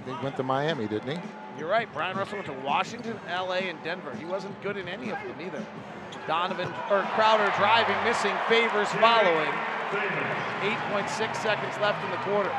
He 0.05 0.11
went 0.23 0.37
to 0.37 0.43
Miami, 0.43 0.87
didn't 0.87 1.17
he? 1.17 1.21
You're 1.57 1.67
right. 1.69 1.91
Bryon 1.91 2.15
Russell 2.15 2.35
went 2.37 2.45
to 2.47 2.65
Washington, 2.65 3.19
LA, 3.27 3.67
and 3.67 3.83
Denver. 3.83 4.15
He 4.15 4.23
wasn't 4.23 4.61
good 4.61 4.77
in 4.77 4.87
any 4.87 5.09
of 5.09 5.17
them 5.17 5.35
either. 5.41 5.65
Donovan 6.25 6.69
or 6.89 7.01
Crowder 7.15 7.51
driving, 7.57 8.01
missing, 8.05 8.33
favors 8.47 8.87
following. 8.93 9.51
8.6 9.91 11.35
seconds 11.35 11.77
left 11.81 12.01
in 12.05 12.11
the 12.11 12.17
quarter. 12.17 12.51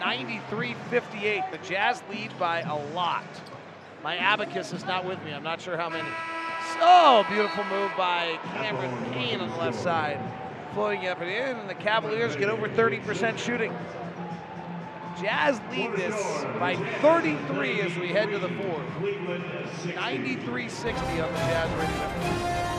93-58. 0.00 1.50
The 1.50 1.58
Jazz 1.58 2.02
lead 2.10 2.36
by 2.38 2.60
a 2.60 2.76
lot. 2.94 3.24
My 4.02 4.16
abacus 4.16 4.72
is 4.72 4.84
not 4.84 5.04
with 5.04 5.22
me. 5.24 5.32
I'm 5.32 5.42
not 5.42 5.60
sure 5.60 5.76
how 5.76 5.88
many. 5.88 6.08
So 6.78 7.24
beautiful 7.30 7.64
move 7.64 7.90
by 7.96 8.38
Cameron 8.54 9.12
Payne 9.12 9.40
on 9.40 9.50
the 9.50 9.56
left 9.56 9.78
side. 9.78 10.20
Floating 10.74 11.06
up 11.06 11.20
and 11.20 11.30
in, 11.30 11.56
and 11.56 11.70
the 11.70 11.74
Cavaliers 11.74 12.36
get 12.36 12.48
over 12.48 12.68
30% 12.68 13.38
shooting. 13.38 13.72
Jazz 15.20 15.60
lead 15.70 15.92
this 15.92 16.14
by 16.58 16.74
33 17.00 17.80
as 17.80 17.96
we 17.96 18.08
head 18.08 18.30
to 18.30 18.38
the 18.38 18.48
fourth. 18.48 18.86
93-60 18.98 21.24
on 21.24 21.32
the 21.32 21.38
Jazz 21.38 21.70
radio. 21.78 22.73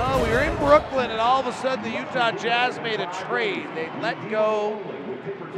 Oh, 0.00 0.22
we 0.22 0.30
were 0.30 0.42
in 0.42 0.56
Brooklyn, 0.58 1.10
and 1.10 1.20
all 1.20 1.40
of 1.40 1.48
a 1.48 1.52
sudden 1.52 1.82
the 1.82 1.90
Utah 1.90 2.30
Jazz 2.30 2.78
made 2.78 3.00
a 3.00 3.12
trade. 3.26 3.66
They 3.74 3.90
let 4.00 4.30
go 4.30 4.80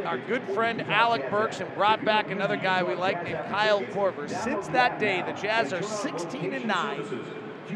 our 0.06 0.16
good 0.16 0.42
friend 0.54 0.80
Alec 0.90 1.30
Burks 1.30 1.60
and 1.60 1.72
brought 1.74 2.06
back 2.06 2.30
another 2.30 2.56
guy 2.56 2.82
we 2.82 2.94
like 2.94 3.22
named 3.22 3.38
Kyle 3.50 3.82
Korver. 3.82 4.30
Since 4.30 4.68
that 4.68 4.98
day, 4.98 5.22
the 5.26 5.32
Jazz 5.32 5.74
are 5.74 5.82
16 5.82 6.54
and 6.54 6.64
9. 6.64 7.04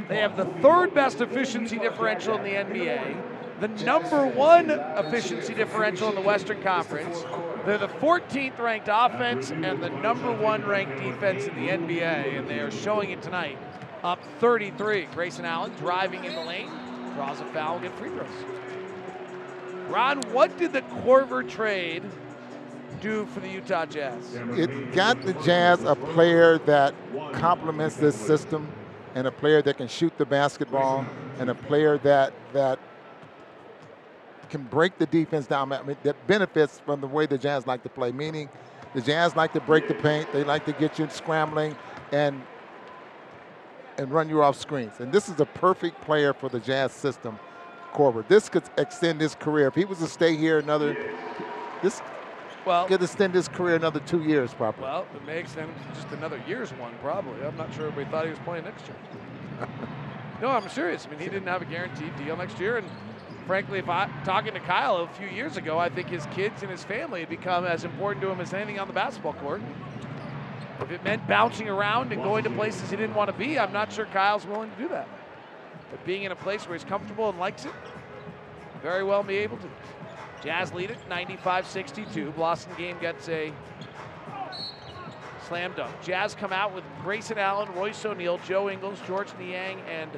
They 0.08 0.16
have 0.16 0.38
the 0.38 0.46
third 0.62 0.94
best 0.94 1.20
efficiency 1.20 1.78
differential 1.78 2.38
in 2.38 2.44
the 2.44 2.52
NBA, 2.52 3.60
the 3.60 3.68
number 3.84 4.26
one 4.26 4.70
efficiency 4.70 5.52
differential 5.52 6.08
in 6.08 6.14
the 6.14 6.22
Western 6.22 6.62
Conference. 6.62 7.24
They're 7.66 7.76
the 7.76 7.88
14th 7.88 8.58
ranked 8.58 8.88
offense 8.90 9.50
and 9.50 9.82
the 9.82 9.90
number 9.90 10.32
one 10.32 10.64
ranked 10.64 10.96
defense 11.02 11.44
in 11.44 11.56
the 11.56 11.68
NBA, 11.68 12.38
and 12.38 12.48
they 12.48 12.60
are 12.60 12.70
showing 12.70 13.10
it 13.10 13.20
tonight. 13.20 13.58
Up 14.04 14.22
33. 14.38 15.08
Grayson 15.14 15.46
Allen 15.46 15.72
driving 15.78 16.24
in 16.24 16.34
the 16.34 16.42
lane, 16.42 16.68
draws 17.14 17.40
a 17.40 17.44
foul, 17.46 17.80
get 17.80 17.96
free 17.98 18.10
throws. 18.10 18.28
Ron, 19.88 20.20
what 20.32 20.56
did 20.58 20.74
the 20.74 20.82
Korver 20.82 21.48
trade 21.48 22.02
do 23.00 23.24
for 23.26 23.40
the 23.40 23.48
Utah 23.48 23.86
Jazz? 23.86 24.34
It 24.34 24.92
got 24.92 25.22
the 25.22 25.32
Jazz 25.34 25.84
a 25.84 25.94
player 25.94 26.58
that 26.58 26.94
complements 27.32 27.96
this 27.96 28.14
system 28.14 28.70
and 29.14 29.26
a 29.26 29.32
player 29.32 29.62
that 29.62 29.78
can 29.78 29.88
shoot 29.88 30.16
the 30.18 30.26
basketball 30.26 31.06
and 31.38 31.48
a 31.48 31.54
player 31.54 31.96
that 31.98 32.34
that 32.52 32.78
can 34.50 34.64
break 34.64 34.98
the 34.98 35.06
defense 35.06 35.46
down, 35.46 35.72
I 35.72 35.82
mean, 35.82 35.96
that 36.02 36.26
benefits 36.26 36.78
from 36.78 37.00
the 37.00 37.06
way 37.06 37.24
the 37.24 37.38
Jazz 37.38 37.66
like 37.66 37.82
to 37.84 37.88
play. 37.88 38.12
Meaning, 38.12 38.50
the 38.94 39.00
Jazz 39.00 39.34
like 39.34 39.54
to 39.54 39.60
break 39.60 39.88
the 39.88 39.94
paint, 39.94 40.30
they 40.32 40.44
like 40.44 40.66
to 40.66 40.72
get 40.72 40.98
you 40.98 41.08
scrambling 41.08 41.74
and 42.12 42.42
and 43.98 44.10
run 44.10 44.28
you 44.28 44.42
off 44.42 44.56
screens. 44.56 44.94
And 44.98 45.12
this 45.12 45.28
is 45.28 45.40
a 45.40 45.46
perfect 45.46 46.00
player 46.00 46.32
for 46.32 46.48
the 46.48 46.60
Jazz 46.60 46.92
system, 46.92 47.38
Korver. 47.92 48.26
This 48.26 48.48
could 48.48 48.64
extend 48.76 49.20
his 49.20 49.34
career. 49.34 49.68
If 49.68 49.74
he 49.74 49.84
was 49.84 49.98
to 49.98 50.06
stay 50.06 50.36
here 50.36 50.58
another, 50.58 50.96
this 51.82 52.02
well, 52.66 52.86
could 52.86 53.02
extend 53.02 53.34
his 53.34 53.48
career 53.48 53.76
another 53.76 54.00
two 54.00 54.22
years, 54.22 54.54
probably. 54.54 54.82
Well, 54.82 55.06
it 55.14 55.24
may 55.24 55.38
extend 55.38 55.72
just 55.94 56.08
another 56.08 56.42
year's 56.46 56.70
one, 56.72 56.94
probably. 57.00 57.44
I'm 57.44 57.56
not 57.56 57.72
sure 57.74 57.86
everybody 57.86 58.10
thought 58.10 58.24
he 58.24 58.30
was 58.30 58.38
playing 58.40 58.64
next 58.64 58.84
year. 58.86 58.96
no, 60.42 60.48
I'm 60.48 60.68
serious. 60.68 61.06
I 61.06 61.10
mean, 61.10 61.20
he 61.20 61.26
didn't 61.26 61.46
have 61.46 61.62
a 61.62 61.66
guaranteed 61.66 62.16
deal 62.16 62.36
next 62.36 62.58
year, 62.58 62.78
and 62.78 62.88
frankly, 63.46 63.78
if 63.78 63.88
I 63.88 64.08
talking 64.24 64.54
to 64.54 64.60
Kyle 64.60 64.96
a 64.96 65.08
few 65.08 65.28
years 65.28 65.56
ago, 65.56 65.78
I 65.78 65.88
think 65.88 66.08
his 66.08 66.26
kids 66.26 66.62
and 66.62 66.70
his 66.70 66.84
family 66.84 67.20
had 67.20 67.28
become 67.28 67.64
as 67.64 67.84
important 67.84 68.22
to 68.22 68.30
him 68.30 68.40
as 68.40 68.52
anything 68.52 68.78
on 68.78 68.88
the 68.88 68.94
basketball 68.94 69.34
court. 69.34 69.60
If 70.84 70.90
it 70.90 71.02
meant 71.02 71.26
bouncing 71.26 71.68
around 71.68 72.12
and 72.12 72.22
going 72.22 72.44
to 72.44 72.50
places 72.50 72.90
he 72.90 72.96
didn't 72.96 73.14
want 73.14 73.30
to 73.30 73.36
be, 73.36 73.58
I'm 73.58 73.72
not 73.72 73.90
sure 73.90 74.04
Kyle's 74.04 74.46
willing 74.46 74.70
to 74.70 74.76
do 74.76 74.88
that. 74.88 75.08
But 75.90 76.04
being 76.04 76.24
in 76.24 76.32
a 76.32 76.36
place 76.36 76.66
where 76.68 76.76
he's 76.76 76.84
comfortable 76.84 77.30
and 77.30 77.38
likes 77.38 77.64
it, 77.64 77.72
very 78.82 79.02
well 79.02 79.22
be 79.22 79.38
able 79.38 79.56
to. 79.56 79.68
Jazz 80.42 80.74
lead 80.74 80.90
it 80.90 80.98
95-62. 81.08 82.34
Blossomgame 82.34 83.00
gets 83.00 83.30
a 83.30 83.50
slam 85.48 85.72
dunk. 85.74 85.90
Jazz 86.02 86.34
come 86.34 86.52
out 86.52 86.74
with 86.74 86.84
Grayson 87.02 87.38
Allen, 87.38 87.72
Royce 87.74 88.04
O'Neale, 88.04 88.38
Joe 88.46 88.68
Ingles, 88.68 88.98
Georges 89.06 89.34
Niang, 89.38 89.80
and 89.90 90.10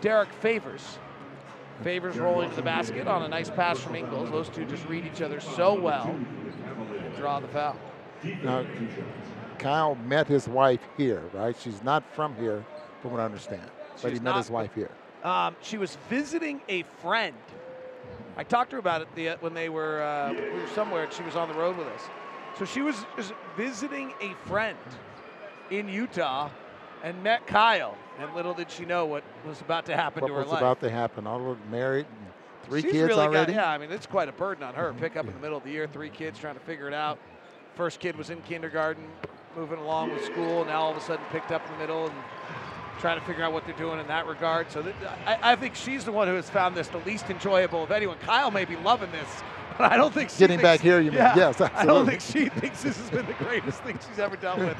Derrick 0.00 0.32
Favors. 0.34 0.98
Favors 1.82 2.16
rolling 2.16 2.50
to 2.50 2.56
the 2.56 2.62
basket 2.62 3.08
on 3.08 3.24
a 3.24 3.28
nice 3.28 3.50
pass 3.50 3.80
from 3.80 3.96
Ingles. 3.96 4.30
Those 4.30 4.48
two 4.48 4.64
just 4.64 4.86
read 4.86 5.04
each 5.04 5.22
other 5.22 5.40
so 5.40 5.74
well 5.74 6.08
and 6.08 7.16
draw 7.16 7.40
the 7.40 7.48
foul. 7.48 7.76
Now, 8.44 8.64
Kyle 9.64 9.94
met 9.94 10.26
his 10.26 10.46
wife 10.46 10.80
here, 10.98 11.22
right? 11.32 11.56
She's 11.58 11.82
not 11.82 12.04
from 12.14 12.36
here, 12.36 12.62
from 13.00 13.12
what 13.12 13.20
I 13.20 13.24
understand. 13.24 13.62
But 14.02 14.10
She's 14.10 14.18
he 14.18 14.22
met 14.22 14.36
his 14.36 14.50
wife 14.50 14.74
here. 14.74 14.90
Um, 15.22 15.56
she 15.62 15.78
was 15.78 15.96
visiting 16.10 16.60
a 16.68 16.82
friend. 17.00 17.34
I 18.36 18.44
talked 18.44 18.70
to 18.70 18.76
her 18.76 18.80
about 18.80 19.00
it 19.00 19.08
the, 19.14 19.28
when 19.40 19.54
they 19.54 19.70
were 19.70 20.02
uh, 20.02 20.34
we 20.34 20.60
were 20.60 20.68
somewhere 20.74 21.04
and 21.04 21.12
she 21.14 21.22
was 21.22 21.34
on 21.34 21.48
the 21.48 21.54
road 21.54 21.78
with 21.78 21.86
us. 21.86 22.02
So 22.58 22.66
she 22.66 22.82
was, 22.82 23.06
visiting 23.56 24.12
a 24.20 24.34
friend 24.46 24.76
in 25.70 25.88
Utah 25.88 26.50
and 27.02 27.22
met 27.22 27.46
Kyle. 27.46 27.96
And 28.20 28.34
little 28.34 28.52
did 28.52 28.70
she 28.70 28.84
know 28.84 29.06
what 29.06 29.24
was 29.46 29.62
about 29.62 29.86
to 29.86 29.96
happen 29.96 30.20
What 30.20 30.28
to 30.28 30.34
her 30.34 30.40
life. 30.40 30.48
What 30.48 30.52
was 30.52 30.60
about 30.60 30.80
to 30.80 30.90
happen? 30.90 31.26
All 31.26 31.56
married, 31.70 32.06
three 32.64 32.82
She's 32.82 32.92
kids 32.92 33.08
really 33.08 33.22
already. 33.22 33.54
Got, 33.54 33.62
yeah, 33.62 33.70
I 33.70 33.78
mean, 33.78 33.90
it's 33.90 34.06
quite 34.06 34.28
a 34.28 34.32
burden 34.32 34.62
on 34.62 34.74
her. 34.74 34.92
Pick 34.92 35.16
up 35.16 35.26
in 35.26 35.32
the 35.32 35.40
middle 35.40 35.56
of 35.56 35.64
the 35.64 35.70
year, 35.70 35.88
three 35.90 36.10
kids 36.10 36.38
trying 36.38 36.54
to 36.54 36.60
figure 36.60 36.86
it 36.86 36.94
out. 36.94 37.18
First 37.76 37.98
kid 37.98 38.14
was 38.16 38.30
in 38.30 38.40
kindergarten, 38.42 39.04
moving 39.56 39.78
along 39.78 40.10
with 40.12 40.24
school. 40.24 40.64
Now 40.64 40.80
all 40.82 40.90
of 40.90 40.96
a 40.96 41.00
sudden 41.00 41.24
picked 41.30 41.52
up 41.52 41.64
in 41.66 41.72
the 41.72 41.78
middle 41.78 42.06
and 42.06 42.14
trying 42.98 43.18
to 43.20 43.26
figure 43.26 43.44
out 43.44 43.52
what 43.52 43.64
they're 43.66 43.76
doing 43.76 44.00
in 44.00 44.06
that 44.08 44.26
regard. 44.26 44.70
So 44.70 44.82
th- 44.82 44.94
I, 45.26 45.52
I 45.52 45.56
think 45.56 45.74
she's 45.74 46.04
the 46.04 46.12
one 46.12 46.28
who 46.28 46.34
has 46.34 46.48
found 46.50 46.74
this 46.76 46.88
the 46.88 46.98
least 46.98 47.28
enjoyable 47.30 47.82
of 47.82 47.90
anyone. 47.90 48.16
Kyle 48.18 48.50
may 48.50 48.64
be 48.64 48.76
loving 48.76 49.10
this, 49.12 49.28
but 49.78 49.92
I 49.92 49.96
don't 49.96 50.12
think 50.14 50.30
she 50.30 50.38
Getting 50.38 50.60
back 50.60 50.80
here, 50.80 51.00
you 51.00 51.10
mean? 51.10 51.18
yeah, 51.20 51.36
Yes, 51.36 51.60
I 51.74 51.84
don't 51.84 52.06
think 52.06 52.20
she 52.20 52.48
thinks 52.48 52.82
this 52.82 52.96
has 52.96 53.10
been 53.10 53.26
the 53.26 53.32
greatest 53.44 53.82
thing 53.82 53.98
she's 54.08 54.18
ever 54.18 54.36
dealt 54.36 54.58
with. 54.58 54.76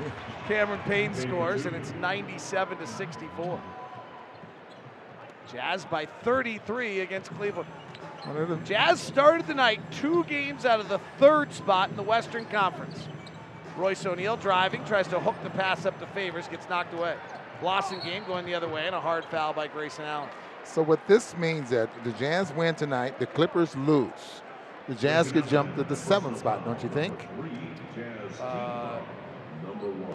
Cameron 0.48 0.80
Payne 0.86 1.14
scores, 1.14 1.66
and 1.66 1.76
it's 1.76 1.92
97 1.94 2.78
to 2.78 2.86
64. 2.86 3.60
Jazz 5.52 5.84
by 5.84 6.06
33 6.06 7.00
against 7.00 7.30
Cleveland. 7.34 7.68
One 8.24 8.36
of 8.38 8.48
the- 8.48 8.56
Jazz 8.58 9.00
started 9.00 9.46
the 9.46 9.54
night 9.54 9.80
two 9.92 10.24
games 10.24 10.64
out 10.64 10.80
of 10.80 10.88
the 10.88 10.98
third 11.18 11.52
spot 11.52 11.90
in 11.90 11.96
the 11.96 12.02
Western 12.02 12.46
Conference. 12.46 13.06
Royce 13.76 14.06
O'Neale 14.06 14.36
driving, 14.36 14.84
tries 14.84 15.08
to 15.08 15.18
hook 15.18 15.34
the 15.42 15.50
pass 15.50 15.84
up 15.84 15.98
to 16.00 16.06
Favors, 16.08 16.48
gets 16.48 16.68
knocked 16.68 16.94
away. 16.94 17.16
Blossomgame 17.60 18.26
going 18.26 18.44
the 18.46 18.54
other 18.54 18.68
way, 18.68 18.86
and 18.86 18.94
a 18.94 19.00
hard 19.00 19.24
foul 19.24 19.52
by 19.52 19.66
Grayson 19.66 20.04
Allen. 20.04 20.28
So 20.64 20.82
what 20.82 21.06
this 21.06 21.36
means 21.36 21.70
that 21.70 21.90
the 22.04 22.12
Jazz 22.12 22.52
win 22.52 22.74
tonight, 22.74 23.18
the 23.18 23.26
Clippers 23.26 23.76
lose. 23.76 24.42
The 24.88 24.94
Jazz 24.94 25.32
could 25.32 25.48
jump 25.48 25.76
to 25.76 25.82
the 25.82 25.96
seventh 25.96 26.38
spot, 26.38 26.64
don't 26.64 26.82
you 26.82 26.88
think? 26.88 27.26
Uh, 28.40 28.98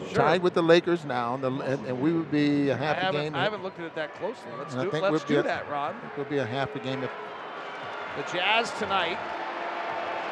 sure. 0.08 0.16
Tied 0.16 0.44
with 0.44 0.54
the 0.54 0.62
Lakers 0.62 1.06
now, 1.06 1.36
and, 1.36 1.44
the, 1.44 1.52
and, 1.52 1.86
and 1.88 2.02
we 2.02 2.14
would 2.14 2.30
be 2.32 2.70
a 2.70 2.78
half 2.78 2.98
a 3.10 3.12
game. 3.12 3.36
I 3.36 3.44
haven't 3.44 3.64
looked 3.64 3.80
at 3.80 3.86
it 3.86 3.96
that 3.96 4.14
closely. 4.16 4.52
Let's 4.58 4.74
do, 4.76 4.82
think 4.92 5.04
let's 5.04 5.12
we'll 5.12 5.20
do 5.28 5.40
a- 5.40 5.44
that, 5.44 5.70
Ron. 5.70 5.96
I 5.96 6.00
think 6.00 6.18
We'll 6.18 6.26
be 6.28 6.38
a 6.38 6.46
half 6.46 6.76
a 6.76 6.80
game 6.80 7.04
if 7.04 7.12
The 8.18 8.38
Jazz 8.38 8.72
tonight, 8.80 9.18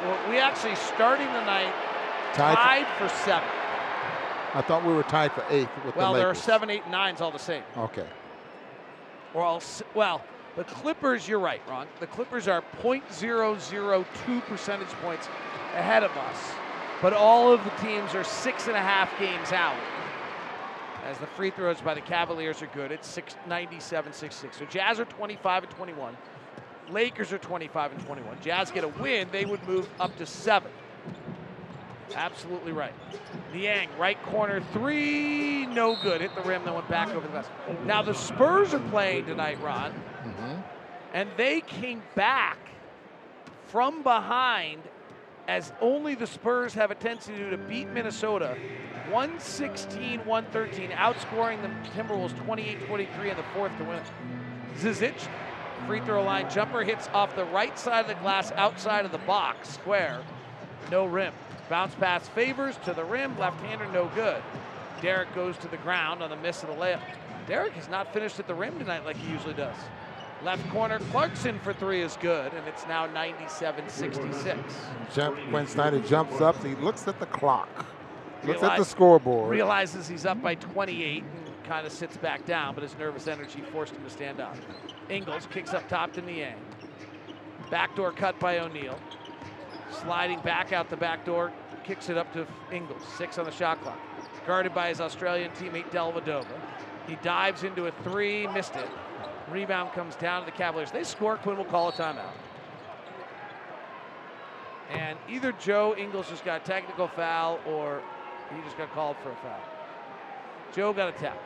well, 0.03 0.29
we 0.29 0.37
actually 0.37 0.75
starting 0.75 1.27
the 1.27 1.45
night 1.45 1.73
Tied 2.37 2.55
tied, 2.55 2.87
for- 2.97 3.09
for 3.09 3.15
seven. 3.23 3.49
I 4.53 4.61
thought 4.61 4.85
we 4.85 4.93
were 4.93 5.03
tied 5.03 5.31
for 5.33 5.43
eighth 5.49 5.69
with 5.83 5.95
Well, 5.95 6.13
the 6.13 6.19
there 6.19 6.29
are 6.29 6.35
seven, 6.35 6.69
eight, 6.69 6.83
and 6.83 6.91
nines 6.91 7.19
all 7.19 7.31
the 7.31 7.39
same. 7.39 7.63
Okay. 7.77 8.05
Or 9.33 9.43
all 9.43 9.61
well, 9.93 10.23
the 10.55 10.63
Clippers. 10.63 11.27
You're 11.27 11.39
right, 11.39 11.61
Ron. 11.67 11.87
The 11.99 12.07
Clippers 12.07 12.47
are 12.47 12.63
0.002 12.81 14.41
percentage 14.41 14.87
points 15.01 15.27
ahead 15.75 16.03
of 16.03 16.11
us, 16.11 16.37
but 17.01 17.13
all 17.13 17.51
of 17.51 17.63
the 17.63 17.69
teams 17.81 18.15
are 18.15 18.23
six 18.23 18.67
and 18.67 18.75
a 18.75 18.81
half 18.81 19.17
games 19.19 19.51
out. 19.51 19.75
As 21.05 21.17
the 21.19 21.27
free 21.27 21.51
throws 21.51 21.79
by 21.81 21.93
the 21.93 22.01
Cavaliers 22.01 22.61
are 22.61 22.67
good, 22.67 22.91
it's 22.91 23.07
697 23.07 24.13
66. 24.13 24.57
So 24.57 24.65
Jazz 24.65 24.99
are 24.99 25.05
25 25.05 25.63
and 25.63 25.71
21. 25.71 26.17
Lakers 26.89 27.33
are 27.33 27.37
25 27.37 27.93
and 27.93 28.05
21. 28.05 28.37
Jazz 28.41 28.71
get 28.71 28.83
a 28.83 28.87
win, 28.87 29.27
they 29.31 29.45
would 29.45 29.65
move 29.67 29.87
up 29.99 30.15
to 30.17 30.25
seven. 30.25 30.71
Absolutely 32.15 32.71
right. 32.71 32.93
Niang, 33.53 33.89
right 33.97 34.21
corner 34.23 34.61
three, 34.73 35.65
no 35.65 35.97
good. 36.01 36.21
Hit 36.21 36.33
the 36.35 36.41
rim, 36.41 36.63
then 36.63 36.73
went 36.73 36.89
back 36.89 37.09
over 37.09 37.21
the 37.21 37.27
glass. 37.27 37.49
Now 37.85 38.01
the 38.01 38.13
Spurs 38.13 38.73
are 38.73 38.79
playing 38.89 39.25
tonight, 39.25 39.61
Ron, 39.61 39.91
mm-hmm. 39.91 40.61
and 41.13 41.29
they 41.37 41.61
came 41.61 42.01
back 42.15 42.57
from 43.67 44.03
behind 44.03 44.81
as 45.47 45.71
only 45.79 46.15
the 46.15 46.27
Spurs 46.27 46.73
have 46.73 46.91
a 46.91 46.95
tendency 46.95 47.31
to 47.33 47.37
do 47.37 47.49
to 47.51 47.57
beat 47.57 47.87
Minnesota 47.89 48.57
116 49.09 50.25
113, 50.25 50.89
outscoring 50.91 51.61
the 51.61 51.69
Timberwolves 51.91 52.35
28 52.45 52.85
23 52.85 53.29
in 53.29 53.37
the 53.37 53.43
fourth 53.53 53.75
to 53.77 53.83
win. 53.85 54.01
Zizic, 54.77 55.27
free 55.85 56.01
throw 56.01 56.23
line 56.23 56.49
jumper, 56.49 56.83
hits 56.83 57.07
off 57.13 57.35
the 57.35 57.45
right 57.45 57.77
side 57.79 58.01
of 58.01 58.07
the 58.07 58.15
glass 58.15 58.51
outside 58.53 59.05
of 59.05 59.11
the 59.11 59.17
box, 59.19 59.69
square, 59.69 60.21
no 60.91 61.05
rim. 61.05 61.33
Bounce 61.69 61.95
pass 61.95 62.27
favors 62.29 62.77
to 62.85 62.93
the 62.93 63.03
rim, 63.03 63.37
left 63.37 63.59
hander, 63.61 63.87
no 63.91 64.09
good. 64.15 64.41
Derrick 65.01 65.33
goes 65.35 65.57
to 65.57 65.67
the 65.67 65.77
ground 65.77 66.23
on 66.23 66.29
the 66.29 66.37
miss 66.37 66.63
of 66.63 66.69
the 66.69 66.75
layup. 66.75 67.01
Derrick 67.45 67.73
has 67.73 67.89
not 67.89 68.13
finished 68.13 68.39
at 68.39 68.47
the 68.47 68.55
rim 68.55 68.77
tonight 68.79 69.05
like 69.05 69.17
he 69.17 69.31
usually 69.31 69.53
does. 69.53 69.75
Left 70.43 70.67
corner, 70.69 70.99
Clarkson 71.11 71.59
for 71.59 71.73
three 71.73 72.01
is 72.01 72.17
good, 72.21 72.53
and 72.53 72.67
it's 72.67 72.85
now 72.87 73.07
97 73.07 73.89
66. 73.89 74.59
Jump, 75.13 75.37
Quin 75.49 75.67
Snyder 75.67 75.99
jumps 75.99 76.41
up. 76.41 76.63
He 76.63 76.75
looks 76.75 77.07
at 77.07 77.19
the 77.19 77.25
clock. 77.25 77.87
Looks 78.43 78.61
at 78.61 78.77
the 78.77 78.85
scoreboard. 78.85 79.49
Realizes 79.49 80.07
he's 80.07 80.25
up 80.25 80.41
by 80.41 80.55
28 80.55 81.23
and 81.23 81.63
kind 81.63 81.87
of 81.87 81.91
sits 81.91 82.17
back 82.17 82.45
down, 82.45 82.75
but 82.75 82.83
his 82.83 82.95
nervous 82.97 83.27
energy 83.27 83.61
forced 83.71 83.93
him 83.93 84.03
to 84.03 84.09
stand 84.09 84.39
up. 84.39 84.55
Ingles 85.09 85.47
kicks 85.51 85.73
up 85.73 85.87
top 85.89 86.13
to 86.13 86.21
Niang. 86.21 86.59
Backdoor 87.71 88.11
cut 88.11 88.39
by 88.39 88.59
O'Neale. 88.59 88.99
Sliding 89.91 90.39
back 90.41 90.73
out 90.73 90.89
the 90.89 90.97
back 90.97 91.25
door, 91.25 91.51
kicks 91.83 92.09
it 92.09 92.17
up 92.17 92.31
to 92.33 92.45
Ingles. 92.71 93.01
Six 93.17 93.37
on 93.37 93.45
the 93.45 93.51
shot 93.51 93.81
clock. 93.81 93.97
Guarded 94.45 94.73
by 94.73 94.89
his 94.89 95.01
Australian 95.01 95.51
teammate 95.51 95.89
Dellavedova. 95.91 96.45
He 97.07 97.15
dives 97.15 97.63
into 97.63 97.87
a 97.87 97.91
three, 98.03 98.47
missed 98.47 98.75
it. 98.75 98.87
Rebound 99.49 99.91
comes 99.93 100.15
down 100.15 100.41
to 100.41 100.45
the 100.45 100.51
Cavaliers. 100.57 100.91
They 100.91 101.03
score. 101.03 101.37
Quin 101.37 101.57
will 101.57 101.65
call 101.65 101.89
a 101.89 101.91
timeout. 101.93 102.31
And 104.91 105.17
either 105.29 105.51
Joe 105.53 105.95
Ingles 105.97 106.29
just 106.29 106.45
got 106.45 106.61
a 106.61 106.63
technical 106.65 107.07
foul 107.07 107.59
or 107.67 108.01
he 108.53 108.61
just 108.63 108.77
got 108.77 108.91
called 108.93 109.17
for 109.23 109.31
a 109.31 109.35
foul. 109.35 109.59
Joe 110.73 110.93
got 110.93 111.09
a 111.09 111.11
tap. 111.13 111.37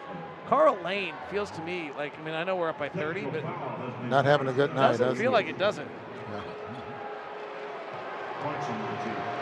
Karl 0.48 0.78
Lane 0.84 1.14
feels 1.30 1.50
to 1.52 1.62
me 1.62 1.92
like, 1.98 2.18
I 2.20 2.24
mean, 2.24 2.34
I 2.36 2.44
know 2.44 2.56
we're 2.56 2.70
up 2.70 2.78
by 2.80 2.90
30, 2.90 3.22
but 3.26 3.44
Not 4.06 4.26
having 4.26 4.48
a 4.48 4.54
good 4.54 4.74
night. 4.76 4.90
doesn't 4.90 5.08
does 5.08 5.18
he? 5.18 5.24
feel 5.24 5.32
like 5.32 5.48
it 5.48 5.58
doesn't. 5.58 5.88
Yeah. 8.44 9.42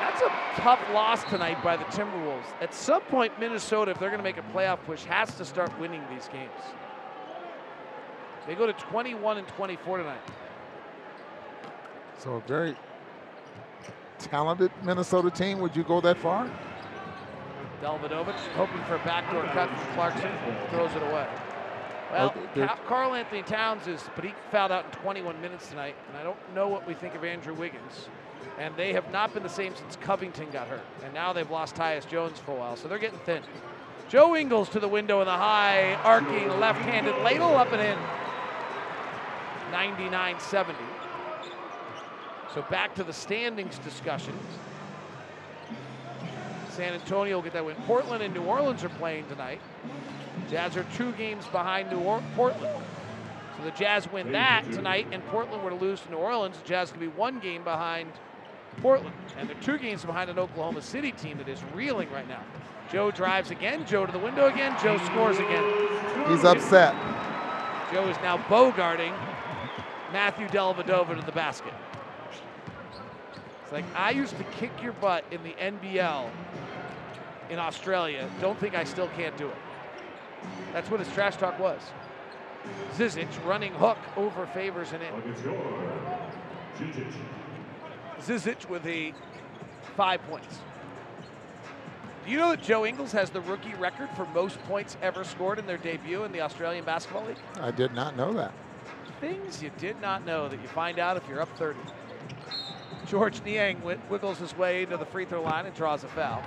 That's 0.00 0.22
a 0.22 0.60
tough 0.60 0.80
loss 0.92 1.24
tonight 1.24 1.62
by 1.62 1.76
the 1.76 1.84
Timberwolves. 1.84 2.46
At 2.60 2.72
some 2.72 3.02
point, 3.02 3.38
Minnesota, 3.38 3.90
if 3.90 3.98
they're 3.98 4.10
going 4.10 4.18
to 4.18 4.24
make 4.24 4.38
a 4.38 4.42
playoff 4.56 4.78
push, 4.84 5.04
has 5.04 5.34
to 5.36 5.44
start 5.44 5.78
winning 5.78 6.02
these 6.10 6.28
games. 6.28 6.50
They 8.46 8.54
go 8.54 8.66
to 8.66 8.72
21 8.74 9.38
and 9.38 9.48
24 9.48 9.98
tonight. 9.98 10.20
So 12.18 12.34
a 12.34 12.40
very 12.40 12.76
talented 14.18 14.70
Minnesota 14.82 15.30
team. 15.30 15.58
Would 15.60 15.74
you 15.74 15.82
go 15.84 16.00
that 16.00 16.18
far? 16.18 16.50
Dellavedova 17.82 18.32
hoping 18.56 18.82
for 18.84 18.94
a 18.94 18.98
backdoor 18.98 19.42
cut 19.52 19.68
from 19.68 19.94
Clarkson, 19.94 20.30
throws 20.70 20.94
it 20.94 21.02
away. 21.02 21.28
Well, 22.14 22.32
Karl-Anthony 22.86 23.42
Towns 23.42 23.88
is, 23.88 24.00
but 24.14 24.24
he 24.24 24.32
fouled 24.52 24.70
out 24.70 24.84
in 24.84 24.90
21 24.92 25.40
minutes 25.40 25.68
tonight, 25.68 25.96
and 26.08 26.16
I 26.16 26.22
don't 26.22 26.38
know 26.54 26.68
what 26.68 26.86
we 26.86 26.94
think 26.94 27.16
of 27.16 27.24
Andrew 27.24 27.54
Wiggins. 27.54 28.08
And 28.56 28.76
they 28.76 28.92
have 28.92 29.10
not 29.10 29.34
been 29.34 29.42
the 29.42 29.48
same 29.48 29.74
since 29.74 29.96
Covington 29.96 30.48
got 30.52 30.68
hurt, 30.68 30.84
and 31.04 31.12
now 31.12 31.32
they've 31.32 31.50
lost 31.50 31.74
Tyus 31.74 32.08
Jones 32.08 32.38
for 32.38 32.52
a 32.52 32.54
while, 32.54 32.76
so 32.76 32.86
they're 32.86 32.98
getting 32.98 33.18
thin. 33.20 33.42
Joe 34.08 34.36
Ingles 34.36 34.68
to 34.70 34.80
the 34.80 34.86
window 34.86 35.20
in 35.20 35.26
the 35.26 35.32
high, 35.32 35.94
arcing 36.04 36.48
left-handed 36.60 37.16
ladle 37.24 37.56
up 37.56 37.72
and 37.72 37.82
in. 37.82 37.98
99-70. 39.72 40.74
So 42.54 42.62
back 42.70 42.94
to 42.94 43.02
the 43.02 43.12
standings 43.12 43.78
discussion. 43.78 44.38
San 46.70 46.92
Antonio 46.92 47.36
will 47.36 47.42
get 47.42 47.54
that 47.54 47.64
win. 47.64 47.74
Portland 47.86 48.22
and 48.22 48.32
New 48.32 48.42
Orleans 48.42 48.84
are 48.84 48.88
playing 48.90 49.26
tonight. 49.26 49.60
Jazz 50.50 50.76
are 50.76 50.84
two 50.96 51.12
games 51.12 51.46
behind 51.48 51.90
New 51.90 52.00
or- 52.00 52.22
Portland. 52.34 52.74
So 53.56 53.64
the 53.64 53.70
Jazz 53.72 54.10
win 54.10 54.32
that 54.32 54.64
tonight, 54.72 55.06
and 55.12 55.24
Portland 55.26 55.62
were 55.62 55.70
to 55.70 55.76
lose 55.76 56.00
to 56.02 56.10
New 56.10 56.16
Orleans. 56.16 56.58
The 56.58 56.68
Jazz 56.68 56.90
could 56.90 57.00
be 57.00 57.08
one 57.08 57.38
game 57.38 57.62
behind 57.62 58.12
Portland, 58.78 59.14
and 59.38 59.48
they're 59.48 59.56
two 59.62 59.78
games 59.78 60.04
behind 60.04 60.28
an 60.30 60.38
Oklahoma 60.38 60.82
City 60.82 61.12
team 61.12 61.38
that 61.38 61.48
is 61.48 61.60
reeling 61.72 62.10
right 62.10 62.28
now. 62.28 62.42
Joe 62.90 63.10
drives 63.10 63.50
again. 63.50 63.86
Joe 63.86 64.06
to 64.06 64.12
the 64.12 64.18
window 64.18 64.46
again. 64.46 64.76
Joe 64.82 64.98
scores 64.98 65.38
again. 65.38 65.64
He's 66.28 66.44
upset. 66.44 66.94
Joe 67.92 68.06
is 68.08 68.16
now 68.18 68.38
bogarting 68.48 69.14
Matthew 70.12 70.46
Dellavedova 70.48 71.18
to 71.18 71.24
the 71.24 71.32
basket. 71.32 71.72
It's 73.62 73.72
like 73.72 73.84
I 73.96 74.10
used 74.10 74.36
to 74.36 74.44
kick 74.44 74.70
your 74.82 74.92
butt 74.94 75.24
in 75.30 75.42
the 75.42 75.52
NBL 75.52 76.28
in 77.50 77.58
Australia. 77.58 78.28
Don't 78.40 78.58
think 78.58 78.74
I 78.74 78.84
still 78.84 79.08
can't 79.16 79.36
do 79.36 79.48
it. 79.48 79.56
That's 80.72 80.90
what 80.90 81.00
his 81.00 81.08
trash 81.12 81.36
talk 81.36 81.58
was. 81.58 81.80
Zizic 82.96 83.28
running 83.44 83.72
hook 83.74 83.98
over 84.16 84.46
favors 84.46 84.92
and 84.92 85.02
in. 85.02 85.12
Zizic 88.20 88.68
with 88.68 88.82
the 88.82 89.12
five 89.96 90.22
points. 90.22 90.58
Do 92.24 92.30
you 92.30 92.38
know 92.38 92.50
that 92.50 92.62
Joe 92.62 92.86
Ingles 92.86 93.12
has 93.12 93.28
the 93.30 93.42
rookie 93.42 93.74
record 93.74 94.08
for 94.16 94.24
most 94.26 94.58
points 94.64 94.96
ever 95.02 95.24
scored 95.24 95.58
in 95.58 95.66
their 95.66 95.76
debut 95.76 96.24
in 96.24 96.32
the 96.32 96.40
Australian 96.40 96.84
Basketball 96.84 97.26
League? 97.26 97.36
I 97.60 97.70
did 97.70 97.92
not 97.92 98.16
know 98.16 98.32
that. 98.32 98.52
Things 99.20 99.62
you 99.62 99.70
did 99.76 100.00
not 100.00 100.24
know 100.24 100.48
that 100.48 100.60
you 100.62 100.68
find 100.68 100.98
out 100.98 101.18
if 101.18 101.28
you're 101.28 101.42
up 101.42 101.54
30. 101.58 101.78
Georges 103.06 103.42
Niang 103.44 103.76
wi- 103.80 104.00
wiggles 104.08 104.38
his 104.38 104.56
way 104.56 104.86
to 104.86 104.96
the 104.96 105.04
free 105.04 105.26
throw 105.26 105.42
line 105.42 105.66
and 105.66 105.74
draws 105.74 106.02
a 106.02 106.08
foul. 106.08 106.42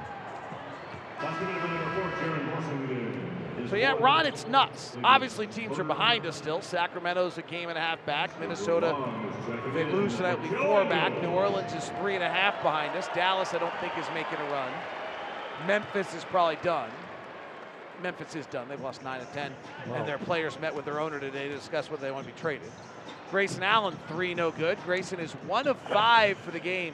So 3.70 3.76
yeah, 3.76 3.94
Ron, 4.00 4.26
it's 4.26 4.48
nuts. 4.48 4.96
Obviously, 5.04 5.48
teams 5.48 5.78
are 5.78 5.84
behind 5.84 6.26
us 6.26 6.38
still. 6.38 6.62
Sacramento's 6.62 7.38
a 7.38 7.42
game 7.42 7.70
and 7.70 7.78
a 7.78 7.82
half 7.82 8.04
back. 8.06 8.40
Minnesota, 8.40 8.96
if 9.68 9.74
they 9.74 9.84
lose 9.84 10.16
tonight, 10.16 10.42
will 10.42 10.50
be 10.50 10.56
four 10.56 10.86
back. 10.86 11.22
New 11.22 11.30
Orleans 11.30 11.74
is 11.74 11.90
three 12.00 12.16
and 12.16 12.24
a 12.24 12.30
half 12.30 12.62
behind 12.62 12.96
us. 12.96 13.10
Dallas, 13.14 13.54
I 13.54 13.60
don't 13.60 13.74
think, 13.80 13.98
is 13.98 14.06
making 14.14 14.38
a 14.38 14.52
run. 14.52 14.72
Memphis 15.66 16.14
is 16.14 16.24
probably 16.24 16.58
done. 16.64 16.90
Memphis 18.02 18.36
is 18.36 18.46
done. 18.46 18.70
They've 18.70 18.80
lost 18.80 19.04
nine 19.04 19.20
and 19.20 19.34
ten, 19.34 19.54
and 19.94 20.08
their 20.08 20.20
players 20.20 20.60
met 20.60 20.74
with 20.74 20.86
their 20.86 21.00
owner 21.00 21.20
today 21.20 21.50
to 21.50 21.56
discuss 21.56 21.90
whether 21.90 22.02
they 22.02 22.12
want 22.12 22.28
to 22.28 22.34
be 22.34 22.40
traded. 22.40 22.70
Grayson 23.32 23.64
Allen, 23.64 23.98
three 24.08 24.34
no 24.34 24.52
good. 24.52 24.78
Grayson 24.86 25.20
is 25.20 25.34
one 25.34 25.68
of 25.68 25.78
five 25.80 26.38
for 26.38 26.52
the 26.52 26.60
game. 26.60 26.94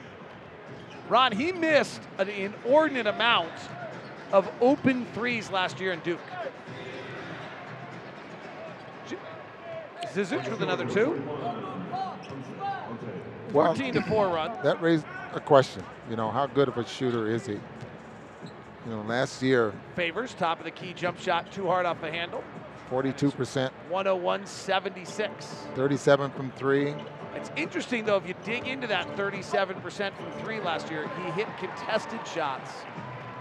Ron, 1.08 1.32
he 1.32 1.52
missed 1.52 2.00
an 2.18 2.28
inordinate 2.28 3.06
amount 3.06 3.52
of 4.32 4.50
open 4.60 5.06
threes 5.14 5.50
last 5.50 5.78
year 5.78 5.92
in 5.92 6.00
Duke. 6.00 6.18
Zizic 10.06 10.48
with 10.50 10.62
another 10.62 10.88
two. 10.88 11.22
Well, 13.52 13.74
14 13.74 13.94
to 13.94 14.02
4 14.02 14.28
run. 14.28 14.58
That 14.62 14.80
raised 14.82 15.06
a 15.32 15.40
question. 15.40 15.84
You 16.10 16.16
know, 16.16 16.30
how 16.30 16.46
good 16.46 16.68
of 16.68 16.76
a 16.76 16.86
shooter 16.86 17.28
is 17.28 17.46
he? 17.46 17.54
You 17.54 18.90
know, 18.90 19.02
last 19.02 19.42
year, 19.42 19.72
Favors, 19.96 20.34
top 20.34 20.58
of 20.58 20.64
the 20.64 20.70
key 20.70 20.92
jump 20.92 21.18
shot, 21.18 21.50
too 21.52 21.66
hard 21.66 21.86
off 21.86 22.00
the 22.00 22.10
handle. 22.10 22.44
42%, 22.90 23.70
101 23.88 24.46
76. 24.46 25.46
37 25.74 26.30
from 26.32 26.50
three. 26.52 26.94
It's 27.34 27.50
interesting, 27.56 28.04
though, 28.04 28.16
if 28.16 28.28
you 28.28 28.34
dig 28.44 28.66
into 28.66 28.86
that 28.88 29.06
37% 29.16 30.14
from 30.14 30.32
three 30.44 30.60
last 30.60 30.90
year, 30.90 31.08
he 31.16 31.30
hit 31.30 31.48
contested 31.58 32.20
shots 32.26 32.70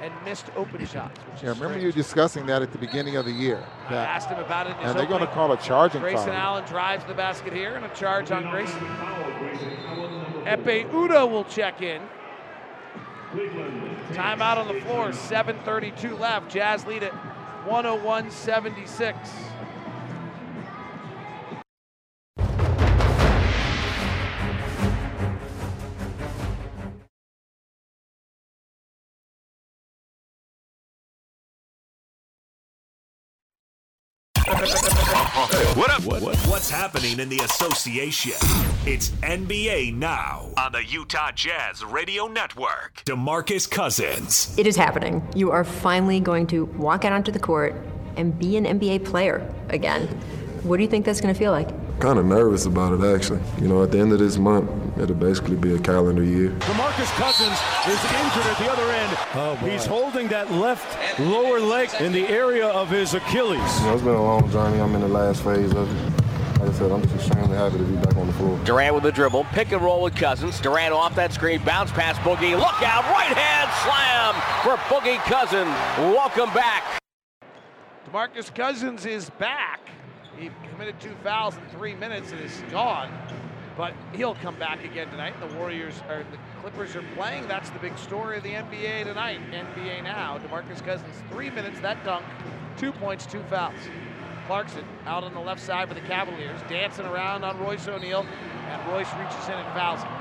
and 0.04 0.14
missed 0.26 0.48
open 0.58 0.86
shots. 0.86 1.18
Yeah, 1.42 1.50
remember 1.50 1.70
strange. 1.70 1.84
you 1.84 1.92
discussing 1.94 2.46
that 2.48 2.62
at 2.62 2.74
the 2.74 2.78
beginning 2.78 3.16
of 3.16 3.24
the 3.24 3.32
year. 3.32 3.64
I 3.88 3.96
asked 3.96 4.28
him 4.28 4.40
about 4.40 4.68
it. 4.68 4.76
And 4.82 5.00
they're 5.00 5.06
going 5.06 5.22
to 5.22 5.28
call 5.28 5.54
a 5.54 5.58
charging 5.58 6.02
Grayson 6.02 6.28
foul. 6.28 6.36
Allen 6.36 6.66
drives 6.66 7.06
the 7.06 7.14
basket 7.14 7.54
here 7.54 7.76
and 7.76 7.86
a 7.86 7.96
charge 7.96 8.30
on 8.30 8.50
Grayson. 8.50 8.80
Ekpe 10.46 10.92
Udoh 10.92 11.30
will 11.30 11.46
check 11.46 11.82
in. 11.82 12.02
Timeout 14.12 14.58
on 14.58 14.68
the 14.68 14.82
floor, 14.82 15.10
7.32 15.10 16.20
left. 16.20 16.52
Jazz 16.52 16.86
lead 16.86 17.02
it 17.04 17.14
101 17.66 18.30
76. 18.30 19.18
What 34.64 35.92
up? 35.92 36.06
What, 36.06 36.38
what's 36.48 36.70
happening 36.70 37.20
in 37.20 37.28
the 37.28 37.40
association? 37.40 38.38
It's 38.86 39.10
NBA 39.10 39.94
Now 39.94 40.52
on 40.56 40.72
the 40.72 40.86
Utah 40.86 41.32
Jazz 41.32 41.84
Radio 41.84 42.28
Network. 42.28 43.04
DeMarcus 43.04 43.70
Cousins. 43.70 44.58
It 44.58 44.66
is 44.66 44.78
happening. 44.78 45.22
You 45.36 45.52
are 45.52 45.66
finally 45.66 46.22
going 46.22 46.48
to 46.48 46.64
walk 46.64 47.04
out 47.04 47.12
onto 47.12 47.30
the 47.30 47.40
court 47.40 47.76
and 48.16 48.40
be 48.40 48.56
an 48.56 48.64
NBA 48.64 49.04
player 49.04 49.54
again. 49.68 50.08
What 50.64 50.78
do 50.78 50.84
you 50.84 50.90
think 50.90 51.06
that's 51.06 51.20
going 51.20 51.34
to 51.34 51.38
feel 51.38 51.52
like? 51.52 51.68
Kind 52.00 52.20
of 52.20 52.26
nervous 52.26 52.66
about 52.66 53.00
it, 53.00 53.16
actually. 53.16 53.40
You 53.62 53.68
know, 53.70 53.82
at 53.84 53.92
the 53.92 54.00
end 54.00 54.12
of 54.12 54.20
this 54.20 54.38
month, 54.38 54.70
it'll 54.98 55.16
basically 55.16 55.56
be 55.56 55.74
a 55.76 55.80
calendar 55.80 56.24
year. 56.24 56.50
DeMarcus 56.50 57.10
Cousins 57.16 57.58
is 57.88 58.04
injured 58.12 58.46
at 58.52 58.58
the 58.58 58.70
other 58.72 58.92
end. 58.92 59.18
Oh, 59.36 59.56
He's 59.66 59.86
holding 59.86 60.28
that 60.28 60.52
left 60.52 61.20
lower 61.20 61.60
leg 61.60 61.90
in 62.02 62.12
the 62.12 62.28
area 62.28 62.68
of 62.68 62.90
his 62.90 63.14
Achilles. 63.14 63.80
You 63.80 63.86
know, 63.86 63.94
it's 63.94 64.04
been 64.04 64.16
a 64.16 64.22
long 64.24 64.50
journey. 64.52 64.82
I'm 64.82 64.94
in 64.96 65.02
the 65.02 65.08
last 65.08 65.44
phase 65.44 65.72
of 65.74 65.90
it. 65.90 66.14
Like 66.60 66.70
I 66.70 66.74
said, 66.74 66.92
I'm 66.92 67.02
just 67.04 67.16
extremely 67.16 67.56
happy 67.58 67.78
to 67.78 67.84
be 67.84 67.96
back 67.96 68.16
on 68.18 68.28
the 68.28 68.34
floor. 68.34 68.60
Durant 68.66 68.96
with 68.96 69.04
the 69.04 69.12
dribble, 69.12 69.46
pick 69.52 69.72
and 69.72 69.82
roll 69.82 70.02
with 70.02 70.16
Cousins. 70.16 70.60
Durant 70.62 70.94
off 70.94 71.16
that 71.16 71.32
screen, 71.34 71.62
bounce 71.64 71.92
past 71.92 72.20
Boogie. 72.22 72.58
Look 72.58 72.82
out, 72.84 73.04
right 73.12 73.36
hand 73.36 73.70
slam 73.84 74.34
for 74.64 74.78
Boogie 74.94 75.20
Cousins. 75.24 75.70
Welcome 76.14 76.54
back. 76.54 77.00
DeMarcus 78.10 78.54
Cousins 78.54 79.06
is 79.06 79.30
back. 79.32 79.83
He 80.44 80.50
committed 80.70 81.00
two 81.00 81.16
fouls 81.24 81.56
in 81.56 81.66
three 81.78 81.96
minutes 81.96 82.34
and 82.34 82.42
is 82.42 82.62
gone. 82.70 83.10
But 83.78 83.94
he'll 84.14 84.36
come 84.36 84.56
back 84.60 84.84
again 84.84 85.10
tonight. 85.10 85.34
The 85.40 85.56
Warriors 85.56 85.96
or 86.10 86.26
the 86.30 86.38
Clippers 86.62 86.96
are 86.98 87.04
playing. 87.16 87.48
That's 87.48 87.70
the 87.70 87.80
big 87.80 87.98
story 87.98 88.38
of 88.38 88.44
the 88.44 88.52
NBA 88.52 89.06
tonight. 89.06 89.40
NBA 89.52 90.04
now. 90.04 90.38
DeMarcus 90.40 90.84
Cousins, 90.86 91.16
three 91.32 91.50
minutes, 91.50 91.80
that 91.80 92.04
dunk, 92.04 92.26
two 92.78 92.92
points, 92.92 93.26
two 93.26 93.42
fouls. 93.44 93.74
Clarkson 94.46 94.84
out 95.06 95.24
on 95.24 95.34
the 95.34 95.40
left 95.40 95.62
side 95.62 95.88
for 95.88 95.94
the 95.94 96.02
Cavaliers, 96.02 96.60
dancing 96.68 97.06
around 97.06 97.46
on 97.46 97.58
Royce 97.60 97.88
O'Neale, 97.88 98.26
and 98.68 98.92
Royce 98.92 99.08
reaches 99.18 99.48
in 99.48 99.54
and 99.54 99.74
fouls 99.74 100.04
him. 100.04 100.12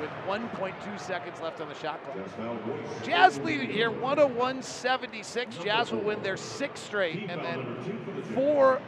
With 0.00 0.10
1.2 0.28 1.00
seconds 1.00 1.40
left 1.40 1.62
on 1.62 1.68
the 1.68 1.74
shot 1.76 1.98
clock. 2.04 3.02
Jazz 3.02 3.38
lead 3.38 3.60
it 3.60 3.70
here, 3.70 3.90
101-76. 3.90 5.64
Jazz 5.64 5.92
will 5.92 6.00
win 6.00 6.22
their 6.22 6.36
sixth 6.36 6.84
straight, 6.84 7.30
and 7.30 7.42
then 7.42 8.22
four 8.34 8.82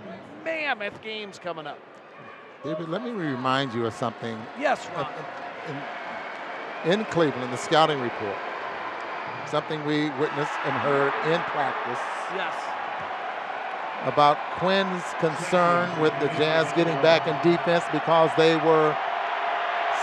mammoth 0.47 1.03
games 1.03 1.39
coming 1.39 1.67
up. 1.67 1.79
David, 2.65 2.89
let 2.89 3.03
me 3.03 3.11
remind 3.11 3.75
you 3.75 3.85
of 3.85 3.93
something. 3.93 4.39
Yes, 4.59 4.89
Ron. 4.97 5.07
In, 6.85 6.93
in 6.93 7.05
Cleveland, 7.07 7.53
the 7.53 7.57
scouting 7.57 8.01
report, 8.01 8.37
something 9.47 9.85
we 9.85 10.09
witnessed 10.11 10.53
and 10.65 10.73
heard 10.75 11.13
in 11.27 11.41
practice 11.51 11.99
Yes. 12.35 12.55
about 14.05 14.39
Quin's 14.59 15.03
concern 15.19 16.01
with 16.01 16.13
the 16.21 16.29
Jazz 16.39 16.73
getting 16.75 17.01
back 17.03 17.27
in 17.27 17.35
defense 17.49 17.85
because 17.93 18.31
they 18.37 18.57
were 18.57 18.97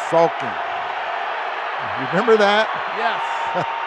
sulking. 0.09 0.55
You 1.99 2.07
remember 2.07 2.37
that? 2.37 2.67
Yes. 2.97 3.65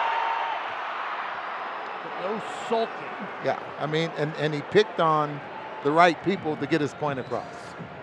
But 2.03 2.21
no 2.21 2.41
sulking. 2.69 3.27
Yeah, 3.43 3.59
I 3.79 3.85
mean, 3.87 4.11
and, 4.17 4.33
and 4.37 4.53
he 4.53 4.61
picked 4.61 4.99
on 4.99 5.39
the 5.83 5.91
right 5.91 6.21
people 6.23 6.55
to 6.57 6.67
get 6.67 6.81
his 6.81 6.93
point 6.93 7.19
across. 7.19 7.45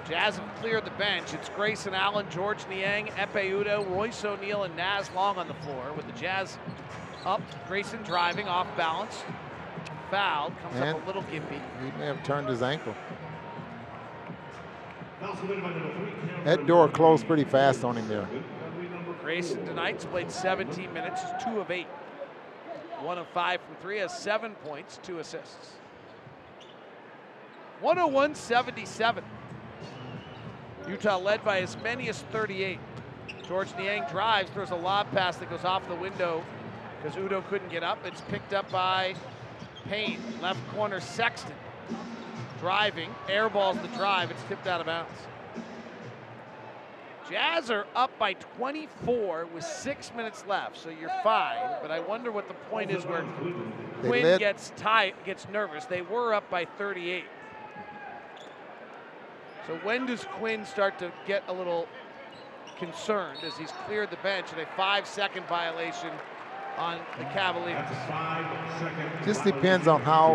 Jazz 0.09 0.37
have 0.37 0.55
cleared 0.57 0.85
the 0.85 0.91
bench. 0.93 1.33
It's 1.33 1.49
Grayson 1.51 1.95
Allen, 1.95 2.27
Georges 2.31 2.67
Niang, 2.69 3.07
Ekpe 3.09 3.51
Udoh, 3.51 3.89
Royce 3.91 4.25
O'Neale, 4.25 4.65
and 4.65 4.77
Naz 4.77 5.11
Long 5.13 5.39
on 5.39 5.49
the 5.49 5.55
floor. 5.55 5.93
With 5.97 6.07
the 6.07 6.13
Jazz 6.13 6.59
up, 7.25 7.41
Grayson 7.67 8.03
driving 8.03 8.47
off 8.47 8.67
balance. 8.77 9.23
Foul, 10.11 10.51
comes 10.63 10.77
And 10.77 10.97
up 10.97 11.03
a 11.03 11.07
little 11.07 11.23
gimpy. 11.23 11.61
He 11.83 11.99
may 11.99 12.07
have 12.07 12.23
turned 12.23 12.49
his 12.49 12.63
ankle. 12.63 12.95
That 16.45 16.67
door 16.67 16.89
closed 16.89 17.27
pretty 17.27 17.45
fast 17.45 17.83
on 17.83 17.97
him 17.97 18.07
there. 18.09 18.29
Grayson 19.23 19.65
tonight's 19.65 20.05
played 20.05 20.31
17 20.31 20.93
minutes, 20.93 21.23
two 21.43 21.61
of 21.61 21.71
eight. 21.71 21.87
One 23.01 23.17
of 23.17 23.27
five 23.29 23.61
from 23.63 23.77
three, 23.77 23.99
has 23.99 24.17
seven 24.17 24.55
points, 24.65 25.01
two 25.03 25.19
assists. 25.19 25.73
101 27.85 28.35
77. 28.35 29.23
Utah 30.89 31.19
led 31.19 31.45
by 31.45 31.61
as 31.61 31.77
many 31.83 32.09
as 32.09 32.23
38. 32.33 32.79
Georges 33.47 33.75
Niang 33.77 34.05
drives, 34.11 34.49
throws 34.53 34.71
a 34.71 34.75
lob 34.75 35.11
pass 35.11 35.37
that 35.37 35.51
goes 35.51 35.65
off 35.65 35.87
the 35.87 35.95
window 35.95 36.43
because 37.03 37.15
Udoh 37.19 37.47
couldn't 37.49 37.69
get 37.69 37.83
up. 37.83 37.99
It's 38.07 38.23
picked 38.23 38.55
up 38.55 38.71
by 38.71 39.15
Payne, 39.87 40.19
left 40.41 40.67
corner 40.75 40.99
Sexton. 40.99 41.53
Driving, 42.59 43.15
airballs 43.29 43.81
the 43.83 43.89
drive, 43.89 44.31
it's 44.31 44.43
tipped 44.45 44.67
out 44.67 44.81
of 44.81 44.87
bounds. 44.87 45.13
Jazz 47.31 47.71
are 47.71 47.87
up 47.95 48.19
by 48.19 48.33
24 48.57 49.49
with 49.55 49.63
six 49.63 50.11
minutes 50.17 50.45
left, 50.49 50.79
so 50.79 50.89
you're 50.89 51.13
fine. 51.23 51.77
But 51.83 51.91
I 51.91 52.01
wonder 52.01 52.33
what 52.33 52.49
the 52.49 52.55
point 52.55 52.91
is 52.91 53.05
where 53.05 53.27
They 54.01 54.09
Quin 54.09 54.23
led- 54.23 54.39
gets 54.39 54.73
tight, 54.77 55.23
gets 55.27 55.47
nervous. 55.51 55.85
They 55.85 56.01
were 56.01 56.33
up 56.33 56.49
by 56.49 56.65
38. 56.65 57.25
So 59.67 59.77
when 59.83 60.07
does 60.07 60.25
Quin 60.39 60.67
start 60.67 60.99
to 60.99 61.11
get 61.27 61.43
a 61.49 61.53
little 61.53 61.89
concerned 62.79 63.39
as 63.45 63.57
he's 63.57 63.73
cleared 63.87 64.11
the 64.11 64.17
bench 64.17 64.53
in 64.53 64.59
a 64.59 64.67
five-second 64.77 65.47
violation 65.47 66.11
on 66.77 66.99
the 67.19 67.25
Cavaliers? 67.25 67.89
Just 69.25 69.45
depends 69.45 69.87
on 69.89 70.03
how, 70.03 70.35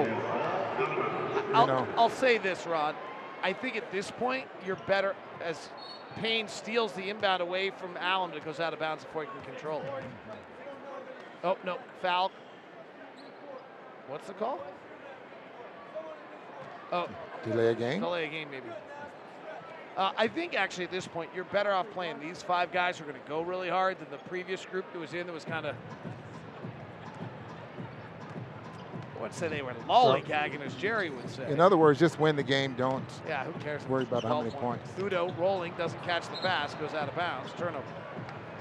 I'll, 1.53 1.67
know. 1.67 1.87
I'll 1.95 2.09
say 2.09 2.39
this, 2.39 2.65
Rod. 2.65 2.95
I 3.43 3.53
think 3.53 3.75
at 3.75 3.91
this 3.91 4.09
point, 4.09 4.47
you're 4.65 4.77
better 4.87 5.15
as 5.43 5.69
Payne 6.17 6.47
steals 6.47 6.93
the 6.93 7.09
inbound 7.09 7.41
away 7.41 7.69
from 7.69 7.95
Allen 7.97 8.31
that 8.31 8.43
goes 8.43 8.59
out 8.59 8.73
of 8.73 8.79
bounds 8.79 9.03
before 9.03 9.23
he 9.23 9.29
can 9.29 9.53
control 9.53 9.81
it. 9.81 10.03
Oh, 11.43 11.57
no, 11.63 11.77
foul. 12.01 12.31
What's 14.07 14.27
the 14.27 14.33
call? 14.33 14.59
Oh, 16.91 17.07
delay 17.43 17.67
a 17.67 17.75
game. 17.75 18.01
delay 18.01 18.25
a 18.25 18.27
game, 18.27 18.49
maybe. 18.49 18.65
Uh, 19.99 20.13
I 20.15 20.29
think 20.29 20.55
actually 20.55 20.85
at 20.85 20.91
this 20.91 21.05
point, 21.05 21.29
you're 21.35 21.43
better 21.43 21.73
off 21.73 21.89
playing 21.91 22.21
these 22.21 22.41
five 22.41 22.71
guys 22.71 22.97
who 22.97 23.03
are 23.03 23.07
going 23.07 23.21
to 23.21 23.27
go 23.27 23.41
really 23.41 23.67
hard 23.67 23.99
than 23.99 24.09
the 24.09 24.17
previous 24.29 24.65
group 24.65 24.85
that 24.93 24.97
was 24.97 25.13
in 25.13 25.27
that 25.27 25.33
was 25.33 25.43
kind 25.43 25.65
of. 25.65 25.75
I 29.13 29.21
wouldn't 29.21 29.33
say 29.37 29.49
they 29.49 29.61
were 29.61 29.73
lollygagging, 29.89 30.61
as 30.61 30.73
Jerry 30.75 31.09
would 31.09 31.29
say. 31.29 31.51
In 31.51 31.59
other 31.59 31.75
words, 31.75 31.99
just 31.99 32.17
win 32.17 32.37
the 32.37 32.43
game. 32.43 32.75
Don't 32.75 33.03
Yeah, 33.27 33.43
who 33.43 33.51
cares? 33.59 33.85
worry 33.89 34.03
about 34.03 34.23
how 34.23 34.41
12 34.41 34.45
many 34.45 34.55
points. 34.55 34.89
Udoh 34.97 35.37
rolling, 35.37 35.73
doesn't 35.77 36.01
catch 36.03 36.29
the 36.29 36.37
pass, 36.37 36.73
goes 36.75 36.93
out 36.93 37.09
of 37.09 37.15
bounds, 37.17 37.51
turnover. 37.57 37.83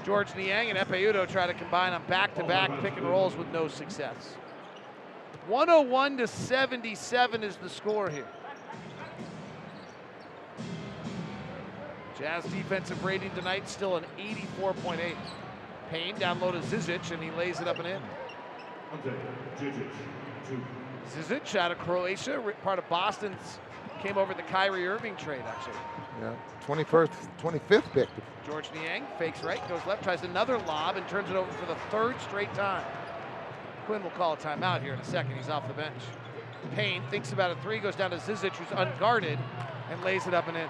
Georges 0.03 0.35
Niang 0.35 0.69
and 0.69 0.77
Ekpe 0.77 1.01
Udoh 1.09 1.25
try 1.25 1.47
to 1.47 1.53
combine 1.53 1.93
on 1.93 2.05
back-to-back 2.07 2.81
pick 2.81 2.97
and 2.97 3.07
rolls 3.07 3.37
with 3.37 3.47
no 3.53 3.69
success. 3.69 4.35
101 5.47 6.17
to 6.17 6.27
77 6.27 7.43
is 7.43 7.55
the 7.55 7.69
score 7.69 8.09
here. 8.09 8.27
Jazz 12.19 12.43
defensive 12.45 13.01
rating 13.05 13.31
tonight 13.31 13.69
still 13.69 13.95
an 13.95 14.03
84.8. 14.17 15.15
Payne 15.89 16.19
down 16.19 16.41
low 16.41 16.51
to 16.51 16.59
Zizic, 16.59 17.11
and 17.11 17.23
he 17.23 17.31
lays 17.31 17.61
it 17.61 17.67
up 17.67 17.79
and 17.79 17.87
in. 17.87 18.01
Zizic 21.13 21.55
out 21.55 21.71
of 21.71 21.77
Croatia, 21.79 22.43
part 22.61 22.77
of 22.77 22.87
Boston's, 22.89 23.59
came 24.03 24.17
over 24.17 24.33
the 24.33 24.43
Kyrie 24.43 24.85
Irving 24.85 25.15
trade, 25.15 25.43
actually. 25.47 25.73
Yeah, 26.21 26.35
21st, 26.67 27.09
25th 27.41 27.91
pick. 27.93 28.09
Georges 28.45 28.71
Niang 28.73 29.05
fakes 29.17 29.41
right, 29.41 29.65
goes 29.69 29.85
left, 29.87 30.03
tries 30.03 30.23
another 30.23 30.57
lob, 30.59 30.97
and 30.97 31.07
turns 31.07 31.29
it 31.29 31.37
over 31.37 31.49
for 31.53 31.65
the 31.67 31.75
third 31.89 32.19
straight 32.21 32.53
time. 32.53 32.85
Quin 33.85 34.03
will 34.03 34.09
call 34.11 34.33
a 34.33 34.37
timeout 34.37 34.81
here 34.81 34.93
in 34.93 34.99
a 34.99 35.05
second. 35.05 35.35
He's 35.37 35.49
off 35.49 35.67
the 35.67 35.73
bench. 35.73 36.01
Payne 36.75 37.01
thinks 37.09 37.31
about 37.31 37.51
a 37.51 37.55
three, 37.61 37.79
goes 37.79 37.95
down 37.95 38.11
to 38.11 38.17
Zizic, 38.17 38.51
who's 38.51 38.77
unguarded, 38.77 39.39
and 39.89 40.03
lays 40.03 40.27
it 40.27 40.33
up 40.33 40.49
and 40.49 40.57
in. 40.57 40.67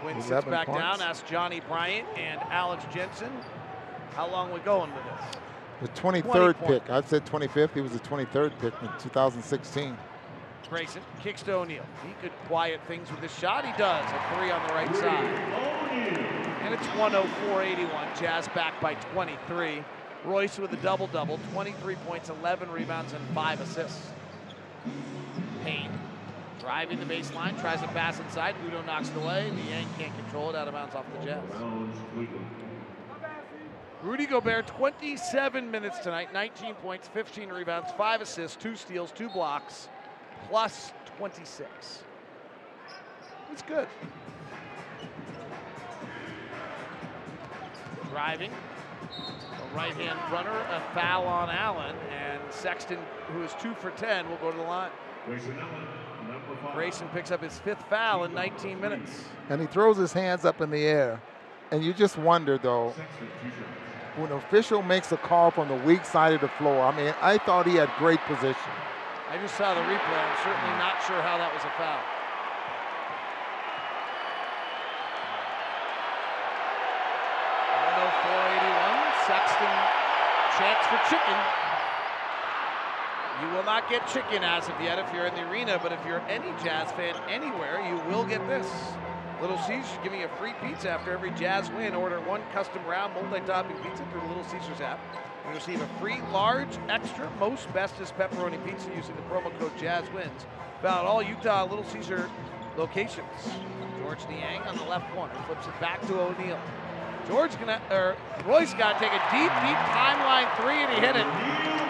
Quin 0.00 0.20
sits 0.20 0.44
back 0.44 0.66
points. 0.66 0.80
down, 0.80 1.00
asks 1.00 1.28
Johnny 1.28 1.60
Bryant 1.60 2.06
and 2.16 2.40
Alex 2.50 2.84
Jensen, 2.92 3.32
how 4.14 4.28
long 4.28 4.52
we 4.52 4.60
going 4.60 4.92
with 4.94 5.04
this? 5.04 5.40
The 5.80 5.88
23rd 6.00 6.56
point. 6.56 6.84
pick. 6.84 6.90
I 6.90 7.00
said 7.00 7.26
25th. 7.26 7.74
He 7.74 7.80
was 7.80 7.92
the 7.92 7.98
23rd 8.00 8.52
pick 8.60 8.74
in 8.80 8.88
2016. 8.98 9.96
Grayson 10.70 11.02
kicks 11.20 11.42
to 11.42 11.54
O'Neale. 11.54 11.84
He 12.06 12.12
could 12.20 12.32
quiet 12.46 12.80
things 12.86 13.10
with 13.10 13.20
this 13.20 13.36
shot. 13.38 13.64
He 13.64 13.72
does. 13.78 14.04
A 14.04 14.34
three 14.34 14.50
on 14.50 14.66
the 14.66 14.74
right 14.74 14.94
side. 14.96 15.24
And 16.62 16.74
it's 16.74 16.86
104-81. 16.88 18.18
Jazz 18.18 18.48
back 18.48 18.80
by 18.80 18.94
23. 18.94 19.84
Royce 20.24 20.58
with 20.58 20.72
a 20.72 20.76
double-double, 20.76 21.38
23 21.52 21.96
points, 22.06 22.30
11 22.30 22.70
rebounds, 22.70 23.12
and 23.12 23.22
5 23.34 23.60
assists. 23.60 24.10
Payne 25.62 25.90
driving 26.64 26.98
the 26.98 27.04
baseline, 27.04 27.60
tries 27.60 27.80
to 27.82 27.88
pass 27.88 28.18
inside. 28.18 28.54
Udoh 28.66 28.84
knocks 28.86 29.10
it 29.10 29.16
away. 29.16 29.50
Niang 29.50 29.86
can't 29.98 30.16
control 30.16 30.48
it 30.48 30.56
out 30.56 30.66
of 30.66 30.72
bounds 30.72 30.94
off 30.94 31.04
the 31.20 31.26
Jazz. 31.26 31.42
Rudy 34.02 34.26
Gobert, 34.26 34.66
27 34.66 35.70
minutes 35.70 35.98
tonight, 35.98 36.32
19 36.32 36.74
points, 36.76 37.08
15 37.08 37.50
rebounds, 37.50 37.90
5 37.96 38.22
assists, 38.22 38.56
2 38.62 38.76
steals, 38.76 39.12
2 39.12 39.28
blocks, 39.28 39.88
plus 40.48 40.92
26. 41.16 42.02
That's 43.48 43.62
good. 43.62 43.88
Driving, 48.10 48.52
a 48.52 49.76
right 49.76 49.94
hand 49.94 50.18
runner, 50.32 50.50
a 50.50 50.82
foul 50.94 51.26
on 51.26 51.50
Allen, 51.50 51.96
and 52.10 52.40
Sexton, 52.50 52.98
who 53.32 53.42
is 53.42 53.52
2 53.60 53.74
for 53.74 53.90
10, 53.92 54.28
will 54.28 54.36
go 54.36 54.50
to 54.50 54.56
the 54.56 54.62
line. 54.62 54.90
Grayson 56.72 57.08
picks 57.08 57.30
up 57.30 57.42
his 57.42 57.58
fifth 57.58 57.84
foul 57.88 58.24
in 58.24 58.34
19 58.34 58.80
minutes. 58.80 59.24
And 59.48 59.60
he 59.60 59.66
throws 59.66 59.96
his 59.96 60.12
hands 60.12 60.44
up 60.44 60.60
in 60.60 60.70
the 60.70 60.84
air. 60.84 61.20
And 61.70 61.84
you 61.84 61.92
just 61.92 62.16
wonder, 62.18 62.58
though, 62.58 62.94
when 64.16 64.30
an 64.30 64.38
official 64.38 64.82
makes 64.82 65.12
a 65.12 65.16
call 65.16 65.50
from 65.50 65.68
the 65.68 65.76
weak 65.76 66.04
side 66.04 66.32
of 66.32 66.40
the 66.40 66.48
floor, 66.48 66.84
I 66.84 66.96
mean, 66.96 67.14
I 67.20 67.38
thought 67.38 67.66
he 67.66 67.74
had 67.76 67.90
great 67.98 68.20
position. 68.20 68.70
I 69.30 69.38
just 69.38 69.56
saw 69.56 69.74
the 69.74 69.80
replay. 69.80 70.20
I'm 70.22 70.36
certainly 70.44 70.78
not 70.78 71.02
sure 71.06 71.20
how 71.20 71.38
that 71.38 71.52
was 71.52 71.64
a 71.64 71.72
foul. 71.74 71.98
Oh 77.96 78.10
Sexton, 79.26 79.72
chance 80.58 80.86
for 80.86 81.00
chicken. 81.10 81.63
You 83.42 83.48
will 83.48 83.64
not 83.64 83.90
get 83.90 84.06
chicken 84.06 84.44
as 84.44 84.68
of 84.68 84.80
yet 84.80 84.98
if 84.98 85.12
you're 85.12 85.26
in 85.26 85.34
the 85.34 85.48
arena, 85.50 85.80
but 85.82 85.90
if 85.90 85.98
you're 86.06 86.20
any 86.28 86.50
Jazz 86.62 86.92
fan 86.92 87.16
anywhere, 87.28 87.84
you 87.88 87.96
will 88.08 88.24
get 88.24 88.46
this. 88.46 88.66
Little 89.40 89.58
Caesars 89.58 89.98
giving 90.04 90.20
you 90.20 90.26
a 90.26 90.36
free 90.36 90.54
pizza 90.62 90.90
after 90.90 91.10
every 91.10 91.32
Jazz 91.32 91.68
win. 91.72 91.94
Order 91.94 92.20
one 92.20 92.42
custom 92.52 92.84
round 92.86 93.12
multi-topping 93.14 93.76
pizza 93.78 94.06
through 94.12 94.20
the 94.20 94.26
Little 94.28 94.44
Caesars 94.44 94.80
app. 94.80 95.00
You 95.48 95.54
receive 95.54 95.80
a 95.80 95.86
free 95.98 96.20
large, 96.32 96.78
extra, 96.88 97.28
most 97.40 97.70
bestest 97.74 98.16
pepperoni 98.16 98.64
pizza 98.64 98.88
using 98.96 99.16
the 99.16 99.22
promo 99.22 99.56
code 99.58 99.76
JazzWins. 99.78 100.46
About 100.80 101.04
all 101.04 101.20
Utah 101.20 101.64
Little 101.64 101.84
Caesar 101.86 102.30
locations. 102.76 103.26
Georges 104.00 104.28
Niang 104.28 104.62
on 104.62 104.76
the 104.76 104.84
left 104.84 105.12
corner 105.12 105.34
flips 105.46 105.66
it 105.66 105.80
back 105.80 106.00
to 106.06 106.20
O'Neale. 106.20 106.60
George 107.26 107.58
gonna, 107.58 107.80
or 107.90 108.16
got 108.46 108.98
to 108.98 108.98
take 109.00 109.12
a 109.12 109.22
deep, 109.32 109.50
deep 109.64 109.80
timeline 109.90 110.54
three, 110.56 110.84
and 110.84 110.92
he 110.92 111.00
hit 111.00 111.16
it. 111.16 111.83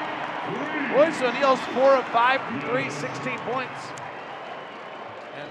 Royce 0.95 1.21
O'Neale's 1.23 1.61
four 1.73 1.97
of 1.97 2.07
five 2.09 2.41
from 2.43 2.61
three, 2.71 2.89
16 2.89 3.39
points. 3.41 3.81
And 5.37 5.51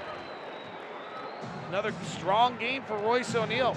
another 1.68 1.94
strong 2.06 2.58
game 2.58 2.82
for 2.84 2.98
Royce 2.98 3.36
O'Neale. 3.36 3.76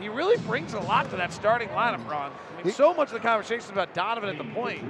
He 0.00 0.08
really 0.08 0.38
brings 0.38 0.72
a 0.72 0.80
lot 0.80 1.10
to 1.10 1.16
that 1.16 1.34
starting 1.34 1.68
lineup, 1.68 2.08
Ron. 2.08 2.32
I 2.58 2.62
mean, 2.62 2.72
so 2.72 2.94
much 2.94 3.08
of 3.08 3.14
the 3.14 3.20
conversation 3.20 3.64
is 3.64 3.70
about 3.70 3.92
Donovan 3.92 4.30
at 4.30 4.38
the 4.38 4.52
point, 4.54 4.82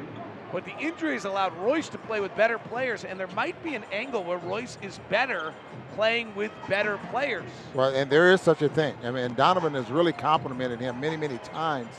but 0.52 0.64
the 0.64 0.78
injuries 0.78 1.24
allowed 1.24 1.56
Royce 1.56 1.88
to 1.88 1.98
play 1.98 2.20
with 2.20 2.34
better 2.36 2.56
players, 2.56 3.04
and 3.04 3.18
there 3.18 3.26
might 3.28 3.60
be 3.64 3.74
an 3.74 3.84
angle 3.90 4.22
where 4.22 4.38
Royce 4.38 4.78
is 4.80 5.00
better 5.10 5.52
playing 5.96 6.32
with 6.36 6.52
better 6.68 7.00
players. 7.10 7.50
Well, 7.74 7.92
and 7.92 8.08
there 8.08 8.32
is 8.32 8.40
such 8.40 8.62
a 8.62 8.68
thing. 8.68 8.94
I 9.02 9.10
mean, 9.10 9.34
Donovan 9.34 9.74
has 9.74 9.90
really 9.90 10.12
complimented 10.12 10.78
him 10.78 11.00
many, 11.00 11.16
many 11.16 11.38
times. 11.38 11.92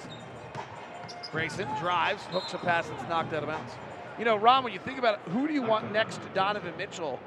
Grayson 1.31 1.67
drives, 1.79 2.23
hooks 2.25 2.53
a 2.53 2.57
pass 2.57 2.87
that's 2.87 3.07
knocked 3.09 3.33
out 3.33 3.43
of 3.43 3.49
bounds. 3.49 3.71
You 4.17 4.25
know, 4.25 4.35
Ron, 4.35 4.63
when 4.63 4.73
you 4.73 4.79
think 4.79 4.97
about 4.97 5.15
it, 5.15 5.31
who 5.31 5.47
do 5.47 5.53
you 5.53 5.61
want 5.61 5.91
next 5.91 6.21
to 6.21 6.27
Donovan 6.33 6.73
Mitchell? 6.77 7.19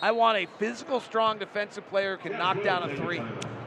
I 0.00 0.12
want 0.12 0.38
a 0.38 0.46
physical, 0.58 1.00
strong 1.00 1.38
defensive 1.38 1.88
player 1.88 2.16
who 2.16 2.28
can 2.28 2.38
knock 2.38 2.62
down 2.62 2.90
a 2.90 2.96
three. 2.96 3.22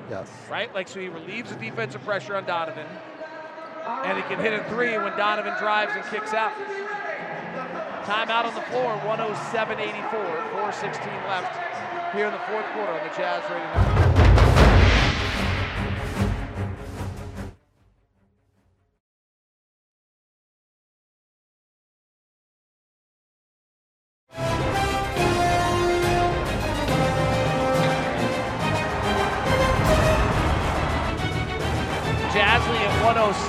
Yes. 0.09 0.29
Right? 0.49 0.73
Like, 0.73 0.87
so 0.87 0.99
he 0.99 1.07
relieves 1.07 1.51
the 1.51 1.55
defensive 1.57 2.03
pressure 2.03 2.35
on 2.35 2.45
Donovan, 2.45 2.87
and 3.85 4.17
he 4.17 4.23
can 4.23 4.39
hit 4.39 4.53
a 4.53 4.63
three 4.65 4.97
when 4.97 5.15
Donovan 5.17 5.53
drives 5.59 5.93
and 5.95 6.03
kicks 6.05 6.33
out. 6.33 6.53
Timeout 8.05 8.45
on 8.45 8.55
the 8.55 8.61
floor, 8.61 8.97
107.84, 9.05 9.79
4.16 10.51 11.27
left 11.27 12.15
here 12.15 12.25
in 12.25 12.31
the 12.31 12.39
fourth 12.39 12.65
quarter 12.73 12.91
on 12.91 13.07
the 13.07 13.15
Jazz 13.15 13.43
Radio 13.51 13.65
Network. 13.65 14.08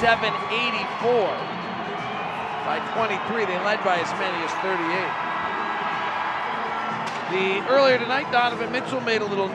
87-84. 0.01 1.05
By 2.65 2.81
23, 2.95 3.45
they 3.45 3.59
led 3.59 3.85
by 3.85 3.99
as 3.99 4.11
many 4.19 4.43
as 4.43 4.51
38. 4.65 4.81
The 7.31 7.61
earlier 7.71 7.99
tonight, 7.99 8.33
Donovan 8.33 8.73
Mitchell 8.73 9.03
made 9.03 9.21
a 9.21 9.27
little 9.27 9.49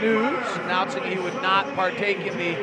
news 0.00 0.46
announcing 0.58 1.04
he 1.04 1.18
would 1.18 1.40
not 1.40 1.74
partake 1.74 2.18
in 2.18 2.36
the 2.36 2.54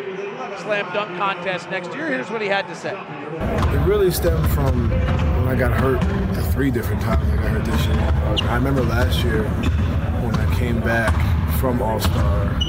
slam 0.59 0.85
dunk 0.93 1.17
contest 1.17 1.71
next 1.71 1.95
year. 1.95 2.09
Here's 2.09 2.29
what 2.29 2.43
he 2.43 2.47
had 2.47 2.67
to 2.67 2.75
say. 2.75 2.95
It 2.95 3.87
really 3.87 4.11
stemmed 4.11 4.47
from 4.51 4.91
when 4.91 5.47
I 5.47 5.55
got 5.55 5.71
hurt 5.71 6.03
three 6.51 6.69
different 6.69 7.01
times 7.01 7.27
I 7.27 7.37
got 7.37 7.45
hurt 7.45 7.65
this 7.65 7.85
year. 7.87 7.95
I 8.49 8.55
remember 8.55 8.83
last 8.83 9.23
year 9.23 9.45
when 10.21 10.35
I 10.35 10.55
came 10.59 10.79
back 10.79 11.15
from 11.57 11.81
All 11.81 11.99
Star 11.99 12.59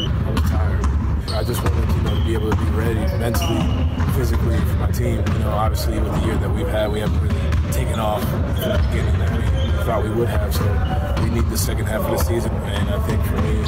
I 1.33 1.45
just 1.45 1.63
wanted 1.63 1.89
you 1.97 2.03
know, 2.03 2.15
to 2.15 2.25
be 2.25 2.35
able 2.35 2.51
to 2.51 2.57
be 2.57 2.71
ready 2.73 3.01
mentally, 3.19 3.61
physically 4.15 4.57
for 4.57 4.77
my 4.77 4.91
team. 4.91 5.17
You 5.33 5.39
know, 5.41 5.51
obviously 5.51 5.99
with 5.99 6.13
the 6.13 6.27
year 6.27 6.37
that 6.37 6.51
we've 6.51 6.69
had, 6.69 6.91
we 6.91 7.01
haven't 7.01 7.21
really 7.21 7.73
taken 7.73 8.01
off 8.01 8.23
from 8.29 8.43
the 8.43 8.85
beginning 8.91 9.19
that 9.21 9.31
we 9.31 9.85
thought 9.85 10.03
we 10.03 10.11
would 10.11 10.29
have. 10.29 10.55
So 10.55 11.23
we 11.23 11.31
need 11.31 11.49
the 11.49 11.57
second 11.57 11.87
half 11.87 12.03
of 12.03 12.19
the 12.19 12.25
season, 12.25 12.51
and 12.53 12.91
I 12.91 12.99
think 13.07 13.25
for 13.25 13.37
me 13.43 13.63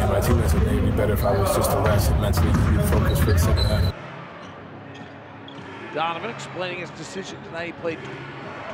and 0.00 0.10
my 0.12 0.20
teammates, 0.20 0.54
I 0.54 0.60
think 0.60 0.72
it'd 0.72 0.84
be 0.84 0.90
better 0.96 1.14
if 1.14 1.24
I 1.24 1.36
was 1.36 1.54
just 1.56 1.70
to 1.70 1.78
rest 1.78 2.10
and 2.10 2.20
mentally 2.20 2.52
be 2.52 2.82
focused 2.86 3.22
for 3.22 3.32
the 3.32 3.38
second 3.38 3.64
half. 3.64 3.94
Donovan 5.94 6.30
explaining 6.30 6.78
his 6.80 6.90
decision 6.90 7.42
tonight. 7.44 7.66
He 7.66 7.72
played 7.72 7.98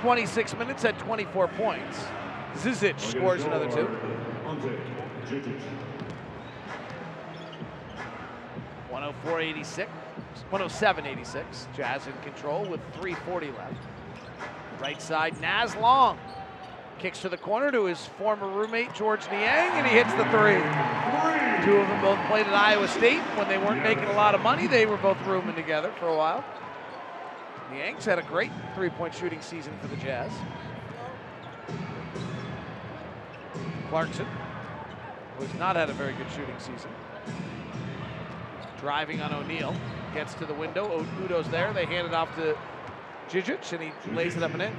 26 0.00 0.56
minutes, 0.56 0.82
had 0.82 0.98
24 0.98 1.48
points. 1.48 1.98
Zizic 2.56 3.00
scores 3.00 3.44
another 3.44 3.70
two. 3.70 3.88
104-86, 9.24 9.88
107-86. 10.50 11.44
Jazz 11.76 12.06
in 12.06 12.12
control 12.22 12.64
with 12.64 12.80
3:40 12.94 13.56
left. 13.56 13.74
Right 14.80 15.00
side, 15.00 15.40
Naz 15.40 15.76
Long 15.76 16.18
kicks 16.98 17.20
to 17.20 17.28
the 17.28 17.36
corner 17.36 17.70
to 17.70 17.84
his 17.84 18.06
former 18.06 18.48
roommate 18.48 18.94
Georges 18.94 19.28
Niang, 19.30 19.72
and 19.72 19.86
he 19.86 19.94
hits 19.94 20.12
the 20.14 20.24
three. 20.26 20.62
Two 21.64 21.76
of 21.76 21.88
them 21.88 22.00
both 22.00 22.18
played 22.26 22.46
at 22.46 22.54
Iowa 22.54 22.88
State 22.88 23.20
when 23.36 23.48
they 23.48 23.58
weren't 23.58 23.82
making 23.82 24.04
a 24.04 24.12
lot 24.12 24.34
of 24.34 24.40
money. 24.40 24.66
They 24.66 24.86
were 24.86 24.96
both 24.96 25.20
rooming 25.26 25.54
together 25.54 25.92
for 25.98 26.08
a 26.08 26.16
while. 26.16 26.44
Niang's 27.70 28.04
had 28.04 28.18
a 28.18 28.22
great 28.22 28.52
three-point 28.74 29.14
shooting 29.14 29.40
season 29.40 29.76
for 29.80 29.88
the 29.88 29.96
Jazz. 29.96 30.30
Clarkson, 33.88 34.26
who's 35.38 35.54
not 35.54 35.76
had 35.76 35.90
a 35.90 35.94
very 35.94 36.12
good 36.12 36.30
shooting 36.30 36.58
season. 36.58 36.90
Driving 38.84 39.22
on 39.22 39.32
O'Neale, 39.32 39.74
gets 40.12 40.34
to 40.34 40.44
the 40.44 40.52
window. 40.52 41.02
Udoh's 41.22 41.48
there. 41.48 41.72
They 41.72 41.86
hand 41.86 42.06
it 42.06 42.12
off 42.12 42.36
to 42.36 42.54
Zizic, 43.30 43.72
and 43.72 43.82
he 43.82 44.10
lays 44.14 44.36
it 44.36 44.42
up 44.42 44.52
and 44.52 44.60
in. 44.60 44.76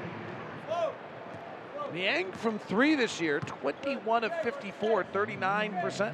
Niang 1.91 2.32
from 2.34 2.60
three 2.60 2.94
this 2.94 3.19
year, 3.19 3.40
21 3.40 4.26
of 4.26 4.32
54, 4.44 5.06
39%. 5.06 6.14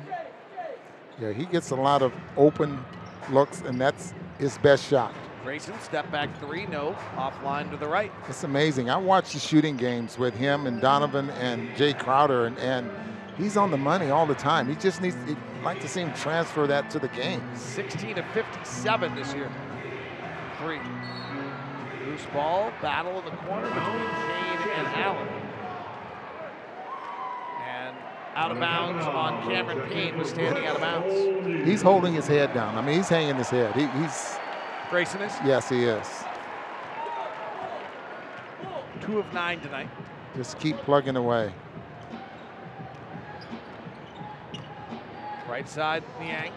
Yeah, 1.20 1.34
he 1.34 1.44
gets 1.44 1.72
a 1.72 1.76
lot 1.76 2.02
of 2.02 2.14
open 2.38 2.82
looks, 3.30 3.60
and 3.60 3.82
that's 3.82 4.14
his 4.40 4.58
best 4.60 4.88
shot. 4.88 5.14
Grayson, 5.44 5.78
step 5.82 6.10
back 6.14 6.30
three, 6.40 6.68
no, 6.68 6.96
offline 7.18 7.70
to 7.72 7.76
the 7.76 7.88
right. 7.88 8.14
It's 8.30 8.46
amazing. 8.46 8.90
I 8.90 8.96
watch 8.96 9.34
the 9.34 9.40
shooting 9.40 9.76
games 9.76 10.18
with 10.18 10.34
him 10.34 10.66
and 10.66 10.80
Donovan 10.80 11.30
and 11.32 11.68
Jae 11.72 12.00
Crowder, 12.00 12.46
and, 12.46 12.58
and 12.60 12.90
he's 13.38 13.58
on 13.58 13.70
the 13.70 13.78
money 13.78 14.12
all 14.12 14.26
the 14.26 14.36
time. 14.36 14.70
He 14.70 14.76
just 14.76 15.02
needs, 15.02 15.18
I'd 15.62 15.66
like 15.66 15.82
to 15.82 15.88
see 15.88 16.02
him 16.02 16.12
transfer 16.16 16.66
that 16.66 16.90
to 16.90 16.98
the 16.98 17.08
game. 17.10 17.40
16 17.54 18.18
of 18.18 18.26
57 18.32 19.14
this 19.14 19.32
year. 19.36 19.48
Three. 20.58 20.80
Loose 22.04 22.26
ball, 22.34 22.74
battle 22.82 23.20
in 23.20 23.26
the 23.26 23.32
corner 23.32 23.68
between 23.68 23.84
Payne 23.86 24.70
and 24.76 24.88
Allen. 24.88 25.28
And 27.70 27.96
out 28.34 28.52
of 28.52 28.60
bounds 28.60 29.06
on 29.06 29.44
Cameron 29.44 29.88
Payne 29.88 30.18
was 30.18 30.30
standing 30.30 30.66
out 30.66 30.78
of 30.78 30.82
bounds. 30.82 31.64
He's 31.70 31.84
holding 31.84 32.16
his 32.16 32.26
head 32.26 32.56
down. 32.56 32.76
I 32.76 32.82
mean, 32.82 32.98
he's 32.98 33.10
hanging 33.10 33.36
his 33.36 33.52
head. 33.52 33.76
He, 33.76 33.86
he's 34.02 34.38
Grayson 34.90 35.22
is 35.22 35.32
yes, 35.46 35.70
he 35.70 35.84
is. 35.84 36.08
two 39.00 39.20
of 39.20 39.32
nine 39.32 39.60
tonight. 39.60 39.90
Just 40.36 40.58
keep 40.58 40.78
plugging 40.78 41.18
away. 41.18 41.54
Right 45.52 45.68
side, 45.68 46.04
Niang. 46.22 46.54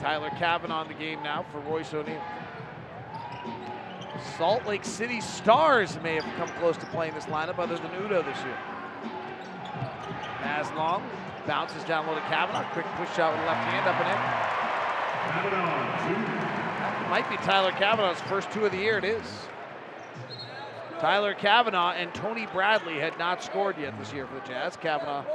Tyler 0.00 0.30
Cavanaugh 0.30 0.84
the 0.84 0.94
game 0.94 1.22
now 1.22 1.44
for 1.52 1.60
Royce 1.60 1.92
O'Neale. 1.92 2.22
Salt 4.38 4.64
Lake 4.64 4.86
City 4.86 5.20
Stars 5.20 5.98
may 6.02 6.14
have 6.14 6.24
come 6.38 6.48
close 6.58 6.78
to 6.78 6.86
playing 6.86 7.12
this 7.12 7.26
lineup 7.26 7.58
other 7.58 7.76
than 7.76 7.90
Udoh 7.90 8.24
this 8.24 8.38
year. 8.38 8.56
As 10.40 10.70
long 10.72 11.02
bounces 11.46 11.84
down 11.84 12.06
low 12.06 12.14
to 12.14 12.22
Cavanaugh. 12.22 12.66
Quick 12.72 12.86
push 12.96 13.14
shot 13.14 13.36
with 13.36 13.46
left 13.46 13.68
hand 13.68 13.86
up 13.86 14.00
and 14.00 14.08
in. 14.08 14.16
That 16.80 17.10
might 17.10 17.28
be 17.28 17.36
Tyler 17.44 17.72
Cavanaugh's 17.72 18.22
first 18.22 18.50
two 18.50 18.64
of 18.64 18.72
the 18.72 18.78
year. 18.78 18.96
It 18.96 19.04
is. 19.04 19.26
Tyler 21.00 21.34
Cavanaugh 21.34 21.92
and 21.92 22.14
Tony 22.14 22.46
Bradley 22.46 22.98
had 22.98 23.18
not 23.18 23.42
scored 23.42 23.76
yet 23.76 23.98
this 23.98 24.10
year 24.14 24.26
for 24.26 24.36
the 24.36 24.48
Jazz. 24.48 24.78
Cavanaugh 24.78 25.26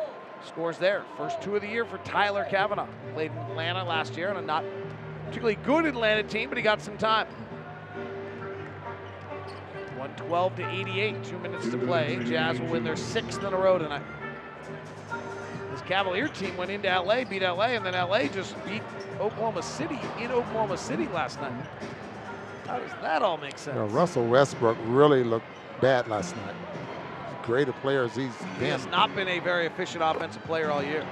scores 0.45 0.77
there. 0.77 1.03
First 1.17 1.41
two 1.41 1.55
of 1.55 1.61
the 1.61 1.67
year 1.67 1.85
for 1.85 1.97
Tyler 1.99 2.45
Cavanaugh. 2.49 2.87
Played 3.13 3.31
in 3.31 3.37
Atlanta 3.37 3.83
last 3.83 4.15
year 4.17 4.29
on 4.29 4.37
a 4.37 4.41
not 4.41 4.63
particularly 5.25 5.55
good 5.63 5.85
Atlanta 5.85 6.23
team, 6.23 6.49
but 6.49 6.57
he 6.57 6.63
got 6.63 6.81
some 6.81 6.97
time. 6.97 7.27
112 9.97 10.55
to 10.57 10.69
88, 10.69 11.23
two 11.23 11.39
minutes 11.39 11.69
to 11.69 11.77
play. 11.77 12.19
Jazz 12.25 12.59
will 12.59 12.67
win 12.67 12.83
their 12.83 12.95
sixth 12.95 13.43
in 13.43 13.53
a 13.53 13.57
row 13.57 13.77
tonight. 13.77 14.03
This 15.71 15.81
Cavalier 15.83 16.27
team 16.27 16.55
went 16.57 16.71
into 16.71 16.87
LA, 16.87 17.23
beat 17.23 17.41
LA, 17.41 17.67
and 17.67 17.85
then 17.85 17.93
LA 17.93 18.27
just 18.27 18.53
beat 18.65 18.83
Oklahoma 19.19 19.63
City 19.63 19.99
in 20.19 20.31
Oklahoma 20.31 20.77
City 20.77 21.07
last 21.07 21.39
night. 21.41 21.53
How 22.67 22.79
does 22.79 22.91
that 23.01 23.21
all 23.21 23.37
make 23.37 23.57
sense? 23.57 23.75
You 23.75 23.81
know, 23.81 23.87
Russell 23.87 24.25
Westbrook 24.25 24.77
really 24.85 25.23
looked 25.23 25.45
bad 25.81 26.07
last 26.07 26.35
night. 26.37 26.55
Great 27.43 27.67
a 27.69 27.73
player 27.73 28.03
as 28.03 28.15
he's 28.15 28.35
He 28.37 28.59
been. 28.59 28.69
has 28.71 28.85
not 28.87 29.13
been 29.15 29.27
a 29.27 29.39
very 29.39 29.65
efficient 29.65 30.03
offensive 30.03 30.43
player 30.43 30.71
all 30.71 30.81
year. 30.83 31.05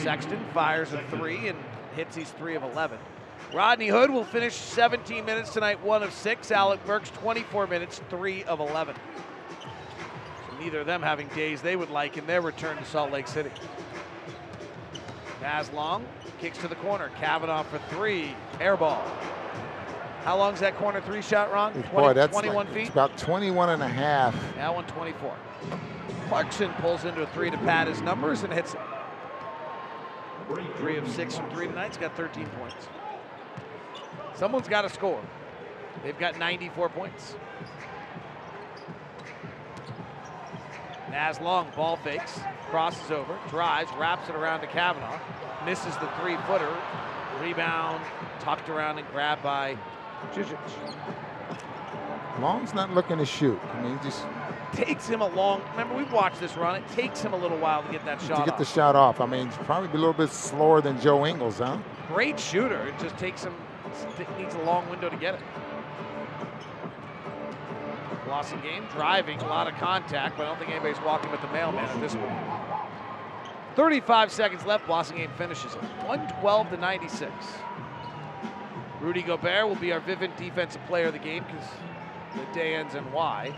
Sexton 0.00 0.42
fires 0.54 0.92
a 0.92 1.02
three 1.10 1.48
and 1.48 1.58
hits 1.94 2.14
these 2.16 2.30
three 2.30 2.54
of 2.54 2.62
11. 2.62 2.98
Rodney 3.52 3.88
Hood 3.88 4.10
will 4.10 4.24
finish 4.24 4.54
17 4.54 5.24
minutes 5.24 5.52
tonight, 5.52 5.82
one 5.82 6.02
of 6.02 6.12
six. 6.12 6.50
Alec 6.50 6.84
Burks, 6.86 7.10
24 7.10 7.66
minutes, 7.66 8.00
three 8.08 8.44
of 8.44 8.60
11. 8.60 8.94
So 9.60 10.58
neither 10.58 10.80
of 10.80 10.86
them 10.86 11.02
having 11.02 11.28
days 11.28 11.60
they 11.60 11.76
would 11.76 11.90
like 11.90 12.16
in 12.16 12.26
their 12.26 12.40
return 12.40 12.76
to 12.76 12.84
Salt 12.84 13.10
Lake 13.12 13.28
City. 13.28 13.50
Naz 15.42 15.70
Long 15.72 16.04
kicks 16.40 16.58
to 16.58 16.68
the 16.68 16.74
corner. 16.76 17.10
Cavanaugh 17.20 17.62
for 17.64 17.78
three. 17.94 18.34
Air 18.60 18.76
ball. 18.76 19.02
How 20.26 20.36
long's 20.36 20.58
that 20.58 20.76
corner 20.76 21.00
three 21.00 21.22
shot, 21.22 21.52
Ron? 21.52 21.72
20, 21.72 21.88
Boy, 21.90 22.12
that's 22.12 22.32
21 22.32 22.56
like- 22.66 22.74
feet? 22.74 22.80
It's 22.82 22.90
about 22.90 23.16
21 23.16 23.70
and 23.70 23.80
a 23.80 23.86
half. 23.86 24.34
Now 24.56 24.72
124. 24.74 25.32
Clarkson 26.28 26.72
pulls 26.80 27.04
into 27.04 27.22
a 27.22 27.26
three 27.28 27.48
to 27.48 27.56
pad 27.58 27.86
his 27.86 28.00
numbers 28.00 28.42
and 28.42 28.52
hits 28.52 28.74
it. 28.74 28.80
Three 30.78 30.96
of 30.96 31.06
six 31.08 31.36
from 31.36 31.48
three 31.50 31.68
tonight. 31.68 31.88
He's 31.90 31.96
got 31.98 32.16
13 32.16 32.46
points. 32.58 32.88
Someone's 34.34 34.66
got 34.66 34.82
to 34.82 34.88
score. 34.88 35.20
They've 36.02 36.18
got 36.18 36.36
94 36.40 36.88
points. 36.88 37.36
Naz 41.12 41.40
Long 41.40 41.70
ball 41.76 41.96
fakes, 41.98 42.40
crosses 42.68 43.12
over, 43.12 43.38
drives, 43.48 43.92
wraps 43.92 44.28
it 44.28 44.34
around 44.34 44.60
to 44.62 44.66
Cavanaugh, 44.66 45.20
misses 45.64 45.96
the 45.98 46.08
three 46.20 46.36
footer. 46.48 46.76
Rebound 47.40 48.04
tucked 48.40 48.68
around 48.68 48.98
and 48.98 49.06
grabbed 49.12 49.44
by 49.44 49.78
Zizic. 50.34 50.58
Long's 52.40 52.74
not 52.74 52.92
looking 52.92 53.18
to 53.18 53.26
shoot. 53.26 53.58
I 53.72 53.82
mean, 53.82 53.98
he 53.98 54.04
just 54.04 54.24
takes 54.72 55.08
him 55.08 55.22
a 55.22 55.28
long. 55.28 55.62
Remember, 55.70 55.94
we've 55.96 56.12
watched 56.12 56.38
this 56.40 56.56
run. 56.56 56.76
It 56.76 56.88
takes 56.88 57.22
him 57.22 57.32
a 57.32 57.36
little 57.36 57.58
while 57.58 57.82
to 57.82 57.90
get 57.90 58.04
that 58.04 58.20
shot. 58.20 58.38
to 58.40 58.44
get 58.44 58.52
off. 58.54 58.58
the 58.58 58.64
shot 58.64 58.94
off. 58.94 59.20
I 59.20 59.26
mean, 59.26 59.48
probably 59.64 59.88
a 59.88 59.92
little 59.92 60.12
bit 60.12 60.30
slower 60.30 60.80
than 60.80 61.00
Joe 61.00 61.24
Ingles, 61.26 61.58
huh? 61.58 61.78
Great 62.08 62.38
shooter. 62.38 62.86
It 62.86 62.98
just 62.98 63.16
takes 63.16 63.44
him. 63.44 63.54
Needs 64.38 64.54
a 64.54 64.62
long 64.62 64.88
window 64.90 65.08
to 65.08 65.16
get 65.16 65.34
it. 65.34 65.40
Blossomgame 68.26 68.62
game, 68.62 68.86
driving, 68.92 69.40
a 69.40 69.46
lot 69.46 69.68
of 69.68 69.74
contact, 69.74 70.36
but 70.36 70.42
I 70.44 70.46
don't 70.46 70.58
think 70.58 70.70
anybody's 70.70 71.00
walking 71.02 71.30
with 71.30 71.40
the 71.40 71.48
mailman 71.48 71.84
at 71.84 72.00
this 72.00 72.14
point. 72.14 72.32
35 73.76 74.32
seconds 74.32 74.66
left. 74.66 74.86
Blossomgame 74.86 75.34
finishes 75.36 75.74
it. 75.74 75.80
112 76.04 76.70
to 76.70 76.76
96. 76.76 77.32
Rudy 79.06 79.22
Gobert 79.22 79.68
will 79.68 79.76
be 79.76 79.92
our 79.92 80.00
Vivint 80.00 80.36
Defensive 80.36 80.84
Player 80.88 81.06
of 81.06 81.12
the 81.12 81.20
game 81.20 81.44
because 81.44 81.64
the 82.34 82.52
day 82.52 82.74
ends 82.74 82.96
in 82.96 83.12
Y. 83.12 83.56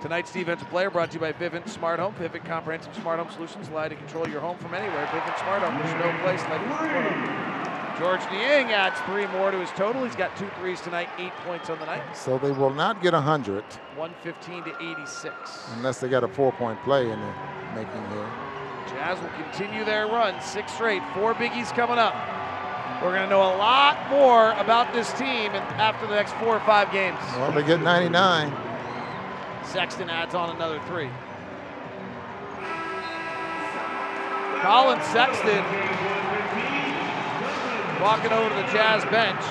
Tonight's 0.00 0.32
defensive 0.32 0.68
player 0.68 0.88
brought 0.88 1.10
to 1.10 1.14
you 1.14 1.20
by 1.20 1.32
Vivint 1.32 1.68
Smart 1.68 1.98
Home. 1.98 2.14
Vivint 2.14 2.44
Comprehensive 2.44 2.94
Smart 2.94 3.18
Home 3.18 3.28
Solutions 3.32 3.66
allow 3.66 3.82
you 3.82 3.88
to 3.88 3.96
control 3.96 4.28
your 4.28 4.38
home 4.40 4.56
from 4.58 4.72
anywhere. 4.72 5.04
Vivint 5.06 5.36
Smart 5.40 5.62
Home, 5.62 5.76
there's 5.82 6.00
no 6.00 6.22
place 6.22 6.40
like 6.44 6.60
it. 6.62 7.98
Georges 7.98 8.24
Niang 8.30 8.70
adds 8.70 9.00
three 9.00 9.26
more 9.36 9.50
to 9.50 9.58
his 9.58 9.70
total. 9.70 10.04
He's 10.04 10.14
got 10.14 10.36
two 10.36 10.48
threes 10.60 10.80
tonight, 10.80 11.08
eight 11.18 11.32
points 11.44 11.68
on 11.68 11.80
the 11.80 11.86
night. 11.86 12.16
So 12.16 12.38
they 12.38 12.52
will 12.52 12.72
not 12.72 13.02
get 13.02 13.14
100 13.14 13.64
115 13.96 14.62
to 14.62 14.90
86. 14.92 15.34
unless 15.74 15.98
they 15.98 16.08
got 16.08 16.22
a 16.22 16.28
four-point 16.28 16.80
play 16.84 17.10
in 17.10 17.18
the 17.18 17.32
making 17.74 18.10
here. 18.10 18.30
Jazz 18.90 19.20
will 19.20 19.42
continue 19.42 19.84
their 19.84 20.06
run, 20.06 20.40
six 20.40 20.72
straight, 20.72 21.02
four 21.14 21.34
biggies 21.34 21.74
coming 21.74 21.98
up. 21.98 22.35
We're 23.02 23.12
going 23.12 23.24
to 23.24 23.28
know 23.28 23.42
a 23.42 23.56
lot 23.58 24.08
more 24.08 24.52
about 24.52 24.94
this 24.94 25.12
team 25.12 25.52
after 25.52 26.06
the 26.06 26.14
next 26.14 26.32
four 26.34 26.56
or 26.56 26.60
five 26.60 26.90
games. 26.92 27.18
Well, 27.36 27.52
they 27.52 27.62
get 27.62 27.82
99. 27.82 28.50
Sexton 29.66 30.08
adds 30.08 30.34
on 30.34 30.56
another 30.56 30.80
three. 30.86 31.10
Collin 34.62 34.98
Sexton 35.12 35.62
walking 38.00 38.32
over 38.32 38.48
to 38.48 38.54
the 38.54 38.72
Jazz 38.72 39.04
bench. 39.04 39.42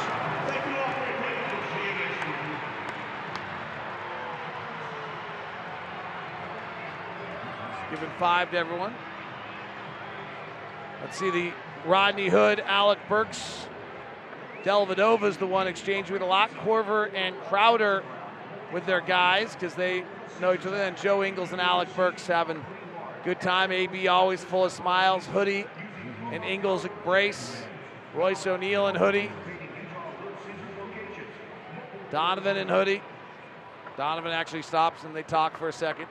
Giving 7.91 8.09
five 8.17 8.49
to 8.51 8.57
everyone. 8.57 8.95
Let's 11.01 11.19
see 11.19 11.30
the 11.30 11.53
Rodney 11.86 12.30
Hood, 12.30 12.60
Alec 12.62 12.99
Burks. 13.07 13.68
Dellavedova's 14.64 15.38
the 15.38 15.45
one 15.45 15.68
exchanging 15.68 16.14
with 16.14 16.24
a 16.24 16.26
lot. 16.26 16.49
Korver 16.52 17.14
and 17.14 17.36
Crowder 17.41 18.03
with 18.74 18.86
their 18.88 19.02
guys 19.02 19.53
because 19.53 19.76
they 19.76 20.03
know 20.41 20.53
each 20.53 20.66
other. 20.66 20.78
And 20.78 20.98
Joe 20.98 21.24
Ingles 21.24 21.52
and 21.52 21.62
Alec 21.62 21.95
Burks 21.95 22.26
having 22.26 22.66
good 23.24 23.40
time. 23.40 23.72
AB 23.72 24.07
always 24.07 24.44
full 24.44 24.66
of 24.66 24.72
smiles. 24.72 25.28
Hoodie 25.28 25.68
and 26.32 26.44
Ingles 26.44 26.86
embrace. 26.86 27.56
Royce 28.16 28.48
O'Neale 28.48 28.88
and 28.88 28.98
Hoodie. 28.98 29.32
Donovan 32.10 32.57
and 32.57 32.70
Hoodie. 32.70 33.03
Donovan 33.98 34.32
actually 34.32 34.64
stops 34.64 35.03
and 35.03 35.16
they 35.16 35.24
talk 35.24 35.57
for 35.57 35.70
a 35.70 35.74
second. 35.74 36.07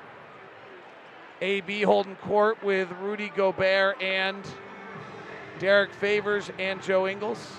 AB 1.40 1.82
holding 1.82 2.14
court 2.16 2.62
with 2.62 2.88
Rudy 3.00 3.32
Gobert 3.34 4.00
and 4.00 4.46
Derrick 5.58 5.92
Favors 5.92 6.50
and 6.58 6.82
Joe 6.82 7.06
Ingles. 7.06 7.52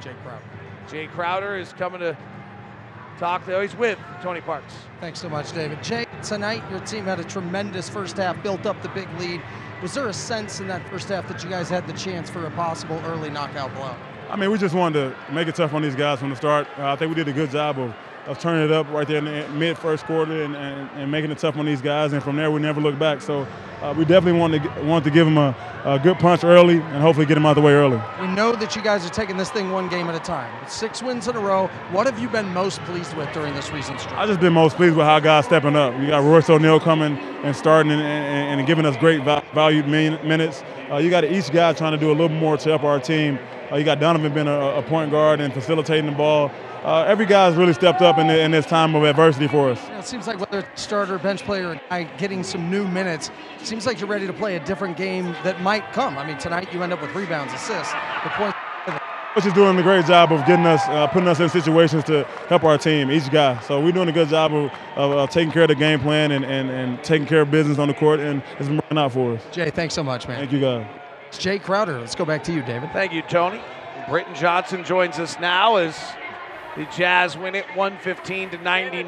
Jae 0.00 0.14
Crowder. 0.22 0.44
Jae 0.88 1.10
Crowder 1.10 1.56
is 1.56 1.72
coming 1.72 2.00
to 2.00 2.16
talk. 3.18 3.44
To, 3.46 3.56
oh, 3.56 3.60
he's 3.60 3.76
with 3.76 3.98
Tony 4.22 4.40
Parks. 4.40 4.74
Thanks 5.00 5.20
so 5.20 5.28
much, 5.28 5.52
David. 5.52 5.78
Jae, 5.78 6.06
tonight 6.26 6.62
your 6.70 6.80
team 6.80 7.04
had 7.04 7.20
a 7.20 7.24
tremendous 7.24 7.88
first 7.88 8.16
half, 8.16 8.42
built 8.42 8.66
up 8.66 8.80
the 8.82 8.88
big 8.90 9.08
lead. 9.18 9.40
Was 9.80 9.94
there 9.94 10.08
a 10.08 10.12
sense 10.12 10.60
in 10.60 10.68
that 10.68 10.88
first 10.88 11.08
half 11.08 11.28
that 11.28 11.42
you 11.42 11.50
guys 11.50 11.68
had 11.68 11.86
the 11.86 11.92
chance 11.92 12.30
for 12.30 12.46
a 12.46 12.50
possible 12.52 13.00
early 13.04 13.30
knockout 13.30 13.74
blow? 13.74 13.94
I 14.30 14.36
mean, 14.36 14.50
we 14.50 14.58
just 14.58 14.74
wanted 14.74 15.10
to 15.10 15.32
make 15.32 15.48
it 15.48 15.54
tough 15.54 15.74
on 15.74 15.82
these 15.82 15.94
guys 15.94 16.18
from 16.18 16.30
the 16.30 16.36
start. 16.36 16.66
Uh, 16.78 16.92
I 16.92 16.96
think 16.96 17.10
we 17.10 17.14
did 17.14 17.28
a 17.28 17.32
good 17.32 17.50
job 17.50 17.78
of, 17.78 17.94
of 18.26 18.38
turning 18.38 18.64
it 18.64 18.70
up 18.70 18.88
right 18.90 19.06
there 19.06 19.18
in 19.18 19.24
the 19.24 19.48
mid 19.48 19.76
first 19.76 20.04
quarter 20.04 20.42
and, 20.42 20.54
and, 20.54 20.88
and 20.94 21.10
making 21.10 21.30
it 21.30 21.38
tough 21.38 21.56
on 21.56 21.66
these 21.66 21.82
guys. 21.82 22.12
And 22.12 22.22
from 22.22 22.36
there, 22.36 22.50
we 22.50 22.60
never 22.60 22.80
looked 22.80 22.98
back. 22.98 23.20
So 23.20 23.46
uh, 23.80 23.92
we 23.96 24.04
definitely 24.04 24.38
wanted 24.38 24.62
to 24.62 24.82
want 24.84 25.04
to 25.04 25.10
give 25.10 25.26
them 25.26 25.38
a, 25.38 25.56
a, 25.84 25.98
good 25.98 26.18
punch 26.18 26.44
early 26.44 26.76
and 26.76 27.02
hopefully 27.02 27.26
get 27.26 27.34
them 27.34 27.44
out 27.44 27.50
of 27.50 27.56
the 27.56 27.62
way 27.62 27.72
early. 27.72 28.00
We 28.20 28.28
know 28.28 28.54
that 28.54 28.76
you 28.76 28.82
guys 28.82 29.04
are 29.04 29.10
taking 29.10 29.36
this 29.36 29.50
thing 29.50 29.72
one 29.72 29.88
game 29.88 30.08
at 30.08 30.14
a 30.14 30.20
time. 30.20 30.52
With 30.60 30.70
six 30.70 31.02
wins 31.02 31.26
in 31.26 31.34
a 31.34 31.40
row. 31.40 31.66
What 31.90 32.06
have 32.06 32.18
you 32.20 32.28
been 32.28 32.52
most 32.54 32.80
pleased 32.82 33.14
with 33.16 33.32
during 33.32 33.54
this 33.54 33.72
recent 33.72 33.98
stretch? 34.00 34.14
I've 34.14 34.28
just 34.28 34.40
been 34.40 34.52
most 34.52 34.76
pleased 34.76 34.96
with 34.96 35.04
how 35.04 35.18
guys 35.18 35.46
stepping 35.46 35.74
up. 35.74 35.98
You 35.98 36.06
got 36.06 36.22
Royce 36.22 36.48
O'Neale 36.48 36.78
coming 36.78 37.18
and 37.18 37.56
starting 37.56 37.90
and, 37.90 38.00
and, 38.00 38.60
and 38.60 38.66
giving 38.66 38.86
us 38.86 38.96
great 38.98 39.22
valued 39.52 39.88
minutes. 39.88 40.62
Uh, 40.90 40.98
you 40.98 41.10
got 41.10 41.24
each 41.24 41.50
guy 41.50 41.72
trying 41.72 41.92
to 41.92 41.98
do 41.98 42.10
a 42.10 42.14
little 42.14 42.28
more 42.28 42.56
to 42.56 42.68
help 42.68 42.84
our 42.84 43.00
team. 43.00 43.38
Uh, 43.72 43.76
you 43.76 43.84
got 43.84 43.98
Donovan 43.98 44.34
being 44.34 44.48
a, 44.48 44.76
a, 44.76 44.82
point 44.82 45.10
guard 45.10 45.40
and 45.40 45.52
facilitating 45.54 46.04
the 46.04 46.12
ball. 46.12 46.50
Uh, 46.84 47.04
every 47.04 47.26
guy's 47.26 47.54
really 47.54 47.72
stepped 47.72 48.02
up 48.02 48.18
in, 48.18 48.26
the, 48.26 48.40
in, 48.40 48.50
this 48.50 48.66
time 48.66 48.96
of 48.96 49.04
adversity 49.04 49.46
for 49.46 49.70
us. 49.70 49.78
Yeah, 49.88 50.00
it 50.00 50.04
seems 50.04 50.26
like 50.26 50.40
whether 50.40 50.66
starter, 50.74 51.16
bench 51.16 51.44
player, 51.44 51.80
guy 51.88 52.04
getting 52.18 52.42
some 52.42 52.68
new 52.70 52.88
minutes, 52.88 53.30
it 53.60 53.66
seems 53.66 53.86
like 53.86 54.00
you're 54.00 54.08
ready 54.08 54.26
to 54.26 54.32
play 54.32 54.56
a 54.56 54.64
different 54.64 54.96
game 54.96 55.26
that 55.44 55.60
might 55.62 55.92
come. 55.92 56.18
I 56.18 56.26
mean, 56.26 56.38
tonight 56.38 56.72
you 56.74 56.82
end 56.82 56.92
up 56.92 57.00
with 57.00 57.14
rebounds, 57.14 57.52
assists, 57.52 57.92
the 58.24 58.30
point. 58.30 58.54
Coach 59.34 59.46
is 59.46 59.52
doing 59.52 59.78
a 59.78 59.82
great 59.82 60.04
job 60.06 60.32
of 60.32 60.44
getting 60.44 60.66
us, 60.66 60.82
uh, 60.88 61.06
putting 61.06 61.28
us 61.28 61.38
in 61.38 61.48
situations 61.48 62.02
to 62.04 62.24
help 62.48 62.64
our 62.64 62.76
team, 62.76 63.10
each 63.12 63.30
guy. 63.30 63.58
So 63.60 63.80
we're 63.80 63.92
doing 63.92 64.08
a 64.08 64.12
good 64.12 64.28
job 64.28 64.52
of, 64.52 64.70
of 64.96 65.12
uh, 65.12 65.26
taking 65.28 65.52
care 65.52 65.62
of 65.62 65.68
the 65.68 65.74
game 65.76 66.00
plan 66.00 66.32
and, 66.32 66.44
and, 66.44 66.68
and 66.68 67.02
taking 67.04 67.26
care 67.26 67.42
of 67.42 67.50
business 67.50 67.78
on 67.78 67.88
the 67.88 67.94
court, 67.94 68.18
and 68.18 68.42
it's 68.58 68.68
been 68.68 68.76
working 68.76 68.98
out 68.98 69.12
for 69.12 69.34
us. 69.34 69.42
Jae, 69.52 69.72
thanks 69.72 69.94
so 69.94 70.02
much, 70.02 70.26
man. 70.26 70.38
Thank 70.38 70.52
you, 70.52 70.60
guys. 70.60 70.86
It's 71.28 71.38
Jae 71.38 71.62
Crowder. 71.62 71.98
Let's 72.00 72.16
go 72.16 72.24
back 72.24 72.42
to 72.44 72.52
you, 72.52 72.60
David. 72.60 72.90
Thank 72.92 73.12
you, 73.12 73.22
Tony. 73.22 73.62
Britton 74.08 74.34
Johnson 74.34 74.84
joins 74.84 75.18
us 75.18 75.38
now 75.38 75.76
as 75.76 75.96
the 76.76 76.84
Jazz 76.86 77.36
win 77.36 77.54
it 77.54 77.66
115 77.76 78.50
to 78.50 78.58
99. 78.58 79.06